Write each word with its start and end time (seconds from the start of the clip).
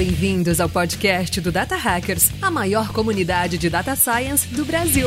bem-vindos 0.00 0.60
ao 0.60 0.68
podcast 0.70 1.42
do 1.42 1.52
Data 1.52 1.76
Hackers, 1.76 2.30
a 2.40 2.50
maior 2.50 2.90
comunidade 2.90 3.58
de 3.58 3.68
data 3.68 3.94
science 3.94 4.48
do 4.48 4.64
Brasil. 4.64 5.06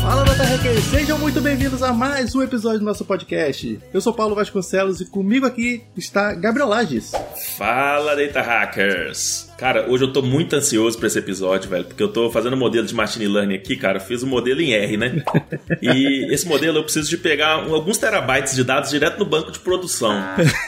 Fala, 0.00 0.24
Data 0.24 0.44
Hackers! 0.44 0.84
Sejam 0.84 1.18
muito 1.18 1.38
bem-vindos 1.42 1.82
a 1.82 1.92
mais 1.92 2.34
um 2.34 2.42
episódio 2.42 2.78
do 2.78 2.86
nosso 2.86 3.04
podcast. 3.04 3.78
Eu 3.92 4.00
sou 4.00 4.14
Paulo 4.14 4.34
Vasconcelos 4.34 5.02
e 5.02 5.04
comigo 5.04 5.44
aqui 5.44 5.84
está 5.94 6.32
Gabriel 6.32 6.68
Lages. 6.68 7.12
Fala, 7.58 8.16
Data 8.16 8.40
Hackers! 8.40 9.51
Cara, 9.62 9.86
hoje 9.88 10.02
eu 10.02 10.12
tô 10.12 10.22
muito 10.22 10.56
ansioso 10.56 10.98
pra 10.98 11.06
esse 11.06 11.16
episódio, 11.20 11.70
velho, 11.70 11.84
porque 11.84 12.02
eu 12.02 12.08
tô 12.08 12.28
fazendo 12.32 12.54
um 12.54 12.58
modelo 12.58 12.84
de 12.84 12.92
machine 12.92 13.28
learning 13.28 13.54
aqui, 13.54 13.76
cara. 13.76 13.98
Eu 13.98 14.00
fiz 14.00 14.20
um 14.24 14.26
modelo 14.26 14.60
em 14.60 14.72
R, 14.72 14.96
né? 14.96 15.22
E 15.80 16.26
esse 16.34 16.48
modelo 16.48 16.78
eu 16.78 16.82
preciso 16.82 17.08
de 17.08 17.16
pegar 17.16 17.52
alguns 17.52 17.96
terabytes 17.96 18.56
de 18.56 18.64
dados 18.64 18.90
direto 18.90 19.20
no 19.20 19.24
banco 19.24 19.52
de 19.52 19.60
produção 19.60 20.20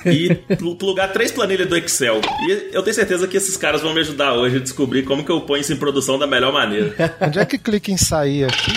e 0.06 0.32
pl- 0.34 0.76
plugar 0.76 1.08
três 1.12 1.32
planilhas 1.32 1.68
do 1.68 1.76
Excel. 1.76 2.20
E 2.48 2.68
eu 2.72 2.82
tenho 2.84 2.94
certeza 2.94 3.26
que 3.26 3.36
esses 3.36 3.56
caras 3.56 3.80
vão 3.82 3.92
me 3.92 3.98
ajudar 4.00 4.34
hoje 4.34 4.58
a 4.58 4.60
descobrir 4.60 5.02
como 5.02 5.24
que 5.24 5.30
eu 5.32 5.40
ponho 5.40 5.60
isso 5.60 5.72
em 5.72 5.76
produção 5.76 6.16
da 6.16 6.26
melhor 6.28 6.52
maneira. 6.52 6.94
Onde 7.20 7.40
é 7.40 7.44
que 7.44 7.58
clica 7.58 7.90
em 7.90 7.96
sair 7.96 8.44
aqui? 8.44 8.72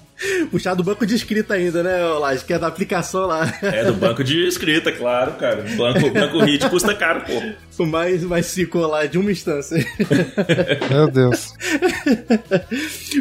Puxar 0.50 0.74
do 0.74 0.82
banco 0.82 1.06
de 1.06 1.14
escrita 1.14 1.54
ainda, 1.54 1.82
né, 1.82 2.02
Lages? 2.04 2.42
Que 2.42 2.54
é 2.54 2.58
da 2.58 2.66
aplicação 2.66 3.26
lá. 3.26 3.52
É 3.62 3.84
do 3.84 3.94
banco 3.94 4.24
de 4.24 4.46
escrita, 4.46 4.90
claro, 4.92 5.32
cara. 5.32 5.64
Banco, 5.76 6.10
banco 6.10 6.38
HIT 6.44 6.68
custa 6.70 6.94
caro, 6.94 7.22
pô. 7.22 7.42
Mais, 7.84 8.22
mais 8.22 8.54
ficou 8.54 8.86
lá 8.86 9.04
de 9.06 9.18
uma 9.18 9.30
instância. 9.30 9.76
Meu 10.88 11.10
Deus. 11.10 11.52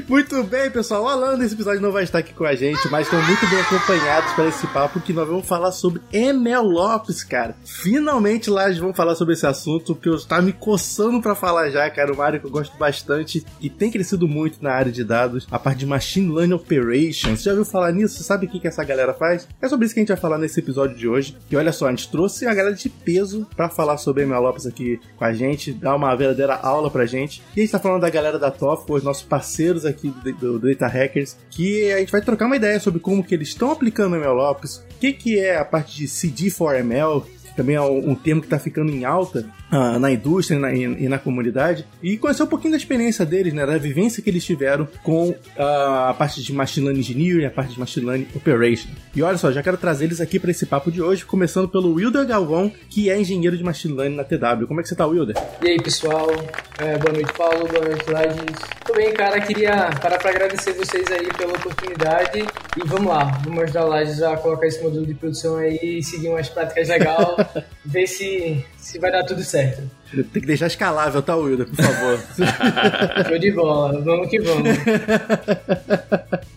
Muito 0.08 0.44
bem, 0.44 0.70
pessoal. 0.70 1.03
O 1.03 1.08
Alan 1.08 1.38
nesse 1.38 1.56
episódio 1.56 1.81
não 1.81 1.92
vai 1.92 2.03
estar 2.03 2.20
aqui 2.20 2.34
com 2.34 2.45
a 2.45 2.56
gente, 2.56 2.88
mas 2.89 3.08
estão 3.08 3.22
muito 3.23 3.48
bem 3.50 3.59
acompanhados 3.59 4.31
para 4.33 4.48
esse 4.48 4.67
papo 4.67 5.02
que 5.02 5.14
nós 5.14 5.28
vamos 5.28 5.45
falar 5.45 5.72
sobre 5.72 6.02
MLOps, 6.14 7.23
cara. 7.23 7.56
Finalmente 7.66 8.50
lá 8.50 8.66
eles 8.67 8.78
vão 8.78 8.94
falar 8.94 9.16
sobre 9.16 9.33
esse 9.33 9.48
assunto 9.48 9.95
que 9.95 10.08
eu 10.08 10.16
estava 10.16 10.42
me 10.42 10.53
coçando 10.53 11.22
para 11.22 11.36
falar 11.36 11.70
já, 11.70 11.89
cara. 11.89 12.14
Uma 12.14 12.26
área 12.26 12.39
que 12.39 12.45
eu 12.45 12.52
gosto 12.52 12.78
bastante 12.78 13.45
e 13.59 13.70
tem 13.70 13.92
crescido 13.92 14.28
muito 14.28 14.61
na 14.61 14.72
área 14.72 14.92
de 14.92 15.03
dados, 15.03 15.48
a 15.50 15.58
parte 15.58 15.80
de 15.80 15.86
Machine 15.86 16.33
Learning 16.33 16.53
Operations. 16.53 17.39
Você 17.39 17.45
já 17.45 17.52
ouviu 17.52 17.66
falar 17.66 17.92
nisso? 17.92 18.17
Você 18.17 18.23
sabe 18.23 18.45
o 18.45 18.50
que, 18.50 18.59
que 18.59 18.67
essa 18.67 18.83
galera 18.83 19.14
faz? 19.14 19.48
É 19.61 19.67
sobre 19.67 19.86
isso 19.86 19.94
que 19.94 20.00
a 20.00 20.03
gente 20.03 20.09
vai 20.09 20.17
falar 20.17 20.38
nesse 20.38 20.59
episódio 20.59 20.95
de 20.95 21.08
hoje. 21.08 21.36
E 21.50 21.56
olha 21.56 21.72
só, 21.72 21.88
a 21.88 21.89
gente 21.89 22.09
trouxe 22.09 22.45
a 22.45 22.53
galera 22.53 22.76
de 22.76 22.89
peso 22.89 23.48
para 23.56 23.70
falar 23.70 23.98
sobre 23.98 24.23
MLOps 24.45 24.65
aqui 24.65 24.99
com 25.17 25.25
a 25.25 25.33
gente, 25.33 25.73
dar 25.73 25.95
uma 25.95 26.13
verdadeira 26.15 26.55
aula 26.55 26.89
pra 26.89 27.05
gente. 27.05 27.41
E 27.55 27.59
a 27.59 27.63
gente 27.63 27.71
tá 27.71 27.79
falando 27.79 28.01
da 28.01 28.09
galera 28.09 28.38
da 28.38 28.52
TOF, 28.52 28.85
os 28.91 29.03
nossos 29.03 29.23
parceiros 29.23 29.85
aqui 29.85 30.09
do, 30.39 30.59
do, 30.59 30.69
Data 30.69 30.87
Hackers, 30.87 31.37
que 31.49 31.91
a 31.91 31.99
gente 31.99 32.11
vai 32.11 32.21
trocar 32.21 32.45
uma 32.45 32.55
ideia 32.55 32.79
sobre 32.79 32.99
como 32.99 33.23
que 33.23 33.33
eles 33.33 33.49
estão 33.49 33.71
aplicando 33.71 34.15
MLOps, 34.15 34.77
o 34.77 34.99
que, 34.99 35.13
que 35.13 35.39
é 35.39 35.57
a 35.57 35.65
parte 35.65 35.97
de 35.97 36.05
CD4ML, 36.05 37.23
que 37.23 37.44
também 37.56 37.75
é 37.75 37.81
um, 37.81 38.16
termo 38.16 38.42
que 38.42 38.48
está 38.48 38.59
ficando 38.59 38.92
em 38.92 39.06
alta 39.06 39.45
ah, 39.72 39.98
na 39.98 40.11
indústria 40.11 40.58
e 40.58 40.59
na, 40.59 40.73
e, 40.73 41.06
e 41.06 41.09
na 41.09 41.17
comunidade, 41.17 41.86
e 42.02 42.17
conhecer 42.17 42.44
um 42.44 42.48
pouquinho 42.48 42.72
da 42.72 42.78
experiência 42.78 43.25
deles, 43.25 43.53
né, 43.53 43.66
da 43.66 43.78
vivência 43.78 44.22
que 44.22 44.30
eles 44.30 44.44
tiveram 44.44 44.88
com 45.03 45.36
ah, 45.58 46.09
a 46.09 46.14
parte 46.14 46.42
de 46.42 46.53
Machine 46.53 46.86
Learning 46.86 47.02
Engineering, 47.02 47.45
a 47.45 47.52
parte 47.52 47.73
de 47.73 47.80
Machine 47.80 48.06
Learning 48.06 48.28
Operation. 48.36 48.89
E 49.16 49.22
olha 49.22 49.38
só, 49.38 49.52
já 49.52 49.64
quero 49.64 49.78
trazer 49.78 50.06
eles 50.06 50.22
aqui 50.22 50.39
para 50.39 50.52
esse 50.52 50.66
papo 50.66 50.92
de 50.92 51.02
hoje, 51.02 51.26
começando 51.26 51.67
pelo 51.67 51.94
Wilder 51.94 52.26
Galvão, 52.26 52.72
que 52.89 53.09
é 53.09 53.20
engenheiro 53.20 53.58
de 53.58 53.64
Machine 53.64 53.95
Learning 53.95 54.16
na 54.16 54.23
TW. 54.23 54.67
Como 54.67 54.80
é 54.80 54.83
que 54.83 54.89
você 54.89 54.95
tá, 54.95 55.06
Wilder? 55.06 55.36
E 55.61 55.67
aí, 55.67 55.78
pessoal? 55.78 56.30
É, 56.78 56.98
boa 56.98 57.14
noite, 57.14 57.33
Paulo. 57.33 57.67
Boa 57.67 57.86
noite, 57.86 58.11
Lages. 58.11 58.36
Tudo 58.83 58.98
bem, 58.98 59.14
cara? 59.14 59.39
Queria 59.42 59.89
parar 60.02 60.17
para 60.17 60.30
agradecer 60.30 60.73
vocês 60.73 61.10
aí 61.11 61.27
pela 61.38 61.54
oportunidade. 61.54 62.39
E 62.77 62.88
vamos 62.88 63.08
lá, 63.08 63.23
vamos 63.44 63.64
ajudar 63.64 63.86
o 63.86 63.89
Lages 63.89 64.21
a 64.21 64.36
colocar 64.38 64.67
esse 64.67 64.83
modelo 64.83 65.05
de 65.05 65.14
produção 65.14 65.58
aí, 65.58 66.04
seguir 66.04 66.30
umas 66.30 66.49
práticas 66.49 66.89
legais, 66.89 67.45
ver 67.86 68.08
se, 68.08 68.64
se 68.78 69.00
vai 69.00 69.11
dar 69.11 69.23
tudo 69.23 69.44
certo. 69.44 69.89
Tem 70.11 70.42
que 70.42 70.48
deixar 70.48 70.67
escalável, 70.67 71.22
tá, 71.22 71.36
Wilder, 71.36 71.67
por 71.67 71.76
favor. 71.83 72.20
Show 73.28 73.39
de 73.39 73.52
bola, 73.52 74.02
vamos 74.02 74.30
que 74.30 74.39
vamos. 74.39 74.70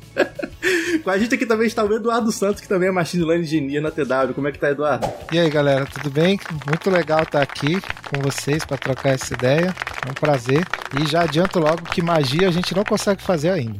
Com 1.03 1.11
a 1.11 1.19
gente 1.19 1.35
aqui 1.35 1.47
também 1.47 1.67
está 1.67 1.85
o 1.85 1.95
Eduardo 1.95 2.31
Santos, 2.31 2.61
que 2.61 2.69
também 2.69 2.89
é 2.89 2.93
Machine 2.93 3.25
Learning 3.25 3.45
Engineer 3.45 3.83
na 3.83 3.91
TW. 3.91 4.35
Como 4.35 4.49
é 4.49 4.53
que 4.53 4.59
tá, 4.59 4.71
Eduardo? 4.71 5.09
E 5.33 5.39
aí, 5.39 5.49
galera, 5.49 5.87
tudo 5.87 6.11
bem? 6.11 6.39
Muito 6.67 6.91
legal 6.91 7.23
estar 7.23 7.41
aqui 7.41 7.81
com 8.11 8.21
vocês 8.21 8.65
para 8.65 8.77
trocar 8.77 9.11
essa 9.11 9.33
ideia. 9.33 9.75
É 10.07 10.11
um 10.11 10.15
prazer. 10.15 10.65
E 11.01 11.07
já 11.07 11.23
adianto 11.23 11.59
logo 11.59 11.83
que 11.85 12.03
magia 12.03 12.49
a 12.49 12.51
gente 12.51 12.75
não 12.75 12.85
consegue 12.85 13.23
fazer 13.23 13.51
ainda. 13.51 13.79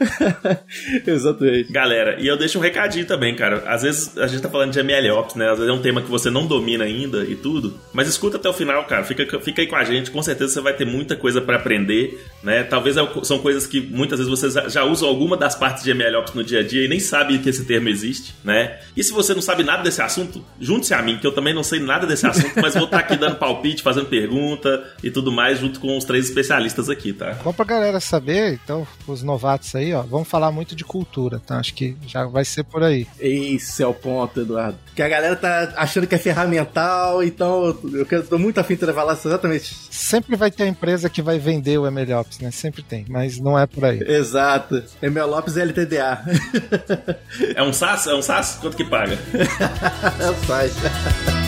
Exatamente. 1.06 1.72
Galera, 1.72 2.16
e 2.20 2.26
eu 2.26 2.36
deixo 2.36 2.58
um 2.58 2.62
recadinho 2.62 3.06
também, 3.06 3.34
cara. 3.34 3.62
Às 3.66 3.82
vezes 3.82 4.16
a 4.18 4.26
gente 4.26 4.42
tá 4.42 4.48
falando 4.48 4.72
de 4.72 4.82
MLOps, 4.82 5.34
né? 5.34 5.50
Às 5.50 5.58
vezes 5.58 5.72
é 5.72 5.74
um 5.74 5.82
tema 5.82 6.02
que 6.02 6.10
você 6.10 6.30
não 6.30 6.46
domina 6.46 6.84
ainda 6.84 7.24
e 7.24 7.34
tudo. 7.34 7.78
Mas 7.92 8.08
escuta 8.08 8.36
até 8.36 8.48
o 8.48 8.52
final, 8.52 8.84
cara. 8.84 9.04
Fica, 9.04 9.40
fica 9.40 9.62
aí 9.62 9.66
com 9.66 9.76
a 9.76 9.84
gente. 9.84 10.10
Com 10.10 10.22
certeza 10.22 10.52
você 10.52 10.60
vai 10.60 10.74
ter 10.74 10.84
muita 10.84 11.16
coisa 11.16 11.40
para 11.40 11.56
aprender, 11.56 12.24
né? 12.42 12.62
Talvez 12.62 12.96
é 12.96 13.06
são 13.22 13.38
coisas 13.38 13.66
que 13.66 13.80
muitas 13.80 14.18
vezes 14.18 14.30
você 14.30 14.68
já 14.68 14.84
usa 14.84 15.06
alguma 15.06 15.36
das 15.36 15.54
partes 15.54 15.84
de 15.84 15.92
MLOps 15.94 16.34
no 16.34 16.44
dia 16.44 16.60
a 16.60 16.62
dia 16.62 16.84
e 16.84 16.88
nem 16.88 17.00
sabe 17.00 17.38
que 17.38 17.48
esse 17.48 17.64
termo 17.64 17.88
existe, 17.88 18.34
né? 18.44 18.78
E 18.96 19.02
se 19.02 19.12
você 19.12 19.34
não 19.34 19.42
sabe 19.42 19.62
nada 19.62 19.82
desse 19.82 20.02
assunto, 20.02 20.44
junte-se 20.60 20.94
a 20.94 21.02
mim, 21.02 21.18
que 21.18 21.26
eu 21.26 21.32
também 21.32 21.54
não 21.54 21.62
sei 21.62 21.80
nada 21.80 22.06
desse 22.06 22.26
assunto, 22.26 22.54
mas 22.60 22.74
vou 22.74 22.84
estar 22.84 22.98
aqui 22.98 23.16
dando 23.16 23.36
palpite, 23.36 23.82
fazendo 23.82 24.06
pergunta 24.06 24.84
e 25.02 25.10
tudo 25.10 25.30
mais, 25.32 25.58
junto 25.58 25.80
com 25.80 25.96
os 25.96 26.04
três 26.04 26.28
especialistas 26.28 26.88
aqui, 26.88 27.12
tá? 27.12 27.36
Bom 27.44 27.52
pra 27.52 27.64
galera 27.64 28.00
saber, 28.00 28.58
então, 28.62 28.86
os 29.06 29.22
novatos 29.22 29.74
aí, 29.74 29.85
ó, 29.92 30.02
vamos 30.02 30.28
falar 30.28 30.50
muito 30.50 30.74
de 30.74 30.84
cultura, 30.84 31.40
tá? 31.44 31.58
Acho 31.58 31.74
que 31.74 31.96
já 32.06 32.24
vai 32.26 32.44
ser 32.44 32.64
por 32.64 32.82
aí. 32.82 33.06
Esse 33.18 33.82
é 33.82 33.86
o 33.86 33.94
ponto, 33.94 34.40
Eduardo. 34.40 34.78
Que 34.94 35.02
a 35.02 35.08
galera 35.08 35.36
tá 35.36 35.74
achando 35.76 36.06
que 36.06 36.14
é 36.14 36.18
ferramental, 36.18 37.22
então 37.22 37.76
eu 37.92 38.06
quero, 38.06 38.22
tô 38.24 38.38
muito 38.38 38.58
afim 38.58 38.76
de 38.76 38.84
levar 38.84 39.04
lá 39.04 39.12
exatamente. 39.12 39.76
Sempre 39.90 40.36
vai 40.36 40.50
ter 40.50 40.64
a 40.64 40.68
empresa 40.68 41.08
que 41.08 41.22
vai 41.22 41.38
vender 41.38 41.78
o 41.78 41.90
MLOps, 41.90 42.38
né? 42.40 42.50
Sempre 42.50 42.82
tem, 42.82 43.04
mas 43.08 43.38
não 43.38 43.58
é 43.58 43.66
por 43.66 43.84
aí. 43.84 44.00
Exato. 44.00 44.82
ML 45.02 45.30
Lopes 45.30 45.56
LTDA. 45.56 46.24
É 47.54 47.62
um 47.62 47.72
SAS? 47.72 48.06
É 48.06 48.14
um 48.14 48.22
SAS? 48.22 48.58
Quanto 48.60 48.76
que 48.76 48.84
paga? 48.84 49.18
é 50.20 50.30
o 50.30 50.46
site. 50.46 51.45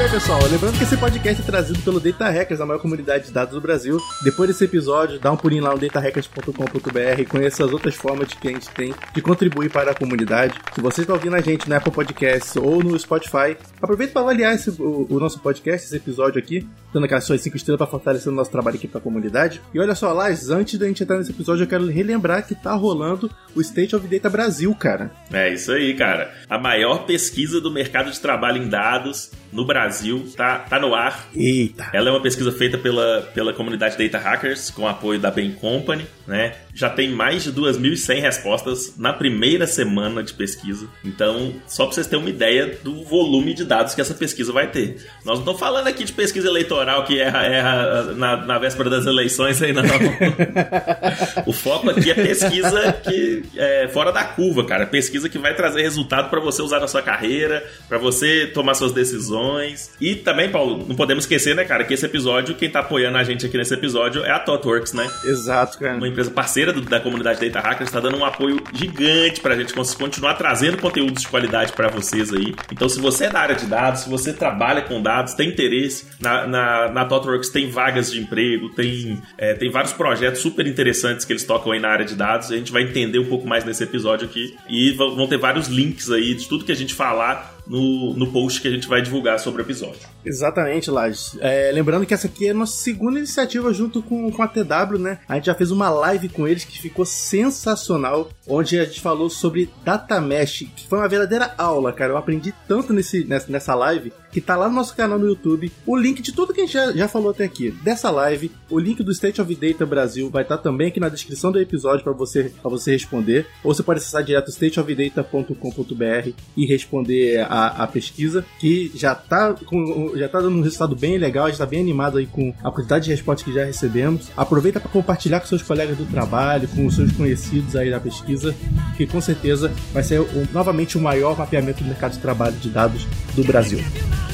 Bem, 0.00 0.08
pessoal. 0.08 0.40
Lembrando 0.50 0.78
que 0.78 0.84
esse 0.84 0.96
podcast 0.96 1.42
é 1.42 1.44
trazido 1.44 1.78
pelo 1.80 2.00
Data 2.00 2.30
Hackers, 2.30 2.58
a 2.58 2.64
maior 2.64 2.80
comunidade 2.80 3.26
de 3.26 3.32
dados 3.32 3.52
do 3.52 3.60
Brasil. 3.60 3.98
Depois 4.24 4.48
desse 4.48 4.64
episódio, 4.64 5.20
dá 5.20 5.30
um 5.30 5.36
pulinho 5.36 5.62
lá 5.62 5.72
no 5.72 5.78
datahackers.com.br 5.78 7.20
e 7.20 7.26
conheça 7.26 7.66
as 7.66 7.70
outras 7.70 7.94
formas 7.96 8.32
que 8.32 8.48
a 8.48 8.50
gente 8.50 8.70
tem 8.70 8.94
de 9.12 9.20
contribuir 9.20 9.70
para 9.70 9.90
a 9.90 9.94
comunidade. 9.94 10.54
Se 10.74 10.80
você 10.80 11.02
está 11.02 11.12
ouvindo 11.12 11.36
a 11.36 11.40
gente 11.42 11.68
no 11.68 11.76
Apple 11.76 11.92
Podcasts 11.92 12.56
ou 12.56 12.82
no 12.82 12.98
Spotify, 12.98 13.58
aproveita 13.76 14.14
para 14.14 14.22
avaliar 14.22 14.54
esse, 14.54 14.70
o, 14.70 15.06
o 15.10 15.20
nosso 15.20 15.38
podcast, 15.40 15.86
esse 15.86 15.96
episódio 15.96 16.38
aqui, 16.38 16.66
dando 16.94 17.04
aquelas 17.04 17.24
suas 17.24 17.42
5 17.42 17.58
estrelas 17.58 17.78
para 17.78 17.90
fortalecer 17.90 18.32
o 18.32 18.34
nosso 18.34 18.50
trabalho 18.50 18.76
aqui 18.76 18.88
para 18.88 19.00
a 19.00 19.02
comunidade. 19.02 19.60
E 19.74 19.78
olha 19.78 19.94
só, 19.94 20.10
Lars, 20.14 20.48
antes 20.48 20.78
da 20.78 20.86
gente 20.86 21.02
entrar 21.02 21.18
nesse 21.18 21.32
episódio, 21.32 21.64
eu 21.64 21.68
quero 21.68 21.86
relembrar 21.86 22.46
que 22.46 22.54
tá 22.54 22.72
rolando 22.72 23.30
o 23.54 23.60
State 23.60 23.94
of 23.94 24.08
Data 24.08 24.30
Brasil, 24.30 24.74
cara. 24.74 25.10
É 25.30 25.52
isso 25.52 25.70
aí, 25.72 25.92
cara. 25.94 26.32
A 26.48 26.58
maior 26.58 27.04
pesquisa 27.04 27.60
do 27.60 27.70
mercado 27.70 28.10
de 28.10 28.18
trabalho 28.18 28.62
em 28.62 28.68
dados 28.68 29.30
no 29.52 29.64
Brasil 29.64 30.28
tá, 30.36 30.58
tá 30.58 30.78
no 30.78 30.94
ar. 30.94 31.28
Eita! 31.34 31.90
Ela 31.92 32.08
é 32.08 32.12
uma 32.12 32.20
pesquisa 32.22 32.52
feita 32.52 32.78
pela, 32.78 33.22
pela 33.34 33.52
comunidade 33.52 33.96
Data 33.96 34.18
Hackers, 34.18 34.70
com 34.70 34.86
apoio 34.86 35.18
da 35.18 35.30
Bain 35.30 35.52
Company, 35.52 36.06
né? 36.30 36.54
Já 36.72 36.88
tem 36.88 37.10
mais 37.10 37.42
de 37.42 37.52
2.100 37.52 38.20
respostas 38.20 38.94
na 38.96 39.12
primeira 39.12 39.66
semana 39.66 40.22
de 40.22 40.32
pesquisa. 40.32 40.86
Então, 41.04 41.52
só 41.66 41.84
pra 41.84 41.92
vocês 41.92 42.06
terem 42.06 42.24
uma 42.24 42.30
ideia 42.30 42.78
do 42.84 43.02
volume 43.02 43.52
de 43.52 43.64
dados 43.64 43.96
que 43.96 44.00
essa 44.00 44.14
pesquisa 44.14 44.52
vai 44.52 44.68
ter. 44.68 45.04
Nós 45.24 45.34
não 45.34 45.40
estamos 45.40 45.58
falando 45.58 45.88
aqui 45.88 46.04
de 46.04 46.12
pesquisa 46.12 46.46
eleitoral 46.46 47.02
que 47.02 47.18
erra, 47.18 47.44
erra 47.46 48.02
na, 48.14 48.36
na 48.46 48.58
véspera 48.60 48.88
das 48.88 49.06
eleições 49.06 49.60
aí, 49.60 49.72
não. 49.72 49.82
o 51.46 51.52
foco 51.52 51.90
aqui 51.90 52.12
é 52.12 52.14
pesquisa 52.14 52.92
que 52.92 53.42
é 53.56 53.88
fora 53.88 54.12
da 54.12 54.22
curva, 54.22 54.64
cara. 54.64 54.86
Pesquisa 54.86 55.28
que 55.28 55.36
vai 55.36 55.52
trazer 55.56 55.82
resultado 55.82 56.30
para 56.30 56.38
você 56.38 56.62
usar 56.62 56.78
na 56.78 56.86
sua 56.86 57.02
carreira, 57.02 57.66
para 57.88 57.98
você 57.98 58.46
tomar 58.46 58.74
suas 58.74 58.92
decisões. 58.92 59.90
E 60.00 60.14
também, 60.14 60.48
Paulo, 60.48 60.86
não 60.86 60.94
podemos 60.94 61.24
esquecer, 61.24 61.56
né, 61.56 61.64
cara, 61.64 61.82
que 61.82 61.92
esse 61.92 62.06
episódio, 62.06 62.54
quem 62.54 62.70
tá 62.70 62.78
apoiando 62.78 63.18
a 63.18 63.24
gente 63.24 63.44
aqui 63.44 63.58
nesse 63.58 63.74
episódio 63.74 64.24
é 64.24 64.30
a 64.30 64.38
ThoughtWorks, 64.38 64.92
né? 64.92 65.10
Exato, 65.24 65.76
cara. 65.76 65.96
Uma 65.96 66.06
empresa 66.20 66.30
parceira 66.30 66.72
do, 66.72 66.82
da 66.82 67.00
comunidade 67.00 67.40
Data 67.40 67.66
Hackers, 67.66 67.88
está 67.88 68.00
dando 68.00 68.18
um 68.18 68.24
apoio 68.24 68.62
gigante 68.72 69.40
para 69.40 69.54
a 69.54 69.56
gente 69.56 69.72
continuar 69.72 70.34
trazendo 70.34 70.78
conteúdos 70.78 71.22
de 71.22 71.28
qualidade 71.28 71.72
para 71.72 71.88
vocês 71.88 72.32
aí. 72.32 72.54
Então, 72.70 72.88
se 72.88 73.00
você 73.00 73.24
é 73.24 73.30
da 73.30 73.40
área 73.40 73.54
de 73.54 73.66
dados, 73.66 74.02
se 74.02 74.10
você 74.10 74.32
trabalha 74.32 74.82
com 74.82 75.02
dados, 75.02 75.34
tem 75.34 75.48
interesse, 75.48 76.06
na, 76.20 76.46
na, 76.46 76.88
na 76.88 77.04
ThoughtWorks 77.04 77.48
tem 77.48 77.70
vagas 77.70 78.12
de 78.12 78.20
emprego, 78.20 78.68
tem, 78.70 79.20
é, 79.38 79.54
tem 79.54 79.70
vários 79.70 79.92
projetos 79.92 80.40
super 80.40 80.66
interessantes 80.66 81.24
que 81.24 81.32
eles 81.32 81.44
tocam 81.44 81.72
aí 81.72 81.80
na 81.80 81.88
área 81.88 82.04
de 82.04 82.14
dados. 82.14 82.50
A 82.50 82.56
gente 82.56 82.72
vai 82.72 82.82
entender 82.82 83.18
um 83.18 83.26
pouco 83.26 83.46
mais 83.46 83.64
nesse 83.64 83.82
episódio 83.82 84.26
aqui 84.26 84.54
e 84.68 84.92
vão 84.92 85.26
ter 85.26 85.38
vários 85.38 85.68
links 85.68 86.10
aí 86.10 86.34
de 86.34 86.48
tudo 86.48 86.64
que 86.64 86.72
a 86.72 86.76
gente 86.76 86.94
falar 86.94 87.59
no, 87.70 88.14
no 88.14 88.32
post 88.32 88.60
que 88.60 88.66
a 88.66 88.70
gente 88.70 88.88
vai 88.88 89.00
divulgar 89.00 89.38
sobre 89.38 89.62
o 89.62 89.64
episódio. 89.64 90.00
Exatamente, 90.24 90.90
Lages. 90.90 91.38
É, 91.40 91.70
lembrando 91.72 92.04
que 92.04 92.12
essa 92.12 92.26
aqui 92.26 92.48
é 92.48 92.50
a 92.50 92.54
nossa 92.54 92.76
segunda 92.76 93.18
iniciativa 93.18 93.72
junto 93.72 94.02
com, 94.02 94.28
com 94.32 94.42
a 94.42 94.48
TW, 94.48 94.98
né? 94.98 95.20
A 95.28 95.36
gente 95.36 95.46
já 95.46 95.54
fez 95.54 95.70
uma 95.70 95.88
live 95.88 96.28
com 96.30 96.48
eles 96.48 96.64
que 96.64 96.82
ficou 96.82 97.06
sensacional, 97.06 98.28
onde 98.46 98.76
a 98.76 98.84
gente 98.84 99.00
falou 99.00 99.30
sobre 99.30 99.70
Data 99.84 100.20
Mesh, 100.20 100.64
que 100.74 100.88
foi 100.88 100.98
uma 100.98 101.08
verdadeira 101.08 101.54
aula, 101.56 101.92
cara. 101.92 102.12
Eu 102.12 102.16
aprendi 102.16 102.52
tanto 102.66 102.92
nesse, 102.92 103.24
nessa, 103.24 103.50
nessa 103.50 103.74
live 103.76 104.12
que 104.30 104.40
tá 104.40 104.56
lá 104.56 104.68
no 104.68 104.74
nosso 104.74 104.94
canal 104.94 105.18
no 105.18 105.26
YouTube. 105.26 105.72
O 105.86 105.96
link 105.96 106.22
de 106.22 106.32
tudo 106.32 106.52
que 106.52 106.60
a 106.60 106.64
gente 106.64 106.74
já, 106.74 106.92
já 106.92 107.08
falou 107.08 107.30
até 107.30 107.44
aqui, 107.44 107.70
dessa 107.82 108.10
live, 108.10 108.50
o 108.68 108.78
link 108.78 109.02
do 109.02 109.12
State 109.12 109.40
of 109.40 109.54
Data 109.54 109.86
Brasil 109.86 110.30
vai 110.30 110.42
estar 110.42 110.56
tá 110.56 110.62
também 110.62 110.88
aqui 110.88 111.00
na 111.00 111.08
descrição 111.08 111.50
do 111.50 111.60
episódio 111.60 112.04
para 112.04 112.12
você, 112.12 112.52
pra 112.60 112.70
você 112.70 112.92
responder. 112.92 113.46
Ou 113.64 113.74
você 113.74 113.82
pode 113.82 114.00
acessar 114.00 114.22
direto 114.22 114.50
stateofdata.com.br 114.50 116.30
e 116.56 116.66
responder 116.66 117.40
a 117.48 117.70
a, 117.70 117.86
pesquisa, 117.86 118.44
que 118.58 118.90
já 118.94 119.14
tá, 119.14 119.54
com, 119.66 120.12
já 120.16 120.28
tá 120.28 120.40
dando 120.40 120.56
um 120.56 120.62
resultado 120.62 120.96
bem 120.96 121.18
legal, 121.18 121.46
a 121.46 121.48
gente 121.48 121.58
tá 121.58 121.66
bem 121.66 121.80
animado 121.80 122.18
aí 122.18 122.26
com 122.26 122.52
a 122.62 122.70
quantidade 122.70 123.04
de 123.04 123.10
respostas 123.10 123.44
que 123.44 123.52
já 123.52 123.64
recebemos. 123.64 124.30
Aproveita 124.36 124.80
para 124.80 124.90
compartilhar 124.90 125.40
com 125.40 125.46
seus 125.46 125.62
colegas 125.62 125.96
do 125.96 126.06
trabalho, 126.06 126.68
com 126.68 126.86
os 126.86 126.96
seus 126.96 127.12
conhecidos 127.12 127.76
aí 127.76 127.90
da 127.90 128.00
pesquisa, 128.00 128.54
que 128.96 129.06
com 129.06 129.20
certeza 129.20 129.72
vai 129.92 130.02
ser 130.02 130.20
novamente 130.52 130.96
o 130.96 131.00
maior 131.00 131.36
mapeamento 131.36 131.82
do 131.82 131.88
mercado 131.88 132.12
de 132.12 132.18
trabalho 132.18 132.56
de 132.56 132.68
dados 132.68 133.06
do 133.34 133.44
Brasil. 133.44 133.80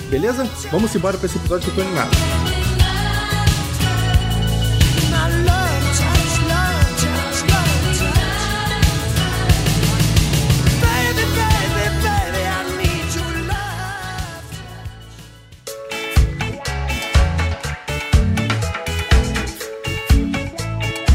Beleza? 0.08 0.44
Vamos 0.70 0.94
embora 0.94 1.18
para 1.18 1.26
esse 1.26 1.36
episódio 1.36 1.64
que 1.64 1.70
eu 1.70 1.74
tô 1.74 1.88
animado. 1.88 2.10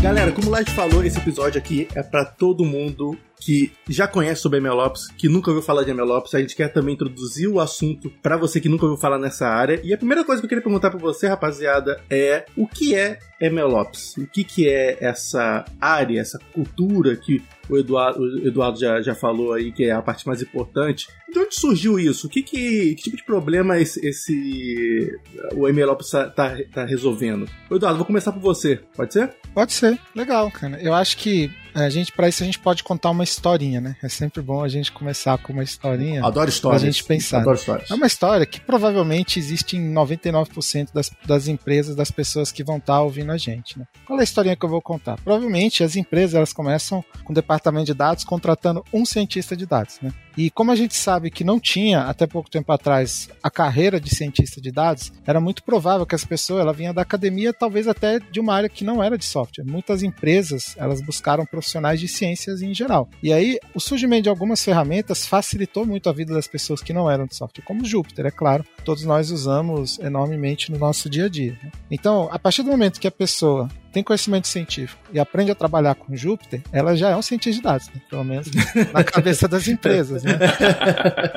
Galera, 0.02 0.32
como 0.32 0.48
o 0.48 0.50
Light 0.50 0.70
falou, 0.72 1.06
esse 1.06 1.20
episódio 1.20 1.60
aqui 1.60 1.88
é 1.96 2.02
para 2.02 2.26
todo 2.26 2.66
mundo 2.66 3.18
que 3.42 3.74
já 3.90 4.08
conhece 4.08 4.42
sobre 4.42 4.60
MLOps, 4.60 5.08
que 5.18 5.28
nunca 5.28 5.50
ouviu 5.50 5.64
falar 5.64 5.84
de 5.84 5.92
MLOps, 5.92 6.36
a 6.36 6.40
gente 6.40 6.56
quer 6.56 6.72
também 6.72 6.94
introduzir 6.94 7.50
o 7.50 7.60
assunto 7.60 8.12
para 8.22 8.38
você 8.38 8.62
que 8.62 8.70
nunca 8.70 8.86
ouviu 8.86 9.02
falar 9.02 9.18
nessa 9.18 9.48
área. 9.48 9.82
E 9.84 9.92
a 9.92 9.98
primeira 9.98 10.24
coisa 10.24 10.40
que 10.40 10.46
eu 10.46 10.50
queria 10.50 10.64
perguntar 10.64 10.92
para 10.92 11.00
você, 11.00 11.28
rapaziada, 11.28 12.00
é 12.10 12.46
o 12.56 12.68
que 12.68 12.96
é 12.96 13.18
MLOps? 13.42 14.16
O 14.18 14.28
que, 14.28 14.44
que 14.44 14.70
é 14.70 14.98
essa 15.02 15.66
área, 15.82 16.22
essa 16.22 16.38
cultura 16.54 17.16
que 17.16 17.42
o 17.68 17.78
Eduardo, 17.78 18.20
o 18.22 18.48
Eduardo 18.48 18.80
já, 18.80 19.02
já 19.02 19.16
falou 19.16 19.54
aí, 19.54 19.72
que 19.72 19.86
é 19.86 19.92
a 19.92 20.02
parte 20.02 20.28
mais 20.28 20.42
importante. 20.42 21.08
De 21.32 21.40
onde 21.40 21.56
surgiu 21.56 21.98
isso? 21.98 22.28
O 22.28 22.30
que, 22.30 22.44
que, 22.44 22.96
que 22.96 23.04
tipo 23.04 23.18
de 23.18 23.24
problema 23.24 23.80
esse, 23.80 24.06
esse 24.06 25.10
o 25.54 25.68
MLOps 25.68 26.08
está 26.08 26.30
tá, 26.30 26.58
tá 26.72 26.86
resolvendo? 26.86 27.50
Eduardo, 27.72 27.98
vou 27.98 28.06
começar 28.06 28.32
por 28.32 28.42
você, 28.42 28.80
pode 28.96 29.14
ser? 29.14 29.34
Pode 29.54 29.74
ser, 29.74 29.98
legal, 30.14 30.52
cara. 30.52 30.80
Eu 30.82 30.94
acho 30.94 31.18
que 31.18 31.50
a 31.74 31.90
gente, 31.90 32.12
para 32.12 32.28
isso, 32.28 32.44
a 32.44 32.46
gente 32.46 32.60
pode 32.60 32.84
contar 32.84 33.10
uma 33.10 33.24
historinha, 33.24 33.80
né? 33.80 33.96
É 34.02 34.10
sempre 34.10 34.42
bom 34.42 34.64
a 34.64 34.68
gente 34.68 34.92
começar 34.92 35.38
com 35.38 35.54
uma 35.54 35.64
historinha. 35.64 36.26
Adoro 36.26 36.50
histórias. 36.50 36.82
Pra 36.82 36.92
gente 36.92 37.04
pensar. 37.04 37.42
Adoro 37.42 37.58
histórias. 37.58 37.92
É 37.92 37.94
uma 37.94 38.08
história 38.08 38.46
que 38.46 38.60
provavelmente 38.60 39.40
existe 39.40 39.78
em 39.78 39.94
99% 39.94 40.90
das, 40.94 41.12
das 41.26 41.48
empresas, 41.48 41.96
das 41.96 42.12
pessoas 42.12 42.52
que 42.52 42.64
vão 42.64 42.78
estar 42.78 42.94
tá 42.94 43.02
ouvindo 43.02 43.32
a 43.32 43.38
gente, 43.38 43.78
né? 43.80 43.86
Qual 44.06 44.18
é 44.20 44.22
a 44.22 44.24
historinha 44.24 44.56
que 44.56 44.66
eu 44.66 44.70
vou 44.70 44.82
contar? 44.82 45.18
Provavelmente 45.22 45.84
as 45.84 45.96
empresas 45.96 46.36
elas 46.36 46.54
começam 46.54 47.04
com 47.24 47.32
o 47.32 47.36
departamento 47.36 47.86
de 47.86 47.94
dados 47.94 48.24
contratando 48.24 48.84
um 48.94 49.06
cientista 49.06 49.56
de 49.56 49.66
dados, 49.66 50.00
né? 50.02 50.12
E 50.38 50.50
como 50.50 50.72
a 50.72 50.76
gente 50.76 50.96
sabe 50.96 51.30
que 51.30 51.44
não 51.44 51.60
tinha 51.60 52.02
até 52.02 52.26
pouco 52.26 52.50
tempo 52.50 52.72
atrás 52.72 53.30
a 53.42 53.50
carreira 53.50 54.00
de 54.00 54.14
cientista 54.14 54.62
de 54.62 54.72
dados, 54.72 55.12
era 55.26 55.40
muito 55.40 55.64
provável 55.64 56.06
que 56.06 56.16
as 56.16 56.26
pessoas 56.26 56.62
ela 56.62 56.74
vinha 56.74 56.94
da 56.94 57.02
academia, 57.02 57.54
talvez 57.54 57.88
até 57.88 58.20
de 58.20 58.40
uma 58.40 58.54
área 58.54 58.70
que 58.70 58.84
não 58.84 59.04
era 59.04 59.18
de 59.18 59.26
software. 59.26 59.66
Muitas 59.66 60.04
empresas 60.04 60.76
elas 60.78 61.02
buscaram 61.02 61.46
profissionais 61.46 62.00
de 62.00 62.08
ciências 62.08 62.62
em 62.62 62.74
geral. 62.74 63.10
E 63.22 63.32
aí 63.34 63.60
o 63.74 63.80
surgimento 63.80 64.24
de 64.24 64.30
algumas 64.30 64.64
ferramentas 64.64 65.26
facilitou 65.26 65.86
muito 65.86 66.10
a 66.10 66.14
vida 66.14 66.34
das 66.34 66.48
pessoas 66.48 66.82
que 66.82 66.94
não 66.94 67.10
eram 67.10 67.26
de 67.26 67.36
software, 67.36 67.64
como 67.66 67.82
o 67.82 67.86
Jupyter, 67.86 68.26
é 68.26 68.32
claro. 68.32 68.66
Todos 68.84 69.04
nós 69.04 69.32
usamos 69.32 70.00
enormemente 70.00 70.72
no 70.72 70.78
nosso 70.78 71.10
dia 71.10 71.26
a 71.26 71.30
dia. 71.30 71.58
Né? 71.64 71.72
Então, 71.90 72.30
a 72.32 72.40
partir 72.40 72.64
do 72.64 72.72
momento 72.72 73.00
que 73.00 73.08
a 73.08 73.12
pessoa 73.12 73.70
tem 73.92 74.04
conhecimento 74.04 74.48
científico 74.48 75.02
e 75.12 75.20
aprende 75.20 75.52
a 75.52 75.56
trabalhar 75.56 75.96
com 75.96 76.16
Júpiter, 76.16 76.62
ela 76.72 76.96
já 76.96 77.10
é 77.10 77.16
um 77.16 77.22
cientista 77.22 77.58
de 77.58 77.62
dados, 77.62 77.88
né? 77.90 78.02
pelo 78.10 78.24
menos 78.24 78.48
na 78.94 79.04
cabeça 79.04 79.48
das 79.48 79.68
empresas. 79.68 80.24
Né? 80.24 80.40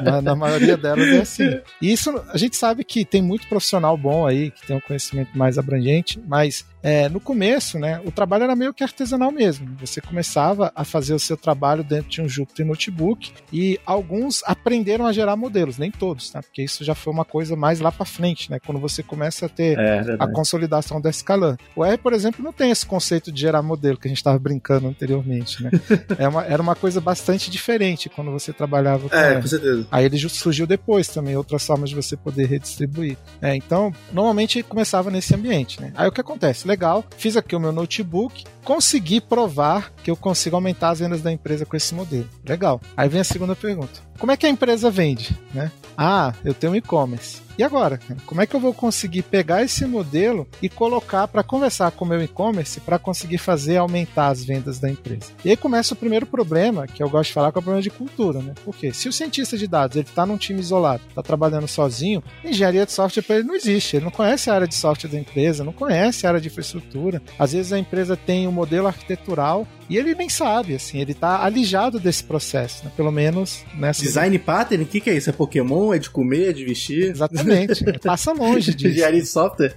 Na, 0.02 0.22
na, 0.22 0.34
maioria 0.34 0.76
delas 0.76 1.06
é 1.08 1.20
assim. 1.20 1.60
E 1.82 1.92
isso 1.92 2.22
a 2.28 2.36
gente 2.36 2.56
sabe 2.56 2.84
que 2.84 3.04
tem 3.04 3.22
muito 3.22 3.48
profissional 3.48 3.96
bom 3.96 4.26
aí, 4.26 4.50
que 4.50 4.66
tem 4.66 4.76
um 4.76 4.80
conhecimento 4.80 5.36
mais 5.36 5.58
abrangente, 5.58 6.20
mas 6.26 6.64
é, 6.84 7.08
no 7.08 7.18
começo, 7.18 7.78
né, 7.78 7.98
o 8.04 8.12
trabalho 8.12 8.44
era 8.44 8.54
meio 8.54 8.74
que 8.74 8.84
artesanal 8.84 9.32
mesmo. 9.32 9.74
Você 9.80 10.02
começava 10.02 10.70
a 10.76 10.84
fazer 10.84 11.14
o 11.14 11.18
seu 11.18 11.34
trabalho 11.34 11.82
dentro 11.82 12.10
de 12.10 12.20
um 12.20 12.28
Jupyter 12.28 12.66
Notebook 12.66 13.32
e 13.50 13.80
alguns 13.86 14.42
aprenderam 14.44 15.06
a 15.06 15.12
gerar 15.12 15.34
modelos, 15.34 15.78
nem 15.78 15.90
todos, 15.90 16.28
tá? 16.28 16.42
Porque 16.42 16.62
isso 16.62 16.84
já 16.84 16.94
foi 16.94 17.10
uma 17.10 17.24
coisa 17.24 17.56
mais 17.56 17.80
lá 17.80 17.90
para 17.90 18.04
frente, 18.04 18.50
né? 18.50 18.58
Quando 18.58 18.78
você 18.78 19.02
começa 19.02 19.46
a 19.46 19.48
ter 19.48 19.78
é, 19.78 20.16
a 20.18 20.28
consolidação 20.28 21.00
da 21.00 21.08
escala. 21.08 21.56
O 21.74 21.82
R, 21.82 21.96
por 21.96 22.12
exemplo, 22.12 22.44
não 22.44 22.52
tem 22.52 22.70
esse 22.70 22.84
conceito 22.84 23.32
de 23.32 23.40
gerar 23.40 23.62
modelo 23.62 23.96
que 23.96 24.06
a 24.06 24.10
gente 24.10 24.18
estava 24.18 24.38
brincando 24.38 24.86
anteriormente, 24.86 25.62
né? 25.62 25.70
é 26.18 26.28
uma, 26.28 26.44
era 26.44 26.60
uma 26.60 26.74
coisa 26.74 27.00
bastante 27.00 27.50
diferente 27.50 28.10
quando 28.10 28.30
você 28.30 28.52
trabalhava 28.52 29.08
com 29.08 29.16
É, 29.16 29.40
com 29.40 29.46
certeza. 29.46 29.86
Aí 29.90 30.04
ele 30.04 30.18
surgiu 30.28 30.66
depois 30.66 31.08
também, 31.08 31.34
outras 31.34 31.64
formas 31.64 31.88
de 31.88 31.96
você 31.96 32.14
poder 32.14 32.46
redistribuir. 32.46 33.16
É, 33.40 33.56
então, 33.56 33.90
normalmente 34.12 34.62
começava 34.62 35.10
nesse 35.10 35.34
ambiente, 35.34 35.80
né? 35.80 35.90
Aí 35.94 36.06
o 36.06 36.12
que 36.12 36.20
acontece? 36.20 36.66
Legal, 36.74 37.04
fiz 37.16 37.36
aqui 37.36 37.54
o 37.54 37.60
meu 37.60 37.72
notebook, 37.72 38.44
consegui 38.64 39.20
provar 39.20 39.92
que 40.02 40.10
eu 40.10 40.16
consigo 40.16 40.56
aumentar 40.56 40.90
as 40.90 40.98
vendas 40.98 41.22
da 41.22 41.30
empresa 41.30 41.64
com 41.64 41.76
esse 41.76 41.94
modelo. 41.94 42.28
Legal. 42.46 42.80
Aí 42.96 43.08
vem 43.08 43.20
a 43.20 43.24
segunda 43.24 43.54
pergunta. 43.54 44.00
Como 44.18 44.32
é 44.32 44.36
que 44.36 44.46
a 44.46 44.50
empresa 44.50 44.90
vende? 44.90 45.36
Né? 45.52 45.70
Ah, 45.96 46.32
eu 46.44 46.54
tenho 46.54 46.74
e-commerce. 46.74 47.44
E 47.56 47.62
agora? 47.62 48.00
Como 48.26 48.40
é 48.40 48.46
que 48.46 48.54
eu 48.54 48.60
vou 48.60 48.74
conseguir 48.74 49.22
pegar 49.22 49.62
esse 49.62 49.86
modelo 49.86 50.46
e 50.60 50.68
colocar 50.68 51.28
para 51.28 51.44
conversar 51.44 51.92
com 51.92 52.04
o 52.04 52.08
meu 52.08 52.20
e-commerce 52.20 52.80
para 52.80 52.98
conseguir 52.98 53.38
fazer 53.38 53.76
aumentar 53.76 54.28
as 54.28 54.44
vendas 54.44 54.80
da 54.80 54.90
empresa? 54.90 55.30
E 55.44 55.50
aí 55.50 55.56
começa 55.56 55.94
o 55.94 55.96
primeiro 55.96 56.26
problema, 56.26 56.86
que 56.88 57.00
eu 57.00 57.08
gosto 57.08 57.28
de 57.28 57.34
falar, 57.34 57.52
que 57.52 57.58
é 57.58 57.60
o 57.60 57.62
problema 57.62 57.82
de 57.82 57.90
cultura, 57.90 58.40
né? 58.40 58.54
Porque 58.64 58.92
se 58.92 59.08
o 59.08 59.12
cientista 59.12 59.56
de 59.56 59.68
dados 59.68 59.96
ele 59.96 60.08
está 60.08 60.26
num 60.26 60.36
time 60.36 60.58
isolado, 60.58 61.02
está 61.08 61.22
trabalhando 61.22 61.68
sozinho, 61.68 62.24
engenharia 62.44 62.84
de 62.84 62.90
software 62.90 63.22
para 63.22 63.36
ele 63.36 63.46
não 63.46 63.54
existe. 63.54 63.96
Ele 63.96 64.04
não 64.04 64.12
conhece 64.12 64.50
a 64.50 64.54
área 64.54 64.66
de 64.66 64.74
software 64.74 65.10
da 65.10 65.18
empresa, 65.18 65.62
não 65.62 65.72
conhece 65.72 66.26
a 66.26 66.30
área 66.30 66.40
de 66.40 66.48
infraestrutura. 66.48 67.22
Às 67.38 67.52
vezes 67.52 67.72
a 67.72 67.78
empresa 67.78 68.16
tem 68.16 68.48
um 68.48 68.52
modelo 68.52 68.88
arquitetural 68.88 69.64
e 69.88 69.96
ele 69.96 70.14
nem 70.14 70.28
sabe, 70.28 70.74
assim, 70.74 71.00
ele 71.00 71.12
está 71.12 71.44
alijado 71.44 71.98
desse 72.00 72.24
processo, 72.24 72.84
né? 72.84 72.92
Pelo 72.96 73.10
menos 73.10 73.64
nessa. 73.74 74.02
Design 74.02 74.38
pattern, 74.38 74.84
o 74.84 74.86
que, 74.86 75.00
que 75.00 75.10
é 75.10 75.14
isso? 75.14 75.30
É 75.30 75.32
Pokémon? 75.32 75.92
É 75.92 75.98
de 75.98 76.10
comer? 76.10 76.50
É 76.50 76.52
de 76.52 76.64
vestir? 76.64 77.10
Exatamente. 77.10 77.84
Passa 78.02 78.32
longe 78.32 78.74
disso. 78.74 78.88
Engenharia 78.88 79.20
de 79.20 79.28
software. 79.28 79.76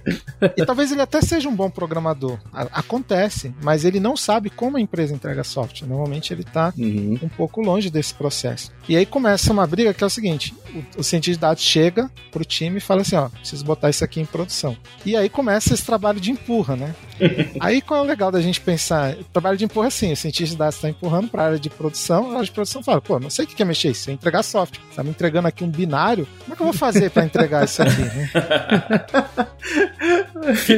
E 0.56 0.64
talvez 0.64 0.92
ele 0.92 1.02
até 1.02 1.20
seja 1.20 1.48
um 1.48 1.54
bom 1.54 1.70
programador. 1.70 2.38
Acontece, 2.52 3.52
mas 3.62 3.84
ele 3.84 4.00
não 4.00 4.16
sabe 4.16 4.50
como 4.50 4.76
a 4.76 4.80
empresa 4.80 5.14
entrega 5.14 5.44
software. 5.44 5.88
Normalmente 5.88 6.32
ele 6.32 6.42
está 6.42 6.72
uhum. 6.76 7.18
um 7.22 7.28
pouco 7.28 7.60
longe 7.60 7.90
desse 7.90 8.14
processo. 8.14 8.72
E 8.88 8.96
aí 8.96 9.04
começa 9.04 9.52
uma 9.52 9.66
briga 9.66 9.92
que 9.92 10.02
é 10.02 10.06
o 10.06 10.10
seguinte: 10.10 10.54
o, 10.74 11.00
o 11.00 11.02
cientista 11.02 11.32
de 11.32 11.38
dados 11.38 11.62
chega 11.62 12.10
pro 12.30 12.44
time 12.44 12.78
e 12.78 12.80
fala 12.80 13.02
assim: 13.02 13.16
ó, 13.16 13.28
preciso 13.28 13.64
botar 13.64 13.90
isso 13.90 14.04
aqui 14.04 14.20
em 14.20 14.24
produção. 14.24 14.76
E 15.04 15.16
aí 15.16 15.28
começa 15.28 15.74
esse 15.74 15.84
trabalho 15.84 16.20
de 16.20 16.30
empurra, 16.30 16.76
né? 16.76 16.94
aí 17.60 17.80
qual 17.80 18.00
é 18.00 18.02
o 18.02 18.06
legal 18.06 18.30
da 18.30 18.40
gente 18.40 18.60
pensar? 18.60 19.14
O 19.14 19.24
trabalho 19.24 19.56
de 19.56 19.64
empurra 19.64 19.86
é 19.86 19.88
assim: 19.88 20.12
o 20.12 20.16
cientista 20.16 20.54
de 20.54 20.58
dados 20.58 20.76
está 20.76 20.88
empurrando 20.88 21.28
para 21.28 21.42
a 21.42 21.46
área 21.46 21.58
de 21.58 21.70
produção, 21.70 22.30
a 22.30 22.34
área 22.34 22.44
de 22.44 22.52
produção 22.52 22.82
fala: 22.82 23.00
pô, 23.00 23.18
não 23.18 23.30
sei 23.30 23.44
o 23.44 23.48
que 23.48 23.62
é 23.62 23.64
mexer 23.64 23.90
isso, 23.90 24.10
é 24.10 24.12
entregar 24.12 24.42
software. 24.42 24.82
Tá 24.94 25.02
me 25.02 25.10
entregando 25.10 25.48
aqui 25.48 25.64
um 25.64 25.70
binário, 25.70 26.26
como 26.40 26.52
é 26.52 26.56
que 26.56 26.62
eu 26.62 26.66
vou 26.66 26.74
fazer 26.74 27.10
para 27.10 27.24
entregar 27.24 27.64
isso 27.64 27.82
aqui? 27.82 28.02
Né? 28.02 28.30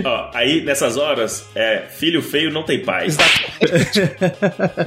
Ó, 0.05 0.31
aí 0.35 0.65
nessas 0.65 0.97
horas, 0.97 1.47
é, 1.55 1.87
filho 1.89 2.23
feio 2.23 2.51
não 2.51 2.65
tem 2.65 2.83
pai. 2.83 3.07
Exatamente. 3.07 4.01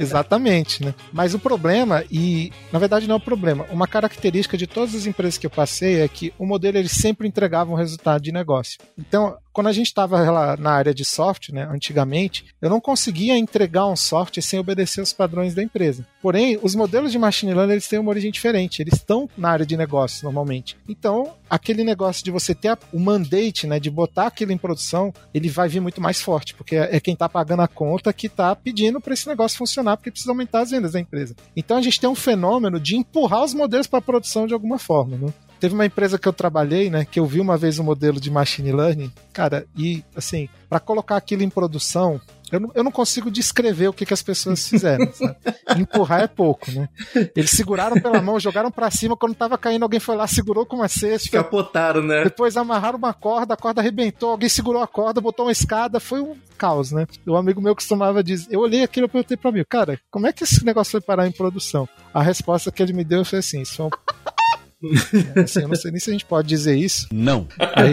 Exatamente, 0.00 0.84
né? 0.84 0.94
Mas 1.12 1.34
o 1.34 1.38
problema, 1.38 2.04
e 2.10 2.52
na 2.72 2.78
verdade 2.78 3.06
não 3.06 3.14
é 3.14 3.18
o 3.18 3.20
problema, 3.20 3.66
uma 3.70 3.86
característica 3.86 4.56
de 4.56 4.66
todas 4.94 5.02
as 5.02 5.06
empresas 5.06 5.38
que 5.38 5.46
eu 5.46 5.50
passei 5.50 6.00
é 6.00 6.08
que 6.08 6.32
o 6.38 6.46
modelo 6.46 6.78
ele 6.78 6.88
sempre 6.88 7.26
entregava 7.26 7.70
um 7.70 7.74
resultado 7.74 8.22
de 8.22 8.30
negócio. 8.30 8.78
Então, 8.96 9.36
quando 9.54 9.68
a 9.68 9.72
gente 9.72 9.86
estava 9.86 10.56
na 10.56 10.72
área 10.72 10.92
de 10.92 11.04
software, 11.04 11.54
né, 11.54 11.68
antigamente, 11.70 12.44
eu 12.60 12.68
não 12.68 12.80
conseguia 12.80 13.38
entregar 13.38 13.86
um 13.86 13.94
software 13.94 14.42
sem 14.42 14.58
obedecer 14.58 15.00
os 15.00 15.12
padrões 15.12 15.54
da 15.54 15.62
empresa. 15.62 16.04
Porém, 16.20 16.58
os 16.60 16.74
modelos 16.74 17.12
de 17.12 17.18
machine 17.18 17.54
learning 17.54 17.74
eles 17.74 17.86
têm 17.86 18.00
uma 18.00 18.10
origem 18.10 18.32
diferente. 18.32 18.82
Eles 18.82 18.94
estão 18.94 19.30
na 19.38 19.50
área 19.50 19.64
de 19.64 19.76
negócios 19.76 20.22
normalmente. 20.22 20.76
Então, 20.88 21.34
aquele 21.48 21.84
negócio 21.84 22.24
de 22.24 22.32
você 22.32 22.52
ter 22.52 22.76
o 22.92 22.98
mandate, 22.98 23.68
né, 23.68 23.78
de 23.78 23.90
botar 23.90 24.26
aquilo 24.26 24.50
em 24.50 24.58
produção, 24.58 25.14
ele 25.32 25.48
vai 25.48 25.68
vir 25.68 25.80
muito 25.80 26.00
mais 26.00 26.20
forte, 26.20 26.52
porque 26.54 26.74
é 26.74 26.98
quem 26.98 27.14
está 27.14 27.28
pagando 27.28 27.62
a 27.62 27.68
conta 27.68 28.12
que 28.12 28.26
está 28.26 28.56
pedindo 28.56 29.00
para 29.00 29.14
esse 29.14 29.28
negócio 29.28 29.56
funcionar, 29.56 29.96
porque 29.96 30.10
precisa 30.10 30.32
aumentar 30.32 30.62
as 30.62 30.70
vendas 30.72 30.92
da 30.92 31.00
empresa. 31.00 31.36
Então, 31.54 31.76
a 31.76 31.82
gente 31.82 32.00
tem 32.00 32.10
um 32.10 32.14
fenômeno 32.16 32.80
de 32.80 32.96
empurrar 32.96 33.44
os 33.44 33.54
modelos 33.54 33.86
para 33.86 34.00
a 34.00 34.02
produção 34.02 34.48
de 34.48 34.54
alguma 34.54 34.80
forma, 34.80 35.16
né? 35.16 35.32
Teve 35.60 35.74
uma 35.74 35.86
empresa 35.86 36.18
que 36.18 36.28
eu 36.28 36.32
trabalhei, 36.32 36.90
né, 36.90 37.04
que 37.04 37.18
eu 37.18 37.26
vi 37.26 37.40
uma 37.40 37.56
vez 37.56 37.78
um 37.78 37.84
modelo 37.84 38.20
de 38.20 38.30
machine 38.30 38.72
learning, 38.72 39.12
cara, 39.32 39.66
e 39.76 40.04
assim, 40.14 40.48
para 40.68 40.80
colocar 40.80 41.16
aquilo 41.16 41.42
em 41.42 41.50
produção, 41.50 42.20
eu 42.54 42.60
não, 42.60 42.70
eu 42.74 42.84
não 42.84 42.92
consigo 42.92 43.30
descrever 43.30 43.88
o 43.88 43.92
que, 43.92 44.06
que 44.06 44.14
as 44.14 44.22
pessoas 44.22 44.68
fizeram. 44.68 45.10
Sabe? 45.12 45.36
Empurrar 45.76 46.22
é 46.22 46.26
pouco, 46.28 46.70
né? 46.70 46.88
Eles 47.34 47.50
seguraram 47.50 48.00
pela 48.00 48.20
mão, 48.22 48.38
jogaram 48.38 48.70
para 48.70 48.90
cima, 48.90 49.16
quando 49.16 49.34
tava 49.34 49.58
caindo, 49.58 49.82
alguém 49.82 49.98
foi 49.98 50.14
lá, 50.16 50.26
segurou 50.26 50.64
com 50.64 50.76
uma 50.76 50.88
cesta. 50.88 51.30
Capotaram, 51.30 52.02
né? 52.02 52.24
Depois 52.24 52.56
amarraram 52.56 52.98
uma 52.98 53.12
corda, 53.12 53.54
a 53.54 53.56
corda 53.56 53.80
arrebentou, 53.80 54.30
alguém 54.30 54.48
segurou 54.48 54.82
a 54.82 54.86
corda, 54.86 55.20
botou 55.20 55.46
uma 55.46 55.52
escada, 55.52 55.98
foi 55.98 56.20
um 56.20 56.36
caos, 56.56 56.92
né? 56.92 57.06
O 57.26 57.36
amigo 57.36 57.60
meu 57.60 57.74
costumava 57.74 58.22
dizer, 58.22 58.46
eu 58.50 58.60
olhei 58.60 58.84
aquilo 58.84 59.06
e 59.06 59.08
perguntei 59.08 59.36
pra 59.36 59.50
mim, 59.50 59.64
cara, 59.68 59.98
como 60.10 60.26
é 60.26 60.32
que 60.32 60.44
esse 60.44 60.64
negócio 60.64 60.92
foi 60.92 61.00
parar 61.00 61.26
em 61.26 61.32
produção? 61.32 61.88
A 62.12 62.22
resposta 62.22 62.70
que 62.70 62.82
ele 62.82 62.92
me 62.92 63.04
deu 63.04 63.24
foi 63.24 63.40
assim, 63.40 63.62
isso 63.62 63.74
foi 63.74 63.86
um 63.86 63.90
Assim, 65.42 65.62
eu 65.62 65.68
não 65.68 65.74
sei 65.74 65.90
nem 65.90 66.00
se 66.00 66.10
a 66.10 66.12
gente 66.12 66.24
pode 66.24 66.48
dizer 66.48 66.76
isso. 66.76 67.08
Não. 67.12 67.46
Aí, 67.58 67.92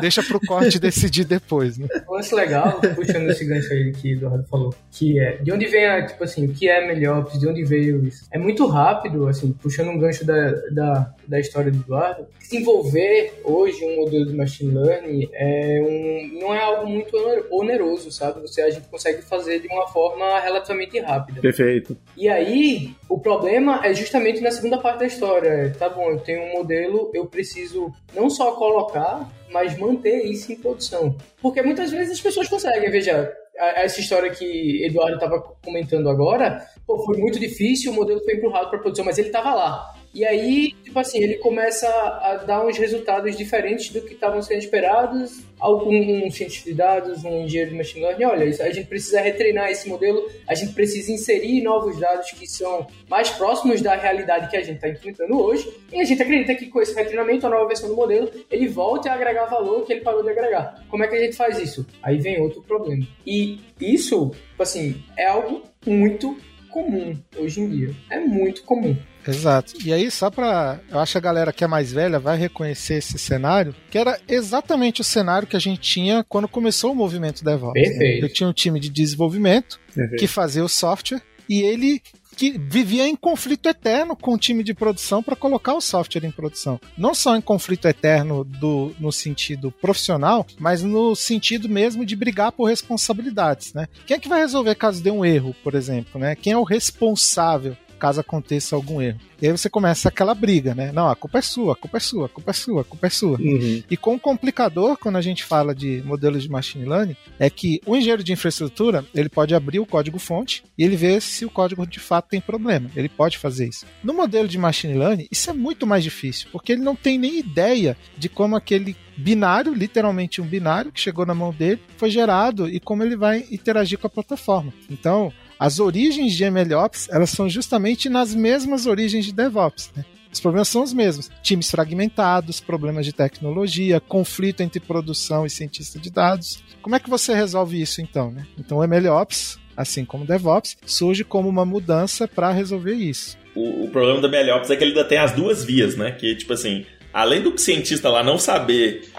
deixa 0.00 0.22
pro 0.22 0.40
corte 0.40 0.78
decidir 0.78 1.24
depois, 1.24 1.78
né? 1.78 1.86
Um 2.08 2.14
lance 2.14 2.34
legal, 2.34 2.80
puxando 2.94 3.28
esse 3.30 3.44
gancho 3.44 3.72
aí 3.72 3.92
que 3.92 4.14
o 4.14 4.16
Eduardo 4.16 4.44
falou, 4.44 4.74
que 4.90 5.18
é 5.18 5.36
de 5.36 5.52
onde 5.52 5.66
vem, 5.66 5.86
a, 5.86 6.06
tipo 6.06 6.22
assim, 6.24 6.46
o 6.46 6.52
que 6.52 6.68
é 6.68 6.86
melhor, 6.86 7.30
de 7.30 7.48
onde 7.48 7.64
veio 7.64 8.06
isso. 8.06 8.26
É 8.30 8.38
muito 8.38 8.66
rápido, 8.66 9.28
assim, 9.28 9.52
puxando 9.52 9.88
um 9.88 9.98
gancho 9.98 10.24
da, 10.24 10.50
da, 10.70 11.14
da 11.26 11.40
história 11.40 11.70
do 11.70 11.78
Eduardo. 11.78 12.26
Desenvolver 12.40 13.40
hoje 13.44 13.84
um 13.84 13.96
modelo 13.96 14.26
de 14.26 14.34
machine 14.34 14.74
learning 14.74 15.28
é 15.32 15.80
um, 15.82 16.40
não 16.40 16.54
é 16.54 16.62
algo 16.62 16.88
muito 16.88 17.16
oneroso, 17.50 18.10
sabe? 18.10 18.40
Você, 18.40 18.62
a 18.62 18.70
gente 18.70 18.88
consegue 18.88 19.22
fazer 19.22 19.60
de 19.60 19.68
uma 19.68 19.86
forma 19.88 20.40
relativamente 20.40 20.98
rápida. 20.98 21.40
Perfeito. 21.40 21.96
E 22.16 22.28
aí, 22.28 22.94
o 23.08 23.18
problema 23.18 23.80
é 23.84 23.94
justamente 23.94 24.40
na 24.40 24.50
segunda 24.50 24.78
parte 24.78 25.00
da 25.00 25.06
história. 25.06 25.74
Tá 25.78 25.88
bom, 25.88 25.99
eu 26.08 26.20
tenho 26.20 26.42
um 26.42 26.52
modelo, 26.52 27.10
eu 27.12 27.26
preciso 27.26 27.92
não 28.14 28.30
só 28.30 28.52
colocar, 28.52 29.28
mas 29.50 29.76
manter 29.78 30.24
isso 30.24 30.52
em 30.52 30.56
produção. 30.56 31.16
Porque 31.42 31.60
muitas 31.62 31.90
vezes 31.90 32.12
as 32.12 32.20
pessoas 32.20 32.48
conseguem, 32.48 32.90
veja, 32.90 33.32
essa 33.56 34.00
história 34.00 34.30
que 34.30 34.84
Eduardo 34.84 35.16
estava 35.16 35.40
comentando 35.62 36.08
agora, 36.08 36.64
pô, 36.86 37.04
foi 37.04 37.18
muito 37.18 37.38
difícil, 37.38 37.92
o 37.92 37.94
modelo 37.94 38.20
foi 38.20 38.34
empurrado 38.34 38.70
para 38.70 38.78
produção, 38.78 39.04
mas 39.04 39.18
ele 39.18 39.28
estava 39.28 39.54
lá. 39.54 39.94
E 40.12 40.24
aí, 40.24 40.72
tipo 40.82 40.98
assim, 40.98 41.20
ele 41.20 41.36
começa 41.36 41.88
a 41.88 42.42
dar 42.44 42.66
uns 42.66 42.76
resultados 42.76 43.36
diferentes 43.36 43.90
do 43.90 44.02
que 44.02 44.14
estavam 44.14 44.42
sendo 44.42 44.58
esperados. 44.58 45.40
Algum 45.58 46.26
um 46.26 46.30
cientista 46.30 46.70
de 46.70 46.74
dados, 46.74 47.22
um 47.22 47.44
engenheiro 47.44 47.70
de 47.70 47.76
machine 47.76 48.00
learning, 48.00 48.24
olha, 48.24 48.44
a 48.44 48.70
gente 48.70 48.86
precisa 48.86 49.20
retreinar 49.20 49.70
esse 49.70 49.88
modelo, 49.88 50.26
a 50.46 50.54
gente 50.54 50.72
precisa 50.72 51.12
inserir 51.12 51.62
novos 51.62 52.00
dados 52.00 52.30
que 52.30 52.46
são 52.46 52.86
mais 53.08 53.28
próximos 53.28 53.82
da 53.82 53.94
realidade 53.94 54.48
que 54.48 54.56
a 54.56 54.62
gente 54.62 54.76
está 54.76 54.88
enfrentando 54.88 55.38
hoje. 55.38 55.70
E 55.92 56.00
a 56.00 56.04
gente 56.04 56.22
acredita 56.22 56.54
que 56.54 56.66
com 56.66 56.80
esse 56.80 56.94
retreinamento, 56.94 57.46
a 57.46 57.50
nova 57.50 57.68
versão 57.68 57.88
do 57.88 57.94
modelo, 57.94 58.30
ele 58.50 58.68
volte 58.68 59.08
a 59.08 59.12
agregar 59.12 59.44
valor 59.44 59.84
que 59.84 59.92
ele 59.92 60.00
parou 60.00 60.22
de 60.22 60.30
agregar. 60.30 60.82
Como 60.88 61.04
é 61.04 61.08
que 61.08 61.14
a 61.14 61.20
gente 61.20 61.36
faz 61.36 61.58
isso? 61.58 61.86
Aí 62.02 62.18
vem 62.18 62.40
outro 62.40 62.62
problema. 62.62 63.06
E 63.26 63.60
isso, 63.78 64.30
tipo 64.50 64.62
assim, 64.62 65.02
é 65.16 65.26
algo 65.26 65.62
muito 65.86 66.36
comum 66.70 67.16
hoje 67.36 67.60
em 67.60 67.68
dia. 67.68 67.94
É 68.08 68.18
muito 68.18 68.62
comum. 68.62 68.96
Exato. 69.30 69.74
E 69.84 69.92
aí, 69.92 70.10
só 70.10 70.30
pra. 70.30 70.80
Eu 70.90 70.98
acho 70.98 71.12
que 71.12 71.18
a 71.18 71.22
galera 71.22 71.52
que 71.52 71.64
é 71.64 71.66
mais 71.66 71.92
velha 71.92 72.18
vai 72.18 72.36
reconhecer 72.36 72.94
esse 72.94 73.18
cenário, 73.18 73.74
que 73.90 73.98
era 73.98 74.18
exatamente 74.28 75.00
o 75.00 75.04
cenário 75.04 75.48
que 75.48 75.56
a 75.56 75.60
gente 75.60 75.80
tinha 75.80 76.24
quando 76.28 76.48
começou 76.48 76.92
o 76.92 76.94
movimento 76.94 77.44
DevOps. 77.44 77.74
Perfeito. 77.74 78.20
Né? 78.20 78.24
Eu 78.26 78.32
tinha 78.32 78.48
um 78.48 78.52
time 78.52 78.78
de 78.80 78.88
desenvolvimento 78.88 79.80
Perfeito. 79.94 80.20
que 80.20 80.26
fazia 80.26 80.64
o 80.64 80.68
software 80.68 81.22
e 81.48 81.62
ele 81.62 82.00
que 82.36 82.56
vivia 82.58 83.06
em 83.06 83.14
conflito 83.14 83.68
eterno 83.68 84.16
com 84.16 84.32
o 84.32 84.38
time 84.38 84.64
de 84.64 84.72
produção 84.72 85.22
para 85.22 85.36
colocar 85.36 85.74
o 85.74 85.80
software 85.80 86.24
em 86.24 86.30
produção. 86.30 86.80
Não 86.96 87.14
só 87.14 87.36
em 87.36 87.40
conflito 87.40 87.86
eterno 87.86 88.44
do, 88.44 88.94
no 88.98 89.12
sentido 89.12 89.70
profissional, 89.70 90.46
mas 90.58 90.82
no 90.82 91.14
sentido 91.14 91.68
mesmo 91.68 92.06
de 92.06 92.16
brigar 92.16 92.52
por 92.52 92.64
responsabilidades, 92.64 93.74
né? 93.74 93.88
Quem 94.06 94.16
é 94.16 94.20
que 94.20 94.28
vai 94.28 94.40
resolver 94.40 94.74
caso 94.74 95.02
dê 95.02 95.10
um 95.10 95.22
erro, 95.22 95.54
por 95.62 95.74
exemplo, 95.74 96.18
né? 96.18 96.34
Quem 96.34 96.54
é 96.54 96.56
o 96.56 96.62
responsável 96.62 97.76
caso 98.00 98.20
aconteça 98.20 98.74
algum 98.74 99.00
erro. 99.00 99.20
E 99.40 99.46
aí 99.46 99.52
você 99.52 99.70
começa 99.70 100.08
aquela 100.08 100.34
briga, 100.34 100.74
né? 100.74 100.90
Não, 100.92 101.08
a 101.08 101.14
culpa 101.14 101.38
é 101.38 101.42
sua, 101.42 101.74
a 101.74 101.76
culpa 101.76 101.96
é 101.98 102.00
sua, 102.00 102.26
a 102.26 102.28
culpa 102.28 102.50
é 102.50 102.54
sua, 102.54 102.80
a 102.80 102.84
culpa 102.84 103.06
é 103.06 103.10
sua. 103.10 103.38
Uhum. 103.38 103.82
E 103.90 103.96
com 103.96 104.14
o 104.14 104.20
complicador, 104.20 104.96
quando 104.98 105.16
a 105.16 105.22
gente 105.22 105.44
fala 105.44 105.74
de 105.74 106.02
modelos 106.04 106.42
de 106.42 106.50
machine 106.50 106.84
learning, 106.84 107.16
é 107.38 107.48
que 107.48 107.80
o 107.86 107.96
engenheiro 107.96 108.24
de 108.24 108.32
infraestrutura, 108.32 109.04
ele 109.14 109.28
pode 109.28 109.54
abrir 109.54 109.78
o 109.78 109.86
código-fonte 109.86 110.62
e 110.76 110.84
ele 110.84 110.96
vê 110.96 111.20
se 111.20 111.44
o 111.44 111.50
código 111.50 111.86
de 111.86 112.00
fato 112.00 112.28
tem 112.28 112.40
problema. 112.40 112.90
Ele 112.96 113.08
pode 113.08 113.38
fazer 113.38 113.68
isso. 113.68 113.86
No 114.02 114.12
modelo 114.12 114.48
de 114.48 114.58
machine 114.58 114.94
learning, 114.94 115.28
isso 115.30 115.50
é 115.50 115.52
muito 115.52 115.86
mais 115.86 116.02
difícil, 116.02 116.48
porque 116.52 116.72
ele 116.72 116.82
não 116.82 116.96
tem 116.96 117.18
nem 117.18 117.38
ideia 117.38 117.96
de 118.16 118.28
como 118.28 118.56
aquele 118.56 118.96
binário, 119.16 119.74
literalmente 119.74 120.40
um 120.40 120.46
binário 120.46 120.90
que 120.90 121.00
chegou 121.00 121.26
na 121.26 121.34
mão 121.34 121.52
dele, 121.52 121.80
foi 121.96 122.10
gerado 122.10 122.68
e 122.68 122.80
como 122.80 123.02
ele 123.02 123.16
vai 123.16 123.44
interagir 123.50 123.98
com 123.98 124.06
a 124.06 124.10
plataforma. 124.10 124.72
Então, 124.88 125.32
as 125.60 125.78
origens 125.78 126.32
de 126.32 126.50
MLOps, 126.50 127.06
elas 127.10 127.28
são 127.28 127.46
justamente 127.46 128.08
nas 128.08 128.34
mesmas 128.34 128.86
origens 128.86 129.26
de 129.26 129.32
DevOps, 129.34 129.92
né? 129.94 130.06
Os 130.32 130.40
problemas 130.40 130.68
são 130.68 130.82
os 130.82 130.94
mesmos: 130.94 131.30
times 131.42 131.70
fragmentados, 131.70 132.60
problemas 132.60 133.04
de 133.04 133.12
tecnologia, 133.12 134.00
conflito 134.00 134.62
entre 134.62 134.80
produção 134.80 135.44
e 135.44 135.50
cientista 135.50 135.98
de 135.98 136.10
dados. 136.10 136.62
Como 136.80 136.96
é 136.96 136.98
que 137.00 137.10
você 137.10 137.34
resolve 137.34 137.78
isso 137.78 138.00
então? 138.00 138.30
Né? 138.30 138.46
Então, 138.58 138.78
o 138.78 138.86
MLOps, 138.86 139.58
assim 139.76 140.04
como 140.04 140.24
o 140.24 140.26
DevOps, 140.26 140.78
surge 140.86 141.24
como 141.24 141.48
uma 141.48 141.66
mudança 141.66 142.26
para 142.26 142.52
resolver 142.52 142.94
isso. 142.94 143.36
O, 143.54 143.84
o, 143.84 143.88
problema 143.90 144.20
do 144.20 144.30
MLOps 144.30 144.70
é 144.70 144.76
que 144.76 144.84
ele 144.84 144.92
ainda 144.92 145.04
tem 145.04 145.18
as 145.18 145.32
duas 145.32 145.62
vias, 145.62 145.94
né? 145.94 146.12
Que 146.12 146.36
tipo 146.36 146.54
assim, 146.54 146.86
além 147.12 147.42
do 147.42 147.58
cientista 147.58 148.08
lá 148.08 148.22
não 148.22 148.38
saber 148.38 149.10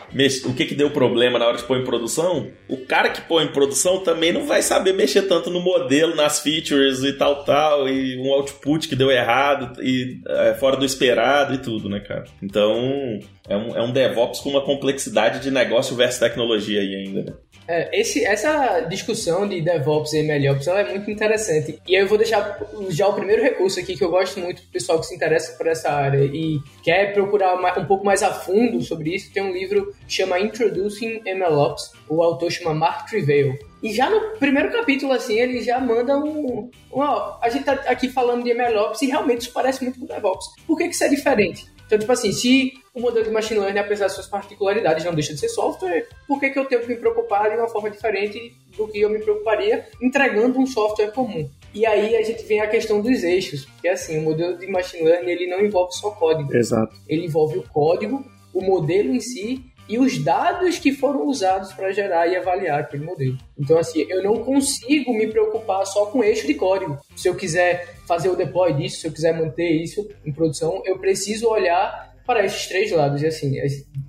o 0.45 0.53
que, 0.53 0.65
que 0.65 0.75
deu 0.75 0.89
problema 0.91 1.39
na 1.39 1.47
hora 1.47 1.57
de 1.57 1.63
pôr 1.63 1.77
em 1.77 1.83
produção, 1.83 2.51
o 2.67 2.77
cara 2.77 3.09
que 3.09 3.21
põe 3.21 3.45
em 3.45 3.51
produção 3.51 3.99
também 3.99 4.31
não 4.31 4.45
vai 4.45 4.61
saber 4.61 4.93
mexer 4.93 5.23
tanto 5.23 5.49
no 5.49 5.61
modelo, 5.61 6.15
nas 6.15 6.39
features 6.39 7.03
e 7.03 7.13
tal, 7.13 7.43
tal, 7.43 7.87
e 7.87 8.17
um 8.19 8.31
output 8.33 8.87
que 8.87 8.95
deu 8.95 9.09
errado 9.09 9.81
e 9.81 10.19
é, 10.27 10.53
fora 10.55 10.75
do 10.75 10.85
esperado 10.85 11.53
e 11.53 11.57
tudo, 11.57 11.89
né, 11.89 11.99
cara? 11.99 12.25
Então, 12.41 13.19
é 13.47 13.55
um, 13.55 13.77
é 13.77 13.81
um 13.81 13.91
DevOps 13.91 14.41
com 14.41 14.49
uma 14.49 14.61
complexidade 14.61 15.39
de 15.39 15.49
negócio 15.49 15.95
versus 15.95 16.19
tecnologia 16.19 16.81
aí 16.81 16.95
ainda, 16.95 17.23
né? 17.23 17.33
É, 17.67 17.99
esse, 17.99 18.25
essa 18.25 18.81
discussão 18.81 19.47
de 19.47 19.61
DevOps 19.61 20.13
e 20.13 20.23
MLOps 20.23 20.67
ela 20.67 20.81
é 20.81 20.91
muito 20.91 21.09
interessante. 21.09 21.79
E 21.87 21.95
eu 21.95 22.07
vou 22.07 22.17
deixar 22.17 22.59
já 22.89 23.07
o 23.07 23.13
primeiro 23.13 23.41
recurso 23.41 23.79
aqui 23.79 23.95
que 23.95 24.03
eu 24.03 24.09
gosto 24.09 24.39
muito 24.39 24.61
do 24.61 24.67
pessoal 24.67 24.99
que 24.99 25.05
se 25.05 25.15
interessa 25.15 25.57
por 25.57 25.67
essa 25.67 25.89
área 25.89 26.23
e 26.23 26.59
quer 26.83 27.13
procurar 27.13 27.55
um 27.77 27.85
pouco 27.85 28.05
mais 28.05 28.23
a 28.23 28.33
fundo 28.33 28.81
sobre 28.81 29.15
isso. 29.15 29.31
Tem 29.31 29.43
um 29.43 29.53
livro 29.53 29.93
que 30.07 30.13
chama 30.13 30.39
Introducing 30.39 31.21
MLOps. 31.25 31.93
O 32.09 32.21
autor 32.21 32.51
chama 32.51 32.73
Mark 32.73 33.09
Trivale. 33.09 33.59
E 33.81 33.91
já 33.93 34.09
no 34.09 34.37
primeiro 34.37 34.71
capítulo, 34.71 35.11
assim, 35.11 35.39
ele 35.39 35.61
já 35.61 35.79
manda 35.79 36.17
um. 36.17 36.69
um 36.93 36.99
ó, 36.99 37.39
a 37.41 37.49
gente 37.49 37.65
tá 37.65 37.73
aqui 37.87 38.09
falando 38.09 38.43
de 38.43 38.53
MLOps 38.53 39.01
e 39.01 39.07
realmente 39.07 39.41
isso 39.41 39.53
parece 39.53 39.83
muito 39.83 39.99
com 39.99 40.05
DevOps. 40.05 40.45
Por 40.67 40.77
que, 40.77 40.87
que 40.87 40.93
isso 40.93 41.03
é 41.03 41.09
diferente? 41.09 41.65
Então, 41.85 41.97
tipo 41.97 42.11
assim, 42.11 42.31
se 42.31 42.73
o 42.93 42.99
modelo 42.99 43.25
de 43.25 43.31
machine 43.31 43.59
learning, 43.59 43.79
apesar 43.79 44.07
de 44.07 44.13
suas 44.13 44.27
particularidades, 44.27 45.05
não 45.05 45.13
deixa 45.13 45.33
de 45.33 45.39
ser 45.39 45.49
software, 45.49 46.07
por 46.27 46.39
que, 46.39 46.49
que 46.49 46.59
eu 46.59 46.65
tenho 46.65 46.81
que 46.81 46.87
me 46.87 46.95
preocupar 46.95 47.49
de 47.49 47.55
uma 47.55 47.69
forma 47.69 47.89
diferente 47.89 48.53
do 48.75 48.87
que 48.87 48.99
eu 48.99 49.09
me 49.09 49.19
preocuparia 49.19 49.85
entregando 50.01 50.59
um 50.59 50.67
software 50.67 51.11
comum? 51.11 51.49
E 51.73 51.85
aí 51.85 52.17
a 52.17 52.21
gente 52.21 52.43
vem 52.43 52.59
a 52.59 52.67
questão 52.67 53.01
dos 53.01 53.23
eixos, 53.23 53.65
porque 53.65 53.87
assim, 53.87 54.17
o 54.19 54.23
modelo 54.23 54.57
de 54.57 54.67
machine 54.67 55.03
learning 55.03 55.31
ele 55.31 55.47
não 55.47 55.61
envolve 55.61 55.93
só 55.93 56.11
código. 56.11 56.53
Exato. 56.53 56.93
Ele 57.07 57.25
envolve 57.25 57.59
o 57.59 57.63
código, 57.63 58.25
o 58.53 58.61
modelo 58.61 59.15
em 59.15 59.21
si 59.21 59.71
e 59.87 59.97
os 59.97 60.21
dados 60.23 60.77
que 60.77 60.93
foram 60.93 61.27
usados 61.27 61.73
para 61.73 61.91
gerar 61.91 62.27
e 62.27 62.35
avaliar 62.35 62.81
aquele 62.81 63.03
modelo. 63.03 63.37
Então, 63.57 63.77
assim, 63.77 64.05
eu 64.09 64.21
não 64.21 64.43
consigo 64.43 65.13
me 65.13 65.27
preocupar 65.27 65.85
só 65.85 66.05
com 66.05 66.23
eixo 66.23 66.45
de 66.45 66.53
código. 66.53 66.97
Se 67.15 67.27
eu 67.27 67.35
quiser 67.35 67.95
fazer 68.05 68.29
o 68.29 68.35
deploy 68.35 68.73
disso, 68.73 69.01
se 69.01 69.07
eu 69.07 69.11
quiser 69.11 69.33
manter 69.33 69.69
isso 69.69 70.09
em 70.25 70.31
produção, 70.31 70.81
eu 70.85 70.97
preciso 70.99 71.47
olhar 71.47 72.10
para 72.25 72.45
esses 72.45 72.67
três 72.67 72.91
lados. 72.91 73.21
E 73.21 73.27
assim, 73.27 73.53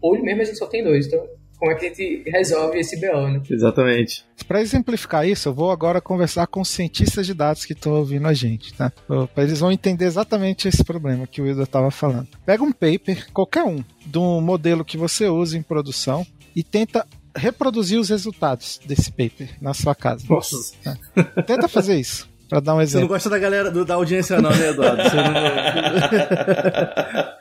hoje 0.01 0.23
mesmo 0.23 0.43
a 0.43 0.45
gente 0.45 0.59
só 0.59 0.67
tem 0.67 0.83
dois. 0.83 1.07
Então, 1.07 1.27
como 1.63 1.71
é 1.71 1.77
que 1.77 1.87
a 1.87 1.89
gente 1.91 2.23
resolve 2.29 2.81
esse 2.81 2.97
BO, 2.97 3.29
né? 3.29 3.41
Exatamente. 3.49 4.25
Para 4.49 4.61
exemplificar 4.61 5.29
isso, 5.29 5.49
eu 5.49 5.55
vou 5.55 5.71
agora 5.71 6.01
conversar 6.01 6.49
com 6.49 6.65
cientistas 6.65 7.25
de 7.25 7.35
dados 7.35 7.65
que 7.65 7.73
estão 7.73 7.93
ouvindo 7.93 8.27
a 8.27 8.33
gente, 8.33 8.75
tá? 8.75 8.93
Eles 9.37 9.61
vão 9.61 9.71
entender 9.71 10.07
exatamente 10.07 10.67
esse 10.67 10.83
problema 10.83 11.25
que 11.25 11.41
o 11.41 11.45
Wilder 11.45 11.63
estava 11.63 11.93
falando. 11.93 12.27
Pega 12.45 12.65
um 12.65 12.73
paper, 12.73 13.31
qualquer 13.33 13.63
um, 13.63 13.85
de 14.05 14.19
um 14.19 14.41
modelo 14.41 14.85
que 14.85 14.97
você 14.97 15.29
usa 15.29 15.57
em 15.57 15.63
produção 15.63 16.27
e 16.55 16.65
tenta 16.65 17.07
reproduzir 17.35 17.99
os 17.99 18.09
resultados 18.09 18.81
desse 18.85 19.13
paper 19.13 19.51
na 19.61 19.73
sua 19.73 19.95
casa. 19.95 20.25
Nossa. 20.29 20.57
É. 20.85 21.43
Tenta 21.43 21.69
fazer 21.69 21.97
isso. 21.97 22.29
Pra 22.53 22.61
dar 22.61 22.75
um 22.75 22.77
Você 22.77 22.83
exemplo. 22.83 23.01
não 23.01 23.09
gosta 23.09 23.31
da 23.31 23.39
galera 23.39 23.71
do- 23.71 23.83
da 23.83 23.95
audiência, 23.95 24.39
não, 24.39 24.51
né, 24.51 24.69
Eduardo? 24.69 25.03
Você 25.03 25.17
não... 25.17 25.23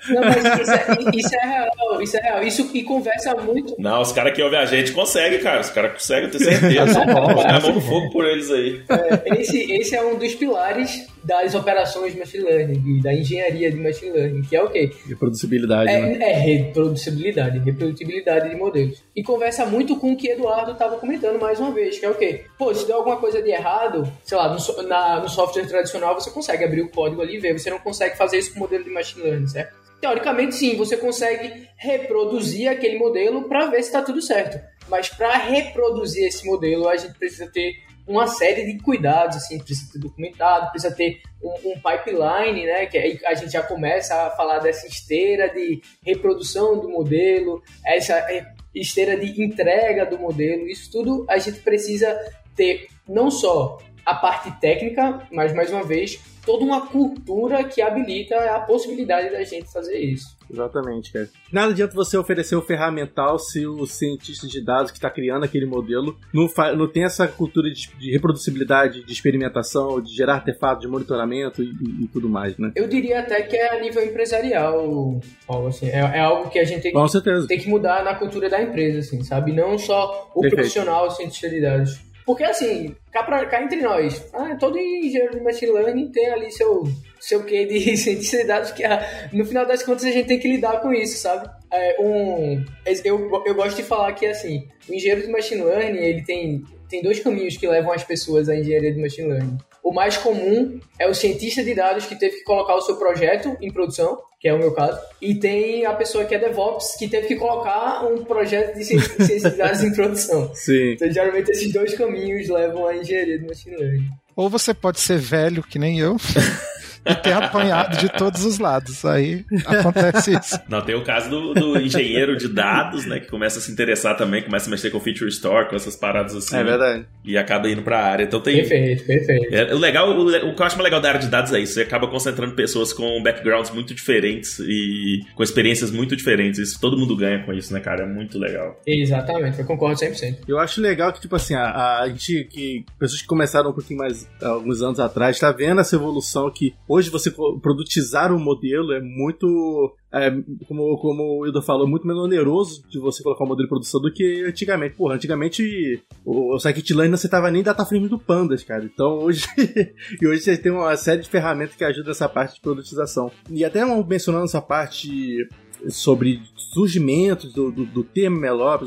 Não, 0.09 0.21
mas 0.23 0.37
isso 0.61 0.71
é, 0.71 0.97
isso 1.15 1.35
é 1.35 1.45
real, 1.47 2.01
isso 2.01 2.17
é 2.17 2.21
real. 2.21 2.43
Isso 2.43 2.69
e 2.73 2.81
conversa 2.83 3.35
muito. 3.35 3.75
Não, 3.77 4.01
os 4.01 4.11
caras 4.13 4.33
que 4.33 4.41
ouvem 4.41 4.57
a 4.59 4.65
gente 4.65 4.93
conseguem, 4.93 5.39
cara. 5.39 5.59
Os 5.61 5.69
caras 5.69 5.91
conseguem, 5.93 6.23
eu 6.23 6.31
tenho 6.31 6.43
certeza. 6.43 7.01
Tá 7.05 7.21
Põe 7.21 7.45
a 7.45 7.47
tá 7.47 7.59
mão 7.59 7.73
no 7.75 7.81
fogo 7.81 8.09
por 8.11 8.25
eles 8.25 8.49
aí. 8.49 8.81
É, 8.89 9.39
esse, 9.41 9.71
esse 9.73 9.95
é 9.95 10.01
um 10.03 10.17
dos 10.17 10.33
pilares 10.33 11.05
das 11.23 11.53
operações 11.53 12.13
de 12.13 12.19
machine 12.19 12.43
learning, 12.43 13.01
da 13.01 13.13
engenharia 13.13 13.69
de 13.71 13.77
machine 13.77 14.11
learning, 14.11 14.41
que 14.41 14.55
é 14.55 14.63
o 14.63 14.69
quê? 14.69 14.91
Reproducibilidade, 15.07 15.85
né? 15.91 16.17
É, 16.19 16.31
é 16.31 16.33
reproducibilidade, 16.39 17.59
reprodutibilidade 17.59 18.49
de 18.49 18.55
modelos. 18.55 19.03
E 19.15 19.23
conversa 19.23 19.65
muito 19.65 19.95
com 19.97 20.13
o 20.13 20.17
que 20.17 20.29
Eduardo 20.29 20.71
estava 20.71 20.97
comentando 20.97 21.39
mais 21.39 21.59
uma 21.59 21.71
vez, 21.71 21.99
que 21.99 22.05
é 22.05 22.09
o 22.09 22.15
quê? 22.15 22.45
Pô, 22.57 22.73
se 22.73 22.85
der 22.87 22.93
alguma 22.93 23.17
coisa 23.17 23.41
de 23.41 23.49
errado, 23.51 24.11
sei 24.23 24.37
lá, 24.37 24.49
no, 24.53 24.83
na- 24.87 25.19
no 25.19 25.29
software 25.29 25.65
tradicional 25.67 26.13
você 26.15 26.31
consegue 26.31 26.63
abrir 26.63 26.81
o 26.81 26.89
código 26.89 27.21
ali 27.21 27.35
e 27.35 27.39
ver, 27.39 27.57
você 27.57 27.69
não 27.69 27.79
consegue 27.79 28.17
fazer 28.17 28.37
isso 28.39 28.51
com 28.53 28.57
o 28.57 28.61
modelo 28.61 28.83
de 28.83 28.89
machine 28.89 29.23
learning, 29.23 29.47
certo? 29.47 29.79
Teoricamente, 30.01 30.55
sim, 30.55 30.75
você 30.75 30.97
consegue 30.97 31.67
reproduzir 31.77 32.67
aquele 32.67 32.97
modelo 32.97 33.43
para 33.43 33.67
ver 33.67 33.83
se 33.83 33.89
está 33.89 34.01
tudo 34.01 34.19
certo. 34.21 34.59
Mas 34.89 35.09
para 35.09 35.37
reproduzir 35.37 36.25
esse 36.25 36.43
modelo, 36.45 36.89
a 36.89 36.97
gente 36.97 37.13
precisa 37.17 37.47
ter 37.53 37.73
uma 38.07 38.27
série 38.27 38.65
de 38.65 38.81
cuidados, 38.81 39.37
assim, 39.37 39.59
precisa 39.59 39.93
ter 39.93 39.99
documentado, 39.99 40.71
precisa 40.71 40.93
ter 40.93 41.21
um, 41.41 41.71
um 41.71 41.73
pipeline, 41.73 42.65
né, 42.65 42.85
que 42.85 42.97
a 43.25 43.33
gente 43.33 43.51
já 43.51 43.63
começa 43.63 44.27
a 44.27 44.31
falar 44.31 44.59
dessa 44.59 44.87
esteira 44.87 45.49
de 45.49 45.81
reprodução 46.05 46.79
do 46.79 46.89
modelo, 46.89 47.63
essa 47.85 48.25
esteira 48.73 49.17
de 49.17 49.41
entrega 49.43 50.05
do 50.05 50.17
modelo, 50.17 50.67
isso 50.67 50.91
tudo 50.91 51.25
a 51.29 51.37
gente 51.37 51.59
precisa 51.59 52.17
ter 52.55 52.87
não 53.07 53.29
só 53.29 53.77
a 54.05 54.15
parte 54.15 54.51
técnica, 54.59 55.27
mas 55.31 55.53
mais 55.53 55.71
uma 55.71 55.83
vez 55.83 56.19
toda 56.45 56.63
uma 56.63 56.87
cultura 56.87 57.63
que 57.63 57.81
habilita 57.81 58.35
a 58.55 58.59
possibilidade 58.61 59.29
da 59.29 59.43
gente 59.43 59.71
fazer 59.71 59.99
isso. 59.99 60.37
Exatamente, 60.51 61.11
cara. 61.13 61.29
Nada 61.51 61.71
adianta 61.71 61.93
você 61.95 62.17
oferecer 62.17 62.55
o 62.55 62.61
ferramental 62.61 63.39
se 63.39 63.65
o 63.65 63.85
cientista 63.85 64.47
de 64.47 64.59
dados 64.63 64.91
que 64.91 64.97
está 64.97 65.09
criando 65.09 65.43
aquele 65.45 65.65
modelo 65.65 66.17
não, 66.33 66.47
não 66.77 66.87
tem 66.87 67.03
essa 67.03 67.27
cultura 67.27 67.69
de, 67.71 67.89
de 67.97 68.11
reproducibilidade, 68.11 69.03
de 69.03 69.13
experimentação, 69.13 70.01
de 70.01 70.13
gerar 70.13 70.35
artefatos, 70.35 70.81
de 70.85 70.87
monitoramento 70.91 71.63
e, 71.63 71.67
e- 71.67 72.03
e 72.03 72.07
tudo 72.07 72.27
mais, 72.29 72.57
né? 72.57 72.71
Eu 72.75 72.87
diria 72.87 73.19
até 73.19 73.41
que 73.43 73.55
é 73.55 73.77
a 73.77 73.81
nível 73.81 74.03
empresarial, 74.03 75.19
Paulo, 75.47 75.67
assim, 75.67 75.87
é, 75.87 75.99
é 75.99 76.19
algo 76.19 76.49
que 76.49 76.59
a 76.59 76.65
gente 76.65 76.81
tem 76.81 76.91
que 76.93 77.47
tem 77.47 77.59
que 77.59 77.69
mudar 77.69 78.03
na 78.03 78.15
cultura 78.15 78.49
da 78.49 78.61
empresa, 78.61 78.99
assim, 78.99 79.23
sabe? 79.23 79.53
Não 79.53 79.77
só 79.77 80.29
o 80.35 80.41
Perfeito. 80.41 80.55
profissional 80.55 81.09
cientista 81.11 81.49
de 81.49 81.61
dados. 81.61 81.99
Porque, 82.25 82.43
assim, 82.43 82.95
cá, 83.11 83.23
pra, 83.23 83.45
cá 83.45 83.63
entre 83.63 83.81
nós, 83.81 84.29
ah, 84.33 84.55
todo 84.55 84.77
engenheiro 84.77 85.35
de 85.35 85.41
machine 85.41 85.71
learning 85.71 86.11
tem 86.11 86.29
ali 86.29 86.51
seu, 86.51 86.83
seu 87.19 87.43
quê 87.43 87.65
de 87.65 87.79
cientista 87.97 88.37
de 88.37 88.45
dados, 88.45 88.71
que 88.71 88.83
ah, 88.83 89.29
no 89.33 89.45
final 89.45 89.65
das 89.65 89.83
contas 89.83 90.05
a 90.05 90.11
gente 90.11 90.27
tem 90.27 90.39
que 90.39 90.47
lidar 90.47 90.81
com 90.81 90.93
isso, 90.93 91.17
sabe? 91.17 91.49
É, 91.71 91.97
um, 91.99 92.63
eu, 93.03 93.43
eu 93.45 93.55
gosto 93.55 93.77
de 93.77 93.83
falar 93.83 94.13
que, 94.13 94.25
assim, 94.25 94.67
o 94.87 94.93
engenheiro 94.93 95.21
de 95.21 95.31
machine 95.31 95.63
learning, 95.63 95.99
ele 95.99 96.23
tem, 96.23 96.63
tem 96.89 97.01
dois 97.01 97.19
caminhos 97.19 97.57
que 97.57 97.67
levam 97.67 97.91
as 97.91 98.03
pessoas 98.03 98.49
à 98.49 98.55
engenharia 98.55 98.93
de 98.93 99.01
machine 99.01 99.29
learning. 99.29 99.57
O 99.83 99.91
mais 99.91 100.15
comum 100.15 100.79
é 100.99 101.07
o 101.07 101.13
cientista 101.13 101.63
de 101.63 101.73
dados 101.73 102.05
que 102.05 102.15
teve 102.15 102.37
que 102.37 102.43
colocar 102.43 102.75
o 102.75 102.81
seu 102.81 102.97
projeto 102.97 103.57
em 103.59 103.71
produção, 103.71 104.21
que 104.41 104.47
é 104.47 104.53
o 104.53 104.57
meu 104.57 104.73
caso, 104.73 104.99
e 105.21 105.35
tem 105.35 105.85
a 105.85 105.93
pessoa 105.93 106.25
que 106.25 106.33
é 106.33 106.39
DevOps 106.39 106.95
que 106.97 107.07
teve 107.07 107.27
que 107.27 107.35
colocar 107.35 108.03
um 108.03 108.23
projeto 108.23 108.75
de 108.75 108.83
ciência 108.83 109.51
de 109.51 109.57
dados 109.57 109.83
em 109.83 109.93
produção. 109.93 110.51
Sim. 110.55 110.93
Então, 110.93 111.11
geralmente, 111.11 111.51
esses 111.51 111.71
dois 111.71 111.93
caminhos 111.93 112.49
levam 112.49 112.87
à 112.87 112.97
engenharia 112.97 113.37
de 113.37 113.45
machine 113.45 113.77
learning. 113.77 114.09
Ou 114.35 114.49
você 114.49 114.73
pode 114.73 114.99
ser 114.99 115.19
velho, 115.19 115.61
que 115.61 115.77
nem 115.77 115.99
eu, 115.99 116.17
e 117.05 117.15
ter 117.15 117.33
apanhado 117.33 117.97
de 117.97 118.09
todos 118.09 118.45
os 118.45 118.59
lados. 118.59 119.03
Aí 119.05 119.45
acontece 119.65 120.37
isso. 120.37 120.59
Não, 120.69 120.81
tem 120.81 120.95
o 120.95 121.03
caso 121.03 121.29
do, 121.29 121.53
do 121.53 121.79
engenheiro 121.79 122.37
de 122.37 122.47
dados, 122.47 123.05
né? 123.05 123.19
Que 123.19 123.27
começa 123.27 123.59
a 123.59 123.61
se 123.61 123.71
interessar 123.71 124.15
também, 124.15 124.41
começa 124.43 124.69
a 124.69 124.71
mexer 124.71 124.89
com 124.89 124.99
feature 124.99 125.29
store, 125.29 125.69
com 125.69 125.75
essas 125.75 125.95
paradas 125.95 126.35
assim. 126.35 126.55
É 126.55 126.63
verdade. 126.63 127.05
E 127.23 127.37
acaba 127.37 127.69
indo 127.69 127.81
pra 127.81 128.03
área. 128.03 128.23
Então 128.23 128.39
tem. 128.39 128.57
Perfeito, 128.57 129.05
perfeito. 129.05 129.53
É, 129.53 129.73
o 129.73 129.77
legal, 129.77 130.09
o, 130.09 130.27
o 130.27 130.55
que 130.55 130.61
eu 130.61 130.65
acho 130.65 130.75
mais 130.75 130.83
legal 130.83 131.01
da 131.01 131.09
área 131.09 131.19
de 131.19 131.27
dados 131.27 131.51
é 131.53 131.59
isso. 131.59 131.73
Você 131.73 131.81
acaba 131.81 132.07
concentrando 132.07 132.53
pessoas 132.55 132.93
com 132.93 133.21
backgrounds 133.23 133.71
muito 133.71 133.93
diferentes 133.93 134.59
e 134.59 135.21
com 135.35 135.43
experiências 135.43 135.91
muito 135.91 136.15
diferentes. 136.15 136.59
Isso 136.59 136.79
todo 136.79 136.97
mundo 136.97 137.15
ganha 137.15 137.43
com 137.43 137.53
isso, 137.53 137.73
né, 137.73 137.79
cara? 137.79 138.03
É 138.03 138.07
muito 138.07 138.37
legal. 138.37 138.79
Exatamente, 138.85 139.59
eu 139.59 139.65
concordo 139.65 139.99
100%. 139.99 140.39
Eu 140.47 140.59
acho 140.59 140.81
legal 140.81 141.13
que, 141.13 141.21
tipo 141.21 141.35
assim, 141.35 141.55
a, 141.55 141.99
a 141.99 142.09
gente, 142.09 142.45
que 142.45 142.85
pessoas 142.99 143.21
que 143.21 143.27
começaram 143.27 143.71
um 143.71 143.73
pouquinho 143.73 143.99
mais, 143.99 144.27
alguns 144.41 144.81
anos 144.81 144.99
atrás, 144.99 145.39
tá 145.39 145.51
vendo 145.51 145.81
essa 145.81 145.95
evolução 145.95 146.51
que 146.51 146.73
hoje 146.91 147.09
você 147.09 147.31
produtizar 147.61 148.33
um 148.33 148.39
modelo 148.39 148.91
é 148.91 148.99
muito, 148.99 149.95
é, 150.11 150.29
como, 150.67 150.97
como 150.97 151.39
o 151.39 151.45
Ildo 151.45 151.61
falou, 151.61 151.87
muito 151.87 152.05
menos 152.05 152.23
oneroso 152.23 152.83
de 152.89 152.99
você 152.99 153.23
colocar 153.23 153.45
um 153.45 153.47
modelo 153.47 153.65
de 153.65 153.69
produção 153.69 154.01
do 154.01 154.11
que 154.11 154.43
antigamente. 154.45 154.95
Porra, 154.95 155.15
antigamente 155.15 156.01
o, 156.25 156.55
o 156.55 156.59
Scikit-Learn 156.59 157.09
não 157.09 157.15
aceitava 157.15 157.49
nem 157.49 157.63
data 157.63 157.85
frame 157.85 158.09
do 158.09 158.19
Pandas, 158.19 158.63
cara. 158.63 158.83
Então 158.83 159.19
hoje, 159.19 159.45
e 160.21 160.27
hoje 160.27 160.41
você 160.41 160.57
tem 160.57 160.71
uma 160.71 160.95
série 160.97 161.21
de 161.21 161.29
ferramentas 161.29 161.75
que 161.75 161.83
ajudam 161.83 162.11
essa 162.11 162.27
parte 162.27 162.55
de 162.55 162.61
produtização. 162.61 163.31
E 163.49 163.63
até 163.63 163.85
mencionando 164.03 164.45
essa 164.45 164.61
parte 164.61 165.47
sobre 165.89 166.41
surgimentos 166.71 167.53
do, 167.53 167.71
do, 167.71 167.85
do 167.85 168.03
termo 168.03 168.41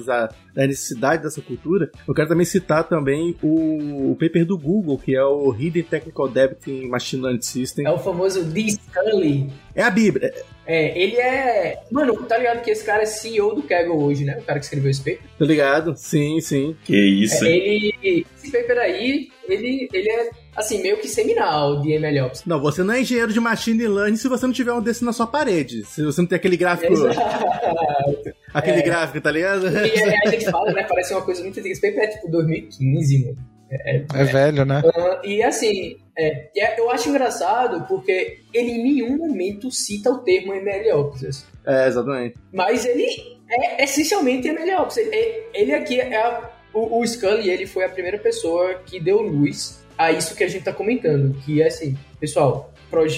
da, 0.04 0.32
da 0.54 0.66
necessidade 0.66 1.22
dessa 1.22 1.40
cultura, 1.40 1.90
eu 2.06 2.14
quero 2.14 2.28
também 2.28 2.46
citar 2.46 2.84
também 2.84 3.36
o, 3.42 4.12
o 4.12 4.16
paper 4.16 4.46
do 4.46 4.58
Google, 4.58 4.98
que 4.98 5.14
é 5.14 5.22
o 5.22 5.54
Hidden 5.54 5.82
Technical 5.82 6.28
Debt 6.28 6.70
in 6.70 6.88
Machine 6.88 7.22
Learning 7.22 7.42
System. 7.42 7.86
É 7.86 7.90
o 7.90 7.98
famoso 7.98 8.44
D. 8.44 8.70
Scully. 8.70 9.52
É 9.74 9.82
a 9.82 9.90
Bíblia. 9.90 10.32
É, 10.66 10.98
ele 10.98 11.16
é. 11.16 11.82
Mano, 11.90 12.14
tá 12.24 12.38
ligado 12.38 12.62
que 12.62 12.70
esse 12.70 12.84
cara 12.84 13.02
é 13.02 13.06
CEO 13.06 13.54
do 13.54 13.62
Kaggle 13.62 14.02
hoje, 14.02 14.24
né? 14.24 14.38
O 14.38 14.42
cara 14.44 14.58
que 14.58 14.64
escreveu 14.64 14.90
esse 14.90 15.00
paper. 15.00 15.20
Tá 15.38 15.44
ligado? 15.44 15.94
Sim, 15.96 16.40
sim. 16.40 16.74
Que 16.84 16.96
isso, 16.96 17.44
É, 17.44 17.50
ele. 17.50 18.26
Esse 18.36 18.50
paper 18.50 18.78
aí, 18.78 19.28
ele, 19.48 19.88
ele 19.92 20.10
é, 20.10 20.30
assim, 20.56 20.82
meio 20.82 20.96
que 20.98 21.08
seminal 21.08 21.80
de 21.80 21.98
MLOps. 21.98 22.44
Não, 22.46 22.60
você 22.60 22.82
não 22.82 22.94
é 22.94 23.00
engenheiro 23.00 23.32
de 23.32 23.40
machine 23.40 23.86
learning 23.86 24.16
se 24.16 24.28
você 24.28 24.46
não 24.46 24.52
tiver 24.52 24.72
um 24.72 24.80
desse 24.82 25.04
na 25.04 25.12
sua 25.12 25.26
parede. 25.26 25.84
Se 25.86 26.02
você 26.02 26.20
não 26.20 26.28
tem 26.28 26.36
aquele 26.36 26.56
gráfico. 26.56 26.92
Exato. 26.92 27.18
Aquele 28.54 28.78
É. 28.78 28.82
gráfico, 28.82 29.20
tá 29.20 29.30
ligado? 29.32 29.66
E 29.68 29.76
aí 29.78 30.14
a 30.26 30.30
gente 30.30 30.44
fala, 30.50 30.72
né? 30.72 30.84
Parece 30.88 31.12
uma 31.12 31.22
coisa 31.22 31.42
muito 31.42 31.58
antiga. 31.58 31.72
Esse 31.72 31.80
paper 31.80 32.04
é 32.04 32.06
tipo 32.06 32.30
2015, 32.30 33.24
mano. 33.24 33.36
É 34.14 34.24
velho, 34.24 34.64
né? 34.64 34.80
Ah, 34.94 35.20
e 35.24 35.42
assim, 35.42 35.96
é, 36.16 36.48
e 36.54 36.60
é- 36.60 36.78
eu 36.78 36.88
acho 36.90 37.08
engraçado 37.08 37.84
porque 37.88 38.38
ele 38.52 38.70
em 38.70 38.82
nenhum 38.84 39.16
momento 39.16 39.70
cita 39.72 40.10
o 40.10 40.18
termo 40.18 40.52
MLOps. 40.54 41.24
assim. 41.24 41.44
É, 41.66 41.88
exatamente. 41.88 42.36
Mas 42.52 42.84
ele 42.84 43.06
é 43.50 43.82
essencialmente 43.82 44.48
MLOps. 44.48 44.96
Ele, 44.98 45.42
ele 45.52 45.74
aqui 45.74 45.98
é 46.00 46.16
a- 46.16 46.50
o, 46.72 47.00
o 47.00 47.06
Scully, 47.06 47.50
ele 47.50 47.66
foi 47.66 47.84
a 47.84 47.88
primeira 47.88 48.18
pessoa 48.18 48.74
que 48.86 49.00
deu 49.00 49.20
luz 49.20 49.83
a 49.96 50.12
isso 50.12 50.35
que 50.35 50.44
a 50.44 50.48
gente 50.48 50.64
tá 50.64 50.72
comentando, 50.72 51.35
que 51.44 51.62
é 51.62 51.68
assim, 51.68 51.96
pessoal, 52.18 52.72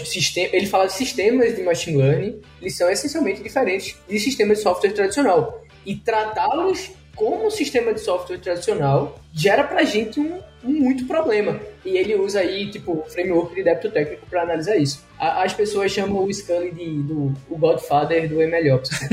sistema, 0.05 0.49
ele 0.53 0.67
fala 0.67 0.87
de 0.87 0.95
sistemas 0.95 1.55
de 1.55 1.62
machine 1.62 1.97
learning, 1.99 2.41
eles 2.61 2.77
são 2.77 2.91
essencialmente 2.91 3.43
diferentes 3.43 3.97
de 4.09 4.19
sistemas 4.19 4.59
de 4.59 4.62
software 4.62 4.93
tradicional. 4.93 5.62
E 5.85 5.97
tratá-los 5.97 6.91
como 7.15 7.51
sistema 7.51 7.93
de 7.93 8.01
software 8.01 8.39
tradicional 8.39 9.19
gera 9.33 9.65
pra 9.65 9.85
gente 9.85 10.21
um, 10.21 10.39
um 10.56 10.56
muito 10.66 11.07
problema. 11.07 11.59
E 11.85 11.96
ele 11.96 12.14
usa 12.16 12.40
aí, 12.40 12.70
tipo, 12.70 12.92
o 12.92 13.05
framework 13.05 13.55
de 13.55 13.62
débito 13.62 13.90
técnico 13.90 14.26
para 14.29 14.42
analisar 14.42 14.76
isso. 14.76 15.05
A- 15.18 15.44
as 15.44 15.55
pessoas 15.55 15.92
chamam 15.92 16.24
o 16.24 16.33
Scully 16.33 16.72
de 16.72 17.02
do, 17.02 17.33
o 17.48 17.57
Godfather 17.57 18.29
do 18.29 18.37
MLOps. 18.42 18.90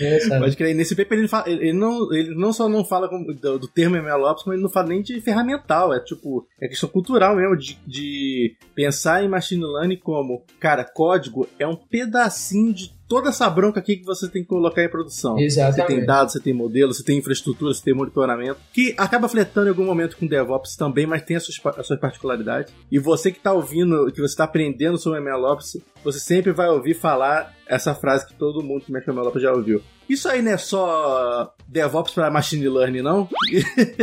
É? 0.00 0.38
Pode 0.38 0.56
crer. 0.56 0.74
Nesse 0.74 0.94
paper 0.94 1.18
ele, 1.18 1.28
fala- 1.28 1.48
ele, 1.48 1.72
não, 1.72 2.12
ele 2.14 2.34
não 2.34 2.52
só 2.52 2.68
não 2.68 2.84
fala 2.84 3.08
do, 3.08 3.58
do 3.58 3.68
termo 3.68 3.96
MLOps, 3.96 4.42
como 4.44 4.54
ele 4.54 4.62
não 4.62 4.70
fala 4.70 4.88
nem 4.88 5.02
de 5.02 5.20
ferramental. 5.20 5.92
É 5.92 6.00
tipo, 6.00 6.46
é 6.60 6.68
questão 6.68 6.88
cultural 6.88 7.34
mesmo, 7.36 7.56
de, 7.56 7.76
de 7.86 8.56
pensar 8.74 9.22
em 9.24 9.28
machine 9.28 9.64
learning 9.64 9.98
como, 9.98 10.42
cara, 10.60 10.84
código 10.84 11.48
é 11.58 11.66
um 11.66 11.76
pedacinho 11.76 12.72
de 12.72 12.92
toda 13.08 13.30
essa 13.30 13.48
bronca 13.48 13.80
aqui 13.80 13.96
que 13.96 14.04
você 14.04 14.28
tem 14.28 14.42
que 14.42 14.48
colocar 14.48 14.84
em 14.84 14.88
produção. 14.88 15.34
Você 15.34 15.44
Exatamente. 15.44 15.86
tem 15.86 16.04
dados, 16.04 16.34
você 16.34 16.40
tem 16.40 16.52
modelo, 16.52 16.92
você 16.92 17.02
tem 17.02 17.18
infraestrutura, 17.18 17.72
você 17.72 17.82
tem 17.82 17.94
monitoramento, 17.94 18.60
que 18.72 18.94
acaba 18.98 19.28
fletando 19.28 19.66
em 19.66 19.70
algum 19.70 19.84
momento 19.84 20.16
com 20.16 20.26
DevOps 20.26 20.76
também, 20.76 21.06
mas 21.06 21.22
tem 21.22 21.36
as 21.36 21.44
suas, 21.44 21.78
as 21.78 21.86
suas 21.86 21.98
particularidades. 21.98 22.72
E 22.92 22.98
você 22.98 23.32
que 23.32 23.38
está 23.38 23.52
ouvindo, 23.52 24.12
que 24.12 24.20
você 24.20 24.34
está 24.34 24.44
aprendendo 24.44 24.98
sobre 24.98 25.20
MLOps, 25.20 25.78
você 26.04 26.20
sempre 26.20 26.52
vai 26.52 26.68
ouvir 26.68 26.94
falar 26.94 27.54
essa 27.66 27.94
frase 27.94 28.26
que 28.26 28.34
todo 28.34 28.62
mundo 28.62 28.84
que 28.84 28.92
mexe 28.92 29.06
com 29.06 29.12
MLOps 29.12 29.42
já 29.42 29.52
ouviu. 29.52 29.82
Isso 30.08 30.26
aí 30.28 30.40
não 30.40 30.52
é 30.52 30.56
só 30.56 31.54
DevOps 31.66 32.14
para 32.14 32.30
Machine 32.30 32.68
Learning, 32.68 33.02
não? 33.02 33.28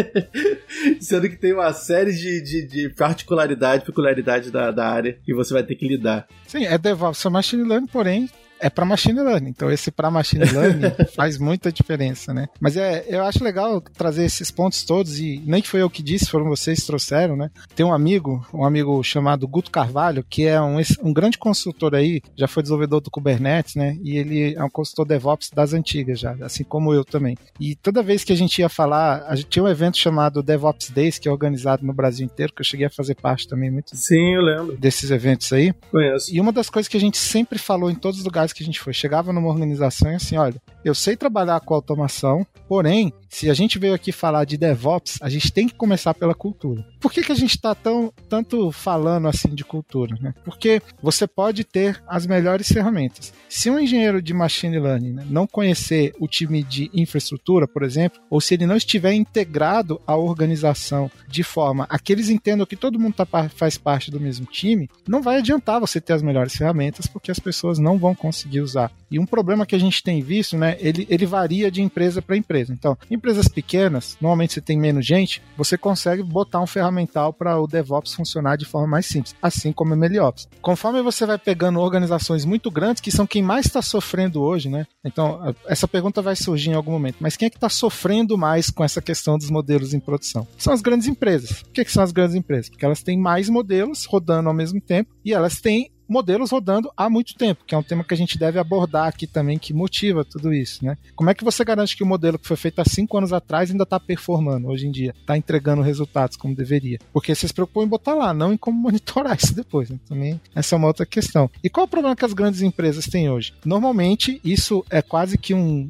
Sendo 1.01 1.27
que 1.27 1.35
tem 1.35 1.53
uma 1.53 1.73
série 1.73 2.13
de, 2.13 2.41
de, 2.41 2.67
de 2.67 2.89
particularidades, 2.89 3.85
peculiaridades 3.85 4.51
da, 4.51 4.69
da 4.69 4.87
área 4.87 5.17
que 5.23 5.33
você 5.33 5.53
vai 5.53 5.63
ter 5.63 5.75
que 5.75 5.87
lidar. 5.87 6.27
Sim, 6.47 6.65
é 6.65 6.77
DevOps, 6.77 7.25
é 7.25 7.29
Machine 7.29 7.63
Learning, 7.63 7.87
porém 7.87 8.29
é 8.59 8.69
para 8.69 8.85
machine 8.85 9.21
learning. 9.21 9.49
Então 9.49 9.71
esse 9.71 9.91
para 9.91 10.11
machine 10.11 10.45
learning 10.45 10.91
faz 11.15 11.37
muita 11.37 11.71
diferença, 11.71 12.33
né? 12.33 12.47
Mas 12.59 12.77
é, 12.77 13.05
eu 13.07 13.23
acho 13.23 13.43
legal 13.43 13.81
trazer 13.81 14.25
esses 14.25 14.51
pontos 14.51 14.83
todos 14.83 15.19
e 15.19 15.41
nem 15.45 15.61
que 15.61 15.67
foi 15.67 15.81
eu 15.81 15.89
que 15.89 16.03
disse, 16.03 16.29
foram 16.29 16.45
vocês 16.45 16.79
que 16.79 16.87
trouxeram, 16.87 17.35
né? 17.35 17.51
Tem 17.75 17.85
um 17.85 17.93
amigo, 17.93 18.45
um 18.53 18.65
amigo 18.65 19.01
chamado 19.03 19.47
Guto 19.47 19.71
Carvalho, 19.71 20.25
que 20.27 20.45
é 20.45 20.59
um, 20.61 20.77
um 21.01 21.13
grande 21.13 21.37
consultor 21.37 21.95
aí, 21.95 22.21
já 22.35 22.47
foi 22.47 22.63
desenvolvedor 22.63 23.01
do 23.01 23.11
Kubernetes, 23.11 23.75
né? 23.75 23.97
E 24.03 24.17
ele 24.17 24.55
é 24.55 24.63
um 24.63 24.69
consultor 24.69 25.05
DevOps 25.05 25.51
das 25.53 25.73
antigas 25.73 26.19
já, 26.19 26.35
assim 26.41 26.63
como 26.63 26.93
eu 26.93 27.03
também. 27.03 27.37
E 27.59 27.75
toda 27.75 28.01
vez 28.03 28.23
que 28.23 28.33
a 28.33 28.35
gente 28.35 28.59
ia 28.59 28.69
falar, 28.69 29.25
a 29.27 29.35
gente 29.35 29.49
tinha 29.49 29.63
um 29.63 29.67
evento 29.67 29.97
chamado 29.97 30.41
DevOps 30.41 30.89
Days, 30.89 31.19
que 31.19 31.27
é 31.27 31.31
organizado 31.31 31.85
no 31.85 31.93
Brasil 31.93 32.25
inteiro, 32.25 32.53
que 32.53 32.61
eu 32.61 32.65
cheguei 32.65 32.87
a 32.87 32.89
fazer 32.89 33.15
parte 33.15 33.47
também 33.47 33.69
muito. 33.69 33.95
Sim, 33.95 34.35
eu 34.35 34.41
lembro. 34.41 34.77
Desses 34.77 35.11
eventos 35.11 35.51
aí. 35.51 35.73
Conheço. 35.91 36.33
E 36.33 36.39
uma 36.39 36.51
das 36.51 36.69
coisas 36.69 36.87
que 36.87 36.97
a 36.97 36.99
gente 36.99 37.17
sempre 37.17 37.59
falou 37.59 37.89
em 37.89 37.95
todos 37.95 38.19
os 38.19 38.25
lugares 38.25 38.44
que 38.53 38.63
a 38.63 38.65
gente 38.65 38.79
foi, 38.79 38.93
chegava 38.93 39.33
numa 39.33 39.47
organização 39.47 40.11
e 40.11 40.15
assim, 40.15 40.37
olha, 40.37 40.61
eu 40.83 40.93
sei 40.93 41.15
trabalhar 41.15 41.59
com 41.61 41.73
automação, 41.73 42.45
porém, 42.67 43.13
se 43.29 43.49
a 43.49 43.53
gente 43.53 43.77
veio 43.77 43.93
aqui 43.93 44.11
falar 44.11 44.45
de 44.45 44.55
DevOps, 44.55 45.17
a 45.21 45.29
gente 45.29 45.51
tem 45.51 45.67
que 45.67 45.73
começar 45.73 46.13
pela 46.13 46.33
cultura. 46.33 46.85
Por 47.01 47.11
que, 47.11 47.21
que 47.21 47.31
a 47.31 47.35
gente 47.35 47.55
está 47.55 47.75
tão 47.75 48.13
tanto 48.29 48.71
falando 48.71 49.27
assim 49.27 49.53
de 49.53 49.65
cultura? 49.65 50.15
Né? 50.21 50.33
Porque 50.43 50.81
você 51.01 51.27
pode 51.27 51.63
ter 51.63 52.01
as 52.07 52.25
melhores 52.25 52.67
ferramentas. 52.67 53.33
Se 53.49 53.69
um 53.69 53.79
engenheiro 53.79 54.21
de 54.21 54.33
machine 54.33 54.79
learning 54.79 55.11
né, 55.11 55.25
não 55.29 55.45
conhecer 55.47 56.13
o 56.19 56.27
time 56.27 56.63
de 56.63 56.89
infraestrutura, 56.93 57.67
por 57.67 57.83
exemplo, 57.83 58.21
ou 58.29 58.39
se 58.39 58.53
ele 58.53 58.65
não 58.65 58.77
estiver 58.77 59.13
integrado 59.13 59.99
à 60.07 60.15
organização 60.15 61.11
de 61.27 61.43
forma 61.43 61.85
a 61.89 61.99
que 61.99 62.13
eles 62.13 62.29
entendam 62.29 62.65
que 62.65 62.75
todo 62.75 62.99
mundo 62.99 63.15
tá, 63.15 63.49
faz 63.49 63.77
parte 63.77 64.11
do 64.11 64.19
mesmo 64.19 64.45
time, 64.45 64.89
não 65.07 65.21
vai 65.21 65.37
adiantar 65.37 65.79
você 65.79 65.99
ter 65.99 66.13
as 66.13 66.21
melhores 66.21 66.55
ferramentas, 66.55 67.07
porque 67.07 67.31
as 67.31 67.39
pessoas 67.39 67.79
não 67.79 67.97
vão 67.97 68.15
conseguir 68.15 68.34
usar. 68.61 68.91
E 69.09 69.19
um 69.19 69.25
problema 69.25 69.65
que 69.65 69.75
a 69.75 69.79
gente 69.79 70.03
tem 70.03 70.21
visto, 70.21 70.57
né, 70.57 70.75
ele, 70.79 71.05
ele 71.09 71.25
varia 71.25 71.71
de 71.71 71.81
empresa 71.81 72.21
para 72.21 72.35
empresa. 72.35 72.73
Então, 72.73 72.97
empresas 73.09 73.47
pequenas, 73.47 74.17
normalmente 74.19 74.53
você 74.53 74.61
tem 74.61 74.77
menos 74.77 75.05
gente, 75.05 75.41
você 75.55 75.77
consegue 75.77 76.23
botar 76.23 76.59
um 76.59 76.67
ferramental 76.67 77.31
para 77.31 77.59
o 77.59 77.67
DevOps 77.67 78.13
funcionar 78.13 78.57
de 78.57 78.65
forma 78.65 78.87
mais 78.87 79.05
simples, 79.05 79.35
assim 79.41 79.71
como 79.71 79.93
o 79.93 79.97
MLOps. 79.97 80.47
Conforme 80.61 81.01
você 81.01 81.25
vai 81.25 81.37
pegando 81.37 81.79
organizações 81.79 82.45
muito 82.45 82.71
grandes, 82.71 83.01
que 83.01 83.11
são 83.11 83.27
quem 83.27 83.41
mais 83.41 83.67
está 83.67 83.81
sofrendo 83.81 84.41
hoje, 84.41 84.69
né? 84.69 84.85
Então, 85.03 85.55
essa 85.67 85.87
pergunta 85.87 86.21
vai 86.21 86.35
surgir 86.35 86.71
em 86.71 86.75
algum 86.75 86.91
momento, 86.91 87.17
mas 87.19 87.37
quem 87.37 87.45
é 87.45 87.49
que 87.49 87.57
está 87.57 87.69
sofrendo 87.69 88.37
mais 88.37 88.69
com 88.69 88.83
essa 88.83 89.01
questão 89.01 89.37
dos 89.37 89.49
modelos 89.49 89.93
em 89.93 89.99
produção? 89.99 90.47
São 90.57 90.73
as 90.73 90.81
grandes 90.81 91.07
empresas. 91.07 91.61
Por 91.61 91.71
que, 91.71 91.85
que 91.85 91.91
são 91.91 92.03
as 92.03 92.11
grandes 92.11 92.35
empresas? 92.35 92.69
Porque 92.69 92.85
elas 92.85 93.03
têm 93.03 93.17
mais 93.17 93.49
modelos 93.49 94.05
rodando 94.05 94.49
ao 94.49 94.55
mesmo 94.55 94.81
tempo 94.81 95.13
e 95.23 95.33
elas 95.33 95.61
têm 95.61 95.91
modelos 96.07 96.51
rodando 96.51 96.91
há 96.95 97.09
muito 97.09 97.35
tempo, 97.35 97.63
que 97.65 97.73
é 97.73 97.77
um 97.77 97.83
tema 97.83 98.03
que 98.03 98.13
a 98.13 98.17
gente 98.17 98.37
deve 98.37 98.59
abordar 98.59 99.07
aqui 99.07 99.27
também, 99.27 99.57
que 99.57 99.73
motiva 99.73 100.23
tudo 100.23 100.53
isso, 100.53 100.83
né? 100.83 100.97
Como 101.15 101.29
é 101.29 101.33
que 101.33 101.43
você 101.43 101.63
garante 101.63 101.95
que 101.95 102.03
o 102.03 102.07
modelo 102.07 102.39
que 102.39 102.47
foi 102.47 102.57
feito 102.57 102.79
há 102.79 102.85
cinco 102.85 103.17
anos 103.17 103.33
atrás 103.33 103.71
ainda 103.71 103.83
está 103.83 103.99
performando 103.99 104.67
hoje 104.67 104.87
em 104.87 104.91
dia, 104.91 105.13
está 105.19 105.37
entregando 105.37 105.81
resultados 105.81 106.37
como 106.37 106.55
deveria? 106.55 106.99
Porque 107.11 107.33
você 107.33 107.47
se 107.47 107.53
preocupou 107.53 107.83
em 107.83 107.87
botar 107.87 108.13
lá, 108.13 108.33
não 108.33 108.53
em 108.53 108.57
como 108.57 108.77
monitorar 108.77 109.37
isso 109.41 109.55
depois. 109.55 109.89
Né? 109.89 109.99
Também 110.07 110.39
essa 110.53 110.75
é 110.75 110.77
uma 110.77 110.87
outra 110.87 111.05
questão. 111.05 111.49
E 111.63 111.69
qual 111.69 111.85
é 111.85 111.87
o 111.87 111.89
problema 111.89 112.15
que 112.15 112.25
as 112.25 112.33
grandes 112.33 112.61
empresas 112.61 113.05
têm 113.05 113.29
hoje? 113.29 113.53
Normalmente, 113.65 114.39
isso 114.43 114.85
é 114.89 115.01
quase 115.01 115.37
que 115.37 115.53
um, 115.53 115.89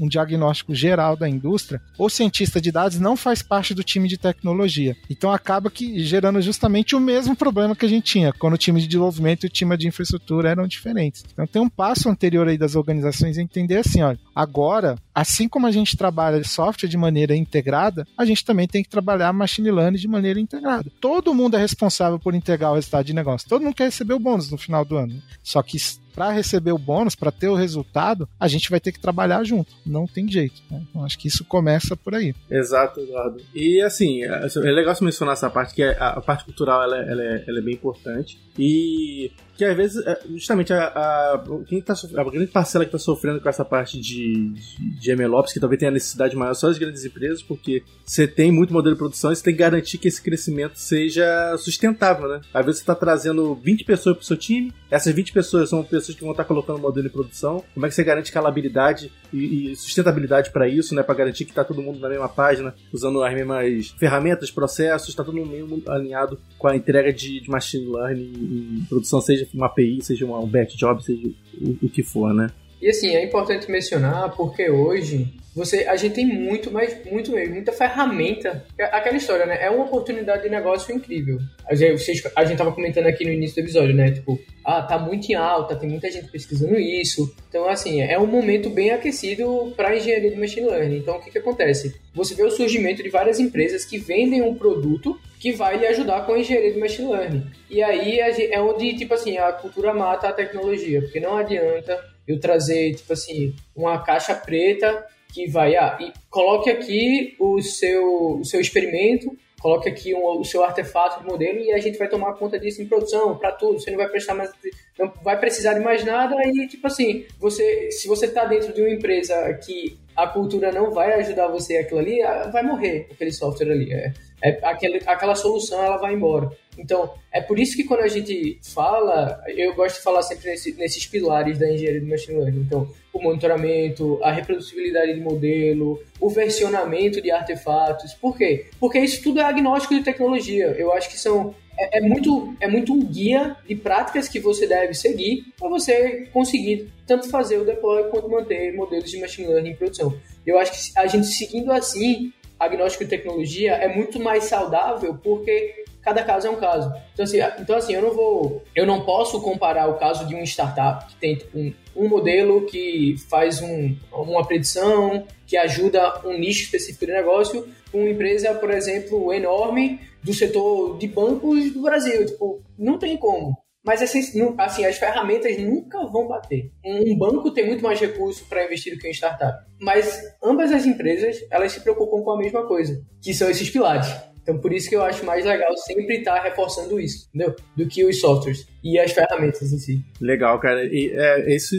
um 0.00 0.08
diagnóstico 0.08 0.74
geral 0.74 1.16
da 1.16 1.28
indústria. 1.28 1.80
O 1.98 2.08
cientista 2.08 2.60
de 2.60 2.72
dados 2.72 2.98
não 2.98 3.16
faz 3.16 3.42
parte 3.42 3.74
do 3.74 3.84
time 3.84 4.08
de 4.08 4.16
tecnologia. 4.16 4.96
Então 5.08 5.32
acaba 5.32 5.70
que 5.70 6.02
gerando 6.04 6.40
justamente 6.40 6.94
o 6.94 7.00
mesmo 7.00 7.36
problema 7.36 7.76
que 7.76 7.86
a 7.86 7.88
gente 7.88 8.04
tinha 8.04 8.32
quando 8.32 8.54
o 8.54 8.58
time 8.58 8.80
de 8.80 8.86
desenvolvimento 8.86 9.48
time 9.50 9.76
de 9.76 9.88
infraestrutura 9.88 10.50
eram 10.50 10.66
diferentes. 10.66 11.24
Então 11.32 11.46
tem 11.46 11.60
um 11.60 11.68
passo 11.68 12.08
anterior 12.08 12.48
aí 12.48 12.56
das 12.56 12.74
organizações 12.74 13.38
entender 13.38 13.78
assim, 13.78 14.02
olha, 14.02 14.18
agora, 14.34 14.96
assim 15.14 15.48
como 15.48 15.66
a 15.66 15.70
gente 15.70 15.96
trabalha 15.96 16.42
software 16.44 16.88
de 16.88 16.96
maneira 16.96 17.36
integrada, 17.36 18.06
a 18.16 18.24
gente 18.24 18.44
também 18.44 18.66
tem 18.66 18.82
que 18.82 18.88
trabalhar 18.88 19.32
machine 19.32 19.70
learning 19.70 19.98
de 19.98 20.08
maneira 20.08 20.40
integrada. 20.40 20.90
Todo 21.00 21.34
mundo 21.34 21.56
é 21.56 21.60
responsável 21.60 22.18
por 22.18 22.34
integrar 22.34 22.72
o 22.72 22.74
resultado 22.74 23.04
de 23.04 23.14
negócio. 23.14 23.48
Todo 23.48 23.62
mundo 23.62 23.74
quer 23.74 23.84
receber 23.84 24.14
o 24.14 24.18
bônus 24.18 24.50
no 24.50 24.58
final 24.58 24.84
do 24.84 24.96
ano. 24.96 25.20
Só 25.42 25.62
que 25.62 25.78
para 26.20 26.32
receber 26.32 26.72
o 26.72 26.76
bônus, 26.76 27.14
para 27.14 27.32
ter 27.32 27.48
o 27.48 27.54
resultado, 27.54 28.28
a 28.38 28.46
gente 28.46 28.68
vai 28.68 28.78
ter 28.78 28.92
que 28.92 29.00
trabalhar 29.00 29.42
junto. 29.42 29.72
Não 29.86 30.06
tem 30.06 30.30
jeito. 30.30 30.60
Né? 30.70 30.82
Então 30.86 31.02
acho 31.02 31.18
que 31.18 31.28
isso 31.28 31.42
começa 31.46 31.96
por 31.96 32.14
aí. 32.14 32.34
Exato, 32.50 33.00
Eduardo. 33.00 33.42
E 33.54 33.80
assim, 33.80 34.22
é, 34.22 34.26
é 34.28 34.70
legal 34.70 34.94
você 34.94 35.02
mencionar 35.02 35.32
essa 35.32 35.48
parte, 35.48 35.74
que 35.74 35.82
é, 35.82 35.96
a 35.98 36.20
parte 36.20 36.44
cultural 36.44 36.82
ela, 36.82 36.98
ela, 36.98 37.22
é, 37.22 37.44
ela 37.48 37.58
é 37.58 37.62
bem 37.62 37.72
importante. 37.72 38.38
E 38.58 39.32
que 39.60 39.64
às 39.66 39.76
vezes, 39.76 40.06
é, 40.06 40.18
justamente, 40.30 40.72
a, 40.72 40.86
a, 40.86 41.44
quem 41.68 41.82
tá, 41.82 41.92
a 41.92 42.24
grande 42.24 42.46
parcela 42.46 42.82
que 42.82 42.88
está 42.88 42.98
sofrendo 42.98 43.42
com 43.42 43.48
essa 43.50 43.62
parte 43.62 44.00
de, 44.00 44.54
de, 44.98 45.14
MLOps, 45.14 45.52
que 45.52 45.60
talvez 45.60 45.78
tenha 45.78 45.90
necessidade 45.90 46.34
maior, 46.34 46.54
são 46.54 46.70
as 46.70 46.78
grandes 46.78 47.04
empresas, 47.04 47.42
porque 47.42 47.82
você 48.02 48.26
tem 48.26 48.50
muito 48.50 48.72
modelo 48.72 48.94
de 48.94 48.98
produção 48.98 49.30
e 49.30 49.36
você 49.36 49.42
tem 49.42 49.52
que 49.52 49.60
garantir 49.60 49.98
que 49.98 50.08
esse 50.08 50.22
crescimento 50.22 50.78
seja 50.78 51.54
sustentável, 51.58 52.26
né? 52.26 52.40
Às 52.54 52.64
vezes 52.64 52.78
você 52.78 52.84
está 52.84 52.94
trazendo 52.94 53.54
20 53.54 53.84
pessoas 53.84 54.16
para 54.16 54.22
o 54.22 54.26
seu 54.26 54.36
time, 54.38 54.72
essas 54.90 55.14
20 55.14 55.30
pessoas 55.30 55.68
são 55.68 55.84
pessoas 55.84 56.16
que 56.16 56.22
vão 56.22 56.30
estar 56.30 56.44
tá 56.44 56.48
colocando 56.48 56.78
modelo 56.78 57.06
em 57.06 57.10
produção. 57.10 57.62
Como 57.74 57.84
é 57.84 57.88
que 57.90 57.94
você 57.94 58.02
garante 58.02 58.30
escalabilidade 58.30 59.12
e, 59.30 59.72
e 59.72 59.76
sustentabilidade 59.76 60.50
para 60.50 60.66
isso, 60.66 60.94
né? 60.94 61.02
Para 61.02 61.16
garantir 61.16 61.44
que 61.44 61.50
está 61.50 61.64
todo 61.64 61.82
mundo 61.82 62.00
na 62.00 62.08
mesma 62.08 62.30
página, 62.30 62.74
usando 62.90 63.22
as 63.22 63.34
mesmas 63.34 63.88
ferramentas, 63.98 64.50
processos, 64.50 65.10
está 65.10 65.22
todo 65.22 65.36
mundo 65.36 65.82
alinhado 65.90 66.40
com 66.56 66.66
a 66.66 66.74
entrega 66.74 67.12
de, 67.12 67.40
de 67.40 67.50
machine 67.50 67.92
learning 67.92 68.32
e 68.32 68.84
produção, 68.88 69.20
seja 69.20 69.49
uma 69.54 69.66
API, 69.66 70.02
seja 70.02 70.26
um 70.26 70.46
batch 70.46 70.76
job, 70.76 71.02
seja 71.02 71.28
o, 71.60 71.86
o 71.86 71.88
que 71.88 72.02
for, 72.02 72.32
né? 72.32 72.48
E 72.80 72.88
assim, 72.88 73.08
é 73.08 73.24
importante 73.24 73.70
mencionar 73.70 74.34
porque 74.34 74.70
hoje 74.70 75.28
você, 75.54 75.84
a 75.88 75.96
gente 75.96 76.14
tem 76.14 76.26
muito, 76.26 76.70
mas 76.70 77.04
muito 77.10 77.32
mesmo, 77.32 77.54
muita 77.54 77.72
ferramenta. 77.72 78.64
É 78.78 78.84
aquela 78.84 79.16
história, 79.16 79.46
né? 79.46 79.58
É 79.60 79.68
uma 79.68 79.84
oportunidade 79.84 80.42
de 80.42 80.48
negócio 80.48 80.94
incrível. 80.94 81.38
A 81.68 81.74
gente, 81.74 82.22
a 82.36 82.44
gente 82.44 82.58
tava 82.58 82.72
comentando 82.72 83.06
aqui 83.06 83.24
no 83.24 83.32
início 83.32 83.56
do 83.56 83.66
episódio, 83.66 83.94
né? 83.94 84.12
Tipo, 84.12 84.40
ah, 84.64 84.82
tá 84.82 84.98
muito 84.98 85.28
em 85.28 85.34
alta, 85.34 85.74
tem 85.74 85.88
muita 85.88 86.10
gente 86.10 86.30
pesquisando 86.30 86.78
isso. 86.78 87.34
Então, 87.48 87.68
assim, 87.68 88.00
é 88.00 88.18
um 88.18 88.26
momento 88.26 88.70
bem 88.70 88.92
aquecido 88.92 89.72
para 89.76 89.96
engenharia 89.96 90.30
de 90.30 90.36
machine 90.36 90.68
learning. 90.68 90.98
Então, 90.98 91.16
o 91.16 91.20
que 91.20 91.30
que 91.30 91.38
acontece? 91.38 92.00
Você 92.14 92.34
vê 92.34 92.44
o 92.44 92.50
surgimento 92.50 93.02
de 93.02 93.08
várias 93.08 93.40
empresas 93.40 93.84
que 93.84 93.98
vendem 93.98 94.42
um 94.42 94.54
produto 94.54 95.18
que 95.40 95.52
vai 95.52 95.78
lhe 95.78 95.86
ajudar 95.86 96.26
com 96.26 96.34
a 96.34 96.38
engenharia 96.38 96.72
de 96.72 96.78
machine 96.78 97.10
learning. 97.10 97.46
E 97.68 97.82
aí 97.82 98.20
é 98.20 98.60
onde, 98.60 98.94
tipo 98.94 99.14
assim, 99.14 99.38
a 99.38 99.50
cultura 99.52 99.92
mata 99.92 100.28
a 100.28 100.32
tecnologia, 100.32 101.00
porque 101.00 101.18
não 101.18 101.36
adianta 101.36 101.98
eu 102.28 102.38
trazer, 102.38 102.94
tipo 102.94 103.12
assim, 103.12 103.54
uma 103.74 103.98
caixa 104.04 104.34
preta 104.34 105.04
que 105.32 105.48
vai, 105.48 105.76
ah, 105.76 105.98
e 106.00 106.12
coloque 106.28 106.70
aqui 106.70 107.36
o 107.38 107.60
seu, 107.60 108.38
o 108.38 108.44
seu 108.44 108.60
experimento, 108.60 109.36
coloque 109.60 109.88
aqui 109.88 110.14
um, 110.14 110.40
o 110.40 110.44
seu 110.44 110.64
artefato 110.64 111.20
de 111.20 111.26
modelo 111.26 111.58
e 111.58 111.72
a 111.72 111.78
gente 111.78 111.98
vai 111.98 112.08
tomar 112.08 112.34
conta 112.34 112.58
disso 112.58 112.82
em 112.82 112.86
produção, 112.86 113.36
para 113.36 113.52
tudo, 113.52 113.78
você 113.78 113.90
não 113.90 113.98
vai 113.98 114.08
prestar 114.08 114.34
mais, 114.34 114.50
não 114.98 115.12
vai 115.22 115.38
precisar 115.38 115.74
de 115.74 115.80
mais 115.80 116.04
nada 116.04 116.34
e, 116.46 116.66
tipo 116.66 116.86
assim, 116.86 117.26
você, 117.38 117.90
se 117.90 118.08
você 118.08 118.26
está 118.26 118.44
dentro 118.44 118.72
de 118.72 118.80
uma 118.80 118.90
empresa 118.90 119.52
que 119.64 119.98
a 120.16 120.26
cultura 120.26 120.72
não 120.72 120.90
vai 120.90 121.12
ajudar 121.14 121.48
você 121.48 121.78
aquilo 121.78 122.00
ali, 122.00 122.22
ah, 122.22 122.50
vai 122.52 122.62
morrer 122.62 123.08
aquele 123.10 123.32
software 123.32 123.70
ali. 123.70 123.92
É, 123.92 124.12
é 124.42 124.58
aquele, 124.62 125.00
aquela 125.06 125.34
solução 125.34 125.82
ela 125.84 125.96
vai 125.98 126.14
embora. 126.14 126.50
Então, 126.80 127.12
é 127.30 127.40
por 127.40 127.58
isso 127.58 127.76
que 127.76 127.84
quando 127.84 128.00
a 128.00 128.08
gente 128.08 128.58
fala, 128.62 129.42
eu 129.48 129.74
gosto 129.74 129.96
de 129.96 130.02
falar 130.02 130.22
sempre 130.22 130.50
nesse, 130.50 130.72
nesses 130.72 131.06
pilares 131.06 131.58
da 131.58 131.70
engenharia 131.70 132.00
de 132.00 132.06
machine 132.06 132.38
learning. 132.38 132.60
Então, 132.60 132.88
o 133.12 133.22
monitoramento, 133.22 134.18
a 134.22 134.32
reproduzibilidade 134.32 135.14
de 135.14 135.20
modelo, 135.20 136.02
o 136.20 136.28
versionamento 136.30 137.20
de 137.20 137.30
artefatos. 137.30 138.14
Por 138.14 138.36
quê? 138.36 138.66
Porque 138.78 138.98
isso 138.98 139.22
tudo 139.22 139.40
é 139.40 139.44
agnóstico 139.44 139.94
de 139.94 140.02
tecnologia. 140.02 140.66
Eu 140.78 140.92
acho 140.92 141.10
que 141.10 141.18
são 141.18 141.54
é, 141.78 141.98
é 141.98 142.00
muito, 142.00 142.54
é 142.60 142.68
muito 142.68 142.92
um 142.92 143.02
guia 143.02 143.56
de 143.66 143.74
práticas 143.74 144.28
que 144.28 144.38
você 144.38 144.66
deve 144.66 144.92
seguir 144.94 145.46
para 145.58 145.68
você 145.68 146.28
conseguir 146.32 146.90
tanto 147.06 147.28
fazer 147.30 147.58
o 147.58 147.64
deploy 147.64 148.04
quanto 148.04 148.28
manter 148.28 148.72
modelos 148.74 149.10
de 149.10 149.18
machine 149.18 149.48
learning 149.48 149.70
em 149.70 149.76
produção. 149.76 150.14
Eu 150.46 150.58
acho 150.58 150.72
que 150.72 150.98
a 150.98 151.06
gente 151.06 151.26
seguindo 151.26 151.72
assim, 151.72 152.32
agnóstico 152.58 153.04
de 153.04 153.10
tecnologia 153.10 153.72
é 153.72 153.88
muito 153.88 154.20
mais 154.20 154.44
saudável 154.44 155.18
porque 155.22 155.84
cada 156.02 156.22
caso 156.22 156.46
é 156.46 156.50
um 156.50 156.56
caso. 156.56 156.92
Então 157.12 157.24
assim, 157.24 157.38
então, 157.58 157.76
assim 157.76 157.94
eu 157.94 158.02
não 158.02 158.12
vou, 158.12 158.62
eu 158.74 158.86
não 158.86 159.04
posso 159.04 159.40
comparar 159.40 159.88
o 159.88 159.98
caso 159.98 160.26
de 160.26 160.34
uma 160.34 160.44
startup 160.44 161.06
que 161.06 161.16
tem 161.16 161.36
tipo, 161.36 161.58
um, 161.58 161.72
um 161.96 162.08
modelo 162.08 162.66
que 162.66 163.16
faz 163.28 163.60
um, 163.60 163.96
uma 164.12 164.46
predição, 164.46 165.26
que 165.46 165.56
ajuda 165.56 166.20
um 166.24 166.38
nicho 166.38 166.64
específico 166.64 167.06
de 167.06 167.12
negócio, 167.12 167.68
com 167.90 167.98
uma 167.98 168.10
empresa, 168.10 168.54
por 168.54 168.70
exemplo, 168.70 169.32
enorme 169.32 170.00
do 170.22 170.32
setor 170.32 170.98
de 170.98 171.08
bancos 171.08 171.72
do 171.72 171.82
Brasil. 171.82 172.24
Tipo, 172.26 172.62
não 172.78 172.98
tem 172.98 173.16
como. 173.16 173.56
Mas 173.82 174.02
assim, 174.02 174.20
assim, 174.58 174.84
as 174.84 174.98
ferramentas 174.98 175.58
nunca 175.58 176.04
vão 176.06 176.28
bater. 176.28 176.70
Um 176.84 177.16
banco 177.16 177.50
tem 177.50 177.66
muito 177.66 177.82
mais 177.82 177.98
recurso 177.98 178.44
para 178.46 178.64
investir 178.64 178.94
do 178.94 179.00
que 179.00 179.06
uma 179.06 179.12
startup. 179.12 179.64
Mas 179.80 180.20
ambas 180.42 180.70
as 180.70 180.84
empresas, 180.84 181.38
elas 181.50 181.72
se 181.72 181.80
preocupam 181.80 182.22
com 182.22 182.30
a 182.30 182.38
mesma 182.38 182.66
coisa, 182.66 183.02
que 183.22 183.32
são 183.32 183.48
esses 183.48 183.70
pilares. 183.70 184.06
Então, 184.50 184.60
por 184.60 184.72
isso 184.72 184.88
que 184.88 184.96
eu 184.96 185.02
acho 185.02 185.24
mais 185.24 185.44
legal 185.44 185.76
sempre 185.76 186.16
estar 186.16 186.42
reforçando 186.42 186.98
isso, 186.98 187.28
entendeu? 187.28 187.54
Do 187.76 187.86
que 187.86 188.04
os 188.04 188.20
softwares 188.20 188.66
e 188.82 188.98
as 188.98 189.12
ferramentas 189.12 189.72
em 189.72 189.78
si. 189.78 190.04
Legal, 190.20 190.58
cara. 190.58 190.84
E, 190.84 191.12
é, 191.14 191.54
esse, 191.54 191.76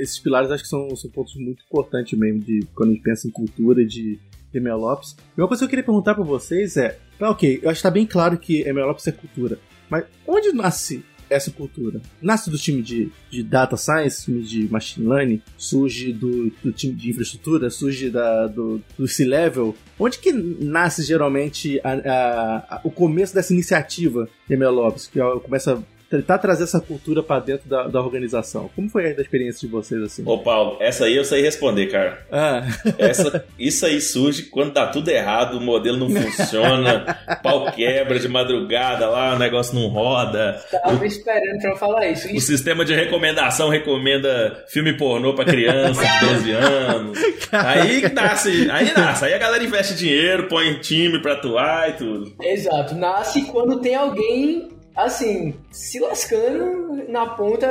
esses 0.00 0.20
pilares 0.20 0.50
acho 0.50 0.62
que 0.62 0.68
são, 0.68 0.94
são 0.94 1.10
pontos 1.10 1.34
muito 1.34 1.64
importantes 1.64 2.16
mesmo 2.16 2.40
de 2.40 2.60
quando 2.72 2.90
a 2.90 2.92
gente 2.92 3.02
pensa 3.02 3.26
em 3.26 3.32
cultura 3.32 3.84
de 3.84 4.16
MLOps. 4.54 5.16
E 5.36 5.40
uma 5.40 5.48
coisa 5.48 5.62
que 5.62 5.64
eu 5.64 5.70
queria 5.70 5.84
perguntar 5.84 6.14
para 6.14 6.22
vocês 6.22 6.76
é, 6.76 6.96
ah, 7.18 7.30
ok, 7.30 7.58
eu 7.60 7.68
acho 7.68 7.80
que 7.80 7.82
tá 7.82 7.90
bem 7.90 8.06
claro 8.06 8.38
que 8.38 8.64
MLOps 8.72 9.08
é 9.08 9.12
cultura, 9.12 9.58
mas 9.90 10.04
onde 10.26 10.52
nasce 10.52 11.04
essa 11.32 11.50
cultura? 11.50 12.00
Nasce 12.20 12.50
do 12.50 12.58
time 12.58 12.82
de, 12.82 13.10
de 13.30 13.42
Data 13.42 13.76
Science, 13.76 14.24
time 14.24 14.42
de 14.42 14.68
Machine 14.70 15.06
Learning, 15.06 15.42
surge 15.56 16.12
do, 16.12 16.50
do 16.62 16.72
time 16.72 16.94
de 16.94 17.10
infraestrutura, 17.10 17.70
surge 17.70 18.10
da, 18.10 18.46
do, 18.46 18.80
do 18.98 19.06
C-Level. 19.08 19.74
Onde 19.98 20.18
que 20.18 20.32
nasce 20.32 21.02
geralmente 21.02 21.80
a, 21.84 21.92
a, 21.92 22.76
a, 22.76 22.80
o 22.84 22.90
começo 22.90 23.34
dessa 23.34 23.52
iniciativa 23.52 24.28
de 24.48 24.56
MLOps? 24.56 25.06
Que 25.06 25.20
começa 25.44 25.82
tentar 26.12 26.36
trazer 26.36 26.64
essa 26.64 26.78
cultura 26.78 27.22
para 27.22 27.40
dentro 27.40 27.66
da, 27.66 27.88
da, 27.88 27.98
organização. 27.98 28.70
Como 28.76 28.90
foi 28.90 29.06
a 29.06 29.20
experiência 29.20 29.66
de 29.66 29.72
vocês 29.72 30.02
assim? 30.02 30.22
Ô 30.26 30.38
Paulo, 30.38 30.76
essa 30.78 31.06
aí 31.06 31.16
eu 31.16 31.24
sei 31.24 31.40
responder, 31.40 31.86
cara. 31.86 32.18
Ah. 32.30 32.62
Essa, 32.98 33.42
isso 33.58 33.86
aí 33.86 33.98
surge 33.98 34.42
quando 34.42 34.74
dá 34.74 34.88
tudo 34.88 35.08
errado, 35.08 35.56
o 35.56 35.60
modelo 35.60 35.96
não 35.96 36.10
funciona, 36.10 37.16
pau 37.42 37.72
quebra 37.72 38.18
de 38.18 38.28
madrugada 38.28 39.08
lá, 39.08 39.34
o 39.34 39.38
negócio 39.38 39.74
não 39.74 39.88
roda. 39.88 40.62
Tava 40.70 41.02
o, 41.02 41.04
esperando 41.06 41.62
pra 41.62 41.76
falar 41.76 42.06
isso. 42.08 42.28
O 42.30 42.40
sistema 42.40 42.84
de 42.84 42.94
recomendação 42.94 43.70
recomenda 43.70 44.64
filme 44.68 44.94
pornô 44.94 45.34
pra 45.34 45.46
criança 45.46 46.02
de 46.04 46.26
12 46.26 46.50
anos. 46.52 47.18
Aí 47.50 48.02
nasce, 48.12 48.70
aí 48.70 48.92
nasce, 48.94 49.24
aí 49.24 49.32
a 49.32 49.38
galera 49.38 49.64
investe 49.64 49.94
dinheiro, 49.94 50.46
põe 50.46 50.74
time 50.80 51.22
pra 51.22 51.32
atuar 51.32 51.88
e 51.88 51.92
tudo. 51.94 52.32
Exato, 52.42 52.94
nasce 52.94 53.46
quando 53.46 53.80
tem 53.80 53.94
alguém 53.94 54.81
assim, 54.94 55.54
se 55.70 55.98
lascando 56.00 57.04
na 57.08 57.26
ponta 57.26 57.68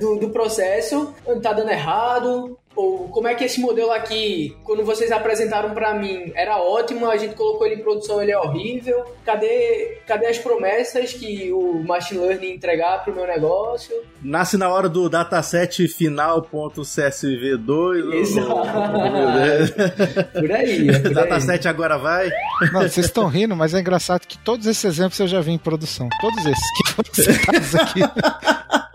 do, 0.00 0.16
do 0.16 0.30
processo, 0.30 1.14
tá 1.42 1.52
dando 1.52 1.70
errado, 1.70 2.58
ou 2.78 3.08
como 3.08 3.26
é 3.26 3.34
que 3.34 3.42
esse 3.42 3.60
modelo 3.60 3.90
aqui, 3.90 4.56
quando 4.62 4.84
vocês 4.84 5.10
apresentaram 5.10 5.74
para 5.74 5.92
mim, 5.94 6.30
era 6.36 6.58
ótimo, 6.58 7.10
a 7.10 7.16
gente 7.16 7.34
colocou 7.34 7.66
ele 7.66 7.74
em 7.74 7.82
produção, 7.82 8.22
ele 8.22 8.30
é 8.30 8.38
horrível. 8.38 9.04
Cadê, 9.24 9.98
cadê 10.06 10.28
as 10.28 10.38
promessas 10.38 11.12
que 11.12 11.50
o 11.52 11.82
machine 11.82 12.20
learning 12.20 12.52
entregar 12.52 13.02
pro 13.02 13.12
meu 13.12 13.26
negócio? 13.26 13.92
Nasce 14.22 14.56
na 14.56 14.68
hora 14.68 14.88
do 14.88 15.08
dataset 15.08 15.88
final.csv2. 15.88 18.14
Exato. 18.14 18.48
por 20.38 20.52
aí. 20.52 20.88
É 20.88 21.00
por 21.00 21.12
dataset 21.12 21.66
agora 21.66 21.98
vai. 21.98 22.30
Não, 22.72 22.82
vocês 22.82 23.06
estão 23.06 23.26
rindo, 23.26 23.56
mas 23.56 23.74
é 23.74 23.80
engraçado 23.80 24.24
que 24.24 24.38
todos 24.38 24.68
esses 24.68 24.84
exemplos 24.84 25.18
eu 25.18 25.26
já 25.26 25.40
vi 25.40 25.50
em 25.50 25.58
produção. 25.58 26.08
Todos 26.20 26.46
esses 26.46 26.70
que 26.76 26.92
foram 26.92 27.12
citados 27.12 27.74
aqui. 27.74 28.02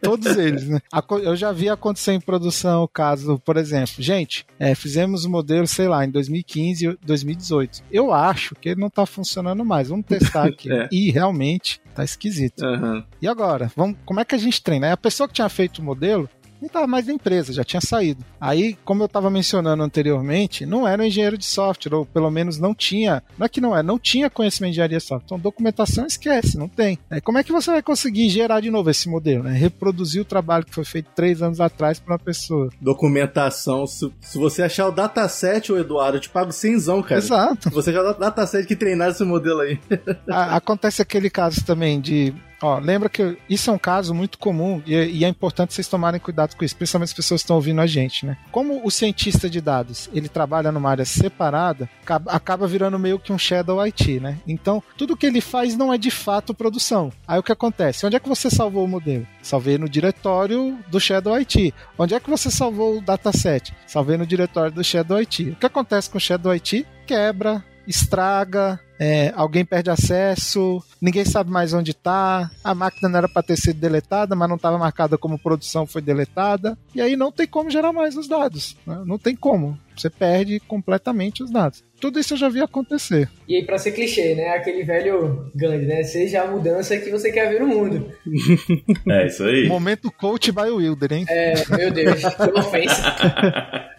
Todos 0.00 0.36
eles, 0.38 0.68
né? 0.68 0.80
Eu 1.22 1.36
já 1.36 1.52
vi 1.52 1.68
acontecer 1.68 2.12
em 2.12 2.20
produção 2.20 2.82
o 2.82 2.88
caso, 2.88 3.38
por 3.44 3.56
exemplo, 3.56 3.94
gente, 3.98 4.46
é, 4.58 4.74
fizemos 4.74 5.24
o 5.24 5.30
modelo, 5.30 5.66
sei 5.66 5.88
lá, 5.88 6.04
em 6.04 6.10
2015, 6.10 6.98
2018. 7.02 7.82
Eu 7.90 8.12
acho 8.12 8.54
que 8.54 8.70
ele 8.70 8.80
não 8.80 8.90
tá 8.90 9.04
funcionando 9.04 9.64
mais. 9.64 9.88
Vamos 9.88 10.06
testar 10.06 10.46
aqui. 10.46 10.72
é. 10.72 10.88
E 10.90 11.10
realmente 11.10 11.80
tá 11.94 12.02
esquisito. 12.04 12.64
Uhum. 12.64 13.04
E 13.20 13.28
agora? 13.28 13.70
Vamos, 13.76 13.96
como 14.04 14.20
é 14.20 14.24
que 14.24 14.34
a 14.34 14.38
gente 14.38 14.62
treina? 14.62 14.92
A 14.92 14.96
pessoa 14.96 15.28
que 15.28 15.34
tinha 15.34 15.48
feito 15.48 15.78
o 15.78 15.84
modelo, 15.84 16.28
não 16.62 16.68
estava 16.68 16.86
mais 16.86 17.06
na 17.08 17.12
empresa, 17.12 17.52
já 17.52 17.64
tinha 17.64 17.80
saído. 17.80 18.24
Aí, 18.40 18.78
como 18.84 19.02
eu 19.02 19.06
estava 19.06 19.28
mencionando 19.28 19.82
anteriormente, 19.82 20.64
não 20.64 20.86
era 20.86 21.02
um 21.02 21.04
engenheiro 21.04 21.36
de 21.36 21.44
software, 21.44 21.94
ou 21.94 22.06
pelo 22.06 22.30
menos 22.30 22.58
não 22.58 22.72
tinha, 22.72 23.22
não 23.36 23.44
é 23.44 23.48
que 23.48 23.60
não 23.60 23.76
é, 23.76 23.82
não 23.82 23.98
tinha 23.98 24.30
conhecimento 24.30 24.70
de 24.70 24.74
engenharia 24.74 24.98
de 24.98 25.04
software. 25.04 25.26
Então, 25.26 25.38
documentação 25.38 26.06
esquece, 26.06 26.56
não 26.56 26.68
tem. 26.68 26.98
É, 27.10 27.20
como 27.20 27.38
é 27.38 27.42
que 27.42 27.50
você 27.50 27.70
vai 27.72 27.82
conseguir 27.82 28.28
gerar 28.28 28.60
de 28.60 28.70
novo 28.70 28.88
esse 28.88 29.08
modelo? 29.08 29.42
Né? 29.42 29.52
Reproduzir 29.52 30.22
o 30.22 30.24
trabalho 30.24 30.64
que 30.64 30.74
foi 30.74 30.84
feito 30.84 31.10
três 31.16 31.42
anos 31.42 31.60
atrás 31.60 31.98
para 31.98 32.12
uma 32.12 32.18
pessoa. 32.18 32.70
Documentação, 32.80 33.84
se, 33.84 34.12
se, 34.20 34.38
você 34.38 34.62
achar 34.62 34.86
o 34.86 34.92
dataset, 34.92 35.72
o 35.72 35.78
Eduardo, 35.78 36.18
eu 36.18 36.20
te 36.20 36.30
pago 36.30 36.52
cenzão, 36.52 37.02
cara. 37.02 37.20
Exato. 37.20 37.68
Se 37.68 37.74
você 37.74 37.90
achar 37.90 38.04
o 38.04 38.14
dataset 38.14 38.66
que 38.68 38.76
treinar 38.76 39.10
esse 39.10 39.24
modelo 39.24 39.60
aí. 39.60 39.80
acontece 40.30 41.02
aquele 41.02 41.28
caso 41.28 41.64
também 41.64 42.00
de 42.00 42.32
Ó, 42.62 42.78
lembra 42.78 43.08
que 43.08 43.36
isso 43.50 43.70
é 43.70 43.72
um 43.72 43.78
caso 43.78 44.14
muito 44.14 44.38
comum 44.38 44.80
e, 44.86 44.94
e, 44.94 45.24
é 45.24 45.28
importante 45.28 45.74
vocês 45.74 45.88
tomarem 45.88 46.20
cuidado 46.20 46.54
com 46.54 46.64
isso, 46.64 46.76
principalmente 46.76 47.08
as 47.08 47.14
pessoas 47.14 47.40
que 47.40 47.44
estão 47.44 47.56
ouvindo 47.56 47.80
a 47.80 47.86
gente, 47.86 48.24
né? 48.24 48.36
Como 48.52 48.80
o 48.84 48.90
cientista 48.90 49.50
de 49.50 49.60
dados 49.60 50.08
ele 50.14 50.28
trabalha 50.28 50.70
numa 50.70 50.88
área 50.88 51.04
separada, 51.04 51.90
acaba 52.06 52.66
virando 52.66 52.98
meio 52.98 53.18
que 53.18 53.32
um 53.32 53.38
shadow 53.38 53.80
IT, 53.80 54.20
né? 54.20 54.38
Então, 54.46 54.82
tudo 54.96 55.16
que 55.16 55.26
ele 55.26 55.40
faz 55.40 55.76
não 55.76 55.92
é 55.92 55.98
de 55.98 56.10
fato 56.10 56.54
produção. 56.54 57.12
Aí 57.26 57.38
o 57.38 57.42
que 57.42 57.50
acontece? 57.50 58.06
Onde 58.06 58.14
é 58.14 58.20
que 58.20 58.28
você 58.28 58.48
salvou 58.48 58.84
o 58.84 58.88
modelo? 58.88 59.26
Salvei 59.42 59.76
no 59.76 59.88
diretório 59.88 60.78
do 60.88 61.00
Shadow 61.00 61.34
IT. 61.34 61.74
Onde 61.98 62.14
é 62.14 62.20
que 62.20 62.30
você 62.30 62.50
salvou 62.50 62.98
o 62.98 63.02
dataset? 63.02 63.74
Salvei 63.86 64.16
no 64.16 64.26
diretório 64.26 64.70
do 64.70 64.84
Shadow 64.84 65.18
IT. 65.18 65.50
O 65.50 65.56
que 65.56 65.66
acontece 65.66 66.08
com 66.08 66.18
o 66.18 66.20
Shadow 66.20 66.52
IT? 66.52 66.86
Quebra, 67.06 67.64
estraga, 67.86 68.78
é, 68.98 69.32
alguém 69.34 69.64
perde 69.64 69.90
acesso, 69.90 70.80
ninguém 71.00 71.24
sabe 71.24 71.50
mais 71.50 71.72
onde 71.72 71.90
está, 71.90 72.50
a 72.62 72.74
máquina 72.74 73.08
não 73.08 73.18
era 73.18 73.28
para 73.28 73.42
ter 73.42 73.56
sido 73.56 73.80
deletada, 73.80 74.36
mas 74.36 74.48
não 74.48 74.56
estava 74.56 74.78
marcada 74.78 75.18
como 75.18 75.38
produção, 75.38 75.86
foi 75.86 76.00
deletada, 76.00 76.78
e 76.94 77.00
aí 77.00 77.16
não 77.16 77.32
tem 77.32 77.46
como 77.46 77.68
gerar 77.68 77.92
mais 77.92 78.16
os 78.16 78.28
dados. 78.28 78.76
Né? 78.86 79.02
Não 79.04 79.18
tem 79.18 79.34
como. 79.34 79.76
Você 79.96 80.08
perde 80.08 80.60
completamente 80.60 81.42
os 81.42 81.50
dados. 81.50 81.84
Tudo 82.00 82.18
isso 82.18 82.34
eu 82.34 82.38
já 82.38 82.48
vi 82.48 82.60
acontecer. 82.60 83.28
E 83.46 83.56
aí, 83.56 83.66
pra 83.66 83.78
ser 83.78 83.92
clichê, 83.92 84.34
né? 84.34 84.48
Aquele 84.50 84.82
velho 84.84 85.50
Gandhi, 85.54 85.84
né? 85.84 86.02
Seja 86.02 86.42
a 86.42 86.46
mudança 86.46 86.96
que 86.96 87.10
você 87.10 87.30
quer 87.30 87.50
ver 87.50 87.60
no 87.60 87.66
mundo. 87.66 88.10
É, 89.08 89.26
isso 89.26 89.44
aí. 89.44 89.68
Momento 89.68 90.10
coach 90.10 90.50
by 90.52 90.70
Wilder, 90.70 91.12
hein? 91.12 91.24
É, 91.28 91.54
meu 91.76 91.90
Deus, 91.90 92.20
que 92.20 92.58
ofensa. 92.58 93.02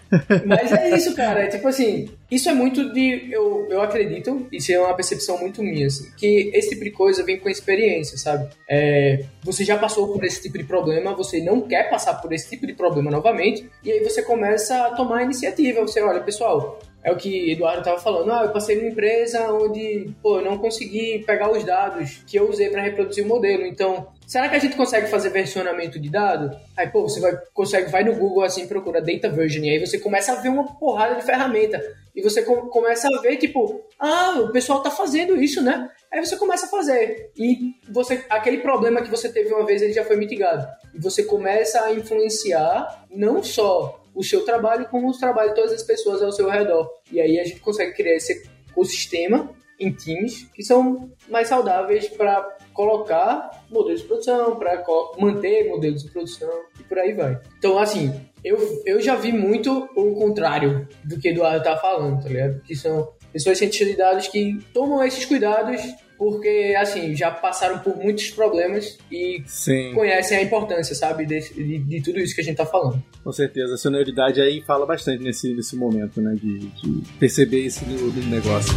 Mas 0.46 0.72
é 0.72 0.96
isso, 0.96 1.16
cara. 1.16 1.44
É 1.44 1.48
tipo 1.48 1.68
assim, 1.68 2.10
isso 2.30 2.50
é 2.50 2.54
muito 2.54 2.92
de. 2.94 3.30
Eu, 3.32 3.68
eu 3.70 3.82
acredito, 3.82 4.48
isso 4.52 4.72
é 4.72 4.80
uma 4.80 4.94
percepção 4.94 5.38
muito 5.38 5.62
minha, 5.64 5.88
assim, 5.88 6.12
que 6.18 6.52
esse 6.54 6.70
tipo 6.70 6.84
de 6.84 6.92
coisa 6.92 7.24
vem 7.24 7.40
com 7.40 7.50
experiência, 7.50 8.18
sabe? 8.18 8.50
É, 8.70 9.26
você 9.44 9.64
já 9.64 9.78
passou 9.78 10.12
por 10.12 10.24
esse 10.24 10.42
tipo 10.42 10.58
de 10.58 10.64
problema, 10.64 11.16
você 11.16 11.42
não 11.42 11.62
quer 11.62 11.90
passar 11.90 12.16
por 12.16 12.32
esse 12.34 12.50
tipo 12.50 12.68
de 12.68 12.74
problema 12.74 13.12
novamente, 13.12 13.70
e 13.84 13.92
aí 13.92 14.04
você 14.04 14.22
começa 14.22 14.88
a 14.88 14.92
tomar 14.92 15.20
a 15.20 15.24
iniciativa. 15.24 15.82
Você 15.82 16.02
olha, 16.02 16.22
pessoal, 16.22 16.80
é 17.04 17.12
o 17.12 17.18
que 17.18 17.52
Eduardo 17.52 17.80
estava 17.80 18.00
falando. 18.00 18.32
Ah, 18.32 18.44
eu 18.44 18.52
passei 18.52 18.78
numa 18.78 18.88
empresa 18.88 19.52
onde, 19.52 20.10
pô, 20.22 20.40
eu 20.40 20.46
não 20.46 20.58
consegui 20.58 21.24
pegar 21.26 21.52
os 21.52 21.64
dados 21.64 22.22
que 22.26 22.38
eu 22.38 22.50
usei 22.50 22.70
para 22.70 22.82
reproduzir 22.82 23.26
o 23.26 23.28
modelo. 23.28 23.66
Então, 23.66 24.08
será 24.34 24.50
que 24.50 24.56
a 24.56 24.60
gente 24.60 24.76
consegue 24.76 25.06
fazer 25.06 25.30
versionamento 25.30 26.00
de 26.00 26.10
dado? 26.10 26.58
Aí, 26.76 26.90
pô, 26.90 27.04
você 27.04 27.20
vai, 27.20 27.38
consegue, 27.54 27.92
vai 27.92 28.04
no 28.04 28.16
Google 28.16 28.42
assim, 28.42 28.68
procura 28.68 29.00
data 29.00 29.30
version, 29.30 29.64
e 29.64 29.70
aí 29.70 29.80
você 29.80 30.00
começa 30.00 30.32
a 30.32 30.42
ver 30.42 30.50
uma 30.50 30.76
porrada 30.76 31.14
de 31.14 31.22
ferramenta. 31.22 31.80
E 32.16 32.20
você 32.20 32.42
com, 32.42 32.56
começa 32.68 33.08
a 33.08 33.22
ver, 33.22 33.38
tipo, 33.38 33.80
ah, 34.00 34.40
o 34.40 34.52
pessoal 34.52 34.82
tá 34.82 34.90
fazendo 34.90 35.40
isso, 35.40 35.62
né? 35.62 35.88
Aí 36.12 36.20
você 36.20 36.36
começa 36.36 36.66
a 36.66 36.70
fazer. 36.70 37.30
E 37.38 37.76
você, 37.88 38.26
aquele 38.28 38.58
problema 38.58 39.04
que 39.04 39.12
você 39.12 39.30
teve 39.30 39.54
uma 39.54 39.68
vez, 39.68 39.84
ele 39.84 39.94
já 39.94 40.04
foi 40.04 40.16
mitigado. 40.16 40.68
E 40.96 41.00
você 41.00 41.24
começa 41.24 41.84
a 41.84 41.94
influenciar 41.94 43.06
não 43.12 43.44
só 43.44 44.04
o 44.16 44.24
seu 44.24 44.44
trabalho 44.44 44.88
como 44.88 45.12
o 45.12 45.18
trabalho 45.18 45.50
de 45.50 45.56
todas 45.56 45.74
as 45.74 45.84
pessoas 45.84 46.24
ao 46.24 46.32
seu 46.32 46.50
redor. 46.50 46.90
E 47.12 47.22
aí 47.22 47.40
a 47.40 47.44
gente 47.44 47.60
consegue 47.60 47.94
criar 47.94 48.16
esse 48.16 48.50
ecossistema 48.72 49.54
em 49.84 49.92
times 49.92 50.48
que 50.54 50.64
são 50.64 51.12
mais 51.30 51.48
saudáveis 51.48 52.08
para 52.10 52.58
colocar 52.74 53.64
modelos 53.70 54.02
de 54.02 54.08
produção, 54.08 54.56
para 54.56 54.84
manter 55.20 55.70
modelos 55.70 56.04
de 56.04 56.12
produção 56.12 56.50
e 56.80 56.84
por 56.84 56.98
aí 56.98 57.14
vai. 57.14 57.40
Então, 57.58 57.78
assim, 57.78 58.14
eu, 58.44 58.58
eu 58.86 59.02
já 59.02 59.16
vi 59.16 59.32
muito 59.32 59.90
o 59.96 60.16
contrário 60.16 60.88
do 61.04 61.20
que 61.20 61.30
Eduardo 61.30 61.64
tá 61.64 61.78
falando, 61.78 62.22
tá 62.22 62.30
ligado? 62.30 62.62
Que 62.64 62.76
são 62.76 63.14
pessoas 63.32 63.58
cientistas 63.58 63.88
de 63.90 63.98
dados 63.98 64.28
que 64.28 64.60
tomam 64.74 65.04
esses 65.04 65.26
cuidados 65.26 65.82
porque, 66.18 66.74
assim, 66.80 67.16
já 67.16 67.32
passaram 67.32 67.80
por 67.80 67.98
muitos 67.98 68.30
problemas 68.30 68.98
e 69.12 69.44
Sim. 69.46 69.94
conhecem 69.94 70.38
a 70.38 70.44
importância, 70.44 70.96
sabe, 70.96 71.26
de, 71.26 71.40
de, 71.54 71.80
de, 71.80 72.02
tudo 72.02 72.20
isso 72.20 72.34
que 72.34 72.42
a 72.42 72.44
gente 72.44 72.56
tá 72.56 72.66
falando. 72.66 73.04
Com 73.24 73.32
certeza, 73.32 73.74
a 73.74 73.78
senioridade 73.78 74.40
aí 74.40 74.62
fala 74.62 74.86
bastante 74.86 75.22
nesse, 75.22 75.54
nesse 75.54 75.76
momento, 75.76 76.22
né, 76.22 76.34
de, 76.36 76.60
de 76.60 77.02
perceber 77.20 77.62
isso 77.62 77.84
do, 77.84 78.12
do 78.12 78.22
negócio. 78.28 78.74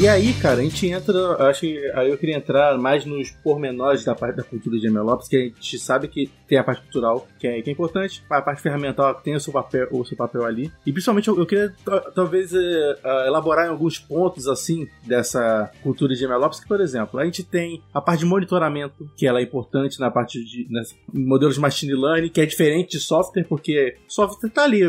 E 0.00 0.08
aí, 0.08 0.32
cara, 0.32 0.60
a 0.60 0.62
gente 0.62 0.86
entra, 0.86 1.50
acho 1.50 1.60
que 1.60 1.90
aí 1.90 2.08
eu 2.08 2.16
queria 2.16 2.34
entrar 2.34 2.78
mais 2.78 3.04
nos 3.04 3.32
pormenores 3.32 4.02
da 4.02 4.14
parte 4.14 4.36
da 4.36 4.42
cultura 4.42 4.78
de 4.78 4.88
MLOps, 4.88 5.28
que 5.28 5.36
a 5.36 5.40
gente 5.40 5.78
sabe 5.78 6.08
que 6.08 6.30
tem 6.48 6.56
a 6.56 6.64
parte 6.64 6.80
cultural, 6.80 7.28
que 7.38 7.46
é, 7.46 7.60
que 7.60 7.68
é 7.68 7.72
importante, 7.74 8.24
a 8.30 8.40
parte 8.40 8.62
ferramental 8.62 9.14
tem 9.16 9.34
o 9.34 9.40
seu 9.40 9.52
papel, 9.52 9.88
o 9.90 10.02
seu 10.02 10.16
papel 10.16 10.46
ali. 10.46 10.72
E 10.86 10.90
principalmente 10.92 11.28
eu, 11.28 11.38
eu 11.38 11.44
queria 11.44 11.74
talvez 12.14 12.50
é, 12.54 13.26
elaborar 13.26 13.66
em 13.66 13.68
alguns 13.68 13.98
pontos 13.98 14.48
assim 14.48 14.88
dessa 15.06 15.70
cultura 15.82 16.14
de 16.14 16.26
MLOps, 16.26 16.60
que 16.60 16.66
por 16.66 16.80
exemplo, 16.80 17.20
a 17.20 17.26
gente 17.26 17.44
tem 17.44 17.82
a 17.92 18.00
parte 18.00 18.20
de 18.20 18.24
monitoramento, 18.24 19.06
que 19.18 19.26
ela 19.26 19.38
é 19.38 19.42
importante 19.42 20.00
na 20.00 20.10
parte 20.10 20.42
de 20.42 20.66
modelos 21.12 21.56
de 21.56 21.60
machine 21.60 21.92
learning, 21.92 22.30
que 22.30 22.40
é 22.40 22.46
diferente 22.46 22.92
de 22.92 23.00
software, 23.00 23.44
porque 23.44 23.98
software 24.08 24.48
está 24.48 24.64
ali 24.64 24.80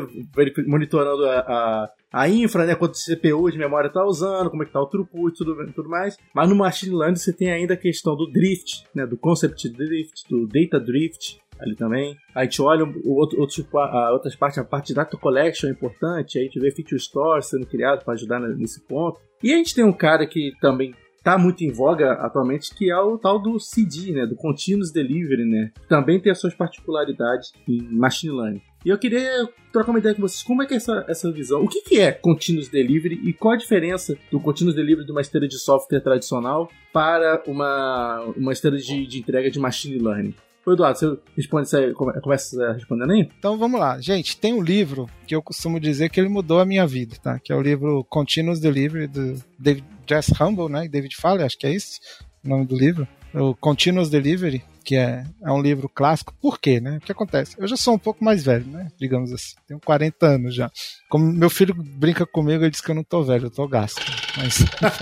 monitorando 0.65 1.25
a, 1.25 1.39
a 1.39 1.89
a 2.11 2.27
infra, 2.27 2.65
né, 2.65 2.75
quanto 2.75 2.97
CPU 2.97 3.49
de 3.49 3.57
memória 3.57 3.87
está 3.87 4.03
usando, 4.03 4.49
como 4.49 4.63
é 4.63 4.65
que 4.65 4.73
tá 4.73 4.81
o 4.81 4.87
throughput, 4.87 5.37
tudo, 5.37 5.55
tudo 5.73 5.89
mais. 5.89 6.17
Mas 6.35 6.49
no 6.49 6.55
machine 6.55 6.95
learning 6.95 7.15
você 7.15 7.31
tem 7.31 7.51
ainda 7.51 7.73
a 7.73 7.77
questão 7.77 8.15
do 8.15 8.29
drift, 8.29 8.83
né, 8.93 9.05
do 9.07 9.17
concept 9.17 9.69
drift, 9.69 10.27
do 10.29 10.45
data 10.45 10.79
drift 10.79 11.39
ali 11.59 11.75
também. 11.75 12.17
A 12.35 12.43
gente 12.43 12.61
olha 12.61 12.83
o 12.83 13.13
outro, 13.13 13.39
outro, 13.39 13.65
a 13.77 14.11
outras 14.11 14.35
partes, 14.35 14.57
a 14.57 14.63
parte 14.63 14.87
de 14.87 14.95
data 14.95 15.15
collection 15.15 15.69
é 15.69 15.71
importante, 15.71 16.37
a 16.37 16.41
gente 16.41 16.59
vê 16.59 16.71
feature 16.71 16.97
store 16.97 17.43
sendo 17.43 17.65
criado 17.65 18.03
para 18.03 18.15
ajudar 18.15 18.39
nesse 18.39 18.81
ponto. 18.81 19.19
E 19.41 19.53
a 19.53 19.57
gente 19.57 19.73
tem 19.73 19.83
um 19.83 19.93
cara 19.93 20.25
que 20.27 20.51
também 20.59 20.93
tá 21.23 21.37
muito 21.37 21.63
em 21.63 21.71
voga 21.71 22.13
atualmente, 22.13 22.73
que 22.75 22.91
é 22.91 22.97
o 22.97 23.17
tal 23.17 23.39
do 23.39 23.59
CD, 23.59 24.11
né, 24.11 24.25
do 24.25 24.35
Continuous 24.35 24.91
Delivery, 24.91 25.45
né, 25.45 25.71
também 25.87 26.19
tem 26.19 26.31
as 26.31 26.39
suas 26.39 26.55
particularidades 26.55 27.53
em 27.67 27.81
machine 27.95 28.33
learning. 28.33 28.61
E 28.85 28.89
eu 28.89 28.97
queria 28.97 29.47
trocar 29.71 29.91
uma 29.91 29.99
ideia 29.99 30.15
com 30.15 30.21
vocês. 30.21 30.43
Como 30.43 30.61
é 30.61 30.65
que 30.65 30.73
é 30.73 30.77
essa, 30.77 31.05
essa 31.07 31.31
visão? 31.31 31.61
O 31.63 31.67
que, 31.67 31.81
que 31.81 31.99
é 31.99 32.11
Continuous 32.11 32.67
Delivery 32.67 33.21
e 33.23 33.33
qual 33.33 33.53
a 33.53 33.57
diferença 33.57 34.17
do 34.31 34.39
Continuous 34.39 34.75
Delivery 34.75 35.05
de 35.05 35.11
uma 35.11 35.21
esteira 35.21 35.47
de 35.47 35.57
software 35.59 36.01
tradicional 36.01 36.69
para 36.91 37.41
uma, 37.47 38.21
uma 38.35 38.51
esteira 38.51 38.77
de, 38.77 39.05
de 39.05 39.19
entrega 39.19 39.51
de 39.51 39.59
Machine 39.59 39.99
Learning? 39.99 40.35
Ô 40.65 40.73
Eduardo, 40.73 40.99
você 40.99 41.17
responde 41.35 41.75
aí, 41.75 41.93
começa 41.93 42.73
respondendo 42.73 43.11
aí? 43.11 43.29
Então 43.39 43.57
vamos 43.57 43.79
lá. 43.79 43.99
Gente, 43.99 44.37
tem 44.37 44.53
um 44.53 44.61
livro 44.61 45.09
que 45.25 45.35
eu 45.35 45.41
costumo 45.41 45.79
dizer 45.79 46.09
que 46.09 46.19
ele 46.19 46.29
mudou 46.29 46.59
a 46.59 46.65
minha 46.65 46.85
vida, 46.85 47.15
tá? 47.21 47.39
Que 47.39 47.51
é 47.51 47.55
o 47.55 47.61
livro 47.61 48.05
Continuous 48.09 48.59
Delivery 48.59 49.07
do 49.07 49.43
David 49.57 49.85
Jess 50.07 50.31
Humble, 50.39 50.69
né? 50.69 50.87
David 50.87 51.15
Fowler, 51.15 51.45
acho 51.45 51.57
que 51.57 51.65
é 51.65 51.73
isso 51.73 51.99
o 52.43 52.49
nome 52.49 52.65
do 52.65 52.75
livro. 52.75 53.07
O 53.33 53.55
Continuous 53.55 54.09
Delivery 54.09 54.63
que 54.83 54.95
é, 54.95 55.23
é 55.43 55.51
um 55.51 55.61
livro 55.61 55.87
clássico. 55.87 56.33
Por 56.41 56.59
quê, 56.59 56.79
né? 56.79 56.97
O 56.97 57.01
que 57.01 57.11
acontece? 57.11 57.55
Eu 57.57 57.67
já 57.67 57.77
sou 57.77 57.95
um 57.95 57.99
pouco 57.99 58.23
mais 58.23 58.43
velho, 58.43 58.65
né? 58.65 58.87
Digamos 58.99 59.31
assim. 59.31 59.55
Tenho 59.67 59.79
40 59.79 60.25
anos 60.25 60.55
já. 60.55 60.71
Como 61.11 61.25
meu 61.25 61.49
filho 61.49 61.75
brinca 61.75 62.25
comigo, 62.25 62.63
ele 62.63 62.71
diz 62.71 62.79
que 62.79 62.89
eu 62.89 62.95
não 62.95 63.03
tô 63.03 63.21
velho, 63.21 63.47
eu 63.47 63.51
tô 63.51 63.67
gasto. 63.67 64.01
Mas, 64.37 64.59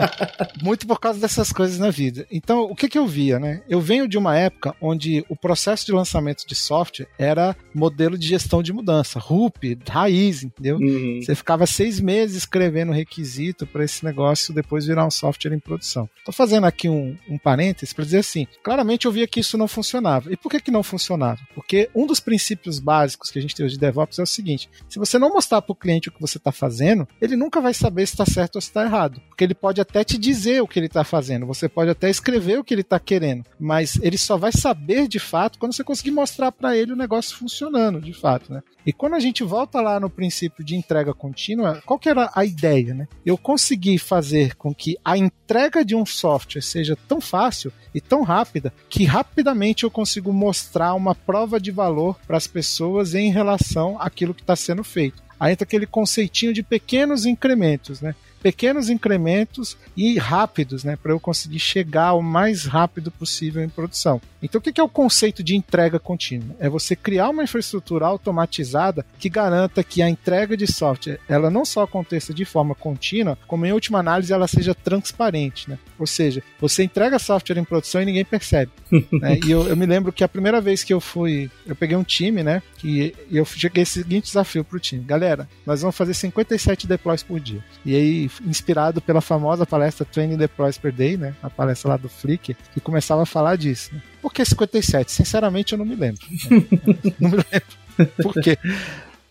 muito 0.60 0.88
por 0.88 1.00
causa 1.00 1.19
dessas 1.19 1.54
coisas 1.54 1.78
na 1.78 1.91
vida. 1.91 2.26
Então, 2.32 2.63
o 2.63 2.76
que 2.76 2.89
que 2.89 2.98
eu 2.98 3.06
via, 3.06 3.38
né? 3.38 3.62
Eu 3.69 3.80
venho 3.80 4.08
de 4.08 4.17
uma 4.17 4.36
época 4.36 4.76
onde 4.82 5.24
o 5.30 5.36
processo 5.36 5.86
de 5.86 5.91
lançamento 5.91 6.48
de 6.48 6.56
software 6.56 7.08
era 7.15 7.56
modelo 7.76 8.17
de 8.17 8.28
gestão 8.28 8.63
de 8.63 8.74
mudança, 8.74 9.19
RUP, 9.19 9.78
raiz, 9.88 10.43
entendeu? 10.43 10.78
Uhum. 10.78 11.19
Você 11.22 11.36
ficava 11.36 11.67
seis 11.67 12.00
meses 12.00 12.38
escrevendo 12.38 12.91
requisito 12.91 13.67
para 13.67 13.84
esse 13.84 14.04
negócio 14.04 14.52
depois 14.52 14.88
virar 14.88 15.06
um 15.06 15.12
software 15.12 15.54
em 15.54 15.60
produção. 15.60 16.10
Tô 16.26 16.32
fazendo 16.32 16.65
aqui 16.65 16.89
um, 16.89 17.15
um 17.30 17.38
parênteses 17.38 17.93
para 17.93 18.06
dizer 18.06 18.19
assim, 18.19 18.48
claramente 18.63 19.06
eu 19.06 19.12
via 19.12 19.28
que 19.28 19.41
isso 19.41 19.60
não 19.60 19.67
funcionava. 19.67 20.34
E 20.34 20.38
por 20.38 20.50
que, 20.50 20.60
que 20.60 20.72
não 20.72 20.82
funcionava? 20.82 21.39
Porque 21.54 21.88
um 21.93 22.08
dos 22.08 22.19
princípios 22.19 22.80
básicos 22.80 23.30
que 23.30 23.38
a 23.38 23.41
gente 23.41 23.54
tem 23.54 23.63
hoje 23.63 23.76
de 23.76 23.82
DevOps 23.82 24.17
é 24.17 24.24
o 24.24 24.28
seguinte: 24.28 24.69
se 24.88 24.98
você 24.98 25.19
não 25.19 25.30
mostrar 25.30 25.62
para 25.62 25.74
o 25.74 25.76
cliente 25.76 25.99
o 26.08 26.12
que 26.12 26.22
você 26.22 26.38
está 26.38 26.52
fazendo, 26.52 27.08
ele 27.20 27.36
nunca 27.36 27.60
vai 27.60 27.74
saber 27.74 28.06
se 28.06 28.14
está 28.14 28.26
certo 28.26 28.56
ou 28.56 28.62
se 28.62 28.70
está 28.70 28.84
errado. 28.86 29.22
Porque 29.28 29.44
ele 29.44 29.54
pode 29.54 29.82
até 29.82 30.04
te 30.04 30.18
dizer 30.18 30.62
o 30.62 30.68
que 30.68 30.80
ele 30.80 30.86
está 30.86 31.04
fazendo, 31.04 31.46
você 31.46 31.68
pode 31.68 31.90
até 31.90 32.10
escrever 32.10 32.60
o 32.60 32.64
que 32.64 32.74
ele 32.74 32.82
está 32.82 33.00
querendo, 33.00 33.44
mas 33.60 34.00
ele 34.02 34.18
só 34.18 34.38
vai 34.38 34.52
saber 34.52 35.08
de 35.08 35.20
fato 35.20 35.60
quando 35.60 35.74
você 35.74 35.84
conseguir 35.84 36.12
mostrar 36.12 36.52
para 36.52 36.78
ele 36.78 36.94
o 36.94 36.96
negócio 36.96 37.36
funcionando 37.36 38.00
de 38.00 38.14
fato. 38.14 38.54
Né? 38.54 38.62
E 38.86 38.94
quando 38.94 39.16
a 39.16 39.20
gente 39.20 39.44
volta 39.44 39.82
lá 39.82 40.00
no 40.00 40.10
princípio 40.10 40.64
de 40.64 40.76
entrega 40.76 41.14
contínua, 41.14 41.82
qual 41.86 42.00
que 42.00 42.10
era 42.10 42.32
a 42.34 42.46
ideia? 42.46 42.94
Né? 42.94 43.08
Eu 43.26 43.38
consegui 43.38 43.98
fazer 43.98 44.56
com 44.56 44.74
que 44.74 44.98
a 45.04 45.18
entrega 45.18 45.84
de 45.84 45.96
um 45.96 46.06
software 46.06 46.62
seja 46.62 46.98
tão 47.08 47.20
fácil 47.20 47.72
e 47.94 48.00
tão 48.00 48.24
rápida 48.24 48.74
que 48.90 49.04
rapidamente 49.04 49.84
eu 49.84 49.92
consigo 49.92 50.32
mostrar 50.32 50.94
uma 50.94 51.14
prova 51.14 51.60
de 51.60 51.72
valor 51.72 52.20
para 52.26 52.38
as 52.38 52.48
pessoas 52.48 53.14
em 53.14 53.32
relação 53.32 54.00
àquilo 54.00 54.34
que 54.34 54.42
está 54.42 54.56
sendo 54.56 54.84
feito. 54.84 55.29
Aí 55.39 55.54
entra 55.54 55.63
aquele 55.63 55.86
conceitinho 55.86 56.54
de 56.54 56.62
pequenos 56.62 57.25
incrementos, 57.25 58.02
né? 58.02 58.13
Pequenos 58.41 58.89
incrementos 58.89 59.78
e 59.95 60.17
rápidos, 60.17 60.84
né, 60.84 60.95
para 60.95 61.12
eu 61.12 61.19
conseguir 61.19 61.60
chegar 61.60 62.13
o 62.13 62.21
mais 62.21 62.65
rápido 62.65 63.12
possível 63.12 63.63
em 63.63 63.69
produção. 63.69 64.21
Então, 64.41 64.60
o 64.60 64.62
que 64.62 64.80
é 64.80 64.84
o 64.84 64.89
conceito 64.89 65.43
de 65.43 65.56
entrega 65.56 65.99
contínua? 65.99 66.56
É 66.60 66.69
você 66.69 66.95
criar 66.95 67.30
uma 67.30 67.43
infraestrutura 67.43 68.06
automatizada 68.06 69.06
que 69.19 69.30
garanta 69.30 69.84
que 69.84 70.02
a 70.02 70.10
entrega 70.10 70.56
de 70.56 70.65
software 70.65 71.19
ela 71.28 71.49
não 71.49 71.65
só 71.65 71.84
aconteça 71.84 72.34
de 72.34 72.45
forma 72.45 72.73
contínua, 72.73 73.38
como 73.47 73.65
em 73.65 73.73
última 73.73 73.99
análise 73.99 74.32
ela 74.32 74.47
seja 74.47 74.73
transparente, 74.73 75.69
né? 75.69 75.78
Ou 75.97 76.08
seja, 76.08 76.41
você 76.60 76.84
entrega 76.84 77.19
software 77.19 77.58
em 77.58 77.63
produção 77.63 78.02
e 78.02 78.06
ninguém 78.06 78.23
percebe. 78.23 78.71
né? 79.12 79.38
E 79.45 79.52
eu, 79.52 79.67
eu, 79.67 79.75
me 79.75 79.86
lembro 79.86 80.13
que 80.13 80.23
a 80.23 80.28
primeira 80.28 80.62
vez 80.62 80.84
que 80.84 80.93
eu 80.93 81.02
fui, 81.02 81.52
eu 81.65 81.75
peguei 81.75 81.97
um 81.97 82.04
time, 82.04 82.41
né? 82.41 82.63
Que 82.78 83.13
eu 83.30 83.43
cheguei 83.43 83.84
esse 83.84 84.04
seguinte 84.04 84.25
desafio 84.25 84.63
pro 84.63 84.80
time: 84.80 85.04
galera, 85.04 85.49
nós 85.65 85.82
vamos 85.82 85.97
fazer 85.97 86.13
57 86.13 86.88
deploys 86.88 87.23
por 87.23 87.39
dia. 87.39 87.63
E 87.86 87.95
aí 87.95 88.29
inspirado 88.46 89.02
pela 89.02 89.22
famosa 89.22 89.65
palestra 89.65 90.06
Training 90.06 90.38
Deploys 90.38 90.78
Per 90.78 90.92
Day, 90.92 91.18
né? 91.18 91.34
A 91.42 91.50
palestra 91.50 91.89
lá 91.89 91.98
do 91.98 92.10
Flick, 92.10 92.56
que 92.74 92.80
começava 92.80 93.24
a 93.24 93.26
falar 93.26 93.56
disso. 93.56 93.94
Né? 93.94 94.02
Por 94.22 94.34
que 94.34 94.44
57? 94.44 95.12
Sinceramente, 95.12 95.74
eu 95.74 95.78
não 95.78 95.86
me 95.86 95.96
lembro. 95.96 96.26
não 97.20 97.30
me 97.30 97.38
lembro. 97.38 98.13
Por 98.22 98.34
quê? 98.36 98.58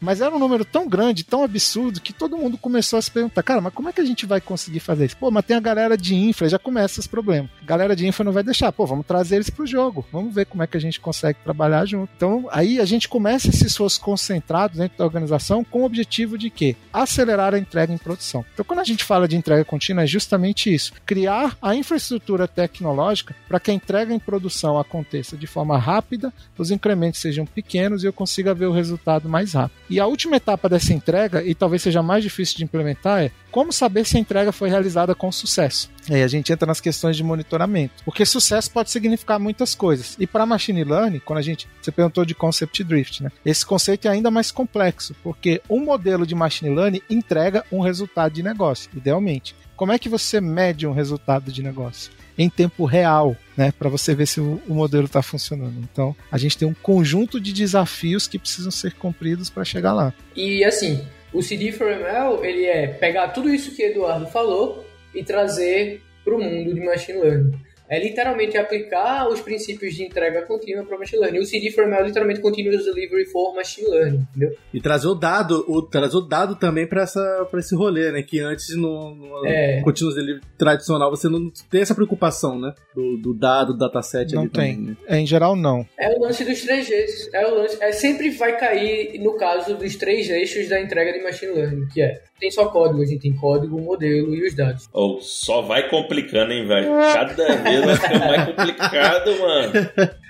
Mas 0.01 0.21
era 0.21 0.35
um 0.35 0.39
número 0.39 0.65
tão 0.65 0.89
grande, 0.89 1.25
tão 1.25 1.43
absurdo, 1.43 2.01
que 2.01 2.13
todo 2.13 2.37
mundo 2.37 2.57
começou 2.57 2.99
a 2.99 3.03
se 3.03 3.11
perguntar, 3.11 3.43
cara, 3.43 3.61
mas 3.61 3.73
como 3.75 3.89
é 3.89 3.93
que 3.93 4.01
a 4.01 4.05
gente 4.05 4.27
vai 4.27 4.41
conseguir 4.41 4.81
fazer 4.81 5.07
isso? 5.07 5.17
Pô, 5.17 5.31
mas 5.31 5.45
tem 5.45 5.57
a 5.57 5.61
galera 5.61 5.97
de 5.97 6.15
infra, 6.15 6.49
já 6.49 6.59
começa 6.59 7.01
esse 7.01 7.09
problema. 7.09 7.49
A 7.63 7.65
galera 7.65 7.97
de 7.97 8.07
infra 8.07 8.25
não 8.25 8.33
vai 8.33 8.43
deixar, 8.43 8.73
pô, 8.73 8.87
vamos 8.87 9.07
trazer 9.07 9.37
eles 9.37 9.51
pro 9.51 9.67
jogo, 9.67 10.07
vamos 10.13 10.35
ver 10.35 10.47
como 10.47 10.63
é 10.63 10.67
que 10.67 10.77
a 10.77 10.81
gente 10.81 11.01
consegue 11.01 11.39
trabalhar 11.43 11.85
junto. 11.85 12.11
Então, 12.17 12.47
aí 12.51 12.81
a 12.81 12.85
gente 12.85 13.09
começa 13.09 13.49
esse 13.49 13.67
esforço 13.67 14.01
concentrado 14.01 14.79
dentro 14.79 14.97
da 14.97 15.05
organização 15.05 15.65
com 15.65 15.83
o 15.83 15.85
objetivo 15.85 16.39
de 16.39 16.51
quê? 16.51 16.77
Acelerar 16.93 17.55
a 17.55 17.59
entrega 17.59 17.93
em 17.93 17.99
produção. 17.99 18.45
Então, 18.55 18.65
quando 18.65 18.81
a 18.81 18.85
gente 18.85 19.05
fala 19.05 19.27
de 19.27 19.37
entrega 19.37 19.65
contínua, 19.65 20.05
é 20.05 20.07
justamente 20.07 20.73
isso: 20.73 20.93
criar 21.05 21.57
a 21.61 21.75
infraestrutura 21.75 22.47
tecnológica 22.47 23.35
para 23.49 23.59
que 23.59 23.71
a 23.71 23.75
entrega 23.75 24.15
em 24.15 24.19
produção 24.19 24.79
aconteça 24.79 25.37
de 25.37 25.47
forma 25.47 25.77
rápida, 25.79 26.33
os 26.57 26.71
incrementos 26.71 27.21
sejam 27.21 27.45
pequenos 27.45 28.03
e 28.03 28.07
eu 28.07 28.13
consiga 28.13 28.55
ver 28.55 28.67
o 28.67 28.73
resultado 28.73 29.29
mais 29.29 29.55
rápido. 29.55 29.88
E 29.91 29.99
a 29.99 30.07
última 30.07 30.37
etapa 30.37 30.69
dessa 30.69 30.93
entrega, 30.93 31.43
e 31.43 31.55
talvez 31.55 31.83
seja 31.83 32.03
mais 32.03 32.23
difícil 32.23 32.57
de 32.59 32.65
implementar, 32.65 33.23
é 33.23 33.31
como 33.51 33.73
saber 33.73 34.05
se 34.05 34.17
a 34.17 34.21
entrega 34.21 34.53
foi 34.53 34.69
realizada 34.69 35.15
com 35.15 35.33
sucesso. 35.33 35.91
Aí 36.11 36.23
a 36.23 36.29
gente 36.29 36.53
entra 36.53 36.67
nas 36.67 36.81
questões 36.81 37.17
de 37.17 37.25
monitoramento. 37.25 38.03
Porque 38.05 38.25
sucesso 38.25 38.71
pode 38.71 38.91
significar 38.91 39.39
muitas 39.39 39.75
coisas. 39.75 40.17
E 40.19 40.27
para 40.27 40.47
machine 40.47 40.85
learning, 40.85 41.21
quando 41.21 41.39
a 41.39 41.43
gente. 41.43 41.69
Você 41.81 41.91
perguntou 41.91 42.25
de 42.25 42.35
concept 42.35 42.85
drift, 42.85 43.23
né? 43.23 43.31
Esse 43.45 43.65
conceito 43.65 44.07
é 44.07 44.11
ainda 44.11 44.31
mais 44.31 44.51
complexo, 44.51 45.15
porque 45.23 45.63
um 45.69 45.81
modelo 45.81 46.27
de 46.27 46.35
machine 46.35 46.75
learning 46.75 47.03
entrega 47.09 47.65
um 47.73 47.81
resultado 47.81 48.33
de 48.33 48.43
negócio, 48.43 48.91
idealmente. 48.95 49.55
Como 49.77 49.93
é 49.93 49.99
que 49.99 50.09
você 50.09 50.41
mede 50.41 50.87
um 50.87 50.93
resultado 50.93 51.53
de 51.53 51.63
negócio? 51.63 52.11
Em 52.39 52.49
tempo 52.49 52.85
real, 52.85 53.37
né, 53.57 53.73
para 53.77 53.89
você 53.89 54.15
ver 54.15 54.27
se 54.27 54.41
o, 54.41 54.63
modelo 54.69 55.07
está 55.07 55.21
funcionando. 55.21 55.75
Então, 55.81 56.15
a 56.31 56.39
gente 56.39 56.57
tem 56.57 56.69
um 56.69 56.75
conjunto 56.75 57.41
de 57.41 57.53
desafios 57.53 58.29
que 58.29 58.39
precisam 58.39 58.71
ser 58.71 58.95
cumpridos 58.95 59.51
para 59.51 59.65
chegar 59.65 59.93
lá. 59.93 60.15
E 60.37 60.65
assim, 60.65 61.05
o 61.33 61.43
CD 61.43 61.73
for 61.73 61.91
ML, 61.91 62.47
ele 62.47 62.65
é 62.65 62.87
pegar 62.87 63.29
tudo 63.29 63.53
isso 63.53 63.75
que 63.75 63.83
Eduardo 63.83 64.29
falou 64.29 64.87
e 65.13 65.25
trazer 65.25 66.01
para 66.25 66.37
o 66.37 66.39
mundo 66.39 66.73
de 66.73 66.81
machine 66.81 67.19
learning 67.19 67.68
é 67.89 67.99
literalmente 67.99 68.57
aplicar 68.57 69.29
os 69.29 69.41
princípios 69.41 69.95
de 69.95 70.05
entrega 70.05 70.43
contínua 70.43 70.85
para 70.85 70.99
machine 70.99 71.23
learning. 71.23 71.41
O 71.41 71.47
CD 71.47 71.71
for 71.71 71.85
ML 71.85 72.03
é 72.03 72.07
literalmente 72.07 72.41
continuous 72.41 72.85
delivery 72.85 73.25
for 73.27 73.55
machine 73.55 73.89
learning, 73.89 74.27
entendeu? 74.31 74.57
E 74.73 74.81
trazer 74.81 75.09
o 75.09 75.15
dado, 75.15 75.65
o, 75.67 75.83
trazer 75.83 76.17
o 76.17 76.21
dado 76.21 76.57
também 76.57 76.87
para 76.87 77.05
esse 77.05 77.75
rolê, 77.75 78.13
né? 78.13 78.23
Que 78.23 78.41
antes 78.41 78.77
no, 78.77 79.15
no 79.15 79.47
é. 79.47 79.81
continuous 79.83 80.17
delivery 80.17 80.45
tradicional 80.59 81.11
você 81.11 81.29
não 81.29 81.51
tem 81.71 81.81
essa 81.81 81.95
preocupação, 81.95 82.61
né? 82.61 82.75
Do, 82.95 83.17
do 83.17 83.35
dado, 83.35 83.73
do 83.73 83.79
dataset 83.79 84.35
não 84.35 84.43
ali 84.43 84.51
tem. 84.51 84.75
Também, 84.75 84.91
né? 84.91 84.97
É, 85.07 85.19
em 85.19 85.27
geral, 85.27 85.57
não. 85.57 85.87
É 85.99 86.11
o 86.11 86.21
lance 86.21 86.45
dos 86.45 86.61
três 86.61 86.91
eixos. 86.91 87.33
É 87.33 87.47
o 87.47 87.55
lance, 87.55 87.83
é, 87.83 87.93
sempre 87.93 88.31
vai 88.31 88.59
cair 88.59 89.19
no 89.21 89.37
caso 89.37 89.75
dos 89.75 89.97
três 89.97 90.29
eixos 90.29 90.69
da 90.69 90.81
entrega 90.81 91.13
de 91.13 91.23
machine 91.23 91.53
learning, 91.53 91.87
que 91.89 92.03
é 92.03 92.21
tem 92.39 92.51
só 92.51 92.67
código, 92.67 93.03
a 93.03 93.07
gente 93.07 93.21
tem 93.21 93.35
código, 93.35 93.81
modelo 93.81 94.35
e 94.35 94.47
os 94.47 94.55
dados. 94.55 94.89
Ou 94.93 95.17
oh, 95.17 95.21
só 95.21 95.63
vai 95.63 95.89
complicando, 95.89 96.53
hein, 96.53 96.67
velho? 96.67 96.89
Cada 97.13 97.57
vez 97.57 97.85
vai 97.85 97.97
ficando 97.97 98.19
mais 98.19 98.45
complicado, 98.45 99.39
mano. 99.39 99.73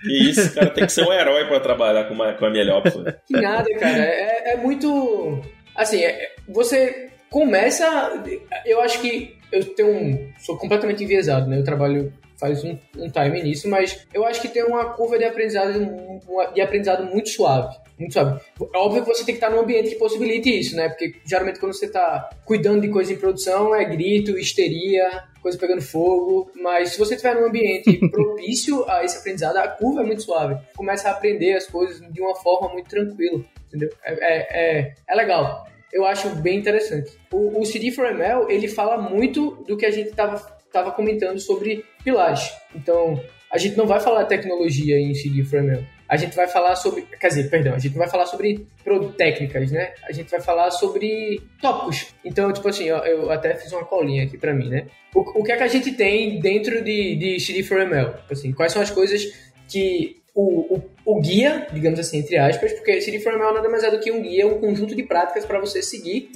Que 0.03 0.31
isso, 0.31 0.55
cara, 0.55 0.71
tem 0.71 0.87
que 0.87 0.93
ser 0.93 1.05
um 1.05 1.13
herói 1.13 1.47
para 1.47 1.61
trabalhar 1.61 2.05
com, 2.05 2.15
uma, 2.15 2.33
com 2.33 2.47
a 2.47 2.51
melhor. 2.51 2.83
Que 3.27 3.41
nada, 3.41 3.69
cara. 3.75 4.05
É, 4.05 4.53
é 4.53 4.57
muito. 4.57 5.41
Assim, 5.75 6.03
é, 6.03 6.33
você 6.49 7.11
começa. 7.31 7.87
Eu 8.65 8.81
acho 8.81 9.01
que 9.01 9.37
eu 9.51 9.65
tenho 9.75 9.91
um, 9.91 10.33
sou 10.39 10.57
completamente 10.57 11.03
enviesado, 11.03 11.49
né? 11.49 11.59
Eu 11.59 11.65
trabalho 11.65 12.13
faz 12.39 12.63
um, 12.65 12.79
um 12.97 13.11
time 13.11 13.43
nisso, 13.43 13.69
mas 13.69 14.07
eu 14.15 14.25
acho 14.25 14.41
que 14.41 14.49
tem 14.49 14.63
uma 14.63 14.93
curva 14.93 15.19
de 15.19 15.25
aprendizado, 15.25 15.73
de 16.55 16.61
aprendizado 16.61 17.05
muito 17.05 17.29
suave. 17.29 17.77
Muito 17.99 18.13
suave. 18.13 18.41
É 18.75 18.79
óbvio 18.79 19.03
que 19.03 19.09
você 19.09 19.25
tem 19.25 19.35
que 19.35 19.45
estar 19.45 19.51
num 19.51 19.61
ambiente 19.61 19.91
que 19.91 19.97
possibilite 19.97 20.49
isso, 20.49 20.77
né? 20.77 20.89
Porque 20.89 21.17
geralmente 21.25 21.59
quando 21.59 21.73
você 21.73 21.87
está 21.87 22.31
cuidando 22.45 22.83
de 22.83 22.89
coisa 22.89 23.13
em 23.13 23.17
produção, 23.17 23.75
é 23.75 23.85
grito, 23.85 24.39
histeria, 24.39 25.25
coisa 25.43 25.59
pegando 25.59 25.83
fogo. 25.83 26.51
Mas 26.55 26.91
se 26.91 26.99
você 26.99 27.15
estiver 27.15 27.35
num 27.35 27.47
ambiente 27.47 27.99
propício 28.09 28.89
a 28.89 29.05
esse 29.05 29.19
aprendizado, 29.19 29.57
a 29.57 29.69
curva 29.69 30.03
é 30.03 30.05
muito 30.05 30.23
suave. 30.23 30.57
Começa 30.77 31.09
a 31.09 31.13
aprender 31.13 31.55
as 31.55 31.67
coisas 31.67 32.01
de 32.13 32.21
uma 32.21 32.37
forma 32.37 32.69
muito 32.73 32.89
tranquila, 32.89 33.45
entendeu? 33.67 33.91
É, 34.05 34.13
é, 34.13 34.79
é, 34.81 34.95
é 35.09 35.15
legal 35.15 35.67
eu 35.91 36.05
acho 36.05 36.29
bem 36.37 36.59
interessante. 36.59 37.13
O, 37.33 37.61
o 37.61 37.63
CD4ML, 37.63 38.51
ele 38.51 38.69
fala 38.69 39.01
muito 39.01 39.65
do 39.67 39.75
que 39.75 39.87
a 39.87 39.91
gente 39.91 40.11
estava 40.11 40.59
estava 40.69 40.93
comentando 40.93 41.39
sobre 41.39 41.85
pilares. 42.05 42.53
Então, 42.75 43.21
a 43.51 43.59
gente 43.59 43.77
não 43.77 43.87
vai 43.87 44.01
falar 44.01 44.27
tecnologia 44.27 44.99
em 44.99 45.15
CD 45.15 45.43
Framel. 45.43 45.83
A 46.09 46.17
gente 46.17 46.35
vai 46.35 46.49
falar 46.49 46.75
sobre, 46.75 47.03
quer 47.03 47.29
dizer, 47.29 47.51
perdão, 47.51 47.75
a 47.75 47.79
gente 47.79 47.93
não 47.93 47.99
vai 47.99 48.09
falar 48.09 48.27
sobre 48.27 48.67
técnicas, 49.17 49.71
né? 49.71 49.93
A 50.09 50.13
gente 50.13 50.31
vai 50.31 50.41
falar 50.41 50.71
sobre 50.71 51.43
tópicos. 51.61 52.15
Então, 52.25 52.51
tipo 52.53 52.67
assim, 52.67 52.85
eu, 52.85 52.97
eu 52.99 53.31
até 53.31 53.55
fiz 53.55 53.71
uma 53.73 53.85
colinha 53.85 54.25
aqui 54.25 54.39
para 54.39 54.55
mim, 54.55 54.71
né? 54.71 54.87
O, 55.15 55.21
o, 55.41 55.45
que 55.45 55.53
é 55.53 55.57
que 55.57 55.63
a 55.63 55.69
gente 55.69 55.93
tem 55.93 56.41
dentro 56.41 56.83
de, 56.83 57.17
de 57.17 57.37
CD4ML? 57.37 58.21
Tipo 58.21 58.33
assim, 58.33 58.53
quais 58.53 58.73
são 58.73 58.81
as 58.81 58.91
coisas 58.91 59.23
que 59.69 60.17
o, 60.41 60.77
o, 60.77 60.83
o, 61.05 61.21
guia, 61.21 61.67
digamos 61.73 61.99
assim, 61.99 62.19
entre 62.19 62.39
aspas, 62.39 62.73
porque 62.73 62.99
CD4ML 62.99 63.55
nada 63.55 63.69
mais 63.69 63.83
é 63.83 63.91
do 63.91 63.99
que 63.99 64.13
um 64.13 64.23
guia, 64.23 64.47
um 64.47 64.61
conjunto 64.61 64.95
de 64.95 65.03
práticas 65.03 65.45
para 65.45 65.59
você 65.59 65.83
seguir, 65.83 66.31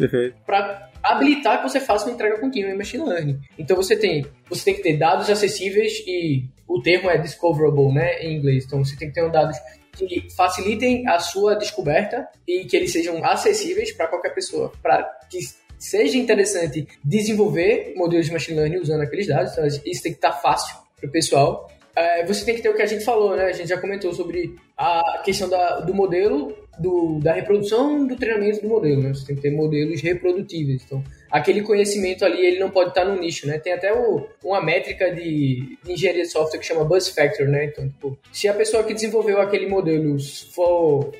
para 0.44 0.90
habilitar 1.00 1.62
que 1.62 1.68
você 1.68 1.78
faça 1.78 2.06
uma 2.06 2.14
entrega 2.14 2.36
contínua 2.40 2.72
em 2.72 2.76
machine 2.76 3.04
learning. 3.04 3.38
Então 3.56 3.76
você 3.76 3.94
tem, 3.94 4.26
você 4.50 4.64
tem 4.64 4.74
que 4.74 4.82
ter 4.82 4.96
dados 4.98 5.30
acessíveis 5.30 6.02
e 6.04 6.42
o 6.66 6.82
termo 6.82 7.08
é 7.08 7.16
discoverable, 7.16 7.94
né, 7.94 8.18
em 8.22 8.38
inglês. 8.38 8.64
Então 8.64 8.84
você 8.84 8.96
tem 8.96 9.06
que 9.06 9.14
ter 9.14 9.30
dados 9.30 9.56
que 9.96 10.26
facilitem 10.34 11.06
a 11.06 11.20
sua 11.20 11.54
descoberta 11.54 12.26
e 12.44 12.64
que 12.64 12.76
eles 12.76 12.90
sejam 12.90 13.24
acessíveis 13.24 13.92
para 13.92 14.08
qualquer 14.08 14.34
pessoa, 14.34 14.72
para 14.82 15.04
que 15.30 15.38
seja 15.78 16.18
interessante 16.18 16.88
desenvolver 17.04 17.94
modelos 17.94 18.26
de 18.26 18.32
machine 18.32 18.58
learning 18.58 18.78
usando 18.78 19.02
aqueles 19.02 19.28
dados. 19.28 19.52
Então, 19.52 19.64
isso 19.64 20.02
tem 20.02 20.10
que 20.12 20.18
estar 20.18 20.32
fácil 20.32 20.76
para 20.96 21.08
o 21.08 21.12
pessoal. 21.12 21.70
É, 21.94 22.24
você 22.24 22.44
tem 22.44 22.54
que 22.54 22.62
ter 22.62 22.68
o 22.68 22.74
que 22.74 22.82
a 22.82 22.86
gente 22.86 23.04
falou, 23.04 23.36
né? 23.36 23.46
A 23.46 23.52
gente 23.52 23.68
já 23.68 23.78
comentou 23.78 24.12
sobre 24.12 24.56
a 24.76 25.20
questão 25.24 25.48
da, 25.48 25.80
do 25.80 25.94
modelo 25.94 26.56
do, 26.78 27.20
da 27.20 27.34
reprodução 27.34 28.06
do 28.06 28.16
treinamento 28.16 28.62
do 28.62 28.68
modelo, 28.68 29.02
né? 29.02 29.14
Você 29.14 29.26
tem 29.26 29.36
que 29.36 29.42
ter 29.42 29.50
modelos 29.50 30.00
reprodutíveis. 30.00 30.82
Então, 30.84 31.04
aquele 31.30 31.62
conhecimento 31.62 32.24
ali, 32.24 32.44
ele 32.44 32.58
não 32.58 32.70
pode 32.70 32.90
estar 32.90 33.04
no 33.04 33.18
nicho, 33.20 33.46
né? 33.46 33.58
Tem 33.58 33.72
até 33.72 33.92
o, 33.92 34.26
uma 34.42 34.62
métrica 34.62 35.14
de, 35.14 35.76
de, 35.82 35.92
engenharia 35.92 36.22
de 36.22 36.30
software 36.30 36.58
que 36.58 36.66
chama 36.66 36.84
Buzz 36.84 37.08
Factor, 37.08 37.46
né? 37.46 37.66
Então, 37.66 37.88
tipo, 37.88 38.18
se 38.32 38.48
a 38.48 38.54
pessoa 38.54 38.84
que 38.84 38.94
desenvolveu 38.94 39.40
aquele 39.40 39.66
modelo 39.66 40.16
for 40.52 41.12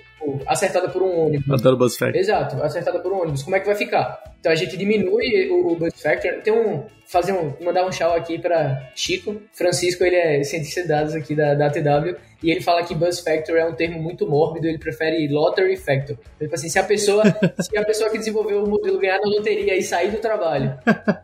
acertada 0.47 0.89
por 0.89 1.03
um 1.03 1.27
ônibus. 1.27 1.61
Adoro 1.61 1.77
Buzz 1.77 1.97
Factor. 1.97 2.21
Exato, 2.21 2.63
acertada 2.63 2.99
por 3.01 3.13
um 3.13 3.23
ônibus. 3.23 3.43
Como 3.43 3.57
é 3.57 3.61
que 3.61 3.67
vai 3.67 3.75
ficar? 3.75 4.23
Então 4.41 4.51
a 4.51 4.55
gente 4.55 4.77
diminui 4.77 5.49
o, 5.51 5.73
o 5.73 5.91
Factor. 5.93 6.43
Tem 6.43 6.53
um. 6.53 6.85
Fazer 7.07 7.33
um. 7.33 7.53
Mandar 7.63 7.85
um 7.85 7.91
tchau 7.91 8.15
aqui 8.15 8.39
para 8.39 8.91
Chico. 8.95 9.41
Francisco, 9.53 10.05
ele 10.05 10.17
é 10.17 10.43
cientista 10.45 10.83
de 10.83 10.89
dados 10.89 11.15
aqui 11.15 11.35
da, 11.35 11.55
da 11.55 11.71
TW. 11.71 12.17
E 12.43 12.51
ele 12.51 12.61
fala 12.61 12.85
que 12.85 12.95
Buzz 12.95 13.21
Factor 13.21 13.57
é 13.57 13.65
um 13.65 13.75
termo 13.75 14.03
muito 14.03 14.29
mórbido, 14.29 14.67
ele 14.67 14.79
prefere 14.79 15.29
Lottery 15.29 15.77
Factor. 15.77 16.17
Então, 16.37 16.47
tipo 16.49 16.55
assim, 16.55 16.69
se 16.69 16.79
a 16.79 16.85
pessoa, 16.85 17.23
se 17.61 17.77
a 17.77 17.85
pessoa 17.85 18.11
que 18.11 18.19
desenvolveu 18.19 18.65
o 18.65 18.69
modelo 18.69 18.99
ganhar 18.99 19.19
na 19.21 19.29
loteria 19.29 19.77
e 19.77 19.83
sair 19.83 20.11
do 20.11 20.19
trabalho, 20.19 20.77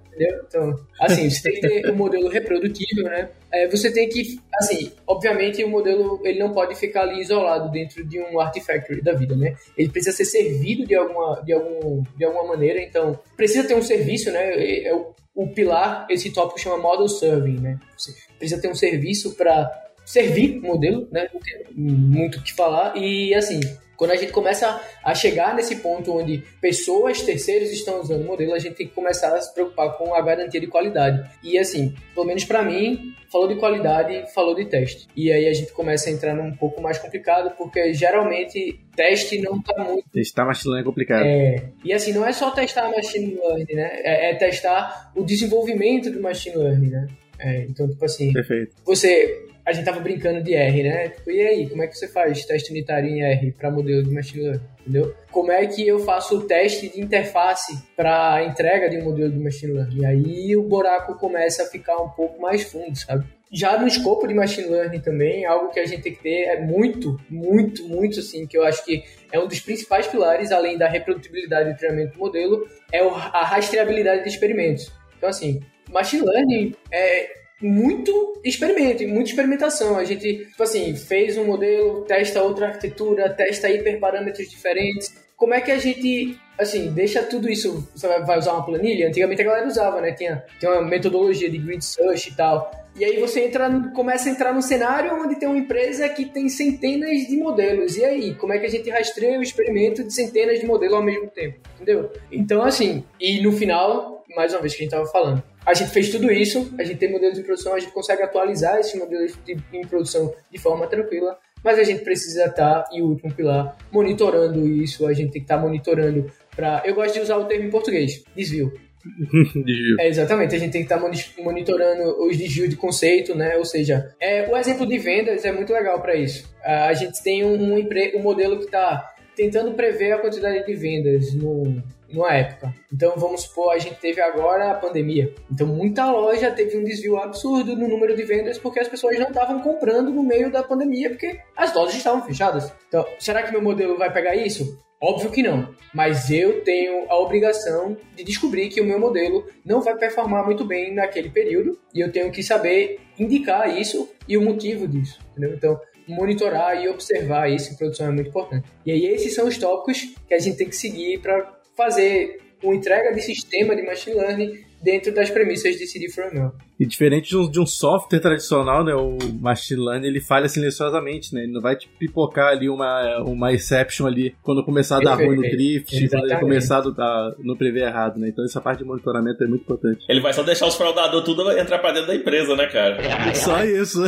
entendeu? 0.06 0.44
Então, 0.46 0.74
assim, 1.00 1.28
você 1.28 1.42
tem 1.42 1.60
que 1.60 1.68
ter 1.68 1.90
um 1.90 1.96
modelo 1.96 2.28
reprodutível, 2.28 3.04
né? 3.04 3.30
É, 3.52 3.66
você 3.68 3.90
tem 3.90 4.08
que, 4.08 4.40
assim, 4.54 4.92
obviamente 5.06 5.62
o 5.64 5.68
modelo 5.68 6.20
ele 6.24 6.38
não 6.38 6.52
pode 6.52 6.74
ficar 6.74 7.02
ali 7.02 7.20
isolado 7.20 7.70
dentro 7.70 8.06
de 8.06 8.20
um 8.20 8.38
artifactory 8.38 9.02
da 9.02 9.12
vida, 9.12 9.34
né? 9.34 9.54
Ele 9.76 9.88
precisa 9.88 10.16
ser 10.16 10.24
servido 10.24 10.86
de 10.86 10.94
alguma, 10.94 11.42
de 11.42 11.52
algum, 11.52 12.02
de 12.16 12.24
alguma 12.24 12.44
maneira, 12.44 12.80
então 12.80 13.18
precisa 13.36 13.66
ter 13.66 13.74
um 13.74 13.82
serviço, 13.82 14.30
né? 14.30 14.52
É, 14.54 14.88
é 14.88 14.94
o, 14.94 15.14
o 15.34 15.48
pilar, 15.48 16.06
esse 16.10 16.30
tópico 16.30 16.60
chama 16.60 16.78
Model 16.78 17.08
Serving, 17.08 17.60
né? 17.60 17.78
Você 17.96 18.12
precisa 18.38 18.60
ter 18.60 18.68
um 18.68 18.74
serviço 18.74 19.34
para 19.34 19.87
servir 20.08 20.58
modelo, 20.60 21.06
né? 21.12 21.28
Não 21.32 21.38
tem 21.38 21.66
muito 21.76 22.38
o 22.38 22.42
que 22.42 22.54
falar. 22.54 22.96
E 22.96 23.34
assim, 23.34 23.60
quando 23.94 24.12
a 24.12 24.16
gente 24.16 24.32
começa 24.32 24.80
a 25.04 25.14
chegar 25.14 25.54
nesse 25.54 25.76
ponto 25.76 26.16
onde 26.16 26.42
pessoas 26.62 27.20
terceiras 27.20 27.70
estão 27.70 28.00
usando 28.00 28.22
o 28.22 28.24
modelo, 28.24 28.54
a 28.54 28.58
gente 28.58 28.74
tem 28.74 28.86
que 28.86 28.94
começar 28.94 29.34
a 29.34 29.40
se 29.40 29.52
preocupar 29.52 29.98
com 29.98 30.14
a 30.14 30.22
garantia 30.22 30.58
de 30.58 30.66
qualidade. 30.66 31.28
E 31.42 31.58
assim, 31.58 31.94
pelo 32.14 32.24
menos 32.24 32.42
para 32.44 32.62
mim, 32.62 33.12
falou 33.30 33.48
de 33.48 33.56
qualidade, 33.56 34.32
falou 34.32 34.54
de 34.54 34.64
teste. 34.64 35.06
E 35.14 35.30
aí 35.30 35.46
a 35.46 35.52
gente 35.52 35.72
começa 35.72 36.08
a 36.08 36.12
entrar 36.12 36.34
num 36.34 36.56
pouco 36.56 36.80
mais 36.80 36.96
complicado, 36.96 37.54
porque 37.58 37.92
geralmente 37.92 38.80
teste 38.96 39.42
não 39.42 39.60
tá 39.60 39.84
muito. 39.84 40.08
Testar 40.10 40.46
machine 40.46 40.72
learning 40.72 40.82
é 40.82 40.90
complicado. 40.90 41.26
É. 41.26 41.64
E 41.84 41.92
assim, 41.92 42.14
não 42.14 42.24
é 42.24 42.32
só 42.32 42.50
testar 42.50 42.90
machine 42.90 43.34
learning, 43.34 43.74
né? 43.74 43.90
É, 44.04 44.30
é 44.30 44.34
testar 44.36 45.12
o 45.14 45.22
desenvolvimento 45.22 46.10
do 46.10 46.22
machine 46.22 46.56
learning, 46.56 46.88
né? 46.88 47.06
É, 47.38 47.62
então, 47.62 47.88
tipo 47.88 48.04
assim, 48.04 48.32
Perfeito. 48.32 48.74
você 48.84 49.48
a 49.68 49.72
gente 49.74 49.84
tava 49.84 50.00
brincando 50.00 50.42
de 50.42 50.54
R, 50.54 50.82
né? 50.82 51.08
Tipo, 51.10 51.30
e 51.30 51.42
aí, 51.42 51.68
como 51.68 51.82
é 51.82 51.86
que 51.86 51.94
você 51.94 52.08
faz 52.08 52.42
teste 52.46 52.70
unitário 52.70 53.06
em 53.06 53.22
R 53.22 53.52
para 53.52 53.70
modelo 53.70 54.02
de 54.02 54.10
machine 54.10 54.44
learning, 54.44 54.64
entendeu? 54.80 55.14
Como 55.30 55.52
é 55.52 55.66
que 55.66 55.86
eu 55.86 55.98
faço 55.98 56.38
o 56.38 56.42
teste 56.44 56.88
de 56.88 56.98
interface 57.02 57.78
para 57.94 58.42
entrega 58.44 58.88
de 58.88 58.96
um 58.96 59.04
modelo 59.04 59.30
de 59.30 59.38
machine 59.38 59.74
learning? 59.74 60.00
E 60.00 60.06
aí 60.06 60.56
o 60.56 60.62
buraco 60.62 61.16
começa 61.16 61.64
a 61.64 61.66
ficar 61.66 61.98
um 61.98 62.08
pouco 62.08 62.40
mais 62.40 62.62
fundo, 62.62 62.96
sabe? 62.96 63.26
Já 63.52 63.78
no 63.78 63.86
escopo 63.86 64.26
de 64.26 64.32
machine 64.32 64.68
learning 64.68 65.00
também, 65.00 65.44
algo 65.44 65.70
que 65.70 65.80
a 65.80 65.86
gente 65.86 66.00
tem 66.00 66.14
que 66.14 66.22
ter 66.22 66.44
é 66.44 66.60
muito, 66.62 67.20
muito, 67.28 67.86
muito 67.86 68.20
assim, 68.20 68.46
que 68.46 68.56
eu 68.56 68.64
acho 68.64 68.82
que 68.82 69.04
é 69.30 69.38
um 69.38 69.46
dos 69.46 69.60
principais 69.60 70.06
pilares, 70.06 70.50
além 70.50 70.78
da 70.78 70.88
reprodutibilidade 70.88 71.74
do 71.74 71.76
treinamento 71.76 72.14
do 72.14 72.18
modelo, 72.18 72.66
é 72.90 73.00
a 73.00 73.44
rastreabilidade 73.44 74.22
de 74.22 74.30
experimentos. 74.30 74.90
Então, 75.18 75.28
assim, 75.28 75.60
machine 75.90 76.22
learning 76.22 76.74
é, 76.90 77.47
muito 77.60 78.40
experimento, 78.44 79.06
muita 79.08 79.30
experimentação. 79.30 79.96
A 79.96 80.04
gente, 80.04 80.46
tipo 80.46 80.62
assim, 80.62 80.94
fez 80.94 81.36
um 81.36 81.44
modelo, 81.44 82.02
testa 82.02 82.42
outra 82.42 82.68
arquitetura, 82.68 83.30
testa 83.30 83.68
hiperparâmetros 83.68 84.48
diferentes. 84.48 85.12
Como 85.36 85.54
é 85.54 85.60
que 85.60 85.70
a 85.70 85.78
gente, 85.78 86.38
assim, 86.58 86.92
deixa 86.92 87.22
tudo 87.22 87.48
isso? 87.48 87.88
Você 87.94 88.08
vai 88.20 88.38
usar 88.38 88.54
uma 88.54 88.64
planilha? 88.64 89.08
Antigamente 89.08 89.40
a 89.42 89.44
galera 89.44 89.66
usava, 89.66 90.00
né? 90.00 90.12
Tinha, 90.12 90.44
tinha 90.58 90.72
uma 90.72 90.82
metodologia 90.82 91.48
de 91.48 91.58
grid 91.58 91.84
search 91.84 92.30
e 92.30 92.34
tal. 92.34 92.70
E 92.96 93.04
aí 93.04 93.20
você 93.20 93.44
entra, 93.44 93.70
começa 93.94 94.28
a 94.28 94.32
entrar 94.32 94.52
num 94.52 94.60
cenário 94.60 95.14
onde 95.14 95.36
tem 95.36 95.48
uma 95.48 95.56
empresa 95.56 96.08
que 96.08 96.24
tem 96.24 96.48
centenas 96.48 97.28
de 97.28 97.36
modelos. 97.36 97.96
E 97.96 98.04
aí, 98.04 98.34
como 98.34 98.52
é 98.52 98.58
que 98.58 98.66
a 98.66 98.68
gente 98.68 98.90
rastreia 98.90 99.38
o 99.38 99.42
experimento 99.42 100.02
de 100.02 100.12
centenas 100.12 100.58
de 100.58 100.66
modelos 100.66 100.96
ao 100.96 101.02
mesmo 101.02 101.28
tempo? 101.28 101.60
Entendeu? 101.76 102.10
Então, 102.32 102.62
assim, 102.62 103.04
e 103.20 103.40
no 103.40 103.52
final, 103.52 104.24
mais 104.34 104.52
uma 104.52 104.60
vez 104.60 104.74
que 104.74 104.82
a 104.82 104.84
gente 104.84 104.92
estava 104.92 105.06
falando, 105.06 105.40
a 105.64 105.74
gente 105.74 105.90
fez 105.90 106.10
tudo 106.10 106.30
isso, 106.30 106.74
a 106.78 106.84
gente 106.84 106.98
tem 106.98 107.10
modelos 107.10 107.36
de 107.36 107.44
produção, 107.44 107.74
a 107.74 107.78
gente 107.78 107.92
consegue 107.92 108.22
atualizar 108.22 108.78
esses 108.78 108.94
modelos 108.98 109.38
de, 109.44 109.56
em 109.72 109.86
produção 109.86 110.34
de 110.50 110.58
forma 110.58 110.86
tranquila, 110.86 111.38
mas 111.62 111.78
a 111.78 111.84
gente 111.84 112.04
precisa 112.04 112.46
estar, 112.46 112.84
e 112.92 113.02
o 113.02 113.06
último 113.06 113.34
pilar, 113.34 113.76
monitorando 113.90 114.66
isso, 114.66 115.06
a 115.06 115.12
gente 115.12 115.32
tem 115.32 115.40
que 115.40 115.44
estar 115.44 115.58
monitorando 115.58 116.30
para. 116.54 116.82
Eu 116.84 116.94
gosto 116.94 117.14
de 117.14 117.20
usar 117.20 117.36
o 117.36 117.44
termo 117.44 117.66
em 117.66 117.70
português, 117.70 118.22
desvio. 118.34 118.72
desvio. 119.64 120.00
É, 120.00 120.08
exatamente, 120.08 120.54
a 120.54 120.58
gente 120.58 120.72
tem 120.72 120.84
que 120.84 120.92
estar 120.92 121.42
monitorando 121.42 122.24
os 122.24 122.36
desvios 122.36 122.68
de 122.68 122.76
conceito, 122.76 123.34
né? 123.34 123.56
Ou 123.56 123.64
seja, 123.64 124.14
é, 124.20 124.48
o 124.48 124.56
exemplo 124.56 124.86
de 124.86 124.98
vendas 124.98 125.44
é 125.44 125.52
muito 125.52 125.72
legal 125.72 126.00
para 126.00 126.14
isso. 126.14 126.48
A 126.62 126.92
gente 126.94 127.22
tem 127.22 127.44
um, 127.44 127.74
um, 127.74 127.88
um 128.16 128.22
modelo 128.22 128.58
que 128.58 128.64
está 128.64 129.14
tentando 129.34 129.72
prever 129.72 130.12
a 130.12 130.18
quantidade 130.18 130.66
de 130.66 130.74
vendas 130.74 131.32
no, 131.34 131.82
numa 132.12 132.32
época. 132.32 132.74
Então, 132.92 133.14
vamos 133.16 133.42
supor, 133.42 133.72
a 133.72 133.78
gente 133.78 133.96
teve 133.96 134.20
agora 134.20 134.70
a 134.70 134.74
pandemia. 134.74 135.34
Então, 135.50 135.66
muita 135.66 136.10
loja 136.10 136.50
teve 136.50 136.76
um 136.76 136.84
desvio 136.84 137.16
absurdo 137.18 137.76
no 137.76 137.88
número 137.88 138.16
de 138.16 138.24
vendas 138.24 138.58
porque 138.58 138.80
as 138.80 138.88
pessoas 138.88 139.18
não 139.18 139.28
estavam 139.28 139.60
comprando 139.60 140.10
no 140.10 140.22
meio 140.22 140.50
da 140.50 140.62
pandemia 140.62 141.10
porque 141.10 141.38
as 141.56 141.74
lojas 141.74 141.96
estavam 141.96 142.22
fechadas. 142.22 142.72
Então, 142.88 143.04
será 143.18 143.42
que 143.42 143.52
meu 143.52 143.62
modelo 143.62 143.98
vai 143.98 144.12
pegar 144.12 144.34
isso? 144.34 144.78
Óbvio 145.00 145.30
que 145.30 145.44
não, 145.44 145.72
mas 145.94 146.28
eu 146.28 146.64
tenho 146.64 147.08
a 147.08 147.16
obrigação 147.20 147.96
de 148.16 148.24
descobrir 148.24 148.68
que 148.68 148.80
o 148.80 148.84
meu 148.84 148.98
modelo 148.98 149.46
não 149.64 149.80
vai 149.80 149.96
performar 149.96 150.44
muito 150.44 150.64
bem 150.64 150.92
naquele 150.92 151.30
período 151.30 151.78
e 151.94 152.00
eu 152.00 152.10
tenho 152.10 152.32
que 152.32 152.42
saber 152.42 152.98
indicar 153.16 153.78
isso 153.78 154.10
e 154.26 154.36
o 154.36 154.42
motivo 154.42 154.88
disso, 154.88 155.20
entendeu? 155.30 155.54
Então, 155.54 155.80
monitorar 156.08 156.82
e 156.82 156.88
observar 156.88 157.48
isso 157.48 157.72
em 157.72 157.76
produção 157.76 158.08
é 158.08 158.10
muito 158.10 158.28
importante. 158.28 158.68
E 158.84 158.90
aí 158.90 159.06
esses 159.06 159.34
são 159.34 159.46
os 159.46 159.56
tópicos 159.56 160.14
que 160.26 160.34
a 160.34 160.38
gente 160.38 160.56
tem 160.56 160.68
que 160.68 160.76
seguir 160.76 161.20
para 161.20 161.57
fazer 161.78 162.40
uma 162.60 162.74
entrega 162.74 163.14
de 163.14 163.22
sistema 163.22 163.76
de 163.76 163.82
machine 163.82 164.16
learning 164.16 164.64
dentro 164.82 165.14
das 165.14 165.30
premissas 165.30 165.76
de 165.76 165.86
CD 165.86 166.10
for 166.10 166.24
ML. 166.24 166.50
E 166.78 166.86
diferente 166.86 167.30
de 167.30 167.36
um, 167.36 167.50
de 167.50 167.60
um, 167.60 167.66
software 167.66 168.20
tradicional, 168.20 168.84
né, 168.84 168.94
o 168.94 169.18
machine 169.40 169.84
learning 169.84 170.06
ele 170.06 170.20
falha 170.20 170.48
silenciosamente, 170.48 171.34
né? 171.34 171.42
Ele 171.42 171.52
não 171.52 171.60
vai 171.60 171.74
te 171.74 171.88
pipocar 171.98 172.48
ali 172.48 172.68
uma, 172.68 173.18
uma 173.22 173.52
exception 173.52 174.06
ali 174.06 174.34
quando 174.42 174.64
começar 174.64 174.98
a 174.98 175.00
dar 175.00 175.14
ruim 175.14 175.36
no 175.36 175.42
drift, 175.42 175.92
Exatamente. 175.92 176.10
quando 176.10 176.30
ele 176.30 176.40
começar 176.40 176.78
a 176.78 176.90
dar, 176.90 177.34
no 177.38 177.56
prever 177.56 177.82
errado, 177.82 178.18
né? 178.18 178.28
Então 178.28 178.44
essa 178.44 178.60
parte 178.60 178.78
de 178.78 178.84
monitoramento 178.84 179.42
é 179.42 179.46
muito 179.46 179.62
importante. 179.62 180.04
Ele 180.08 180.20
vai 180.20 180.32
só 180.32 180.42
deixar 180.42 180.66
os 180.66 180.76
fraudadores 180.76 181.24
tudo 181.24 181.50
entrar 181.58 181.78
pra 181.78 181.92
dentro 181.92 182.08
da 182.08 182.14
empresa, 182.14 182.54
né, 182.54 182.66
cara? 182.66 182.98
Só 183.34 183.64
isso. 183.64 184.02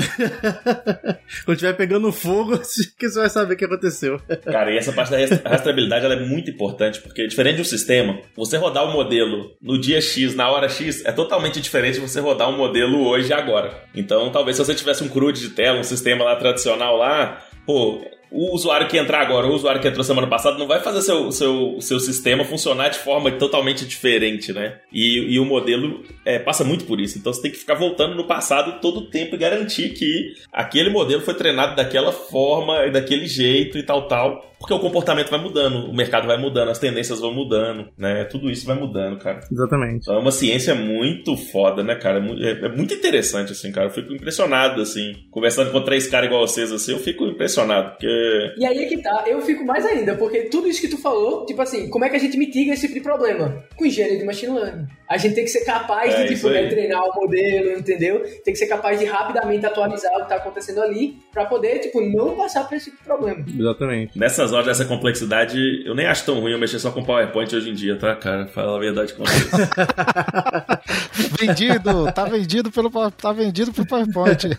quando 1.45 1.57
estiver 1.57 1.77
pegando 1.77 2.13
fogo, 2.13 2.57
que 2.99 3.09
você 3.09 3.19
vai 3.19 3.31
saber 3.31 3.55
o 3.55 3.57
que 3.57 3.65
aconteceu. 3.65 4.21
Cara, 4.45 4.73
e 4.73 4.79
essa 4.79 4.93
parte 4.93 5.11
da 5.11 5.51
rastreabilidade 5.51 6.05
ela 6.05 6.15
é 6.15 6.25
muito 6.25 6.51
importante, 6.51 7.01
porque 7.01 7.27
diferente 7.27 7.57
de 7.57 7.63
um 7.63 7.65
sistema, 7.65 8.19
você 8.37 8.57
rodar 8.57 8.85
o 8.85 8.93
modelo 8.93 9.57
no 9.61 9.81
dia 9.81 10.01
X, 10.01 10.35
na 10.35 10.51
hora 10.51 10.69
X, 10.69 11.05
é 11.05 11.13
totalmente 11.13 11.61
diferente 11.61 11.95
de 11.95 12.01
você 12.01 12.21
rodar 12.21 12.49
um 12.49 12.60
modelo 12.61 13.07
hoje 13.07 13.33
agora. 13.33 13.85
Então, 13.95 14.31
talvez 14.31 14.57
se 14.57 14.65
você 14.65 14.75
tivesse 14.75 15.03
um 15.03 15.09
CRUD 15.09 15.41
de 15.41 15.51
tela, 15.51 15.79
um 15.79 15.85
sistema 15.85 16.25
lá 16.25 16.37
tradicional 16.37 16.97
lá, 16.97 17.43
pô, 17.67 18.01
o 18.31 18.55
usuário 18.55 18.87
que 18.87 18.97
entrar 18.97 19.21
agora, 19.21 19.47
o 19.47 19.55
usuário 19.55 19.81
que 19.81 19.89
entrou 19.89 20.05
semana 20.05 20.27
passada, 20.27 20.57
não 20.57 20.67
vai 20.67 20.81
fazer 20.81 21.03
seu, 21.03 21.33
seu, 21.33 21.81
seu 21.81 21.99
sistema 21.99 22.45
funcionar 22.45 22.89
de 22.89 22.99
forma 22.99 23.31
totalmente 23.33 23.85
diferente, 23.85 24.53
né? 24.53 24.79
E, 24.93 25.35
e 25.35 25.41
o 25.41 25.45
modelo 25.45 26.05
é, 26.25 26.39
passa 26.39 26.63
muito 26.63 26.85
por 26.85 27.01
isso. 27.01 27.19
Então 27.19 27.33
você 27.33 27.43
tem 27.43 27.51
que 27.51 27.57
ficar 27.57 27.75
voltando 27.75 28.15
no 28.15 28.27
passado 28.27 28.81
todo 28.81 29.01
o 29.01 29.11
tempo 29.11 29.35
e 29.35 29.39
garantir 29.39 29.91
que 29.91 30.35
aquele 30.53 30.91
modelo 30.91 31.23
foi 31.23 31.35
treinado 31.35 31.75
daquela 31.75 32.13
forma, 32.13 32.89
daquele 32.91 33.27
jeito 33.27 33.77
e 33.77 33.83
tal, 33.83 34.07
tal. 34.07 34.50
Porque 34.61 34.75
o 34.75 34.79
comportamento 34.79 35.31
vai 35.31 35.41
mudando, 35.41 35.87
o 35.87 35.95
mercado 35.95 36.27
vai 36.27 36.37
mudando, 36.37 36.69
as 36.69 36.79
tendências 36.79 37.19
vão 37.19 37.33
mudando, 37.33 37.89
né? 37.97 38.25
Tudo 38.25 38.51
isso 38.51 38.67
vai 38.67 38.77
mudando, 38.77 39.19
cara. 39.19 39.41
Exatamente. 39.51 40.03
Então 40.03 40.17
é 40.17 40.19
uma 40.19 40.31
ciência 40.31 40.75
muito 40.75 41.35
foda, 41.35 41.83
né, 41.83 41.95
cara? 41.95 42.23
É, 42.39 42.67
é, 42.67 42.69
muito 42.69 42.93
interessante, 42.93 43.53
assim, 43.53 43.73
cara. 43.73 43.87
Eu 43.87 43.91
fico 43.91 44.13
impressionado, 44.13 44.83
assim. 44.83 45.15
Conversando 45.31 45.73
com 45.73 45.83
três 45.83 46.07
caras 46.07 46.27
igual 46.27 46.47
vocês, 46.47 46.71
assim, 46.71 46.93
eu 46.93 46.99
fico 46.99 47.25
impressionado, 47.25 47.93
porque... 47.93 48.55
E 48.59 48.67
aí 48.67 48.85
é 48.85 48.87
que 48.87 48.99
tá, 48.99 49.25
eu 49.27 49.41
fico 49.41 49.65
mais 49.65 49.87
ainda, 49.87 50.15
porque 50.15 50.43
tudo 50.43 50.69
isso 50.69 50.83
que 50.83 50.89
tu 50.89 50.99
falou, 50.99 51.47
tipo 51.47 51.63
assim, 51.63 51.89
como 51.89 52.05
é 52.05 52.11
que 52.11 52.17
a 52.17 52.21
gente 52.21 52.37
mitiga 52.37 52.75
esse 52.75 52.83
tipo 52.83 52.95
de 52.95 53.01
problema? 53.01 53.65
Com 53.77 53.87
engenharia 53.87 54.19
de 54.19 54.25
machine 54.25 54.53
learning. 54.53 54.87
A 55.09 55.17
gente 55.17 55.35
tem 55.35 55.45
que 55.45 55.51
ser 55.51 55.65
capaz 55.65 56.15
é, 56.15 56.25
de, 56.25 56.35
tipo, 56.35 56.51
né, 56.51 56.69
treinar 56.69 57.03
o 57.03 57.15
modelo, 57.19 57.79
entendeu? 57.79 58.23
Tem 58.45 58.53
que 58.53 58.57
ser 58.57 58.67
capaz 58.67 58.99
de 58.99 59.07
rapidamente 59.07 59.65
atualizar 59.65 60.13
o 60.17 60.23
que 60.23 60.29
tá 60.29 60.37
acontecendo 60.37 60.83
ali, 60.83 61.17
para 61.33 61.47
poder, 61.47 61.79
tipo, 61.79 62.01
não 62.01 62.37
passar 62.37 62.69
por 62.69 62.77
esse 62.77 62.91
tipo 62.91 62.99
de 62.99 63.05
problema. 63.05 63.45
Exatamente. 63.49 64.19
Nessas 64.19 64.50
horas 64.53 64.67
dessa 64.67 64.85
complexidade, 64.85 65.83
eu 65.85 65.95
nem 65.95 66.07
acho 66.07 66.25
tão 66.25 66.41
ruim 66.41 66.53
eu 66.53 66.59
mexer 66.59 66.79
só 66.79 66.91
com 66.91 67.05
PowerPoint 67.05 67.55
hoje 67.55 67.71
em 67.71 67.75
dia, 67.75 67.97
tá, 67.97 68.15
cara? 68.15 68.47
Fala 68.49 68.77
a 68.77 68.81
verdade 68.81 69.15
com 69.15 69.25
vocês. 69.25 69.51
vendido, 71.39 72.13
tá 72.13 72.25
vendido 72.25 72.71
pelo 72.71 72.91
tá 73.11 73.33
vendido 73.33 73.73
pelo 73.73 73.87
PowerPoint. 73.87 74.59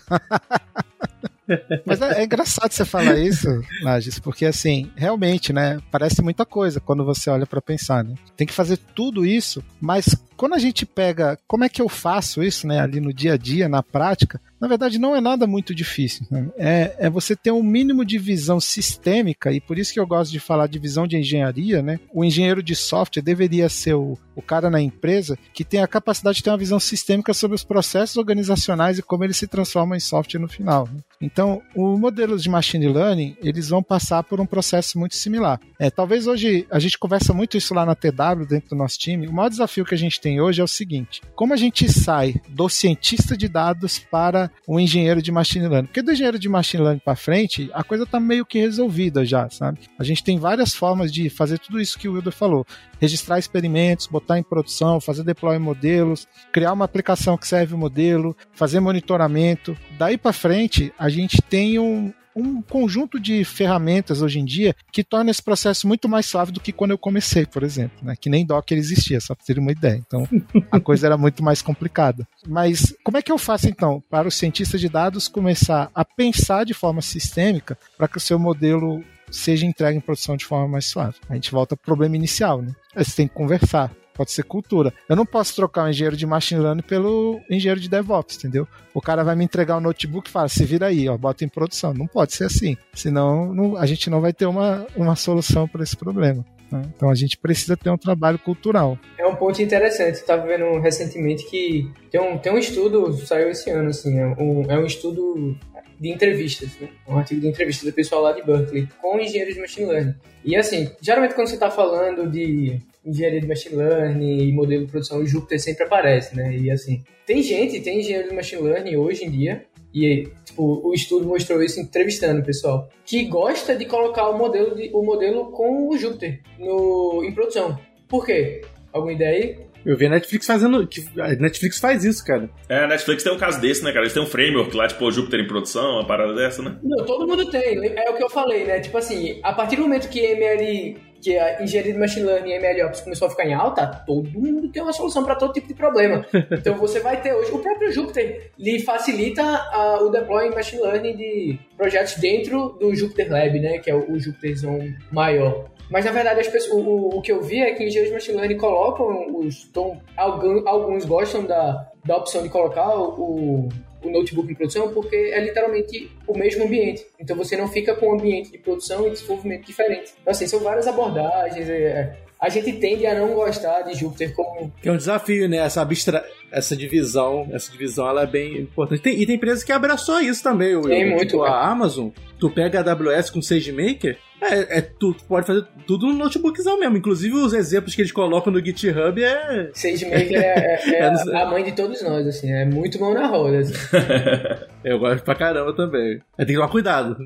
Mas 1.86 2.02
é, 2.02 2.22
é, 2.22 2.24
engraçado 2.24 2.72
você 2.72 2.86
falar 2.86 3.18
isso, 3.18 3.48
Lages, 3.82 4.20
porque 4.20 4.46
assim, 4.46 4.90
realmente, 4.96 5.52
né, 5.52 5.80
parece 5.92 6.22
muita 6.22 6.46
coisa 6.46 6.80
quando 6.80 7.04
você 7.04 7.30
olha 7.30 7.46
para 7.46 7.62
pensar, 7.62 8.04
né? 8.04 8.16
Tem 8.38 8.48
que 8.48 8.54
fazer 8.54 8.78
tudo 8.78 9.26
isso, 9.26 9.64
mas 9.80 10.16
quando 10.42 10.56
a 10.56 10.58
gente 10.58 10.88
pega 10.88 11.38
como 11.48 11.64
é 11.64 11.70
que 11.70 11.80
eu 11.80 11.88
faço 11.88 12.42
isso, 12.42 12.66
né, 12.66 12.80
ali 12.80 13.00
no 13.00 13.14
dia 13.14 13.34
a 13.34 13.38
dia, 13.38 13.70
na 13.70 13.84
prática, 13.84 14.42
na 14.60 14.68
verdade 14.68 14.98
não 14.98 15.16
é 15.16 15.22
nada 15.22 15.46
muito 15.46 15.74
difícil. 15.76 16.26
Né? 16.32 16.50
É, 16.58 16.96
é 16.98 17.10
você 17.12 17.36
ter 17.36 17.52
um 17.52 17.62
mínimo 17.62 18.04
de 18.04 18.18
visão 18.18 18.60
sistêmica, 18.60 19.52
e 19.52 19.62
por 19.62 19.78
isso 19.78 19.94
que 19.94 20.00
eu 20.00 20.08
gosto 20.08 20.32
de 20.32 20.40
falar 20.40 20.66
de 20.66 20.80
visão 20.80 21.06
de 21.06 21.16
engenharia, 21.16 21.84
né? 21.84 22.00
O 22.12 22.24
engenheiro 22.26 22.64
de 22.64 22.76
software 22.76 23.22
deveria 23.22 23.70
ser 23.70 23.94
o, 23.94 24.18
o 24.36 24.42
cara 24.42 24.70
na 24.70 24.82
empresa 24.82 25.38
que 25.54 25.64
tem 25.64 25.82
a 25.82 25.88
capacidade 25.88 26.38
de 26.38 26.44
ter 26.44 26.50
uma 26.50 26.58
visão 26.58 26.80
sistêmica 26.80 27.34
sobre 27.34 27.56
os 27.56 27.64
processos 27.64 28.18
organizacionais 28.18 28.98
e 28.98 29.04
como 29.04 29.24
eles 29.24 29.38
se 29.38 29.48
transformam 29.48 29.96
em 29.96 30.00
software 30.00 30.40
no 30.40 30.48
final. 30.48 30.88
Né? 30.92 31.02
Então, 31.22 31.62
os 31.76 32.00
modelos 32.00 32.42
de 32.42 32.50
machine 32.50 32.88
learning, 32.88 33.36
eles 33.42 33.70
vão 33.70 33.84
passar 33.84 34.24
por 34.24 34.40
um 34.40 34.46
processo 34.46 34.98
muito 34.98 35.16
similar. 35.16 35.60
É, 35.80 35.90
talvez 35.90 36.26
hoje, 36.26 36.66
a 36.70 36.80
gente 36.80 36.98
conversa 36.98 37.34
muito 37.34 37.58
isso 37.58 37.74
lá 37.74 37.86
na 37.86 37.96
TW, 37.96 38.46
dentro 38.48 38.70
do 38.70 38.76
nosso 38.76 38.98
time, 38.98 39.28
o 39.28 39.34
maior 39.34 39.50
desafio 39.50 39.86
que 39.86 39.96
a 39.96 39.98
gente 39.98 40.20
tem 40.20 40.31
hoje 40.40 40.62
é 40.62 40.64
o 40.64 40.68
seguinte, 40.68 41.22
como 41.36 41.54
a 41.54 41.58
gente 41.58 41.92
sai 41.92 42.36
do 42.50 42.70
cientista 42.70 43.36
de 43.36 43.48
dados 43.48 44.00
para 44.00 44.52
o 44.68 44.80
engenheiro 44.80 45.22
de 45.22 45.32
machine 45.32 45.68
learning? 45.68 45.88
Porque 45.88 46.02
do 46.02 46.12
engenheiro 46.12 46.40
de 46.40 46.48
machine 46.48 46.84
learning 46.84 47.02
para 47.04 47.16
frente, 47.16 47.70
a 47.74 47.84
coisa 47.84 48.04
está 48.04 48.20
meio 48.20 48.46
que 48.46 48.60
resolvida 48.60 49.26
já, 49.26 49.50
sabe? 49.50 49.80
A 49.98 50.04
gente 50.04 50.24
tem 50.24 50.38
várias 50.38 50.74
formas 50.74 51.12
de 51.12 51.30
fazer 51.30 51.60
tudo 51.60 51.82
isso 51.82 51.98
que 51.98 52.08
o 52.08 52.14
Wilder 52.14 52.34
falou, 52.34 52.66
registrar 53.00 53.40
experimentos, 53.40 54.08
botar 54.08 54.38
em 54.38 54.44
produção, 54.44 55.02
fazer 55.02 55.24
deploy 55.24 55.58
modelos, 55.58 56.28
criar 56.52 56.74
uma 56.74 56.86
aplicação 56.86 57.38
que 57.38 57.48
serve 57.48 57.74
o 57.74 57.78
modelo, 57.78 58.36
fazer 58.54 58.80
monitoramento. 58.80 59.76
Daí 59.98 60.18
para 60.18 60.32
frente, 60.32 60.94
a 60.98 61.10
gente 61.10 61.42
tem 61.42 61.80
um, 61.80 62.14
um 62.36 62.62
conjunto 62.62 63.20
de 63.20 63.44
ferramentas 63.44 64.22
hoje 64.22 64.40
em 64.40 64.46
dia 64.46 64.76
que 64.92 65.04
torna 65.04 65.32
esse 65.32 65.42
processo 65.42 65.88
muito 65.88 66.08
mais 66.08 66.26
suave 66.26 66.52
do 66.52 66.60
que 66.60 66.72
quando 66.72 66.92
eu 66.92 66.98
comecei, 66.98 67.46
por 67.46 67.64
exemplo, 67.64 67.98
né? 68.02 68.16
Que 68.20 68.30
nem 68.30 68.46
Docker 68.46 68.78
existia, 68.78 69.20
só 69.20 69.36
para 69.36 69.46
ter 69.46 69.60
uma 69.60 69.72
ideia. 69.72 70.02
Então, 70.06 70.28
a 70.72 70.80
coisa 70.80 71.08
era 71.08 71.18
muito 71.18 71.44
mais 71.44 71.62
complicada. 71.62 72.28
Mas 72.48 72.96
como 73.04 73.18
é 73.18 73.22
que 73.22 73.32
eu 73.32 73.38
faço 73.38 73.68
então 73.68 74.04
para 74.10 74.28
o 74.28 74.32
cientista 74.32 74.78
de 74.78 74.90
dados 74.90 75.28
começar 75.28 75.90
a 75.94 76.06
pensar 76.06 76.66
de 76.66 76.74
forma 76.74 77.02
sistêmica 77.02 77.78
para 77.98 78.08
que 78.08 78.18
o 78.18 78.22
seu 78.22 78.40
modelo 78.40 79.04
seja 79.30 79.66
entregue 79.66 79.98
em 79.98 80.02
produção 80.02 80.38
de 80.38 80.46
forma 80.46 80.68
mais 80.68 80.86
suave? 80.86 81.18
A 81.30 81.36
gente 81.36 81.52
volta 81.52 81.76
para 81.76 81.84
o 81.84 81.86
problema 81.86 82.16
inicial, 82.16 82.62
né? 82.62 82.74
Você 82.96 83.16
tem 83.16 83.28
que 83.28 83.34
conversar 83.34 83.92
pode 84.14 84.32
ser 84.32 84.44
cultura. 84.44 84.94
Eu 85.08 85.16
não 85.16 85.26
posso 85.26 85.56
trocar 85.56 85.86
um 85.86 85.90
engenheiro 85.90 86.16
de 86.16 86.26
machine 86.26 86.62
learning 86.62 86.84
pelo 86.84 87.42
engenheiro 87.50 87.80
de 87.80 87.90
DevOps, 87.90 88.38
entendeu? 88.38 88.68
O 88.94 89.02
cara 89.02 89.24
vai 89.24 89.36
me 89.36 89.44
entregar 89.44 89.76
o 89.76 89.78
um 89.78 89.82
notebook 89.82 90.30
e 90.30 90.32
fala, 90.32 90.48
se 90.48 90.64
vira 90.66 90.88
aí, 90.88 91.08
ó, 91.08 91.18
bota 91.18 91.44
em 91.46 91.50
produção. 91.50 91.94
Não 91.94 92.08
pode 92.08 92.34
ser 92.34 92.46
assim. 92.46 92.78
Senão 92.94 93.54
não, 93.54 93.78
a 93.78 93.86
gente 93.86 94.10
não 94.10 94.22
vai 94.22 94.34
ter 94.34 94.46
uma, 94.46 94.86
uma 94.96 95.16
solução 95.16 95.68
para 95.68 95.84
esse 95.84 95.96
problema. 95.96 96.46
Né? 96.72 96.82
Então 96.96 97.10
a 97.10 97.16
gente 97.16 97.38
precisa 97.38 97.76
ter 97.76 97.90
um 97.90 97.98
trabalho 97.98 98.40
cultural. 98.40 98.98
É 99.18 99.28
um 99.28 99.36
ponto 99.36 99.62
interessante. 99.62 100.16
Eu 100.16 100.22
estava 100.22 100.48
vendo 100.48 100.80
recentemente 100.80 101.46
que 101.50 101.92
tem 102.10 102.22
um, 102.22 102.38
tem 102.38 102.52
um 102.52 102.58
estudo, 102.58 103.14
saiu 103.26 103.50
esse 103.50 103.70
ano, 103.70 103.90
assim, 103.90 104.18
é 104.18 104.26
um, 104.26 104.64
é 104.72 104.80
um 104.80 104.86
estudo 104.86 105.58
de 106.00 106.10
entrevistas, 106.10 106.76
né? 106.80 106.90
um 107.08 107.18
artigo 107.18 107.42
de 107.42 107.48
entrevistas 107.48 107.88
do 107.88 107.94
pessoal 107.94 108.24
lá 108.24 108.32
de 108.32 108.42
Berkeley 108.42 108.88
com 109.00 109.20
engenheiros 109.20 109.54
de 109.54 109.62
machine 109.62 109.86
learning. 109.86 110.16
E 110.44 110.56
assim, 110.56 110.90
geralmente 111.00 111.36
quando 111.36 111.48
você 111.48 111.54
está 111.54 111.70
falando 111.70 112.28
de 112.28 112.80
engenharia 113.06 113.42
de 113.42 113.48
machine 113.48 113.76
learning 113.76 114.44
e 114.44 114.52
modelo 114.52 114.86
de 114.86 114.92
produção, 114.92 115.20
o 115.20 115.26
Jupyter 115.26 115.60
sempre 115.60 115.84
aparece, 115.84 116.36
né? 116.36 116.56
E 116.56 116.70
assim, 116.70 117.04
tem 117.26 117.42
gente, 117.42 117.80
tem 117.82 118.00
engenheiro 118.00 118.30
de 118.30 118.36
machine 118.36 118.62
learning 118.62 118.96
hoje 118.96 119.26
em 119.26 119.32
dia, 119.32 119.66
e 119.94 120.28
tipo, 120.46 120.82
o 120.88 120.94
estudo 120.94 121.26
mostrou 121.26 121.62
isso 121.62 121.80
entrevistando 121.80 122.42
o 122.42 122.46
pessoal, 122.46 122.90
que 123.06 123.26
gosta 123.26 123.76
de 123.76 123.86
colocar 123.86 124.30
o 124.30 124.38
modelo, 124.38 124.76
de, 124.76 124.90
o 124.94 125.04
modelo 125.04 125.52
com 125.52 125.90
o 125.90 125.98
Jupyter 125.98 126.42
no, 126.60 127.24
em 127.24 127.34
produção. 127.34 127.78
Por 128.08 128.26
quê? 128.26 128.62
Alguma 128.94 129.14
ideia 129.14 129.44
aí? 129.44 129.72
Eu 129.86 129.98
vi 129.98 130.06
a 130.06 130.10
Netflix 130.10 130.46
fazendo. 130.46 130.88
A 131.20 131.30
Netflix 131.36 131.80
faz 131.80 132.04
isso, 132.04 132.24
cara. 132.24 132.50
É, 132.70 132.84
a 132.84 132.88
Netflix 132.88 133.24
tem 133.24 133.34
um 133.34 133.38
caso 133.38 133.60
desse, 133.60 133.84
né, 133.84 133.92
cara? 133.92 134.04
Eles 134.04 134.14
têm 134.14 134.22
um 134.22 134.28
framework 134.28 134.76
lá, 134.76 134.88
tipo, 134.88 135.04
o 135.06 135.12
Jupyter 135.12 135.40
em 135.40 135.48
produção, 135.48 135.96
uma 135.96 136.06
parada 136.06 136.36
dessa, 136.36 136.62
né? 136.62 136.78
Não, 136.84 137.04
todo 137.04 137.28
mundo 137.28 137.50
tem. 137.50 137.88
É 137.88 138.10
o 138.10 138.16
que 138.16 138.24
eu 138.24 138.30
falei, 138.30 138.64
né? 138.64 138.80
Tipo 138.80 138.98
assim, 138.98 139.40
a 139.42 139.54
partir 139.54 139.78
do 139.78 139.82
momento 139.82 140.08
que 140.08 140.20
ML 140.20 140.98
que 141.22 141.38
a 141.38 141.62
engenharia 141.62 141.94
de 141.94 142.00
machine 142.00 142.26
learning 142.26 142.52
e 142.52 142.60
MLOps 142.60 143.02
começou 143.02 143.28
a 143.28 143.32
ficar 143.32 143.46
em 143.46 143.54
alta, 143.54 143.88
todo 144.06 144.30
mundo 144.30 144.70
tem 144.70 144.82
uma 144.82 144.94
solução 144.94 145.24
para 145.24 145.36
todo 145.36 145.54
tipo 145.54 145.68
de 145.68 145.74
problema. 145.74 146.26
Então 146.52 146.76
você 146.76 147.00
vai 147.00 147.22
ter 147.22 147.34
hoje, 147.34 147.52
o 147.52 147.60
próprio 147.60 147.92
Jupyter 147.92 148.52
lhe 148.58 148.80
facilita 148.80 149.42
a, 149.42 150.00
o 150.02 150.10
deploy 150.10 150.48
em 150.48 150.52
machine 150.52 150.82
learning 150.82 151.16
de 151.16 151.60
projetos 151.78 152.16
dentro 152.16 152.78
do 152.80 152.94
Jupyter 152.94 153.32
Lab, 153.32 153.60
né, 153.60 153.78
que 153.80 153.90
é 153.90 153.96
o, 153.96 154.12
o 154.12 154.20
Jupyter 154.20 154.58
Zone 154.58 154.98
maior. 155.12 155.70
Mas 155.90 156.06
na 156.06 156.12
verdade 156.12 156.50
pessoas, 156.50 156.72
o, 156.72 157.18
o, 157.18 157.22
que 157.22 157.32
eu 157.32 157.42
vi 157.42 157.62
é 157.62 157.74
que 157.74 157.84
engenheiros 157.84 158.10
de 158.10 158.14
machine 158.14 158.38
learning 158.38 158.58
colocam 158.58 159.36
os. 159.36 159.66
Tom, 159.66 160.00
alguns, 160.16 160.66
alguns 160.66 161.06
gostam 161.06 161.44
da, 161.44 161.92
da 162.06 162.18
opção 162.18 162.44
de 162.44 162.50
colocar 162.50 162.96
o, 162.98 163.68
o 164.04 164.10
notebook 164.10 164.52
em 164.52 164.56
produção 164.56 164.94
porque 164.94 165.16
é 165.16 165.40
literalmente 165.40 166.12
o 166.28 166.38
mesmo 166.38 166.64
ambiente. 166.64 167.06
Então 167.20 167.36
você 167.36 167.56
não 167.56 167.68
fica 167.68 167.96
com 167.96 168.10
um 168.10 168.14
ambiente 168.14 168.52
de 168.52 168.58
produção 168.58 169.08
e 169.08 169.12
desenvolvimento 169.12 169.66
diferente. 169.66 170.14
Então, 170.22 170.32
assim, 170.32 170.48
são 170.48 170.60
várias 170.60 170.88
abordagens. 170.88 171.70
É, 171.70 172.18
a 172.40 172.50
gente 172.50 172.74
tende 172.74 173.06
a 173.06 173.14
não 173.14 173.36
gostar 173.36 173.84
de 173.84 173.94
Júpiter 173.94 174.34
como. 174.34 174.74
É 174.84 174.92
um 174.92 174.98
desafio, 174.98 175.48
né? 175.48 175.58
Essa, 175.58 175.82
abstra... 175.82 176.26
essa 176.52 176.76
divisão. 176.76 177.48
Essa 177.52 177.72
divisão 177.72 178.10
ela 178.10 178.24
é 178.24 178.28
bem 178.28 178.58
importante. 178.58 179.02
Tem... 179.02 179.22
E 179.22 179.26
tem 179.28 179.36
empresa 179.36 179.64
que 179.64 179.72
abraçou 179.72 180.20
isso 180.20 180.42
também. 180.42 180.80
Tem 180.82 181.06
o, 181.06 181.12
muito. 181.12 181.28
Tipo, 181.28 181.44
a 181.44 181.68
Amazon, 181.68 182.10
tu 182.40 182.50
pega 182.50 182.80
a 182.80 182.92
AWS 182.92 183.30
com 183.30 183.42
SageMaker 183.42 184.18
É, 184.42 184.80
é 184.80 184.82
tu 184.82 185.16
pode 185.28 185.46
fazer 185.46 185.66
tudo 185.86 186.08
no 186.08 186.14
notebookzão 186.14 186.80
mesmo. 186.80 186.98
Inclusive 186.98 187.36
os 187.36 187.54
exemplos 187.54 187.94
que 187.94 188.02
eles 188.02 188.12
colocam 188.12 188.52
no 188.52 188.64
GitHub 188.64 189.24
é. 189.24 189.70
SageMaker 189.74 190.38
é, 190.38 190.80
é, 190.84 191.00
é 191.00 191.04
a, 191.04 191.44
a, 191.44 191.50
mãe 191.50 191.64
de 191.64 191.74
todos 191.74 192.02
nós, 192.02 192.26
assim, 192.28 192.52
é 192.52 192.66
muito 192.66 193.00
mão 193.00 193.14
na 193.14 193.28
roda. 193.28 193.60
Assim. 193.60 193.74
Eu 194.84 195.00
gosto 195.00 195.24
pra 195.24 195.36
caramba 195.36 195.76
também. 195.76 196.20
Tem 196.38 196.48
que 196.48 196.54
tomar 196.56 196.70
cuidado. 196.70 197.18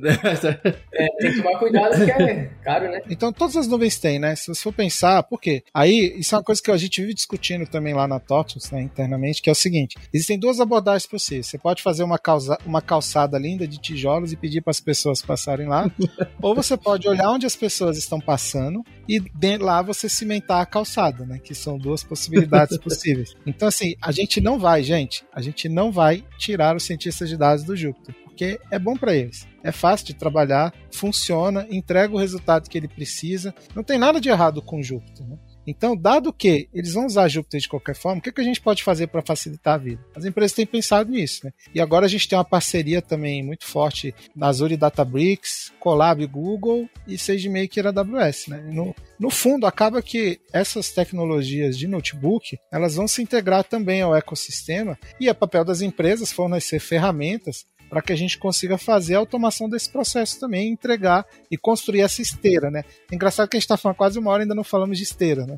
é, 0.94 1.08
tem 1.20 1.32
que 1.32 1.42
tomar 1.42 1.58
cuidado 1.58 1.96
porque 1.96 2.12
é 2.12 2.50
caro, 2.64 2.92
né? 2.92 3.02
Então 3.10 3.32
todas 3.32 3.56
as 3.56 3.68
nuvens 3.68 3.98
têm, 3.98 4.20
né? 4.20 4.36
Se 4.36 4.48
você 4.48 4.62
for 4.62 4.74
pensar, 4.74 5.24
por 5.24 5.40
quê? 5.40 5.64
Aí, 5.74 6.16
isso 6.18 6.36
é 6.36 6.38
uma 6.38 6.44
coisa 6.44 6.62
que 6.62 6.70
a 6.70 6.78
gente 6.78 7.02
vive 7.02 7.14
discutindo 7.14 7.66
também 7.66 7.94
lá 7.94 8.08
na 8.08 8.20
TOTUS, 8.20 8.72
né, 8.72 8.82
internamente, 8.82 9.42
que 9.42 9.50
é 9.50 9.52
o 9.52 9.56
seguinte: 9.56 9.98
existem 10.14 10.38
duas 10.38 10.60
abordagens 10.60 11.08
possíveis. 11.08 11.48
Você 11.48 11.58
pode 11.58 11.82
fazer 11.82 12.04
uma, 12.04 12.20
calça, 12.20 12.58
uma 12.66 12.82
calçada 12.82 13.38
linda 13.38 13.68
de 13.68 13.80
tijolos 13.80 14.34
e 14.34 14.36
pedir 14.36 14.62
para 14.62 14.72
as 14.72 14.80
pessoas 14.80 15.22
passarem 15.22 15.68
lá, 15.68 15.90
ou 16.42 16.54
você 16.54 16.76
pode 16.76 17.05
olhar 17.08 17.30
onde 17.30 17.46
as 17.46 17.56
pessoas 17.56 17.98
estão 17.98 18.20
passando 18.20 18.84
e 19.08 19.22
lá 19.60 19.82
você 19.82 20.10
cimentar 20.10 20.62
a 20.62 20.66
calçada, 20.66 21.26
né? 21.26 21.40
Que 21.40 21.54
são 21.54 21.78
duas 21.78 22.04
possibilidades 22.04 22.78
possíveis. 22.80 23.36
Então, 23.46 23.68
assim, 23.68 23.96
a 24.02 24.12
gente 24.12 24.42
não 24.42 24.60
vai, 24.60 24.84
gente, 24.84 25.24
a 25.34 25.42
gente 25.42 25.70
não 25.70 25.92
vai 25.92 26.24
tirar 26.38 26.76
os 26.76 26.84
cientistas 26.84 27.30
de 27.30 27.38
dados 27.38 27.64
do 27.64 27.76
Júpiter, 27.76 28.16
porque 28.24 28.60
é 28.70 28.80
bom 28.80 28.96
para 28.96 29.16
eles. 29.16 29.48
É 29.64 29.72
fácil 29.72 30.08
de 30.08 30.14
trabalhar, 30.14 30.74
funciona, 30.92 31.66
entrega 31.70 32.14
o 32.14 32.20
resultado 32.20 32.70
que 32.70 32.78
ele 32.78 32.88
precisa. 32.88 33.54
Não 33.74 33.84
tem 33.84 33.98
nada 33.98 34.20
de 34.20 34.30
errado 34.30 34.62
com 34.62 34.80
o 34.80 34.84
Júpiter, 34.84 35.26
né? 35.28 35.38
Então, 35.68 35.96
dado 35.96 36.32
que 36.32 36.70
eles 36.74 36.94
vão 36.94 37.06
usar 37.06 37.28
Jupyter 37.28 37.60
de 37.60 37.70
qualquer 37.70 37.96
forma, 37.96 38.20
o 38.20 38.22
que, 38.22 38.32
que 38.32 38.42
a 38.42 38.44
gente 38.44 38.62
pode 38.62 38.84
fazer 38.84 39.08
para 39.08 39.22
facilitar 39.22 39.76
a 39.76 39.78
vida? 39.78 40.06
As 40.16 40.26
empresas 40.26 40.54
têm 40.54 40.66
pensado 40.66 41.12
nisso, 41.12 41.46
né? 41.46 41.54
E 41.74 41.82
agora 41.82 42.06
a 42.06 42.10
gente 42.10 42.28
tem 42.28 42.38
uma 42.38 42.46
parceria 42.46 43.02
também 43.02 43.44
muito 43.44 43.66
forte 43.66 44.14
na 44.36 44.48
Azure 44.48 44.78
Databricks, 44.78 45.72
Colab 45.80 46.26
Google 46.28 46.90
e 47.08 47.18
SageMaker 47.18 47.88
AWS, 47.88 48.48
né? 48.48 48.64
No, 48.72 48.96
no 49.20 49.30
fundo, 49.30 49.66
acaba 49.66 50.02
que 50.02 50.40
essas 50.54 50.92
tecnologias 50.92 51.78
de 51.78 51.88
notebook, 51.88 52.58
elas 52.72 52.96
vão 52.96 53.08
se 53.08 53.22
integrar 53.22 53.64
também 53.64 54.02
ao 54.02 54.16
ecossistema 54.16 54.98
e 55.20 55.30
é 55.30 55.34
papel 55.34 55.66
das 55.66 55.82
empresas 55.82 56.32
fornecer 56.32 56.80
ferramentas 56.80 57.66
para 57.90 58.02
que 58.02 58.14
a 58.14 58.16
gente 58.16 58.38
consiga 58.38 58.78
fazer 58.78 59.16
a 59.16 59.20
automação 59.20 59.70
desse 59.70 59.90
processo 59.90 60.40
também, 60.40 60.70
entregar 60.70 61.26
e 61.50 61.58
construir 61.58 62.02
essa 62.02 62.22
esteira, 62.22 62.70
né? 62.70 62.84
É 63.12 63.16
engraçado 63.16 63.48
que 63.48 63.58
a 63.58 63.60
gente 63.60 63.66
está 63.66 63.78
falando 63.78 63.98
quase 63.98 64.20
uma 64.20 64.32
hora 64.32 64.42
e 64.42 64.44
ainda 64.44 64.56
não 64.56 64.64
falamos 64.64 64.98
de 64.98 65.04
esteira, 65.04 65.46
né? 65.46 65.58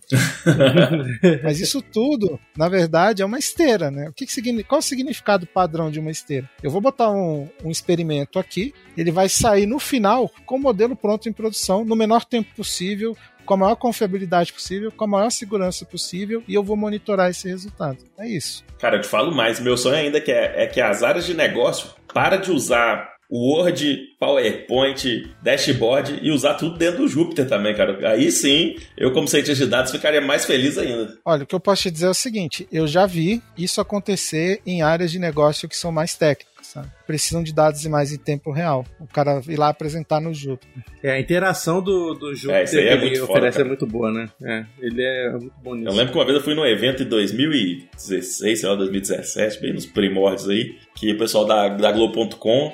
Mas 1.43 1.59
isso 1.59 1.82
tudo, 1.82 2.39
na 2.55 2.69
verdade, 2.69 3.21
é 3.21 3.25
uma 3.25 3.39
esteira, 3.39 3.89
né? 3.89 4.09
O 4.09 4.13
que, 4.13 4.25
que 4.25 4.34
significa, 4.34 4.69
qual 4.69 4.80
o 4.80 4.84
significado 4.84 5.47
padrão 5.47 5.89
de 5.89 5.99
uma 5.99 6.11
esteira? 6.11 6.49
Eu 6.61 6.71
vou 6.71 6.82
botar 6.82 7.11
um, 7.11 7.47
um 7.63 7.71
experimento 7.71 8.39
aqui, 8.39 8.73
ele 8.95 9.11
vai 9.11 9.30
sair 9.30 9.65
no 9.65 9.80
final 9.80 10.32
com 10.45 10.55
o 10.55 10.59
modelo 10.59 10.95
pronto 10.95 11.30
em 11.30 11.34
produção 11.34 11.86
no 11.86 11.95
menor 11.95 12.25
tempo 12.25 12.53
possível, 12.55 13.15
com 13.47 13.53
a 13.53 13.57
maior 13.57 13.75
confiabilidade 13.75 14.53
possível, 14.53 14.91
com 14.91 15.05
a 15.05 15.07
maior 15.07 15.31
segurança 15.31 15.85
possível 15.85 16.43
e 16.47 16.53
eu 16.53 16.61
vou 16.61 16.75
monitorar 16.75 17.31
esse 17.31 17.47
resultado. 17.47 17.97
É 18.19 18.27
isso. 18.27 18.63
Cara, 18.77 18.97
eu 18.97 19.01
te 19.01 19.07
falo 19.07 19.33
mais. 19.33 19.59
Meu 19.59 19.77
sonho 19.77 19.95
ainda 19.95 20.17
é 20.17 20.21
que, 20.21 20.31
é, 20.31 20.63
é 20.63 20.67
que 20.67 20.81
as 20.81 21.01
áreas 21.01 21.25
de 21.25 21.33
negócio 21.33 21.89
para 22.13 22.37
de 22.37 22.51
usar 22.51 23.15
o 23.29 23.55
Word, 23.55 24.15
PowerPoint, 24.19 25.29
Dashboard 25.41 26.19
e 26.21 26.31
usar 26.31 26.53
tudo 26.53 26.77
dentro 26.77 26.99
do 26.99 27.07
Jupyter 27.07 27.47
também, 27.47 27.75
cara. 27.75 28.09
Aí 28.09 28.31
sim, 28.31 28.75
eu 28.97 29.11
como 29.11 29.27
cientista 29.27 29.65
de 29.65 29.69
dados 29.69 29.91
ficaria 29.91 30.21
mais 30.21 30.45
feliz 30.45 30.77
ainda. 30.77 31.17
Olha, 31.25 31.43
o 31.43 31.45
que 31.45 31.55
eu 31.55 31.59
posso 31.59 31.83
te 31.83 31.91
dizer 31.91 32.05
é 32.05 32.09
o 32.09 32.13
seguinte, 32.13 32.67
eu 32.71 32.87
já 32.87 33.05
vi 33.05 33.41
isso 33.57 33.81
acontecer 33.81 34.61
em 34.65 34.81
áreas 34.81 35.11
de 35.11 35.19
negócio 35.19 35.67
que 35.67 35.75
são 35.75 35.91
mais 35.91 36.15
técnicas 36.15 36.56
sabe? 36.68 36.88
Precisam 37.05 37.43
de 37.43 37.53
dados 37.53 37.86
mais 37.86 38.11
em 38.11 38.18
tempo 38.18 38.51
real. 38.51 38.86
O 38.99 39.07
cara 39.07 39.41
ir 39.47 39.57
lá 39.57 39.70
apresentar 39.70 40.20
no 40.20 40.34
Jupyter. 40.34 40.84
É, 41.01 41.11
a 41.11 41.20
interação 41.20 41.82
do, 41.82 42.13
do 42.13 42.36
Jupyter 42.36 42.80
é, 42.80 42.88
é 42.88 42.93
ele 42.93 43.22
oferece 43.22 43.57
foda, 43.57 43.65
é 43.65 43.68
muito 43.68 43.88
boa, 43.88 44.11
né? 44.11 44.30
É, 44.43 44.65
ele 44.80 45.01
é 45.01 45.32
muito 45.32 45.53
bom 45.63 45.76
nisso. 45.76 45.89
Eu 45.89 45.93
lembro 45.93 46.11
que 46.11 46.18
uma 46.18 46.26
vez 46.26 46.38
eu 46.38 46.43
fui 46.43 46.53
num 46.53 46.65
evento 46.65 47.03
em 47.03 47.07
2016, 47.07 48.59
sei 48.59 48.70
lá, 48.70 48.76
2017, 48.76 49.61
bem 49.61 49.74
nos 49.74 49.86
primórdios 49.86 50.49
aí, 50.49 50.78
que 50.95 51.11
o 51.11 51.18
pessoal 51.18 51.45
da, 51.45 51.70
da 51.70 51.91
Globo.com 51.91 52.74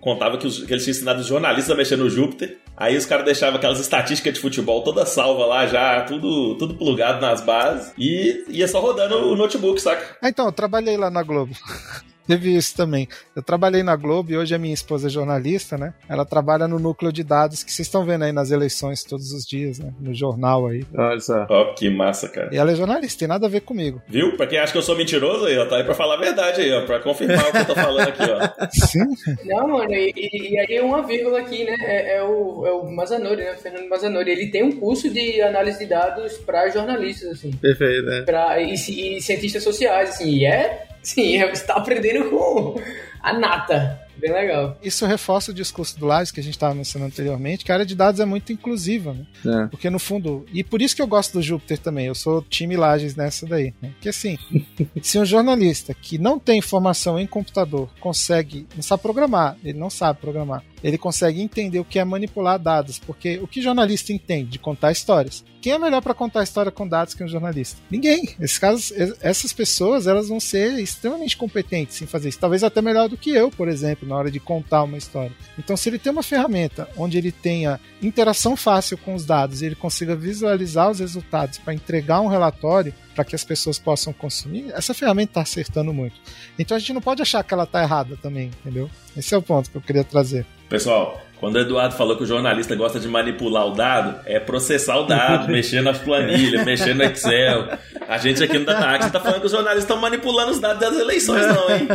contava 0.00 0.38
que, 0.38 0.46
os, 0.46 0.64
que 0.64 0.72
eles 0.72 0.84
tinham 0.84 0.94
ensinado 0.94 1.20
os 1.20 1.26
jornalistas 1.26 1.74
a 1.74 1.76
mexer 1.76 1.96
no 1.96 2.08
Jupyter. 2.08 2.58
Aí 2.76 2.96
os 2.96 3.06
caras 3.06 3.24
deixavam 3.24 3.56
aquelas 3.56 3.78
estatísticas 3.78 4.34
de 4.34 4.40
futebol 4.40 4.82
toda 4.82 5.06
salva 5.06 5.46
lá 5.46 5.66
já, 5.66 6.02
tudo, 6.02 6.56
tudo 6.56 6.74
plugado 6.74 7.20
nas 7.20 7.40
bases, 7.40 7.92
e 7.96 8.44
ia 8.48 8.66
só 8.66 8.80
rodando 8.80 9.16
o 9.30 9.36
notebook, 9.36 9.80
saca? 9.80 10.16
Ah, 10.20 10.28
então, 10.28 10.46
eu 10.46 10.52
trabalhei 10.52 10.96
lá 10.96 11.08
na 11.08 11.22
Globo. 11.22 11.54
Teve 12.26 12.54
isso 12.56 12.74
também. 12.76 13.06
Eu 13.36 13.42
trabalhei 13.42 13.82
na 13.82 13.94
Globo 13.96 14.32
e 14.32 14.36
hoje 14.36 14.54
a 14.54 14.58
minha 14.58 14.72
esposa 14.72 15.08
é 15.08 15.10
jornalista, 15.10 15.76
né? 15.76 15.92
Ela 16.08 16.24
trabalha 16.24 16.66
no 16.66 16.78
núcleo 16.78 17.12
de 17.12 17.22
dados 17.22 17.62
que 17.62 17.70
vocês 17.72 17.86
estão 17.86 18.04
vendo 18.04 18.24
aí 18.24 18.32
nas 18.32 18.50
eleições 18.50 19.04
todos 19.04 19.32
os 19.32 19.44
dias, 19.44 19.78
né? 19.78 19.92
No 20.00 20.14
jornal 20.14 20.66
aí. 20.66 20.84
Olha 20.96 21.20
só. 21.20 21.46
Ó, 21.48 21.62
oh, 21.62 21.74
que 21.74 21.90
massa, 21.90 22.28
cara. 22.28 22.48
E 22.52 22.56
ela 22.56 22.72
é 22.72 22.74
jornalista, 22.74 23.20
tem 23.20 23.28
nada 23.28 23.46
a 23.46 23.50
ver 23.50 23.60
comigo. 23.60 24.00
Viu? 24.08 24.36
Pra 24.36 24.46
quem 24.46 24.58
acha 24.58 24.72
que 24.72 24.78
eu 24.78 24.82
sou 24.82 24.96
mentiroso, 24.96 25.46
aí, 25.46 25.58
ó, 25.58 25.66
tá 25.66 25.76
aí 25.76 25.84
pra 25.84 25.94
falar 25.94 26.14
a 26.14 26.20
verdade 26.20 26.62
aí, 26.62 26.72
ó, 26.72 26.86
pra 26.86 27.00
confirmar 27.00 27.48
o 27.48 27.52
que 27.52 27.58
eu 27.58 27.66
tô 27.66 27.74
falando 27.74 28.08
aqui, 28.08 28.22
ó. 28.22 28.68
Sim. 28.86 29.04
Não, 29.44 29.68
mano, 29.68 29.92
e, 29.92 30.12
e, 30.16 30.58
aí 30.58 30.80
uma 30.80 31.02
vírgula 31.02 31.40
aqui, 31.40 31.64
né? 31.64 31.76
É, 31.80 32.16
é, 32.16 32.22
o, 32.22 32.66
é 32.66 32.72
o 32.72 32.90
Mazanori, 32.90 33.44
né? 33.44 33.54
Fernando 33.56 33.88
Mazanori. 33.88 34.30
Ele 34.30 34.50
tem 34.50 34.62
um 34.62 34.72
curso 34.72 35.10
de 35.10 35.42
análise 35.42 35.78
de 35.78 35.86
dados 35.86 36.38
pra 36.38 36.70
jornalistas, 36.70 37.32
assim. 37.32 37.50
Perfeito, 37.52 38.06
né? 38.06 38.22
Pra, 38.22 38.60
e, 38.60 38.72
e 38.74 39.20
cientistas 39.20 39.62
sociais, 39.62 40.10
assim. 40.10 40.30
E 40.30 40.46
é 40.46 40.93
Sim, 41.04 41.38
você 41.38 41.52
está 41.52 41.74
aprendendo 41.74 42.30
com 42.30 42.80
a 43.22 43.32
nata. 43.32 44.00
Bem 44.16 44.32
legal. 44.32 44.78
Isso 44.82 45.04
reforça 45.06 45.50
o 45.50 45.54
discurso 45.54 45.98
do 45.98 46.06
Lages 46.06 46.30
que 46.30 46.40
a 46.40 46.42
gente 46.42 46.54
estava 46.54 46.74
mencionando 46.74 47.12
anteriormente, 47.12 47.64
que 47.64 47.72
a 47.72 47.74
área 47.74 47.86
de 47.86 47.94
dados 47.94 48.20
é 48.20 48.24
muito 48.24 48.52
inclusiva, 48.52 49.12
né? 49.12 49.26
É. 49.64 49.66
Porque 49.66 49.90
no 49.90 49.98
fundo, 49.98 50.46
e 50.52 50.62
por 50.62 50.80
isso 50.80 50.94
que 50.94 51.02
eu 51.02 51.06
gosto 51.06 51.34
do 51.34 51.42
Júpiter 51.42 51.78
também, 51.78 52.06
eu 52.06 52.14
sou 52.14 52.40
time 52.42 52.76
Lages 52.76 53.16
nessa 53.16 53.44
daí, 53.44 53.74
né? 53.82 53.90
Porque 53.94 54.08
assim, 54.08 54.38
se 55.02 55.18
um 55.18 55.24
jornalista 55.24 55.92
que 55.92 56.16
não 56.16 56.38
tem 56.38 56.60
formação 56.60 57.18
em 57.18 57.26
computador 57.26 57.90
consegue, 58.00 58.66
não 58.74 58.82
sabe 58.82 59.02
programar, 59.02 59.56
ele 59.64 59.78
não 59.78 59.90
sabe 59.90 60.20
programar, 60.20 60.62
ele 60.84 60.98
consegue 60.98 61.40
entender 61.40 61.80
o 61.80 61.84
que 61.84 61.98
é 61.98 62.04
manipular 62.04 62.58
dados, 62.58 62.98
porque 62.98 63.38
o 63.38 63.46
que 63.46 63.62
jornalista 63.62 64.12
entende 64.12 64.50
de 64.50 64.58
contar 64.58 64.92
histórias? 64.92 65.42
Quem 65.62 65.72
é 65.72 65.78
melhor 65.78 66.02
para 66.02 66.12
contar 66.12 66.42
história 66.42 66.70
com 66.70 66.86
dados 66.86 67.14
que 67.14 67.24
um 67.24 67.28
jornalista? 67.28 67.80
Ninguém. 67.90 68.28
Esses 68.38 68.58
casos, 68.58 68.92
essas 69.22 69.50
pessoas, 69.50 70.06
elas 70.06 70.28
vão 70.28 70.38
ser 70.38 70.78
extremamente 70.78 71.38
competentes 71.38 72.02
em 72.02 72.06
fazer 72.06 72.28
isso, 72.28 72.38
talvez 72.38 72.62
até 72.62 72.82
melhor 72.82 73.08
do 73.08 73.16
que 73.16 73.30
eu, 73.30 73.50
por 73.50 73.66
exemplo, 73.66 74.06
na 74.06 74.14
hora 74.14 74.30
de 74.30 74.38
contar 74.38 74.82
uma 74.82 74.98
história. 74.98 75.32
Então, 75.58 75.74
se 75.74 75.88
ele 75.88 75.98
tem 75.98 76.12
uma 76.12 76.22
ferramenta 76.22 76.86
onde 76.98 77.16
ele 77.16 77.32
tenha 77.32 77.80
interação 78.02 78.54
fácil 78.54 78.98
com 78.98 79.14
os 79.14 79.24
dados, 79.24 79.62
e 79.62 79.66
ele 79.66 79.74
consiga 79.74 80.14
visualizar 80.14 80.90
os 80.90 80.98
resultados 80.98 81.56
para 81.56 81.72
entregar 81.72 82.20
um 82.20 82.28
relatório, 82.28 82.92
para 83.14 83.24
que 83.24 83.34
as 83.34 83.44
pessoas 83.44 83.78
possam 83.78 84.12
consumir, 84.12 84.72
essa 84.74 84.92
ferramenta 84.92 85.30
está 85.30 85.40
acertando 85.42 85.92
muito. 85.92 86.16
Então 86.58 86.76
a 86.76 86.80
gente 86.80 86.92
não 86.92 87.00
pode 87.00 87.22
achar 87.22 87.42
que 87.44 87.54
ela 87.54 87.64
está 87.64 87.82
errada 87.82 88.16
também, 88.16 88.50
entendeu? 88.60 88.90
Esse 89.16 89.34
é 89.34 89.38
o 89.38 89.42
ponto 89.42 89.70
que 89.70 89.76
eu 89.76 89.82
queria 89.82 90.04
trazer. 90.04 90.44
Pessoal, 90.68 91.22
quando 91.44 91.56
o 91.56 91.60
Eduardo 91.60 91.94
falou 91.94 92.16
que 92.16 92.22
o 92.22 92.26
jornalista 92.26 92.74
gosta 92.74 92.98
de 92.98 93.06
manipular 93.06 93.66
o 93.66 93.72
dado, 93.72 94.18
é 94.24 94.40
processar 94.40 94.96
o 94.96 95.02
dado, 95.04 95.46
mexer 95.52 95.82
nas 95.82 95.98
planilhas, 95.98 96.64
mexer 96.64 96.94
no 96.94 97.04
Excel. 97.04 97.68
A 98.08 98.16
gente 98.16 98.42
aqui 98.42 98.58
no 98.58 98.64
DataAx 98.64 99.10
tá 99.10 99.20
falando 99.20 99.40
que 99.40 99.46
os 99.46 99.52
jornalistas 99.52 99.84
estão 99.84 99.98
manipulando 99.98 100.52
os 100.52 100.58
dados 100.58 100.80
das 100.80 100.98
eleições, 100.98 101.46
não, 101.46 101.70
hein? 101.70 101.88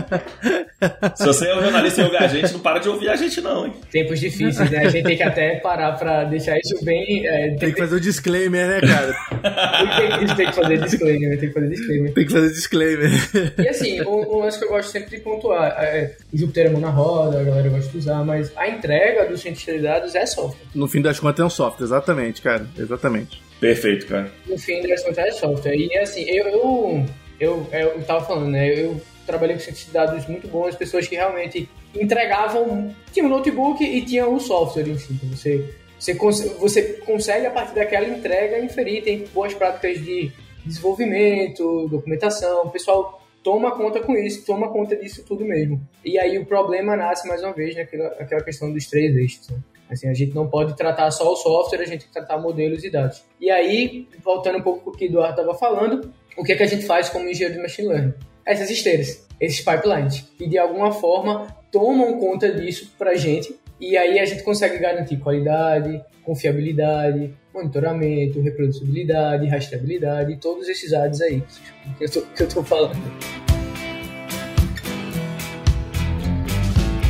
Se 1.15 1.25
você 1.25 1.47
é 1.47 1.57
um 1.57 1.61
jornalista 1.63 2.01
e 2.01 2.03
ouve 2.03 2.17
a 2.17 2.27
gente, 2.27 2.53
não 2.53 2.59
para 2.59 2.77
de 2.77 2.89
ouvir 2.89 3.09
a 3.09 3.15
gente, 3.15 3.41
não, 3.41 3.65
hein? 3.65 3.73
Tempos 3.91 4.19
difíceis, 4.19 4.69
né? 4.69 4.85
A 4.85 4.89
gente 4.89 5.03
tem 5.03 5.17
que 5.17 5.23
até 5.23 5.55
parar 5.55 5.93
pra 5.93 6.25
deixar 6.25 6.55
isso 6.59 6.85
bem. 6.85 7.25
É, 7.25 7.47
tem, 7.47 7.57
tem, 7.57 7.73
que 7.73 7.79
fazer 7.79 7.95
o 7.95 7.99
disclaimer, 7.99 8.67
né, 8.67 8.81
cara? 8.81 9.15
tem, 9.97 10.27
que, 10.27 10.35
tem 10.35 10.45
que 10.45 10.55
fazer 10.55 10.77
disclaimer, 10.77 11.39
tem 11.39 11.49
que 11.49 11.53
fazer 11.55 11.69
disclaimer. 11.69 12.13
Tem 12.13 12.25
que 12.25 12.31
fazer 12.31 12.49
disclaimer. 12.49 13.11
E 13.57 13.67
assim, 13.67 14.01
um 14.01 14.39
lance 14.39 14.59
que 14.59 14.65
eu 14.65 14.69
gosto 14.69 14.91
sempre 14.91 15.09
de 15.09 15.23
pontuar: 15.23 15.75
é, 15.79 16.15
o 16.31 16.37
Júpiter 16.37 16.67
é 16.67 16.69
mão 16.69 16.81
na 16.81 16.91
roda, 16.91 17.41
a 17.41 17.43
galera 17.43 17.69
gosta 17.69 17.91
de 17.91 17.97
usar, 17.97 18.23
mas 18.23 18.51
a 18.55 18.67
entrega 18.67 19.25
do 19.25 19.38
cientista 19.39 19.73
de 19.73 19.79
dados 19.79 20.15
é 20.15 20.25
software. 20.25 20.65
No 20.75 20.87
fim 20.87 21.01
das 21.01 21.19
contas 21.19 21.39
é 21.39 21.45
um 21.45 21.49
software, 21.49 21.85
exatamente, 21.85 22.41
cara. 22.41 22.67
Exatamente. 22.77 23.41
Perfeito, 23.59 24.07
cara. 24.07 24.31
No 24.47 24.57
fim 24.57 24.81
das 24.87 25.03
contas 25.03 25.17
é 25.25 25.31
software. 25.31 25.75
E 25.75 25.97
assim, 25.97 26.23
eu, 26.29 26.47
eu, 26.47 27.05
eu, 27.39 27.67
eu 27.71 28.03
tava 28.03 28.25
falando, 28.25 28.49
né? 28.49 28.69
Eu 28.69 29.01
trabalhei 29.25 29.55
com 29.55 29.61
cientistas 29.61 29.87
de 29.87 29.93
dados 29.93 30.27
muito 30.27 30.47
bons, 30.47 30.75
pessoas 30.75 31.07
que 31.07 31.15
realmente 31.15 31.69
entregavam, 31.95 32.93
tinha 33.11 33.25
um 33.25 33.29
notebook 33.29 33.83
e 33.83 34.01
tinha 34.03 34.27
o 34.27 34.35
um 34.35 34.39
software 34.39 34.87
em 34.87 34.97
si. 34.97 35.13
Então 35.13 35.29
você, 35.29 35.75
você, 35.99 36.45
você 36.59 36.81
consegue, 37.05 37.45
a 37.45 37.51
partir 37.51 37.75
daquela 37.75 38.07
entrega, 38.07 38.59
inferir, 38.59 39.03
tem 39.03 39.25
boas 39.33 39.53
práticas 39.53 40.03
de 40.03 40.31
desenvolvimento, 40.65 41.87
documentação, 41.89 42.63
o 42.63 42.69
pessoal 42.69 43.18
toma 43.43 43.71
conta 43.75 43.99
com 43.99 44.13
isso, 44.15 44.45
toma 44.45 44.71
conta 44.71 44.95
disso 44.95 45.23
tudo 45.25 45.45
mesmo. 45.45 45.81
E 46.03 46.17
aí 46.19 46.37
o 46.37 46.45
problema 46.45 46.95
nasce 46.95 47.27
mais 47.27 47.41
uma 47.41 47.53
vez 47.53 47.75
naquela 47.75 48.07
aquela 48.19 48.43
questão 48.43 48.71
dos 48.71 48.85
três 48.87 49.15
eixos. 49.15 49.49
Né? 49.49 49.57
Assim, 49.89 50.07
a 50.07 50.13
gente 50.13 50.35
não 50.35 50.47
pode 50.47 50.75
tratar 50.75 51.09
só 51.09 51.31
o 51.31 51.35
software, 51.35 51.81
a 51.81 51.85
gente 51.85 52.01
tem 52.01 52.07
que 52.07 52.13
tratar 52.13 52.37
modelos 52.37 52.83
e 52.83 52.91
dados. 52.91 53.23
E 53.41 53.49
aí, 53.49 54.07
voltando 54.23 54.59
um 54.59 54.61
pouco 54.61 54.81
para 54.81 54.91
o 54.91 54.95
que 54.95 55.05
o 55.05 55.07
Eduardo 55.07 55.41
estava 55.41 55.57
falando, 55.57 56.13
o 56.37 56.43
que, 56.43 56.53
é 56.53 56.55
que 56.55 56.63
a 56.63 56.67
gente 56.67 56.85
faz 56.85 57.09
como 57.09 57.27
engenheiro 57.27 57.55
de 57.55 57.61
machine 57.61 57.87
learning? 57.87 58.13
Essas 58.45 58.69
esteiras, 58.69 59.27
esses 59.41 59.61
pipelines, 59.61 60.21
que 60.37 60.47
de 60.47 60.59
alguma 60.59 60.91
forma 60.91 61.47
tomam 61.71 62.19
conta 62.19 62.51
disso 62.51 62.93
para 62.97 63.11
a 63.11 63.15
gente 63.15 63.55
E 63.79 63.95
aí 63.97 64.19
a 64.19 64.25
gente 64.25 64.43
consegue 64.43 64.77
garantir 64.77 65.17
qualidade, 65.17 66.03
confiabilidade, 66.23 67.33
monitoramento, 67.53 68.39
reproduzibilidade, 68.41 69.47
rastreabilidade, 69.47 70.37
todos 70.37 70.67
esses 70.67 70.91
dados 70.91 71.21
aí 71.21 71.43
que 71.97 72.05
eu 72.05 72.11
tô, 72.11 72.21
que 72.21 72.43
eu 72.43 72.49
tô 72.49 72.63
falando. 72.63 73.58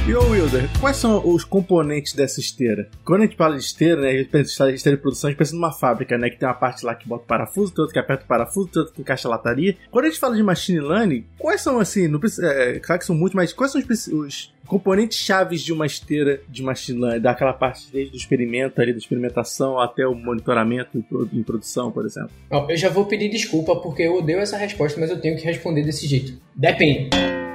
E 0.10 0.16
ô 0.16 0.28
Wilder, 0.32 0.68
quais 0.80 0.98
são 0.98 1.22
os 1.24 1.44
componentes 1.44 2.14
dessa 2.14 2.40
esteira? 2.40 2.90
Quando 3.06 3.22
a 3.22 3.26
gente 3.26 3.38
fala 3.38 3.56
de 3.56 3.64
esteira, 3.64 4.02
né, 4.02 4.10
a 4.10 4.18
gente 4.18 4.30
pensa 4.32 4.72
em 4.72 4.74
esteira 4.74 4.98
de 4.98 5.04
produção, 5.04 5.28
a 5.28 5.32
gente 5.32 5.38
pensa 5.38 5.54
numa 5.54 5.72
fábrica, 5.72 6.18
né, 6.18 6.32
que 6.32 6.40
tem 6.40 6.50
uma 6.50 6.56
parte 6.56 6.84
lá 6.84 6.96
que 6.96 7.08
bota 7.08 7.26
parafuso, 7.28 7.72
tem 7.72 7.84
outra 7.84 7.94
que 7.94 8.00
aperta 8.00 8.24
o 8.24 8.28
parafuso, 8.28 8.70
tem 8.70 8.80
outra 8.80 8.96
que 8.96 9.02
encaixa 9.02 9.28
a 9.28 9.32
lataria. 9.32 9.78
Quando 9.92 10.06
a 10.06 10.08
gente 10.08 10.20
fala 10.20 10.36
de 10.36 10.42
machine 10.42 10.80
learning, 10.80 11.26
quais 11.38 11.62
são, 11.62 11.80
assim, 11.80 12.08
não 12.08 12.20
precisa, 12.20 12.48
é, 12.48 12.80
claro 12.80 12.98
que 12.98 13.06
são 13.06 13.16
muitos, 13.16 13.36
mas 13.36 13.54
quais 13.54 13.72
são 13.72 13.80
os, 13.80 14.08
os 14.08 14.54
componentes 14.66 15.20
chaves 15.20 15.62
de 15.62 15.72
uma 15.72 15.86
esteira 15.86 16.42
de 16.50 16.64
machine 16.64 17.00
learning, 17.00 17.22
daquela 17.22 17.54
parte 17.54 17.92
desde 17.94 18.16
o 18.16 18.18
experimento 18.18 18.82
ali, 18.82 18.92
da 18.92 18.98
experimentação 18.98 19.80
até 19.80 20.08
o 20.08 20.16
monitoramento 20.16 21.06
em 21.32 21.44
produção, 21.44 21.92
por 21.92 22.04
exemplo? 22.04 22.32
Eu 22.68 22.78
já 22.78 22.90
vou 22.90 23.06
pedir 23.06 23.30
desculpa 23.30 23.76
porque 23.76 24.02
eu 24.02 24.16
odeio 24.16 24.40
essa 24.40 24.58
resposta, 24.58 25.00
mas 25.00 25.12
eu 25.12 25.22
tenho 25.22 25.38
que 25.38 25.46
responder 25.46 25.84
desse 25.84 26.08
jeito. 26.08 26.34
Depende. 26.56 27.10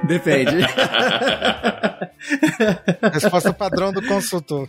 Depende. 0.07 0.57
Resposta 3.13 3.53
padrão 3.53 3.91
do 3.91 4.05
consultor. 4.05 4.67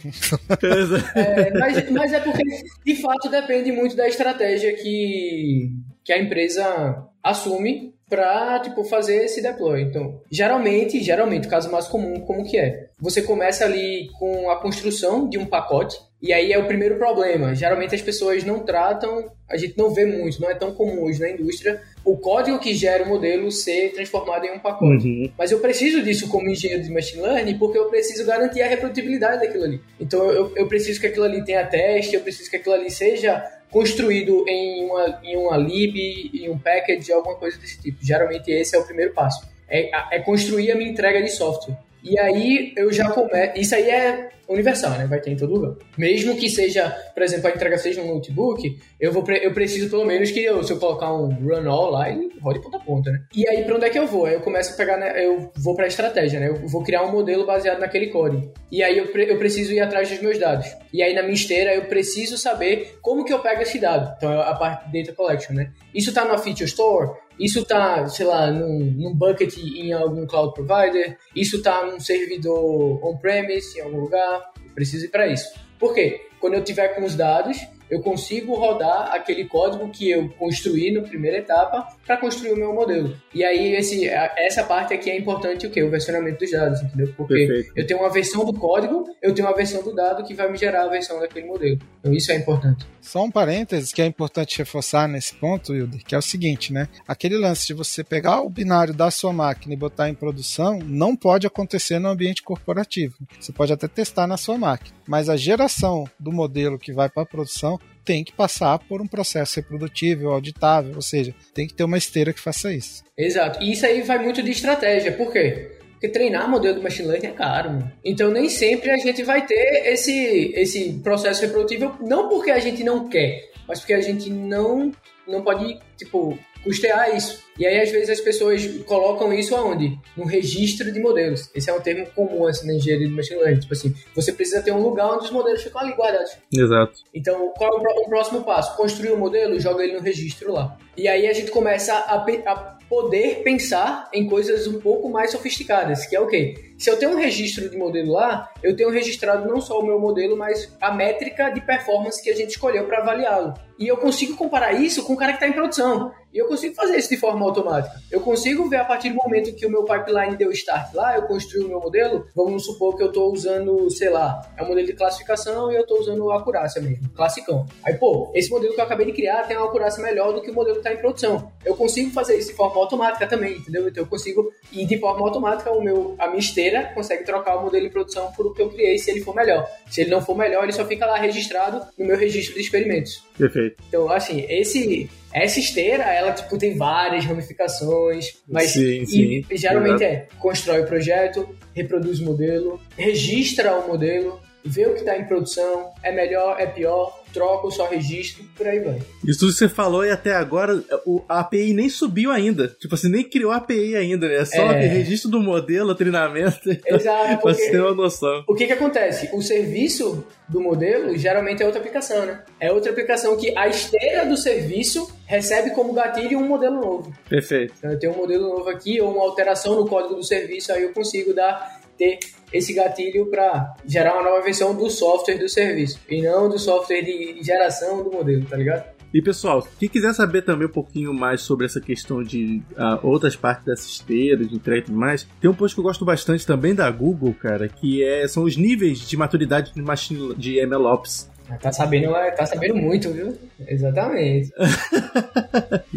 É, 1.15 1.59
mas, 1.59 1.91
mas 1.91 2.13
é 2.13 2.21
porque, 2.21 2.43
de 2.85 2.97
fato, 2.97 3.29
depende 3.29 3.73
muito 3.73 3.97
da 3.97 4.07
estratégia 4.07 4.75
que, 4.75 5.71
que 6.05 6.13
a 6.13 6.19
empresa 6.19 7.05
assume 7.23 7.95
para 8.09 8.61
tipo 8.61 8.85
fazer 8.85 9.25
esse 9.25 9.43
deploy. 9.43 9.83
Então, 9.83 10.21
geralmente, 10.31 11.03
geralmente, 11.03 11.47
o 11.47 11.51
caso 11.51 11.71
mais 11.71 11.89
comum 11.89 12.21
como 12.21 12.45
que 12.45 12.57
é? 12.57 12.89
Você 13.01 13.23
começa 13.23 13.65
ali 13.65 14.09
com 14.19 14.51
a 14.51 14.61
construção 14.61 15.29
de 15.29 15.39
um 15.39 15.47
pacote 15.47 15.97
e 16.23 16.33
aí 16.33 16.53
é 16.53 16.59
o 16.59 16.67
primeiro 16.67 16.97
problema. 16.97 17.55
Geralmente 17.55 17.95
as 17.95 18.03
pessoas 18.03 18.45
não 18.45 18.61
tratam, 18.61 19.31
a 19.49 19.57
gente 19.57 19.77
não 19.77 19.91
vê 19.91 20.07
muito, 20.07 20.41
não 20.41 20.51
é 20.51 20.55
tão 20.55 20.73
comum 20.73 21.05
hoje 21.05 21.21
na 21.21 21.31
indústria 21.31 21.83
o 22.07 22.17
código 22.17 22.61
que 22.61 22.73
gera 22.73 23.03
o 23.03 23.09
modelo 23.09 23.51
ser 23.51 23.93
transformado 23.93 24.45
em 24.45 24.53
um 24.53 24.61
pacote. 24.61 25.09
Uhum. 25.09 25.31
Mas 25.37 25.51
eu 25.51 25.59
preciso 25.59 26.01
disso 26.05 26.29
como 26.29 26.49
engenheiro 26.49 26.85
de 26.85 26.91
machine 26.91 27.21
learning 27.21 27.59
porque 27.59 27.77
eu 27.77 27.87
preciso 27.87 28.25
garantir 28.25 28.63
a 28.63 28.69
reprodutibilidade 28.69 29.45
daquilo 29.45 29.65
ali. 29.65 29.81
Então 29.99 30.31
eu, 30.31 30.53
eu 30.55 30.69
preciso 30.69 31.01
que 31.01 31.09
aquilo 31.09 31.25
ali 31.25 31.45
tenha 31.45 31.67
teste, 31.67 32.15
eu 32.15 32.21
preciso 32.21 32.49
que 32.49 32.57
aquilo 32.57 32.77
ali 32.77 32.93
seja 32.93 33.45
construído 33.73 34.45
em 34.47 34.85
uma, 34.85 35.21
em 35.25 35.37
uma 35.37 35.57
lib, 35.57 35.97
em 36.33 36.49
um 36.49 36.57
package, 36.57 37.13
alguma 37.13 37.35
coisa 37.35 37.59
desse 37.59 37.83
tipo. 37.83 37.99
Geralmente 38.01 38.53
esse 38.53 38.77
é 38.77 38.79
o 38.79 38.85
primeiro 38.85 39.13
passo. 39.13 39.45
É, 39.69 39.91
é 40.13 40.21
construir 40.21 40.71
a 40.71 40.77
minha 40.77 40.89
entrega 40.89 41.21
de 41.21 41.31
software. 41.31 41.77
E 42.05 42.17
aí 42.21 42.73
eu 42.77 42.93
já 42.93 43.11
começo. 43.11 43.59
Isso 43.59 43.75
aí 43.75 43.91
é 43.91 44.29
universal, 44.49 44.93
né? 44.93 45.07
Vai 45.07 45.21
ter 45.21 45.31
em 45.31 45.37
todo 45.37 45.55
lugar. 45.55 45.75
Mesmo 45.97 46.37
que 46.37 46.49
seja, 46.49 46.91
por 47.15 47.23
exemplo, 47.23 47.49
a 47.49 47.51
entrega 47.51 47.79
seja 47.79 48.01
um 48.01 48.15
notebook, 48.15 48.79
eu 49.01 49.13
vou 49.13 49.25
eu 49.43 49.53
preciso 49.53 49.91
pelo 49.91 50.05
menos 50.05 50.31
que 50.31 50.43
eu, 50.43 50.63
se 50.63 50.73
eu 50.73 50.79
colocar 50.79 51.13
um 51.13 51.29
run 51.29 51.69
all 51.69 51.91
lá, 51.91 52.11
ele 52.11 52.31
rode 52.41 52.61
ponta 52.61 52.77
a 52.77 52.81
ponta, 52.81 53.11
né? 53.11 53.23
E 53.35 53.49
aí 53.49 53.65
para 53.65 53.77
onde 53.77 53.87
é 53.87 53.91
que 53.91 53.99
eu 53.99 54.07
vou? 54.07 54.27
Aí 54.27 54.35
eu 54.35 54.41
começo 54.41 54.73
a 54.73 54.77
pegar, 54.77 54.97
né? 54.97 55.25
eu 55.25 55.51
vou 55.57 55.75
para 55.75 55.85
a 55.85 55.89
estratégia, 55.89 56.41
né? 56.41 56.49
Eu 56.49 56.69
vou 56.69 56.83
criar 56.83 57.03
um 57.03 57.13
modelo 57.13 57.47
baseado 57.47 57.81
naquele 57.81 58.09
código. 58.09 58.53
E 58.71 58.83
aí 58.83 58.97
eu, 58.97 59.07
eu 59.07 59.39
preciso 59.39 59.73
ir 59.73 59.81
atrás 59.81 60.09
dos 60.09 60.21
meus 60.21 60.39
dados. 60.39 60.67
E 60.93 61.03
aí 61.03 61.15
na 61.15 61.23
minha 61.23 61.35
esteira 61.35 61.75
eu 61.75 61.87
preciso 61.87 62.39
saber 62.39 62.99
como 63.01 63.25
que 63.25 63.33
eu 63.33 63.41
pego 63.41 63.63
esse 63.63 63.79
dado. 63.79 64.15
Então 64.17 64.33
é 64.33 64.49
a 64.49 64.55
parte 64.55 64.91
data 64.93 65.13
collection, 65.13 65.55
né? 65.55 65.73
Isso 65.95 66.13
tá 66.13 66.25
na 66.25 66.39
feature 66.39 66.65
store, 66.65 67.11
isso 67.39 67.65
tá, 67.65 68.07
sei 68.09 68.27
lá, 68.27 68.51
num, 68.51 68.79
num 68.97 69.15
bucket 69.15 69.57
em 69.59 69.93
algum 69.93 70.27
cloud 70.27 70.55
provider, 70.55 71.19
isso 71.35 71.63
tá 71.63 71.85
num 71.85 72.01
servidor 72.01 73.05
on-premise 73.05 73.79
em 73.79 73.83
algum 73.83 74.01
lugar, 74.01 74.36
preciso 74.77 75.07
ir 75.07 75.09
para 75.09 75.27
isso. 75.27 75.59
Por 75.79 75.95
quê? 75.95 76.29
Quando 76.39 76.55
eu 76.55 76.63
tiver 76.63 76.89
com 76.89 77.05
os 77.05 77.17
dados, 77.17 77.57
eu 77.91 78.01
consigo 78.01 78.55
rodar 78.55 79.15
aquele 79.15 79.45
código 79.45 79.89
que 79.91 80.11
eu 80.11 80.29
construí 80.31 80.93
na 80.93 81.03
primeira 81.03 81.39
etapa 81.39 81.87
para 82.07 82.17
construir 82.17 82.53
o 82.53 82.57
meu 82.57 82.73
modelo. 82.75 83.17
E 83.35 83.45
aí 83.45 83.75
esse, 83.75 84.09
essa 84.09 84.65
parte 84.65 84.95
aqui 84.95 85.11
é 85.11 85.19
importante 85.19 85.67
o 85.67 85.71
que? 85.71 85.83
O 85.83 85.91
versionamento 85.91 86.39
dos 86.39 86.51
dados, 86.51 86.83
entendeu? 86.83 87.13
Porque 87.17 87.35
Perfeito. 87.35 87.73
eu 87.77 87.87
tenho 87.87 88.01
uma 88.01 88.11
versão 88.11 88.45
do 88.45 88.53
código, 88.53 89.05
eu 89.23 89.35
tenho 89.35 89.47
uma 89.47 89.57
versão 89.57 89.83
do 89.83 89.95
dado 89.95 90.25
que 90.25 90.35
vai 90.35 90.51
me 90.51 90.57
gerar 90.57 90.85
a 90.85 90.89
versão 90.89 91.21
daquele 91.21 91.47
modelo. 91.47 91.79
Então 92.01 92.13
isso 92.13 92.33
é 92.33 92.37
importante. 92.37 92.87
Só 93.01 93.23
um 93.23 93.31
parênteses 93.31 93.93
que 93.93 94.03
é 94.03 94.07
importante 94.07 94.59
reforçar 94.59 95.09
nesse 95.09 95.35
ponto, 95.35 95.73
Wilder, 95.73 96.03
que 96.05 96.15
é 96.15 96.19
o 96.19 96.23
seguinte, 96.23 96.73
né? 96.73 96.89
Aquele 97.07 97.39
lance 97.39 97.67
de 97.69 97.75
você 97.75 98.03
pegar 98.03 98.41
o 98.41 98.51
binário 98.51 98.93
da 98.93 99.13
sua 99.13 99.33
máquina 99.33 99.75
e 99.75 99.77
botar 99.77 100.09
em 100.09 100.15
produção 100.15 100.81
não 100.81 101.15
pode 101.15 101.47
acontecer 101.47 102.01
no 102.01 102.09
ambiente 102.09 102.43
corporativo. 102.43 103.15
Você 103.39 103.53
pode 103.53 103.73
até 103.73 103.87
testar 103.87 104.27
na 104.27 104.37
sua 104.37 104.59
máquina, 104.59 104.97
mas 105.07 105.29
a 105.29 105.37
geração 105.37 106.09
do 106.19 106.33
modelo 106.33 106.79
que 106.79 106.93
vai 106.93 107.09
para 107.09 107.23
a 107.23 107.27
produção 107.27 107.76
tem 108.07 108.23
que 108.23 108.33
passar 108.33 108.79
por 108.79 109.03
um 109.03 109.07
processo 109.07 109.57
reprodutivo, 109.57 110.29
auditável, 110.29 110.95
ou 110.95 111.03
seja, 111.03 111.35
tem 111.53 111.67
que 111.67 111.75
ter 111.75 111.83
uma 111.83 111.99
esteira 111.99 112.33
que 112.33 112.41
faça 112.41 112.73
isso. 112.73 113.03
Exato. 113.19 113.61
E 113.61 113.73
isso 113.73 113.85
aí 113.85 114.01
vai 114.03 114.19
muito 114.23 114.43
de 114.43 114.53
estratégia. 114.53 115.11
Por 115.11 115.33
quê? 115.33 115.73
Porque 115.91 116.09
treinar 116.09 116.49
modelo 116.49 116.77
de 116.77 116.83
machine 116.83 117.09
learning 117.09 117.27
é 117.27 117.33
caro. 117.33 117.71
Mano. 117.71 117.93
Então 118.05 118.31
nem 118.31 118.49
sempre 118.49 118.91
a 118.91 118.97
gente 118.97 119.25
vai 119.25 119.45
ter 119.45 119.93
esse, 119.93 120.53
esse 120.55 120.93
processo 121.03 121.43
reprodutivo, 121.43 121.97
não 122.01 122.29
porque 122.29 122.53
a 122.53 122.61
gente 122.61 122.85
não 122.85 123.09
quer, 123.09 123.51
mas 123.67 123.81
porque 123.81 123.95
a 123.95 124.01
gente 124.01 124.31
não, 124.31 124.93
não 125.27 125.43
pode, 125.43 125.79
tipo, 125.97 126.39
custear 126.67 127.17
isso. 127.17 127.47
E 127.59 127.65
aí, 127.65 127.81
às 127.81 127.91
vezes, 127.91 128.11
as 128.11 128.21
pessoas 128.21 128.67
colocam 128.85 129.33
isso 129.33 129.55
aonde? 129.55 129.99
No 130.17 130.27
registro 130.27 130.93
de 130.93 131.01
modelos. 131.01 131.49
Esse 131.55 131.71
é 131.71 131.73
um 131.73 131.81
termo 131.81 132.07
comum 132.15 132.47
assim, 132.47 132.67
na 132.67 132.75
engenharia 132.75 133.09
de 133.09 133.15
machine 133.15 133.41
learning. 133.41 133.61
Tipo 133.61 133.73
assim, 133.73 133.95
você 134.15 134.33
precisa 134.33 134.63
ter 134.63 134.73
um 134.73 134.83
lugar 134.83 135.15
onde 135.15 135.25
os 135.25 135.31
modelos 135.31 135.63
ficam 135.63 135.81
ali 135.81 135.95
guardados. 135.95 136.37
Exato. 136.53 136.93
Então, 137.15 137.53
qual 137.57 137.81
é 137.81 138.01
o 138.01 138.09
próximo 138.09 138.45
passo? 138.45 138.77
Construir 138.77 139.13
o 139.13 139.15
um 139.15 139.19
modelo 139.19 139.55
e 139.55 139.61
joga 139.61 139.85
ele 139.85 139.95
no 139.95 140.03
registro 140.03 140.53
lá. 140.53 140.77
E 140.97 141.09
aí 141.09 141.27
a 141.27 141.33
gente 141.33 141.51
começa 141.51 141.93
a, 141.93 142.15
a 142.15 142.77
poder 142.89 143.43
pensar 143.43 144.09
em 144.13 144.27
coisas 144.29 144.67
um 144.67 144.81
pouco 144.81 145.09
mais 145.09 145.31
sofisticadas, 145.31 146.07
que 146.07 146.17
é 146.17 146.21
o 146.21 146.27
quê? 146.27 146.55
Se 146.79 146.91
eu 146.91 146.99
tenho 146.99 147.13
um 147.13 147.17
registro 147.17 147.69
de 147.71 147.77
modelo 147.77 148.13
lá, 148.13 148.51
eu 148.63 148.77
tenho 148.77 148.91
registrado 148.91 149.49
não 149.49 149.61
só 149.61 149.81
o 149.81 149.87
meu 149.87 149.99
modelo, 149.99 150.37
mas 150.37 150.77
a 150.81 150.93
métrica 150.93 151.51
de 151.51 151.61
performance 151.61 152.23
que 152.23 152.31
a 152.31 152.35
gente 152.35 152.51
escolheu 152.51 152.87
para 152.87 152.99
avaliá-lo. 152.99 153.55
E 153.79 153.89
eu 153.89 153.97
consigo 153.97 154.37
comparar 154.37 154.73
isso 154.73 155.05
com 155.05 155.15
o 155.15 155.17
cara 155.17 155.33
que 155.33 155.39
está 155.39 155.49
em 155.49 155.53
produção. 155.53 156.13
E 156.33 156.39
eu 156.39 156.47
consigo 156.47 156.75
fazer 156.75 156.97
isso 156.97 157.09
de 157.09 157.17
forma 157.17 157.45
automática. 157.45 157.95
Eu 158.11 158.21
consigo 158.21 158.69
ver 158.69 158.77
a 158.77 158.85
partir 158.85 159.09
do 159.09 159.17
momento 159.17 159.55
que 159.55 159.65
o 159.65 159.71
meu 159.71 159.85
pipeline 159.85 160.37
deu 160.37 160.51
start 160.51 160.93
lá, 160.93 161.17
eu 161.17 161.23
construí 161.23 161.65
o 161.65 161.69
meu 161.69 161.81
modelo. 161.81 162.27
Vamos 162.35 162.65
supor 162.67 162.95
que 162.95 163.03
eu 163.03 163.09
estou 163.09 163.33
usando, 163.33 163.89
sei 163.91 164.11
lá, 164.11 164.43
é 164.57 164.63
um 164.63 164.69
modelo 164.69 164.87
de 164.87 164.93
classificação 164.93 165.73
e 165.73 165.77
eu 165.77 165.83
estou 165.83 165.99
usando 165.99 166.31
a 166.31 166.39
acurácia 166.39 166.81
mesmo, 166.81 167.09
classicão. 167.11 167.67
Aí, 167.85 167.95
pô, 167.95 168.31
esse 168.35 168.51
modelo 168.51 168.75
que 168.75 168.81
eu 168.81 168.85
acabei 168.85 169.07
de 169.07 169.13
criar 169.13 169.45
tem 169.45 169.57
uma 169.57 169.67
acurácia 169.67 170.03
melhor 170.03 170.35
do 170.35 170.43
que 170.43 170.51
o 170.51 170.55
modelo 170.55 170.83
está 170.87 170.93
em 170.93 170.97
produção. 170.99 171.53
Eu 171.65 171.75
consigo 171.75 172.11
fazer 172.11 172.39
isso 172.39 172.51
de 172.51 172.55
forma 172.55 172.81
automática 172.81 173.27
também, 173.27 173.57
entendeu? 173.57 173.89
Então 173.89 174.05
eu 174.05 174.07
consigo, 174.07 174.53
e 174.73 174.87
de 174.87 174.99
forma 174.99 175.27
automática, 175.27 175.71
o 175.73 175.83
meu, 175.83 176.15
a 176.19 176.29
minha 176.29 176.39
esteira 176.39 176.85
consegue 176.95 177.25
trocar 177.25 177.57
o 177.57 177.63
modelo 177.63 177.87
em 177.87 177.91
produção 177.91 178.31
por 178.33 178.47
o 178.47 178.55
que 178.55 178.63
eu 178.63 178.71
criei 178.71 178.97
se 178.99 179.11
ele 179.11 179.21
for 179.21 179.35
melhor. 179.35 179.69
Se 179.91 180.01
ele 180.01 180.11
não 180.11 180.21
for 180.21 180.37
melhor, 180.37 180.63
ele 180.63 180.73
só 180.73 180.85
fica 180.87 181.07
lá 181.07 181.19
registrado 181.19 181.85
no 181.99 182.07
meu 182.07 182.17
registro 182.17 182.55
de 182.55 182.61
experimentos. 182.61 183.25
Perfeito. 183.37 183.83
Então, 183.89 184.11
assim, 184.11 184.47
esse 184.49 185.11
essa 185.33 185.61
esteira, 185.61 186.05
ela 186.05 186.33
tipo, 186.33 186.57
tem 186.57 186.77
várias 186.79 187.27
ramificações, 187.27 188.39
mas 188.49 188.71
sim, 188.71 189.05
sim, 189.05 189.45
e, 189.51 189.57
geralmente 189.57 190.03
é 190.03 190.29
constrói 190.39 190.81
o 190.81 190.87
projeto, 190.87 191.47
reproduz 191.75 192.21
o 192.21 192.25
modelo, 192.25 192.81
registra 192.97 193.77
o 193.77 193.87
modelo, 193.87 194.41
vê 194.67 194.87
o 194.87 194.95
que 194.95 195.01
está 195.01 195.17
em 195.17 195.25
produção, 195.25 195.93
é 196.03 196.13
melhor, 196.13 196.57
é 196.59 196.67
pior, 196.67 197.23
troca 197.33 197.67
ou 197.67 197.71
só 197.71 197.87
registro, 197.87 198.45
por 198.57 198.67
aí 198.67 198.81
vai. 198.81 198.99
Isso 199.25 199.41
tudo 199.41 199.53
que 199.53 199.59
você 199.59 199.69
falou 199.69 200.05
e 200.05 200.11
até 200.11 200.35
agora 200.35 200.83
o, 201.05 201.23
a 201.29 201.41
API 201.41 201.75
nem 201.75 201.89
subiu 201.89 202.31
ainda. 202.31 202.69
Tipo, 202.69 202.97
você 202.97 203.09
nem 203.09 203.23
criou 203.23 203.53
a 203.53 203.57
API 203.57 203.95
ainda, 203.95 204.27
né? 204.27 204.37
É 204.37 204.45
só 204.45 204.63
é... 204.73 204.87
registro 204.87 205.31
do 205.31 205.41
modelo, 205.41 205.95
treinamento. 205.95 206.71
Exato. 206.87 207.43
pra 207.43 207.53
você 207.53 207.71
ter 207.71 207.81
uma 207.81 207.95
noção. 207.95 208.43
O 208.49 208.55
que 208.55 208.67
que 208.67 208.73
acontece? 208.73 209.29
O 209.35 209.43
serviço 209.43 210.25
do 210.49 210.61
modelo 210.61 211.17
geralmente 211.17 211.63
é 211.63 211.67
outra 211.67 211.81
aplicação, 211.81 212.25
né? 212.25 212.43
É 212.59 212.73
outra 212.73 212.91
aplicação 212.91 213.37
que 213.37 213.57
a 213.57 213.69
esteira 213.69 214.25
do 214.25 214.37
serviço 214.37 215.07
recebe 215.27 215.71
como 215.71 215.93
gatilho 215.93 216.39
um 216.39 216.49
modelo 216.49 216.81
novo. 216.81 217.13
Perfeito. 217.29 217.75
Então 217.79 217.91
eu 217.91 217.99
tenho 217.99 218.13
um 218.15 218.17
modelo 218.17 218.49
novo 218.49 218.69
aqui 218.71 219.01
ou 219.01 219.13
uma 219.13 219.23
alteração 219.23 219.77
no 219.77 219.87
código 219.87 220.15
do 220.15 220.25
serviço, 220.25 220.73
aí 220.73 220.85
eu 220.85 220.93
consigo 220.93 221.35
dar 221.35 221.81
ter 221.97 222.19
esse 222.53 222.73
gatilho 222.73 223.27
para 223.27 223.75
gerar 223.87 224.15
uma 224.15 224.23
nova 224.23 224.43
versão 224.43 224.75
do 224.75 224.89
software 224.91 225.39
do 225.39 225.49
serviço 225.49 226.01
e 226.09 226.23
não 226.23 226.49
do 226.49 226.59
software 226.59 227.03
de 227.03 227.43
geração 227.43 228.03
do 228.03 228.11
modelo, 228.11 228.45
tá 228.45 228.57
ligado? 228.57 228.97
E 229.15 229.23
pessoal, 229.23 229.67
quem 229.79 229.89
quiser 229.89 230.13
saber 230.13 230.43
também 230.43 230.67
um 230.67 230.71
pouquinho 230.71 231.15
mais 231.15 231.41
sobre 231.41 231.65
essa 231.65 231.81
questão 231.81 232.23
de 232.23 232.63
uh, 232.73 233.07
outras 233.07 233.35
partes 233.35 233.65
dessa 233.65 233.89
esteira, 233.89 234.45
de 234.45 234.55
entrega 234.55 234.81
e 234.81 234.85
tudo 234.85 234.99
mais, 234.99 235.27
tem 235.41 235.49
um 235.49 235.55
post 235.55 235.75
que 235.75 235.81
eu 235.81 235.85
gosto 235.85 236.05
bastante 236.05 236.45
também 236.45 236.75
da 236.75 236.91
Google, 236.91 237.33
cara, 237.33 237.69
que 237.69 238.05
é, 238.05 238.27
são 238.29 238.43
os 238.43 238.57
níveis 238.57 238.99
de 239.09 239.17
maturidade 239.17 239.73
de, 239.73 239.81
machine, 239.81 240.35
de 240.35 240.61
MLOps. 240.67 241.31
Tá 241.61 241.73
sabendo, 241.73 242.13
tá 242.37 242.45
sabendo 242.45 242.75
muito, 242.75 243.13
viu? 243.13 243.37
Exatamente. 243.67 244.53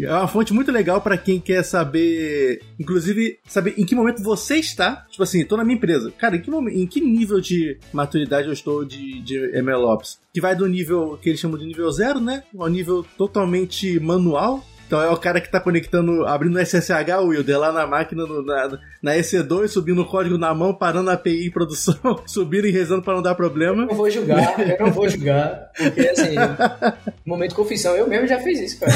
É 0.00 0.10
uma 0.10 0.26
fonte 0.26 0.52
muito 0.52 0.72
legal 0.72 1.00
para 1.00 1.18
quem 1.18 1.38
quer 1.38 1.62
saber, 1.62 2.62
inclusive, 2.78 3.38
saber 3.46 3.74
em 3.76 3.84
que 3.84 3.94
momento 3.94 4.22
você 4.22 4.56
está. 4.56 5.04
Tipo 5.10 5.22
assim, 5.22 5.44
tô 5.44 5.56
na 5.56 5.64
minha 5.64 5.76
empresa. 5.76 6.10
Cara, 6.16 6.36
em 6.36 6.40
que, 6.40 6.50
momento, 6.50 6.76
em 6.76 6.86
que 6.86 7.00
nível 7.00 7.40
de 7.40 7.76
maturidade 7.92 8.46
eu 8.46 8.52
estou 8.52 8.84
de, 8.84 9.20
de 9.20 9.62
MLOps? 9.62 10.18
Que 10.32 10.40
vai 10.40 10.56
do 10.56 10.66
nível 10.66 11.18
que 11.20 11.28
eles 11.28 11.40
chamam 11.40 11.58
de 11.58 11.66
nível 11.66 11.90
zero, 11.92 12.18
né? 12.18 12.42
Ao 12.58 12.68
nível 12.68 13.04
totalmente 13.18 14.00
manual, 14.00 14.64
então 14.90 15.00
é 15.00 15.08
o 15.08 15.16
cara 15.16 15.40
que 15.40 15.48
tá 15.48 15.60
conectando, 15.60 16.26
abrindo 16.26 16.56
o 16.56 16.58
SSH, 16.66 16.90
Wilder, 17.22 17.60
lá 17.60 17.70
na 17.70 17.86
máquina, 17.86 18.26
no, 18.26 18.42
na, 18.44 18.76
na 19.00 19.14
EC2, 19.14 19.68
subindo 19.68 20.02
o 20.02 20.04
código 20.04 20.36
na 20.36 20.52
mão, 20.52 20.74
parando 20.74 21.10
a 21.10 21.12
API 21.12 21.46
em 21.46 21.50
produção, 21.52 21.94
subindo 22.26 22.66
e 22.66 22.72
rezando 22.72 23.00
pra 23.00 23.14
não 23.14 23.22
dar 23.22 23.36
problema. 23.36 23.82
Eu 23.82 23.86
não 23.86 23.94
vou 23.94 24.10
julgar, 24.10 24.58
eu 24.58 24.84
não 24.84 24.90
vou 24.90 25.08
julgar, 25.08 25.70
porque 25.78 26.00
assim, 26.08 26.34
momento 27.24 27.50
de 27.50 27.54
confissão, 27.54 27.94
eu 27.94 28.08
mesmo 28.08 28.26
já 28.26 28.40
fiz 28.40 28.58
isso, 28.58 28.80
cara. 28.80 28.92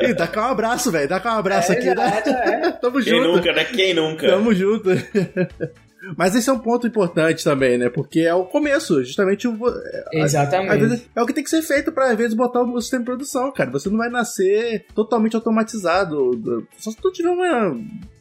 E 0.00 0.14
dá 0.14 0.26
cá 0.26 0.48
um 0.48 0.52
abraço, 0.52 0.90
velho, 0.90 1.06
dá 1.06 1.20
cá 1.20 1.34
um 1.36 1.38
abraço 1.40 1.72
É, 1.72 1.76
aqui, 1.76 1.94
né? 1.94 2.22
é, 2.24 2.68
é. 2.68 2.72
Tamo 2.80 3.02
Quem 3.02 3.12
junto. 3.22 3.36
nunca, 3.36 3.52
né? 3.52 3.64
Quem 3.64 3.92
nunca? 3.92 4.26
Tamo 4.28 4.54
junto. 4.54 4.88
Mas 6.16 6.34
esse 6.34 6.50
é 6.50 6.52
um 6.52 6.58
ponto 6.58 6.86
importante 6.86 7.44
também, 7.44 7.78
né? 7.78 7.88
Porque 7.88 8.20
é 8.20 8.34
o 8.34 8.44
começo, 8.44 9.02
justamente 9.04 9.46
o. 9.46 9.56
Exatamente. 10.12 10.72
Às 10.72 10.80
vezes, 10.80 11.08
é 11.14 11.22
o 11.22 11.26
que 11.26 11.32
tem 11.32 11.44
que 11.44 11.50
ser 11.50 11.62
feito 11.62 11.92
pra, 11.92 12.10
às 12.10 12.16
vezes, 12.16 12.34
botar 12.34 12.62
o 12.62 12.80
sistema 12.80 13.02
de 13.02 13.06
produção, 13.06 13.52
cara. 13.52 13.70
Você 13.70 13.88
não 13.88 13.98
vai 13.98 14.08
nascer 14.08 14.86
totalmente 14.94 15.36
automatizado. 15.36 16.66
Só 16.76 16.90
se 16.90 16.96
tu 16.96 17.12
tiver 17.12 17.30
uma, 17.30 17.76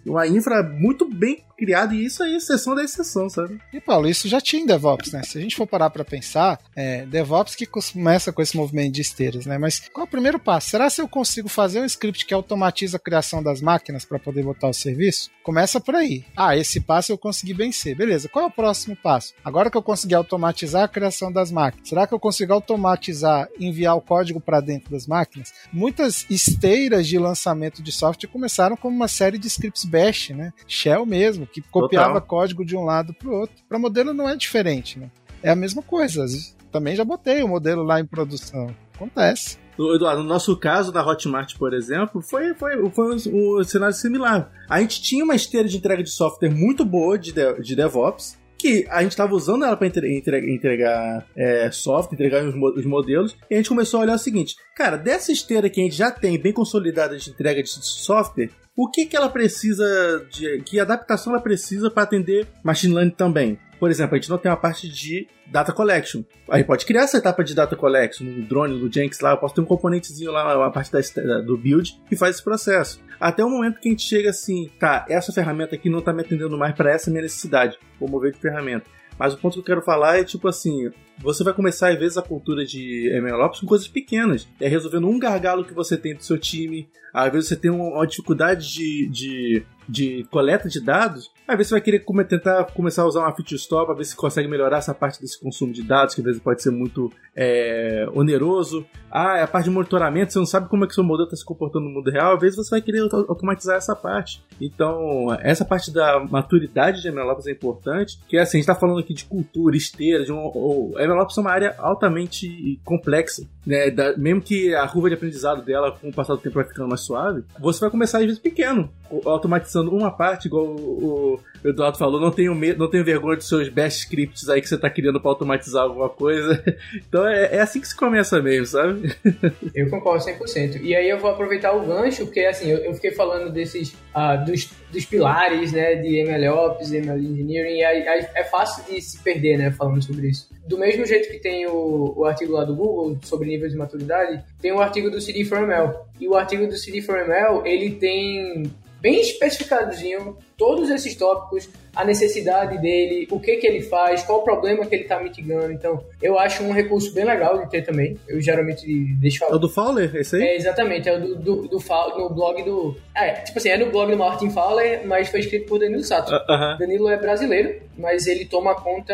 uma 0.06 0.28
infra 0.28 0.64
muito 0.64 1.06
bem 1.06 1.44
criada, 1.62 1.94
e 1.94 2.06
isso 2.06 2.24
aí 2.24 2.34
é 2.34 2.38
exceção 2.38 2.74
da 2.74 2.84
exceção, 2.84 3.30
sabe? 3.30 3.60
E 3.72 3.80
Paulo, 3.80 4.10
isso 4.10 4.28
já 4.28 4.42
tinha 4.42 4.64
em 4.64 4.66
DevOps, 4.66 5.12
né? 5.12 5.22
Se 5.22 5.38
a 5.38 5.42
gente 5.42 5.56
for 5.56 5.68
parar 5.68 5.92
para 5.92 6.04
pensar, 6.04 6.60
é, 6.76 7.06
DevOps 7.06 7.54
que 7.54 7.68
começa 7.68 8.34
com 8.34 8.42
esse 8.42 8.58
movimento 8.58 8.94
de 8.94 9.02
esteiras, 9.02 9.46
né? 9.46 9.60
Mas 9.60 9.88
qual 9.94 10.06
é 10.06 10.08
o 10.08 10.12
primeiro 10.12 10.40
passo? 10.40 10.70
Será 10.70 10.90
se 10.90 11.00
eu 11.00 11.08
consigo 11.08 11.48
fazer 11.48 11.80
um 11.80 11.86
script 11.86 12.26
que 12.26 12.34
automatiza 12.34 12.98
a 12.98 13.00
criação 13.00 13.44
das 13.44 13.62
máquinas 13.62 14.04
para 14.04 14.18
poder 14.18 14.44
botar 14.44 14.70
o 14.70 14.74
serviço? 14.74 15.30
Começa 15.44 15.80
por 15.80 15.96
aí. 15.96 16.26
Ah, 16.36 16.58
esse 16.58 16.80
passo 16.80 17.12
eu 17.12 17.18
consegui 17.18 17.54
vencer. 17.54 17.96
Beleza, 17.96 18.28
qual 18.28 18.46
é 18.46 18.48
o 18.48 18.52
próximo 18.52 18.96
passo? 18.96 19.36
Agora 19.46 19.70
que 19.70 19.78
eu 19.78 19.84
consegui 19.84 20.16
automatizar 20.16 20.86
a 20.86 20.88
criação 20.88 21.32
das 21.32 21.52
máquinas, 21.52 21.88
será 21.88 22.08
que 22.08 22.14
eu 22.14 22.20
consigo 22.20 22.54
automatizar, 22.54 23.48
enviar 23.60 23.96
o 23.96 24.02
código 24.02 24.42
para 24.42 24.62
dentro 24.62 24.90
das 24.90 25.06
máquinas? 25.06 25.54
Muitas 25.72 26.26
esteiras 26.28 27.06
de 27.06 27.20
lançamento 27.20 27.84
de 27.84 27.92
software 27.92 28.30
começaram 28.30 28.76
como 28.76 28.96
uma 28.96 29.08
série 29.08 29.38
de 29.38 29.48
scripts 29.48 29.91
bash, 29.92 30.30
né? 30.30 30.54
Shell 30.68 31.06
mesmo, 31.06 31.46
que 31.46 31.62
copiava 31.62 32.14
Total. 32.14 32.28
código 32.28 32.66
de 32.66 32.76
um 32.76 32.84
lado 32.84 33.14
para 33.14 33.30
o 33.30 33.34
outro. 33.34 33.56
Para 33.68 33.78
modelo 33.78 34.14
não 34.14 34.28
é 34.28 34.36
diferente, 34.36 34.98
né? 34.98 35.10
É 35.44 35.50
a 35.52 35.56
mesma 35.56 35.82
coisa. 35.82 36.26
Também 36.72 36.96
já 36.96 37.04
botei 37.04 37.44
o 37.44 37.48
modelo 37.48 37.84
lá 37.84 38.00
em 38.00 38.06
produção. 38.06 38.74
Acontece. 38.96 39.60
Eduardo, 39.78 40.22
no 40.22 40.30
nosso 40.30 40.56
caso, 40.58 40.92
da 40.92 41.06
Hotmart, 41.06 41.58
por 41.58 41.74
exemplo, 41.74 42.22
foi, 42.22 42.54
foi, 42.54 42.90
foi 42.92 43.16
um, 43.16 43.60
um 43.60 43.64
cenário 43.64 43.96
similar. 43.96 44.52
A 44.70 44.80
gente 44.80 45.02
tinha 45.02 45.24
uma 45.24 45.36
esteira 45.36 45.68
de 45.68 45.78
entrega 45.78 46.04
de 46.04 46.12
software 46.12 46.52
muito 46.52 46.86
boa 46.86 47.18
de, 47.18 47.32
de, 47.32 47.62
de 47.62 47.76
DevOps, 47.76 48.38
que 48.62 48.86
a 48.90 49.02
gente 49.02 49.12
estava 49.12 49.34
usando 49.34 49.66
ela 49.66 49.76
para 49.76 49.88
entregar, 49.88 50.48
entregar 50.48 51.28
é, 51.36 51.70
software, 51.72 52.16
entregar 52.16 52.46
os, 52.46 52.56
os 52.78 52.86
modelos, 52.86 53.36
e 53.50 53.56
a 53.56 53.58
gente 53.58 53.70
começou 53.70 54.00
a 54.00 54.04
olhar 54.04 54.16
o 54.16 54.20
seguinte: 54.20 54.56
cara, 54.76 54.98
dessa 54.98 55.32
esteira 55.32 55.70
que 55.70 55.82
a 55.82 55.84
gente 55.84 55.96
já 55.96 56.12
tem 56.12 56.40
bem 56.40 56.54
consolidada 56.54 57.18
de 57.18 57.30
entrega 57.30 57.62
de 57.62 57.70
software, 57.70 58.50
o 58.76 58.90
que, 58.90 59.06
que 59.06 59.18
ela 59.18 59.30
precisa 59.30 59.86
de. 60.32 60.62
que 60.62 60.80
adaptação 60.80 61.34
ela 61.34 61.42
precisa 61.42 61.90
para 61.90 62.04
atender 62.04 62.48
machine 62.64 62.94
learning 62.94 63.12
também? 63.12 63.60
Por 63.82 63.90
exemplo, 63.90 64.14
a 64.14 64.20
gente 64.20 64.30
não 64.30 64.38
tem 64.38 64.52
uma 64.52 64.56
parte 64.56 64.88
de 64.88 65.28
data 65.48 65.74
collection. 65.74 66.22
A 66.48 66.58
gente 66.58 66.68
pode 66.68 66.86
criar 66.86 67.02
essa 67.02 67.18
etapa 67.18 67.44
de 67.44 67.56
data 67.56 67.76
collection 67.76 68.24
no 68.28 68.44
drone, 68.44 68.80
no 68.80 68.94
Jenks 68.94 69.20
lá, 69.22 69.32
eu 69.32 69.38
posso 69.38 69.56
ter 69.56 69.62
um 69.62 69.66
componentezinho 69.66 70.32
lá, 70.32 70.56
uma 70.56 70.72
parte 70.72 70.92
da, 70.92 71.42
do 71.42 71.58
build 71.58 72.00
que 72.08 72.16
faz 72.16 72.36
esse 72.36 72.44
processo. 72.44 73.02
Até 73.20 73.44
o 73.44 73.50
momento 73.50 73.80
que 73.80 73.88
a 73.90 73.92
gente 73.92 74.04
chega 74.04 74.30
assim, 74.30 74.70
tá, 74.78 75.04
essa 75.10 75.34
ferramenta 75.34 75.74
aqui 75.74 75.90
não 75.90 76.00
tá 76.00 76.14
me 76.14 76.22
atendendo 76.22 76.56
mais 76.60 76.76
para 76.76 76.92
essa 76.92 77.10
minha 77.10 77.24
necessidade, 77.24 77.80
vou 78.00 78.08
mover 78.08 78.34
de 78.34 78.38
ferramenta. 78.38 78.86
Mas 79.18 79.34
o 79.34 79.38
ponto 79.40 79.56
que 79.56 79.60
eu 79.62 79.64
quero 79.64 79.82
falar 79.82 80.20
é 80.20 80.24
tipo 80.24 80.48
assim, 80.48 80.92
você 81.22 81.44
vai 81.44 81.54
começar 81.54 81.90
às 81.92 82.00
vezes 82.00 82.18
a 82.18 82.22
cultura 82.22 82.66
de 82.66 83.10
MLOps 83.22 83.60
com 83.60 83.68
coisas 83.68 83.88
pequenas. 83.88 84.48
É 84.60 84.68
resolvendo 84.68 85.08
um 85.08 85.20
gargalo 85.20 85.64
que 85.66 85.74
você 85.74 85.98
tem 85.98 86.16
do 86.16 86.24
seu 86.24 86.38
time. 86.38 86.88
Às 87.14 87.32
vezes 87.32 87.50
você 87.50 87.56
tem 87.58 87.70
uma, 87.70 88.06
dificuldade 88.08 88.72
de, 88.72 89.10
de, 89.10 89.66
de 89.88 90.26
coleta 90.32 90.70
de 90.70 90.80
dados. 90.80 91.30
Às 91.46 91.58
vezes 91.58 91.68
você 91.70 91.76
vai 91.76 91.82
querer 91.82 92.00
come- 92.00 92.24
tentar 92.24 92.64
começar 92.72 93.02
a 93.02 93.06
usar 93.08 93.20
uma 93.20 93.36
feature 93.36 93.56
store 93.56 93.86
para 93.86 93.96
ver 93.96 94.06
se 94.06 94.16
consegue 94.16 94.48
melhorar 94.48 94.78
essa 94.78 94.94
parte 94.94 95.20
desse 95.20 95.38
consumo 95.38 95.74
de 95.74 95.84
dados, 95.84 96.16
que 96.16 96.22
às 96.22 96.26
vezes 96.26 96.42
pode 96.42 96.62
ser 96.64 96.72
muito 96.72 97.12
é, 97.36 98.08
oneroso. 98.14 98.86
Ah, 99.12 99.38
é 99.40 99.44
a 99.44 99.48
parte 99.48 99.66
de 99.66 99.72
monitoramento, 99.72 100.32
você 100.32 100.40
não 100.40 100.46
sabe 100.46 100.70
como 100.70 100.86
é 100.86 100.88
que 100.88 100.94
seu 100.94 101.04
modelo 101.04 101.26
está 101.26 101.36
se 101.36 101.44
comportando 101.44 101.84
no 101.86 101.92
mundo 101.92 102.10
real. 102.10 102.36
Às 102.36 102.40
vezes 102.42 102.56
você 102.56 102.70
vai 102.70 102.82
querer 102.82 103.00
auto- 103.02 103.26
automatizar 103.28 103.76
essa 103.76 103.94
parte. 103.94 104.42
Então, 104.62 105.28
essa 105.42 105.66
parte 105.66 105.92
da 105.92 106.18
maturidade 106.30 107.02
de 107.02 107.12
MLOps 107.12 107.46
é 107.48 107.52
importante. 107.52 108.18
Que 108.30 108.38
é 108.38 108.42
assim, 108.42 108.58
a 108.58 108.62
gente 108.62 108.70
está 108.70 108.76
falando 108.80 109.00
aqui 109.00 109.14
de 109.14 109.26
cultura, 109.26 109.76
esteira, 109.76 110.24
de 110.24 110.32
um, 110.32 110.38
o 110.54 110.94
MLOps 111.12 111.38
é 111.38 111.42
uma 111.42 111.52
área 111.52 111.76
altamente 111.78 112.80
complexa. 112.84 113.44
Né? 113.66 113.90
Da- 113.92 114.16
mesmo 114.18 114.42
que 114.42 114.74
a 114.76 114.88
curva 114.88 115.10
de 115.10 115.16
aprendizado 115.16 115.62
dela, 115.64 115.92
com 115.92 116.10
o 116.10 116.14
passar 116.14 116.34
do 116.34 116.40
tempo, 116.42 116.56
vai 116.56 116.64
ficando 116.66 116.88
mais 116.90 117.02
suave, 117.02 117.44
você 117.60 117.80
vai 117.82 117.90
começar 117.90 118.20
às 118.20 118.26
vezes 118.26 118.40
pequeno, 118.40 118.90
automatizando 119.26 119.92
uma 119.92 120.12
parte, 120.12 120.48
igual 120.48 120.66
o, 120.66 121.40
o 121.64 121.68
Eduardo 121.68 121.98
falou, 121.98 122.20
não 122.20 122.32
tenho, 122.32 122.56
medo, 122.56 122.80
não 122.80 122.90
tenho 122.90 123.04
vergonha 123.04 123.38
dos 123.38 123.48
seus 123.48 123.70
bash 123.70 124.00
scripts 124.00 124.50
aí 124.50 124.62
que 124.62 124.68
você 124.68 124.76
está 124.76 124.90
criando 124.90 125.20
para 125.20 125.30
automatizar 125.30 125.84
alguma 125.84 126.10
coisa. 126.10 126.62
Então 127.08 127.28
é, 127.28 127.56
é 127.56 127.62
assim 127.62 127.80
que 127.80 127.88
se 127.88 127.96
começa 127.96 128.42
mesmo, 128.42 128.66
sabe? 128.66 129.16
Eu 129.76 129.90
concordo 129.90 130.24
100%. 130.24 130.82
E 130.82 130.96
aí 130.96 131.10
eu 131.10 131.20
vou 131.20 131.30
aproveitar 131.30 131.74
o 131.74 131.86
gancho, 131.86 132.26
porque 132.26 132.42
assim, 132.42 132.70
eu, 132.70 132.80
eu 132.80 132.94
fiquei 132.94 133.12
falando 133.12 133.52
desses, 133.52 133.96
ah, 134.14 134.36
dos, 134.36 134.70
dos 134.92 135.06
pilares, 135.06 135.72
né, 135.72 135.96
de 135.96 136.24
MLOps, 136.24 136.92
ML 136.92 137.26
Engineering, 137.26 137.78
e 137.78 137.84
aí, 137.84 138.08
aí 138.08 138.28
é 138.36 138.44
fácil 138.44 138.84
de 138.86 139.02
se 139.02 139.20
perder, 139.20 139.58
né, 139.58 139.72
falando 139.72 140.02
sobre 140.02 140.30
isso. 140.30 140.50
Do 140.68 140.78
mesmo 140.78 141.06
jeito 141.06 141.30
que 141.30 141.40
tem 141.40 141.66
o, 141.68 142.14
o 142.16 142.26
artigo 142.26 142.54
lá 142.54 142.64
do 142.64 142.76
Google 142.76 143.18
sobre 143.24 143.48
níveis 143.48 143.72
de 143.72 143.78
maturidade, 143.78 144.44
tem 144.62 144.72
o 144.72 144.80
artigo 144.80 145.10
do 145.10 145.18
CD4ML. 145.18 145.96
E 146.20 146.28
o 146.28 146.36
artigo 146.36 146.68
do 146.68 146.76
CD4ML, 146.76 147.66
ele 147.66 147.92
tem 147.92 148.72
bem 149.02 149.20
especificadozinho 149.20 150.38
todos 150.58 150.90
esses 150.92 151.16
tópicos, 151.16 151.68
a 151.96 152.06
necessidade 152.06 152.78
dele, 152.80 153.28
o 153.32 153.40
que 153.40 153.58
que 153.58 153.66
ele 153.66 153.82
faz, 153.82 154.22
qual 154.24 154.40
o 154.40 154.44
problema 154.44 154.86
que 154.86 154.94
ele 154.94 155.04
está 155.04 155.20
mitigando. 155.20 155.72
Então, 155.74 156.04
eu 156.22 156.38
acho 156.38 156.64
um 156.64 156.72
recurso 156.72 157.12
bem 157.14 157.26
legal 157.26 157.58
de 157.58 157.70
ter 157.70 157.82
também. 157.82 158.16
Eu 158.28 158.40
geralmente 158.40 158.86
deixo 159.16 159.44
É 159.44 159.54
o 159.54 159.58
do 159.58 159.68
Fowler, 159.68 160.16
esse 160.16 160.36
aí? 160.36 160.44
é, 160.44 160.56
exatamente, 160.56 161.10
é 161.10 161.18
o 161.18 161.20
do, 161.20 161.36
do, 161.36 161.68
do 161.68 161.80
Fa- 161.80 162.14
no 162.16 162.30
blog 162.30 162.62
do. 162.64 162.96
É, 163.16 163.32
tipo 163.42 163.58
assim, 163.58 163.70
é 163.70 163.78
no 163.78 163.90
blog 163.92 164.12
do 164.12 164.18
Martin 164.18 164.52
Fowler, 164.52 165.02
mas 165.06 165.30
foi 165.30 165.40
escrito 165.40 165.66
por 165.68 165.80
Danilo 165.80 166.04
Sato. 166.04 166.32
Ah, 166.34 166.46
Aham. 166.48 166.78
Danilo 166.80 167.10
é 167.10 167.18
brasileiro, 167.18 167.82
mas 167.98 168.28
ele 168.28 168.46
toma 168.46 168.76
conta 168.76 169.14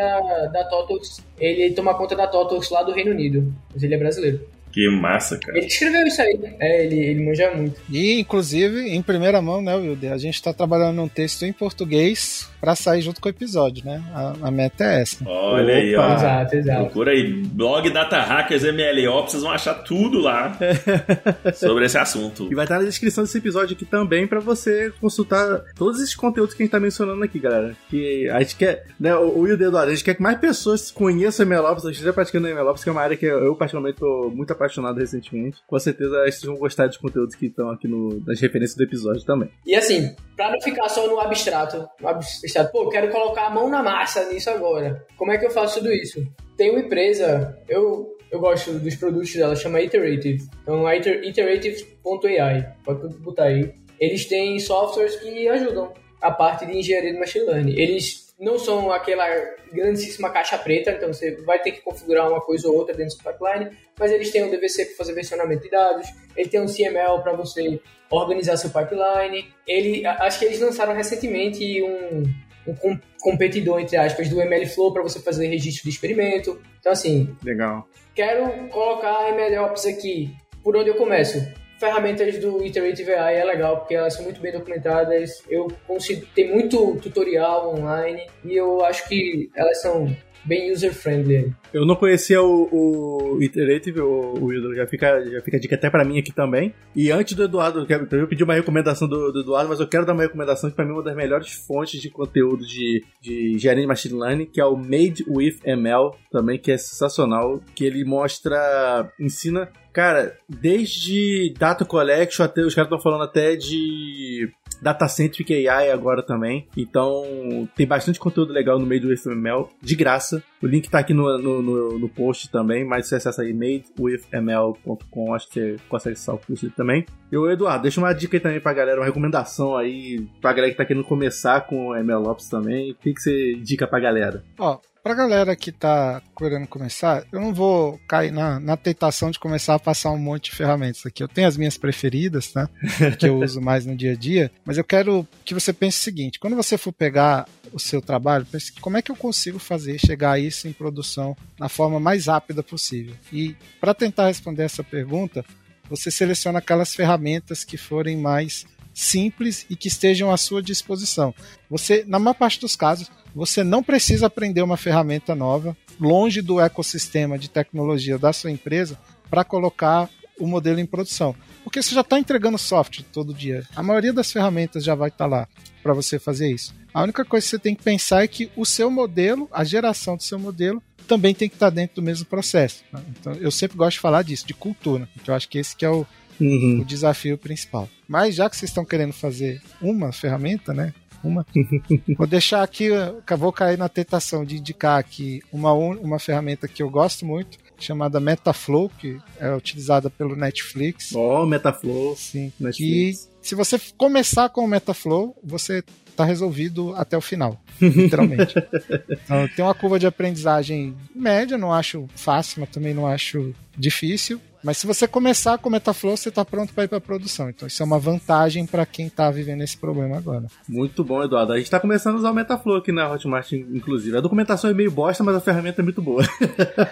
da 0.51 0.65
Totox. 0.65 1.23
Ele 1.39 1.73
toma 1.73 1.95
conta 1.97 2.13
da 2.15 2.27
Totox 2.27 2.69
lá 2.69 2.83
do 2.83 2.91
Reino 2.91 3.11
Unido. 3.11 3.53
Mas 3.73 3.81
ele 3.83 3.95
é 3.95 3.97
brasileiro. 3.97 4.41
Que 4.77 4.87
massa, 4.91 5.39
cara. 5.39 5.57
Ele 5.57 5.65
escreveu 5.65 6.05
isso 6.05 6.21
aí. 6.21 6.39
É, 6.59 6.85
ele, 6.85 6.99
ele 6.99 7.25
manja 7.25 7.49
muito. 7.49 7.81
E, 7.89 8.19
inclusive, 8.19 8.87
em 8.89 9.01
primeira 9.01 9.41
mão, 9.41 9.59
né, 9.59 9.73
Wilder? 9.73 10.13
A 10.13 10.19
gente 10.19 10.35
está 10.35 10.53
trabalhando 10.53 10.97
num 10.97 11.07
texto 11.07 11.45
em 11.45 11.51
português 11.51 12.47
para 12.59 12.75
sair 12.75 13.01
junto 13.01 13.21
com 13.21 13.27
o 13.27 13.31
episódio, 13.31 13.85
né? 13.85 14.03
A, 14.13 14.47
a 14.47 14.51
meta 14.51 14.83
é 14.83 15.01
essa. 15.01 15.27
Olha 15.27 15.75
aí, 15.75 15.95
ó. 15.95 16.03
Opa. 16.03 16.13
Exato, 16.15 16.55
exato. 16.55 16.81
Procura 16.85 17.11
aí, 17.11 17.31
blog 17.31 17.89
Data 17.89 18.19
Hackers 18.19 18.63
MLOps, 18.63 19.31
vocês 19.31 19.43
vão 19.43 19.51
achar 19.51 19.75
tudo 19.75 20.19
lá 20.19 20.57
sobre 21.55 21.85
esse 21.85 21.97
assunto. 21.97 22.47
E 22.51 22.55
vai 22.55 22.65
estar 22.65 22.79
na 22.79 22.85
descrição 22.85 23.23
desse 23.23 23.37
episódio 23.37 23.75
aqui 23.75 23.85
também 23.85 24.27
pra 24.27 24.39
você 24.39 24.91
consultar 24.99 25.61
todos 25.75 26.01
esses 26.01 26.15
conteúdos 26.15 26.53
que 26.53 26.63
a 26.63 26.65
gente 26.65 26.71
tá 26.71 26.79
mencionando 26.79 27.23
aqui, 27.23 27.39
galera. 27.39 27.75
Que 27.89 28.29
a 28.29 28.39
gente 28.39 28.55
quer, 28.55 28.85
né, 28.99 29.15
o 29.15 29.39
Will 29.39 29.55
Eduardo, 29.55 29.91
a 29.91 29.95
gente 29.95 30.03
quer 30.03 30.15
que 30.15 30.21
mais 30.21 30.37
pessoas 30.39 30.91
conheçam 30.91 31.45
o 31.45 31.49
MLOps, 31.49 31.85
a 31.85 31.87
gente 31.87 31.95
esteja 31.97 32.13
praticando 32.13 32.47
MLOps, 32.47 32.83
que 32.83 32.89
é 32.89 32.91
uma 32.91 33.01
área 33.01 33.17
que 33.17 33.25
eu 33.25 33.55
particularmente 33.55 33.99
tô 33.99 34.31
muito 34.33 34.51
apaixonado 34.51 34.97
recentemente. 34.97 35.57
Com 35.67 35.79
certeza 35.79 36.23
vocês 36.23 36.43
vão 36.43 36.55
gostar 36.55 36.87
dos 36.87 36.97
conteúdos 36.97 37.35
que 37.35 37.47
estão 37.47 37.69
aqui 37.69 37.87
no, 37.87 38.21
nas 38.25 38.39
referências 38.39 38.77
do 38.77 38.83
episódio 38.83 39.23
também. 39.23 39.49
E 39.65 39.75
assim, 39.75 40.15
pra 40.35 40.51
não 40.51 40.61
ficar 40.61 40.89
só 40.89 41.07
no 41.07 41.19
abstrato, 41.19 41.87
no 41.99 42.07
abstrato, 42.07 42.46
pô, 42.71 42.83
eu 42.83 42.89
quero 42.89 43.09
colocar 43.11 43.47
a 43.47 43.49
mão 43.49 43.69
na 43.69 43.81
massa 43.83 44.29
nisso 44.31 44.49
agora. 44.49 45.05
Como 45.17 45.31
é 45.31 45.37
que 45.37 45.45
eu 45.45 45.51
faço 45.51 45.79
tudo 45.79 45.91
isso? 45.91 46.25
Tem 46.55 46.71
uma 46.71 46.79
empresa, 46.79 47.57
eu, 47.69 48.15
eu 48.31 48.39
gosto 48.39 48.71
dos 48.73 48.95
produtos 48.95 49.33
dela, 49.33 49.55
chama 49.55 49.81
Iterative. 49.81 50.43
Então, 50.63 50.91
iter- 50.93 51.23
iterative.ai, 51.23 52.73
pode 52.83 53.07
botar 53.19 53.45
aí. 53.45 53.73
Eles 53.99 54.25
têm 54.25 54.59
softwares 54.59 55.15
que 55.15 55.47
ajudam 55.47 55.93
a 56.21 56.31
parte 56.31 56.65
de 56.65 56.77
engenharia 56.77 57.13
de 57.13 57.19
machine 57.19 57.45
learning. 57.45 57.79
Eles 57.79 58.27
não 58.39 58.59
são 58.59 58.91
aquela 58.91 59.25
grandíssima 59.71 60.29
caixa 60.29 60.57
preta, 60.57 60.91
então 60.91 61.11
você 61.11 61.35
vai 61.41 61.59
ter 61.59 61.71
que 61.71 61.81
configurar 61.81 62.29
uma 62.29 62.39
coisa 62.39 62.67
ou 62.69 62.75
outra 62.75 62.95
dentro 62.95 63.17
do 63.17 63.23
pipeline, 63.23 63.75
mas 63.99 64.11
eles 64.11 64.31
têm 64.31 64.43
um 64.43 64.51
DVC 64.51 64.85
para 64.85 64.95
fazer 64.95 65.13
versionamento 65.13 65.63
de 65.63 65.69
dados, 65.71 66.07
ele 66.35 66.47
tem 66.47 66.61
um 66.61 66.67
CML 66.67 67.21
para 67.23 67.33
você 67.33 67.79
organizar 68.09 68.57
seu 68.57 68.69
pipeline. 68.69 69.47
Ele, 69.67 70.05
a- 70.05 70.23
acho 70.25 70.39
que 70.39 70.45
eles 70.45 70.59
lançaram 70.59 70.93
recentemente 70.93 71.81
um, 71.83 72.23
um 72.67 72.75
com- 72.75 72.99
competidor, 73.21 73.79
entre 73.79 73.97
aspas, 73.97 74.29
do 74.29 74.41
MLflow 74.41 74.93
para 74.93 75.03
você 75.03 75.19
fazer 75.19 75.47
registro 75.47 75.83
de 75.83 75.89
experimento. 75.89 76.61
Então, 76.79 76.91
assim, 76.91 77.35
Legal. 77.43 77.87
quero 78.15 78.67
colocar 78.69 79.31
MLOps 79.33 79.85
aqui. 79.85 80.31
Por 80.63 80.75
onde 80.75 80.89
eu 80.89 80.95
começo? 80.95 81.45
ferramentas 81.79 82.39
do 82.39 82.65
Iterative 82.65 83.13
AI 83.13 83.35
é 83.35 83.45
legal, 83.45 83.77
porque 83.77 83.93
elas 83.93 84.15
são 84.15 84.23
muito 84.23 84.41
bem 84.41 84.51
documentadas. 84.51 85.29
Eu 85.47 85.67
consigo. 85.85 86.25
Tem 86.33 86.51
muito 86.51 86.95
tutorial 86.95 87.69
online 87.75 88.25
e 88.43 88.55
eu 88.55 88.83
acho 88.83 89.07
que 89.07 89.47
elas 89.55 89.79
são 89.79 90.07
bem 90.47 90.71
user-friendly. 90.71 91.53
Eu 91.73 91.85
não 91.85 91.95
conhecia 91.95 92.41
o, 92.41 93.35
o 93.35 93.43
Iterative, 93.43 93.99
o, 93.99 94.33
o 94.41 94.75
já 94.75 94.87
fica, 94.87 95.23
já 95.25 95.41
fica 95.41 95.57
a 95.57 95.59
dica 95.59 95.75
até 95.75 95.89
pra 95.89 96.05
mim 96.05 96.17
aqui 96.17 96.33
também. 96.33 96.73
E 96.95 97.11
antes 97.11 97.35
do 97.35 97.43
Eduardo, 97.43 97.85
eu, 97.87 98.19
eu 98.19 98.27
pedi 98.27 98.43
uma 98.43 98.53
recomendação 98.53 99.07
do, 99.07 99.31
do, 99.31 99.41
Eduardo, 99.41 99.69
mas 99.69 99.79
eu 99.79 99.87
quero 99.87 100.05
dar 100.05 100.13
uma 100.13 100.23
recomendação 100.23 100.69
que 100.69 100.75
pra 100.75 100.85
mim 100.85 100.91
é 100.91 100.93
uma 100.93 101.03
das 101.03 101.15
melhores 101.15 101.51
fontes 101.51 102.01
de 102.01 102.09
conteúdo 102.09 102.65
de, 102.65 103.03
de 103.21 103.55
engenharia 103.55 103.81
de 103.81 103.87
machine 103.87 104.19
learning, 104.19 104.45
que 104.45 104.61
é 104.61 104.65
o 104.65 104.77
Made 104.77 105.25
with 105.27 105.59
ML, 105.65 106.11
também, 106.31 106.57
que 106.57 106.71
é 106.71 106.77
sensacional, 106.77 107.61
que 107.75 107.85
ele 107.85 108.03
mostra, 108.05 109.11
ensina 109.19 109.69
Cara, 109.97 110.37
desde 110.47 111.51
Data 111.57 111.83
Collection 111.83 112.45
até. 112.45 112.61
Os 112.61 112.75
caras 112.75 112.85
estão 112.85 113.01
falando 113.01 113.23
até 113.23 113.55
de 113.55 114.47
Datacentric 114.79 115.67
AI 115.67 115.89
agora 115.89 116.21
também. 116.21 116.67
Então, 116.77 117.67
tem 117.75 117.87
bastante 117.87 118.19
conteúdo 118.19 118.53
legal 118.53 118.77
no 118.77 118.85
meio 118.85 119.01
do 119.01 119.17
FML, 119.17 119.67
de 119.81 119.95
graça. 119.95 120.43
O 120.61 120.67
link 120.67 120.87
tá 120.87 120.99
aqui 120.99 121.15
no, 121.15 121.39
no, 121.39 121.61
no, 121.63 121.97
no 121.97 122.09
post 122.09 122.51
também, 122.51 122.85
mas 122.85 123.07
você 123.07 123.15
acessa 123.15 123.41
aí 123.41 123.51
madewithml.com, 123.53 125.33
acho 125.33 125.49
que 125.49 125.53
você 125.53 125.75
consegue 125.89 126.13
acessar 126.13 126.35
o 126.35 126.39
curso 126.39 126.69
também. 126.69 127.03
E 127.31 127.35
o 127.35 127.49
Eduardo, 127.49 127.81
deixa 127.81 127.99
uma 127.99 128.13
dica 128.13 128.37
aí 128.37 128.39
também 128.39 128.59
pra 128.59 128.73
galera, 128.73 128.99
uma 128.99 129.05
recomendação 129.05 129.75
aí 129.75 130.27
pra 130.39 130.53
galera 130.53 130.71
que 130.71 130.77
tá 130.77 130.85
querendo 130.85 131.05
começar 131.05 131.61
com 131.61 131.87
o 131.87 132.03
MLOps 132.03 132.47
também. 132.47 132.91
O 132.91 132.95
que, 132.95 133.15
que 133.15 133.19
você 133.19 133.53
indica 133.53 133.87
pra 133.87 133.99
galera? 133.99 134.43
Ó, 134.59 134.77
Pra 135.07 135.15
galera 135.15 135.55
que 135.55 135.71
tá 135.71 136.21
querendo 136.37 136.67
começar, 136.67 137.25
eu 137.31 137.39
não 137.39 137.53
vou 137.53 137.97
cair 138.09 138.29
na, 138.29 138.59
na 138.59 138.75
tentação 138.75 139.31
de 139.31 139.39
começar 139.39 139.75
a 139.75 139.79
passar 139.79 140.11
um 140.11 140.17
monte 140.17 140.51
de 140.51 140.57
ferramentas 140.57 141.05
aqui. 141.05 141.23
Eu 141.23 141.29
tenho 141.29 141.47
as 141.47 141.55
minhas 141.55 141.77
preferidas, 141.77 142.51
tá? 142.51 142.69
Que 143.17 143.29
eu 143.29 143.39
uso 143.39 143.61
mais 143.61 143.85
no 143.85 143.95
dia 143.95 144.11
a 144.11 144.15
dia, 144.17 144.51
mas 144.65 144.77
eu 144.77 144.83
quero 144.83 145.25
que 145.45 145.53
você 145.53 145.71
pense 145.71 145.97
o 145.97 146.03
seguinte: 146.03 146.41
quando 146.41 146.57
você 146.57 146.77
for 146.77 146.91
pegar 146.91 147.47
o 147.71 147.79
seu 147.79 148.01
trabalho, 148.01 148.45
pense 148.45 148.73
como 148.81 148.97
é 148.97 149.01
que 149.01 149.09
eu 149.09 149.15
consigo 149.15 149.59
fazer 149.59 149.97
chegar 149.97 150.33
a 150.33 150.39
isso 150.39 150.67
em 150.67 150.73
produção 150.73 151.37
na 151.57 151.69
forma 151.69 152.01
mais 152.01 152.25
rápida 152.25 152.61
possível. 152.61 153.15
E 153.31 153.55
para 153.79 153.93
tentar 153.93 154.27
responder 154.27 154.63
essa 154.63 154.83
pergunta, 154.83 155.45
você 155.89 156.11
seleciona 156.11 156.59
aquelas 156.59 156.93
ferramentas 156.93 157.63
que 157.63 157.77
forem 157.77 158.17
mais 158.17 158.65
simples 158.97 159.63
e 159.69 159.75
que 159.75 159.87
estejam 159.87 160.31
à 160.31 160.37
sua 160.37 160.61
disposição. 160.61 161.33
Você, 161.69 162.03
na 162.07 162.17
maior 162.17 162.33
parte 162.33 162.59
dos 162.59 162.75
casos, 162.75 163.11
você 163.33 163.63
não 163.63 163.83
precisa 163.83 164.25
aprender 164.25 164.63
uma 164.63 164.75
ferramenta 164.75 165.35
nova, 165.35 165.77
longe 165.99 166.41
do 166.41 166.59
ecossistema 166.59 167.37
de 167.37 167.47
tecnologia 167.47 168.17
da 168.17 168.33
sua 168.33 168.49
empresa, 168.49 168.97
para 169.29 169.43
colocar 169.43 170.09
o 170.39 170.47
modelo 170.47 170.79
em 170.79 170.85
produção. 170.85 171.35
Porque 171.63 171.79
você 171.81 171.93
já 171.93 172.01
está 172.01 172.17
entregando 172.17 172.57
software 172.57 173.05
todo 173.13 173.35
dia. 173.35 173.63
A 173.75 173.83
maioria 173.83 174.11
das 174.11 174.31
ferramentas 174.31 174.83
já 174.83 174.95
vai 174.95 175.09
estar 175.09 175.25
tá 175.25 175.29
lá 175.29 175.47
para 175.83 175.93
você 175.93 176.17
fazer 176.17 176.51
isso. 176.51 176.73
A 176.91 177.03
única 177.03 177.23
coisa 177.23 177.45
que 177.45 177.51
você 177.51 177.59
tem 177.59 177.75
que 177.75 177.83
pensar 177.83 178.23
é 178.23 178.27
que 178.27 178.49
o 178.55 178.65
seu 178.65 178.89
modelo, 178.89 179.47
a 179.51 179.63
geração 179.63 180.17
do 180.17 180.23
seu 180.23 180.39
modelo, 180.39 180.81
também 181.07 181.35
tem 181.35 181.47
que 181.47 181.55
estar 181.55 181.69
tá 181.69 181.75
dentro 181.75 181.97
do 181.97 182.01
mesmo 182.01 182.25
processo. 182.25 182.83
Né? 182.91 182.99
Então, 183.09 183.33
eu 183.33 183.51
sempre 183.51 183.77
gosto 183.77 183.93
de 183.93 183.99
falar 183.99 184.23
disso, 184.23 184.47
de 184.47 184.55
cultura. 184.55 185.07
Então, 185.15 185.33
eu 185.33 185.37
acho 185.37 185.47
que 185.47 185.59
esse 185.59 185.75
que 185.75 185.85
é 185.85 185.89
o, 185.89 186.05
uhum. 186.39 186.79
o 186.81 186.85
desafio 186.85 187.37
principal. 187.37 187.89
Mas 188.07 188.35
já 188.35 188.49
que 188.49 188.55
vocês 188.55 188.69
estão 188.69 188.85
querendo 188.85 189.13
fazer 189.13 189.61
uma 189.81 190.11
ferramenta, 190.11 190.73
né? 190.73 190.93
uma. 191.23 191.45
vou 192.17 192.27
deixar 192.27 192.63
aqui, 192.63 192.89
vou 193.37 193.51
cair 193.51 193.77
na 193.77 193.89
tentação 193.89 194.45
de 194.45 194.57
indicar 194.57 194.99
aqui 194.99 195.41
uma, 195.51 195.73
uma 195.73 196.19
ferramenta 196.19 196.67
que 196.67 196.81
eu 196.81 196.89
gosto 196.89 197.25
muito, 197.25 197.57
chamada 197.77 198.19
Metaflow, 198.19 198.89
que 198.89 199.17
é 199.39 199.53
utilizada 199.53 200.09
pelo 200.09 200.35
Netflix. 200.35 201.13
Oh, 201.13 201.45
Metaflow. 201.45 202.15
Sim. 202.15 202.51
Netflix. 202.59 203.29
E 203.41 203.47
se 203.47 203.55
você 203.55 203.79
começar 203.97 204.49
com 204.49 204.65
o 204.65 204.67
Metaflow, 204.67 205.35
você 205.43 205.83
está 206.09 206.25
resolvido 206.25 206.95
até 206.95 207.15
o 207.15 207.21
final, 207.21 207.61
literalmente. 207.79 208.55
então, 209.23 209.47
tem 209.55 209.63
uma 209.63 209.75
curva 209.75 209.99
de 209.99 210.07
aprendizagem 210.07 210.95
média, 211.13 211.59
não 211.59 211.71
acho 211.71 212.07
fácil, 212.15 212.61
mas 212.61 212.69
também 212.69 212.93
não 212.93 213.05
acho 213.05 213.53
difícil. 213.77 214.41
Mas 214.67 214.79
se 214.79 214.85
você 214.85 215.07
começar 215.07 215.57
com 215.59 215.69
Metaflow, 215.69 216.17
você 216.17 216.27
está 216.27 216.43
pronto 216.43 216.73
para 216.73 216.83
ir 216.83 216.87
para 216.89 216.99
produção. 216.99 217.49
Então 217.49 217.65
isso 217.69 217.81
é 217.81 217.85
uma 217.85 217.97
vantagem 217.97 218.65
para 218.65 218.85
quem 218.85 219.07
está 219.07 219.31
vivendo 219.31 219.61
esse 219.61 219.77
problema 219.77 220.17
agora. 220.17 220.47
Muito 220.67 221.05
bom, 221.05 221.23
Eduardo. 221.23 221.53
A 221.53 221.55
gente 221.55 221.67
está 221.67 221.79
começando 221.79 222.15
a 222.15 222.17
usar 222.17 222.31
o 222.31 222.33
Metaflow 222.33 222.75
aqui 222.75 222.91
na 222.91 223.09
Hotmart, 223.09 223.53
inclusive. 223.53 224.17
A 224.17 224.19
documentação 224.19 224.69
é 224.69 224.73
meio 224.73 224.91
bosta, 224.91 225.23
mas 225.23 225.37
a 225.37 225.39
ferramenta 225.39 225.81
é 225.81 225.85
muito 225.85 226.01
boa. 226.01 226.21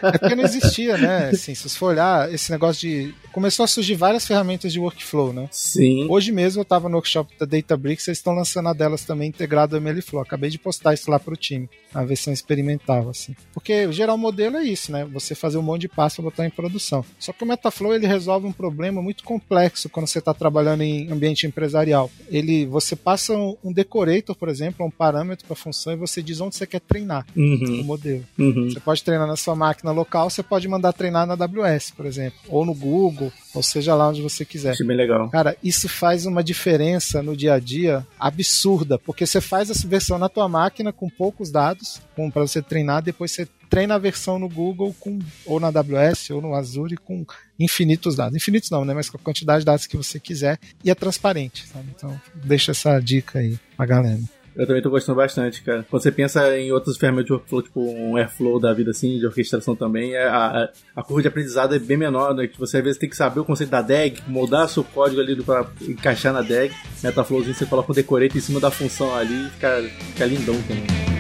é 0.02 0.18
porque 0.18 0.36
não 0.36 0.46
existia, 0.46 0.98
né? 0.98 1.28
Assim, 1.36 1.54
se 1.54 1.68
você 1.68 1.78
for 1.78 1.88
olhar, 1.88 2.34
esse 2.34 2.50
negócio 2.50 2.80
de. 2.80 3.14
Começou 3.34 3.66
a 3.66 3.68
surgir 3.68 3.96
várias 3.96 4.26
ferramentas 4.26 4.72
de 4.72 4.80
workflow, 4.80 5.34
né? 5.34 5.50
Sim. 5.52 6.08
Hoje 6.10 6.32
mesmo 6.32 6.62
eu 6.62 6.64
estava 6.64 6.88
no 6.88 6.96
workshop 6.96 7.34
da 7.38 7.46
Databricks, 7.46 8.08
eles 8.08 8.20
estão 8.20 8.34
lançando 8.34 8.70
a 8.70 8.74
delas 8.74 9.04
também 9.04 9.28
integrado 9.28 9.76
ao 9.76 9.82
MLflow. 9.82 10.22
Acabei 10.22 10.50
de 10.50 10.58
postar 10.58 10.94
isso 10.94 11.12
lá 11.12 11.20
para 11.20 11.34
o 11.34 11.38
time, 11.38 11.70
a 11.94 12.06
versão 12.06 12.32
experimental, 12.32 13.10
assim. 13.10 13.36
Porque 13.54 13.92
gerar 13.92 14.14
um 14.14 14.18
modelo 14.18 14.56
é 14.56 14.64
isso, 14.64 14.94
né? 14.94 15.04
Você 15.12 15.36
fazer 15.36 15.58
um 15.58 15.62
monte 15.62 15.82
de 15.82 15.90
passo 15.90 16.16
para 16.16 16.24
botar 16.24 16.46
em 16.46 16.50
produção. 16.50 17.04
Só 17.20 17.34
que 17.34 17.44
o 17.44 17.46
Metaflow 17.46 17.65
ele 17.94 18.08
resolve 18.08 18.48
um 18.48 18.52
problema 18.52 19.02
muito 19.02 19.24
complexo 19.24 19.90
quando 19.90 20.08
você 20.08 20.20
está 20.20 20.34
trabalhando 20.34 20.82
em 20.82 21.12
ambiente 21.12 21.48
empresarial. 21.48 22.10
Ele, 22.30 22.66
você 22.66 22.96
passa 22.96 23.34
um, 23.34 23.56
um 23.64 23.72
decorator, 23.72 24.36
por 24.36 24.50
exemplo, 24.50 24.86
um 24.86 24.92
parâmetro 24.92 25.46
para 25.46 25.54
a 25.54 25.58
função 25.58 25.94
e 25.94 25.96
você 25.96 26.22
diz 26.22 26.42
onde 26.42 26.56
você 26.56 26.66
quer 26.66 26.82
treinar 26.82 27.26
uhum. 27.36 27.82
o 27.82 27.84
modelo. 27.84 28.24
Uhum. 28.38 28.70
Você 28.70 28.80
pode 28.80 29.04
treinar 29.04 29.28
na 29.28 29.36
sua 29.36 29.56
máquina 29.56 29.92
local, 29.92 30.30
você 30.30 30.44
pode 30.44 30.68
mandar 30.68 30.94
treinar 30.94 31.26
na 31.26 31.34
AWS, 31.34 31.92
por 31.92 32.06
exemplo, 32.06 32.38
ou 32.50 32.66
no 32.66 32.74
Google, 32.74 33.32
ou 33.54 33.64
seja 33.64 33.96
lá 33.96 34.10
onde 34.10 34.22
você 34.22 34.44
quiser. 34.46 34.74
Isso 34.74 34.84
é 34.84 34.88
bem 34.88 34.98
legal. 34.98 35.30
Cara, 35.30 35.56
isso 35.64 35.88
faz 35.88 36.26
uma 36.26 36.44
diferença 36.44 37.22
no 37.22 37.36
dia 37.36 37.54
a 37.54 37.60
dia 37.60 38.06
absurda, 38.20 38.98
porque 38.98 39.26
você 39.26 39.42
faz 39.42 39.70
essa 39.70 39.88
versão 39.88 40.18
na 40.18 40.30
tua 40.30 40.48
máquina 40.48 40.92
com 40.92 41.10
poucos 41.10 41.52
dados, 41.52 42.02
para 42.34 42.42
você 42.42 42.62
treinar, 42.62 43.02
depois 43.02 43.32
você 43.32 43.48
treina 43.76 43.96
a 43.96 43.98
versão 43.98 44.40
no 44.40 44.48
Google 44.48 44.96
com, 44.98 45.20
ou 45.46 45.60
na 45.60 45.68
AWS 45.68 46.30
ou 46.30 46.42
no 46.42 46.56
Azure 46.56 46.96
com 46.96 47.26
infinitos 47.60 48.16
dados. 48.16 48.34
Infinitos 48.34 48.70
não, 48.70 48.86
né? 48.86 48.94
Mas 48.94 49.10
com 49.10 49.18
a 49.18 49.20
quantidade 49.20 49.60
de 49.60 49.66
dados 49.66 49.86
que 49.86 49.98
você 49.98 50.18
quiser 50.18 50.58
e 50.82 50.90
é 50.90 50.96
transparente, 50.96 51.68
sabe? 51.68 51.88
Então, 51.94 52.18
deixa 52.36 52.72
essa 52.72 52.98
dica 53.02 53.40
aí 53.40 53.60
pra 53.76 53.86
galera. 53.86 54.20
Eu 54.56 54.66
também 54.66 54.82
tô 54.82 54.90
gostando 54.90 55.18
bastante, 55.18 55.62
cara. 55.62 55.86
Quando 55.90 56.02
você 56.02 56.10
pensa 56.10 56.58
em 56.58 56.72
outras 56.72 56.96
ferramentas 56.96 57.26
de 57.26 57.34
workflow, 57.34 57.62
tipo 57.62 57.82
um 57.82 58.16
Airflow 58.16 58.62
da 58.62 58.74
vida 58.74 58.92
assim, 58.92 59.20
de 59.20 59.26
orquestração 59.26 59.76
também, 59.76 60.16
é, 60.16 60.26
a, 60.26 60.46
a, 60.46 60.70
a 60.96 61.04
curva 61.04 61.24
de 61.24 61.28
aprendizado 61.28 61.76
é 61.76 61.80
bem 61.80 61.98
menor, 61.98 62.34
né? 62.34 62.48
Que 62.48 62.58
você 62.58 62.78
às 62.78 62.84
vezes 62.84 62.98
tem 62.98 63.10
que 63.10 63.18
saber 63.18 63.42
o 63.42 63.46
conceito 63.46 63.72
da 63.72 63.82
DAG, 63.82 64.22
moldar 64.26 64.70
seu 64.70 64.86
código 64.86 65.20
ali 65.20 65.36
para 65.44 65.70
encaixar 65.82 66.32
na 66.32 66.42
DAG. 66.42 66.72
Metaflowzinho 67.04 67.54
você 67.54 67.66
coloca 67.66 67.92
o 67.92 67.96
decorate 67.96 68.38
em 68.38 68.42
cima 68.42 68.62
da 68.62 68.72
função 68.72 69.14
ali 69.14 69.48
e 69.48 69.50
fica, 69.50 69.84
fica 70.14 70.26
lindão 70.26 70.56
também. 70.62 71.15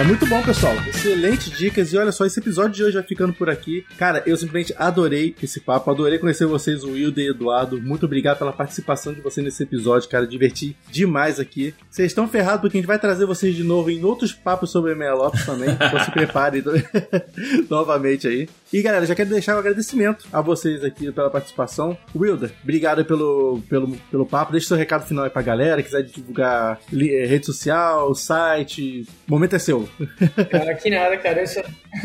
Mas 0.00 0.06
muito 0.06 0.24
bom, 0.24 0.42
pessoal. 0.42 0.74
Excelentes 0.88 1.50
dicas. 1.50 1.92
E 1.92 1.98
olha 1.98 2.10
só, 2.10 2.24
esse 2.24 2.40
episódio 2.40 2.72
de 2.72 2.82
hoje 2.82 2.94
vai 2.94 3.02
ficando 3.02 3.34
por 3.34 3.50
aqui. 3.50 3.84
Cara, 3.98 4.22
eu 4.24 4.34
simplesmente 4.34 4.74
adorei 4.78 5.36
esse 5.42 5.60
papo. 5.60 5.90
Adorei 5.90 6.18
conhecer 6.18 6.46
vocês, 6.46 6.82
o 6.82 6.92
Wilder 6.92 7.22
e 7.22 7.28
Eduardo. 7.28 7.78
Muito 7.78 8.06
obrigado 8.06 8.38
pela 8.38 8.50
participação 8.50 9.12
de 9.12 9.20
vocês 9.20 9.44
nesse 9.44 9.62
episódio, 9.62 10.08
cara. 10.08 10.26
Diverti 10.26 10.74
demais 10.90 11.38
aqui. 11.38 11.74
Vocês 11.90 12.12
estão 12.12 12.26
ferrados 12.26 12.62
porque 12.62 12.78
a 12.78 12.80
gente 12.80 12.88
vai 12.88 12.98
trazer 12.98 13.26
vocês 13.26 13.54
de 13.54 13.62
novo 13.62 13.90
em 13.90 14.02
outros 14.02 14.32
papos 14.32 14.70
sobre 14.70 14.94
MLOps 14.94 15.44
também. 15.44 15.68
Então 15.68 16.02
se 16.02 16.10
preparem 16.10 16.64
novamente 17.68 18.26
aí. 18.26 18.48
E 18.72 18.82
galera, 18.82 19.04
já 19.04 19.16
quero 19.16 19.30
deixar 19.30 19.56
um 19.56 19.58
agradecimento 19.58 20.28
a 20.32 20.40
vocês 20.40 20.84
aqui 20.84 21.10
pela 21.10 21.28
participação. 21.28 21.98
Wilder, 22.14 22.52
obrigado 22.62 23.04
pelo, 23.04 23.60
pelo, 23.68 23.96
pelo 24.08 24.24
papo. 24.24 24.52
Deixa 24.52 24.68
seu 24.68 24.76
recado 24.76 25.04
final 25.08 25.24
aí 25.24 25.30
pra 25.30 25.42
galera. 25.42 25.82
Quiser 25.82 26.04
divulgar 26.04 26.80
eh, 26.92 27.26
rede 27.26 27.46
social, 27.46 28.14
site. 28.14 29.04
O 29.26 29.32
momento 29.32 29.56
é 29.56 29.58
seu. 29.58 29.88
Cara, 30.50 30.72
que 30.76 30.88
nada, 30.88 31.16
cara. 31.18 31.40
Eu 31.40 31.46
só, 31.48 31.62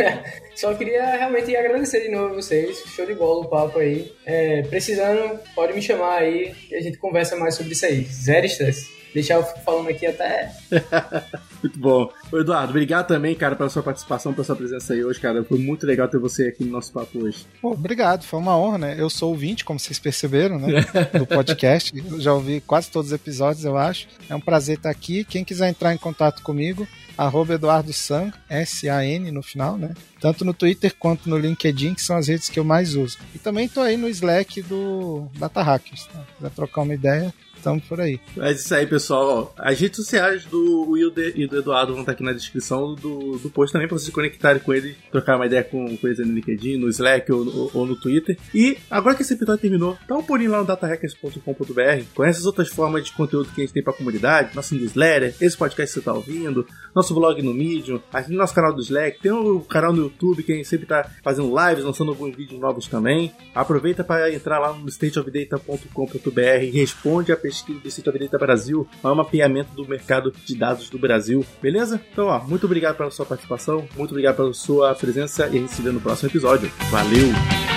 só 0.56 0.74
queria 0.74 1.06
realmente 1.16 1.56
agradecer 1.56 2.02
de 2.02 2.10
novo 2.10 2.34
a 2.34 2.38
vocês. 2.38 2.80
Show 2.88 3.06
de 3.06 3.14
bola 3.14 3.46
o 3.46 3.50
papo 3.50 3.78
aí. 3.78 4.12
É, 4.26 4.64
precisando, 4.64 5.40
pode 5.54 5.74
me 5.74 5.84
chamar 5.84 6.18
aí 6.18 6.52
que 6.68 6.74
a 6.74 6.82
gente 6.82 6.98
conversa 6.98 7.36
mais 7.36 7.54
sobre 7.54 7.74
isso 7.74 7.86
aí. 7.86 8.06
Zero 8.06 8.46
estresse 8.46 9.05
deixar 9.16 9.36
eu 9.36 9.44
falando 9.64 9.88
aqui 9.88 10.06
até. 10.06 10.52
muito 11.64 11.80
bom. 11.80 12.12
Ô, 12.30 12.38
Eduardo, 12.38 12.72
obrigado 12.72 13.08
também, 13.08 13.34
cara, 13.34 13.56
pela 13.56 13.70
sua 13.70 13.82
participação, 13.82 14.34
pela 14.34 14.44
sua 14.44 14.58
presença 14.58 14.94
aí 14.94 15.06
hoje, 15.06 15.22
cara. 15.22 15.42
Foi 15.46 15.58
muito 15.58 15.88
legal 15.88 16.10
ter 16.10 16.20
você 16.20 16.50
aqui 16.50 16.66
no 16.66 16.72
nosso 16.72 16.92
papo 16.92 17.24
hoje. 17.24 17.48
Pô, 17.62 17.72
obrigado, 17.72 18.26
foi 18.26 18.38
uma 18.38 18.58
honra, 18.58 18.78
né? 18.78 18.96
Eu 19.00 19.10
sou 19.10 19.30
ouvinte, 19.30 19.64
como 19.64 19.80
vocês 19.80 19.98
perceberam, 19.98 20.60
né? 20.60 20.86
Do 21.18 21.26
podcast. 21.26 21.94
Eu 21.98 22.20
já 22.20 22.34
ouvi 22.34 22.60
quase 22.60 22.92
todos 22.92 23.12
os 23.12 23.16
episódios, 23.16 23.64
eu 23.64 23.78
acho. 23.78 24.08
É 24.30 24.36
um 24.36 24.42
prazer 24.42 24.78
estar 24.78 24.90
aqui. 24.90 25.24
Quem 25.24 25.46
quiser 25.46 25.70
entrar 25.70 25.94
em 25.94 25.98
contato 25.98 26.44
comigo, 26.44 26.86
arroba 27.18 27.54
Eduardo 27.54 27.94
Sang, 27.94 28.34
S-A-N 28.50 29.32
no 29.32 29.42
final, 29.42 29.78
né? 29.78 29.94
Tanto 30.20 30.44
no 30.44 30.54
Twitter 30.54 30.94
quanto 31.00 31.30
no 31.30 31.38
LinkedIn, 31.38 31.94
que 31.94 32.02
são 32.02 32.18
as 32.18 32.28
redes 32.28 32.50
que 32.50 32.60
eu 32.60 32.66
mais 32.66 32.96
uso. 32.96 33.18
E 33.34 33.40
também 33.40 33.70
tô 33.70 33.80
aí 33.80 33.96
no 33.96 34.10
Slack 34.10 34.62
do 34.64 35.30
Data 35.38 35.62
Hackers, 35.62 36.06
tá? 36.08 36.26
quiser 36.36 36.50
trocar 36.52 36.82
uma 36.82 36.94
ideia, 36.94 37.34
estamos 37.66 37.84
por 37.86 38.00
aí. 38.00 38.20
Mas 38.38 38.62
isso 38.62 38.76
aí, 38.76 38.86
pessoal. 38.86 39.54
As 39.58 39.80
redes 39.80 39.98
sociais 39.98 40.46
do 40.46 40.92
Will 40.92 41.12
e 41.36 41.48
do 41.48 41.58
Eduardo 41.58 41.94
vão 41.94 42.02
estar 42.02 42.12
aqui 42.12 42.24
na 42.24 42.32
descrição 42.32 42.94
do, 42.94 43.38
do 43.40 43.50
post 43.50 43.74
também, 43.74 43.88
pra 43.88 43.98
vocês 43.98 44.06
se 44.06 44.12
conectarem 44.12 44.62
com 44.62 44.72
ele, 44.72 44.96
trocar 45.12 45.36
uma 45.36 45.48
ideia 45.48 45.64
com, 45.64 45.98
com 45.98 46.08
eles 46.08 46.20
no 46.20 46.32
LinkedIn, 46.32 46.78
no 46.78 46.88
Slack 46.90 47.32
ou, 47.32 47.48
ou, 47.48 47.72
ou, 47.74 47.86
no 47.86 47.96
Twitter. 47.96 48.38
E 48.54 48.78
agora 48.90 49.16
que 49.16 49.24
esse 49.24 49.34
episódio 49.34 49.62
terminou, 49.62 49.98
dá 50.08 50.16
um 50.16 50.24
pulinho 50.24 50.52
lá 50.52 50.60
no 50.60 50.66
datahackers.com.br, 50.66 52.04
conhece 52.14 52.40
as 52.40 52.46
outras 52.46 52.70
formas 52.70 53.06
de 53.06 53.12
conteúdo 53.12 53.50
que 53.50 53.62
a 53.62 53.66
gente 53.66 53.74
tem 53.74 53.84
pra 53.84 53.94
comunidade, 53.94 54.56
nosso 54.56 54.76
newsletter, 54.76 55.36
esse 55.42 55.58
podcast 55.58 55.94
que 55.94 56.00
você 56.00 56.06
tá 56.06 56.14
ouvindo, 56.14 56.68
nosso 56.94 57.14
blog 57.14 57.42
no 57.42 57.54
Medium, 57.54 58.02
nosso 58.30 58.54
canal 58.54 58.74
do 58.74 58.82
Slack, 58.82 59.20
tem 59.20 59.32
o 59.32 59.60
canal 59.62 59.92
no 59.92 60.04
YouTube 60.04 60.44
que 60.44 60.54
a 60.54 60.56
gente 60.56 60.68
sempre 60.68 60.86
tá 60.86 61.10
fazendo 61.24 61.54
lives, 61.56 61.84
lançando 61.84 62.12
alguns 62.12 62.36
vídeos 62.36 62.60
novos 62.60 62.88
também. 62.88 63.34
Aproveita 63.54 64.04
para 64.04 64.32
entrar 64.32 64.60
lá 64.60 64.74
no 64.74 64.90
stateofdata.com.br 64.90 66.64
e 66.64 66.70
responde 66.70 67.32
a 67.32 67.38
pesquisa 67.38 67.55
do 67.64 67.88
State 67.88 68.10
of 68.10 68.20
Data 68.20 68.38
Brasil, 68.38 68.88
um 69.04 69.16
mapeamento 69.16 69.72
do 69.76 69.88
mercado 69.88 70.34
de 70.46 70.56
dados 70.56 70.90
do 70.90 70.98
Brasil, 70.98 71.46
beleza? 71.62 72.02
Então, 72.12 72.28
ó, 72.28 72.40
muito 72.40 72.66
obrigado 72.66 72.98
pela 72.98 73.12
sua 73.12 73.26
participação, 73.26 73.88
muito 73.96 74.12
obrigado 74.12 74.36
pela 74.36 74.54
sua 74.54 74.94
presença 74.96 75.48
e 75.48 75.58
a 75.58 75.62
gente 75.62 75.72
se 75.72 75.82
vê 75.82 75.92
no 75.92 76.02
próximo 76.02 76.30
episódio. 76.30 76.72
Valeu! 76.90 77.75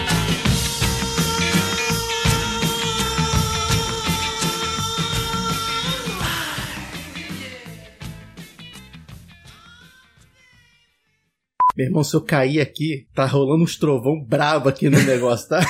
Meu 11.78 11.86
irmão, 11.86 12.02
se 12.02 12.16
eu 12.16 12.20
cair 12.20 12.60
aqui, 12.60 13.06
tá 13.14 13.24
rolando 13.24 13.62
uns 13.62 13.78
trovão 13.78 14.20
brabo 14.26 14.68
aqui 14.68 14.90
no 14.90 15.00
negócio, 15.00 15.48
tá? 15.48 15.60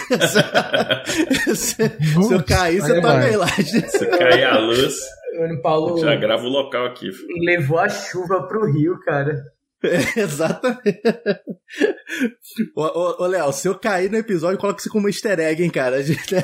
se, 1.55 1.75
se 1.85 2.33
eu 2.33 2.43
cair, 2.43 2.81
você 2.81 2.99
tá 2.99 3.19
meio 3.19 3.39
lá. 3.39 3.47
Se 3.49 4.07
cair 4.07 4.45
a 4.45 4.59
luz, 4.59 4.95
O 5.39 5.61
Paulo 5.61 6.01
já 6.01 6.17
grava 6.17 6.45
o 6.45 6.49
local 6.49 6.87
aqui. 6.87 7.11
levou 7.45 7.79
a 7.79 7.91
chuva 7.91 8.43
pro 8.49 8.65
Rio, 8.73 8.99
cara. 9.01 9.35
É, 9.85 10.21
exatamente. 10.21 10.99
Ô, 12.75 12.83
ô, 12.83 13.23
ô, 13.23 13.27
Léo, 13.27 13.53
se 13.53 13.69
eu 13.69 13.79
cair 13.79 14.11
no 14.11 14.17
episódio, 14.17 14.59
coloca 14.59 14.81
isso 14.81 14.89
como 14.91 15.09
easter 15.09 15.39
egg, 15.39 15.63
hein, 15.63 15.71
cara. 15.71 15.97
A 15.97 16.03
gente- 16.03 16.35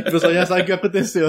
o 0.00 0.10
pessoal 0.10 0.32
já 0.32 0.46
sabe 0.46 0.62
o 0.62 0.64
que 0.64 0.72
aconteceu. 0.72 1.28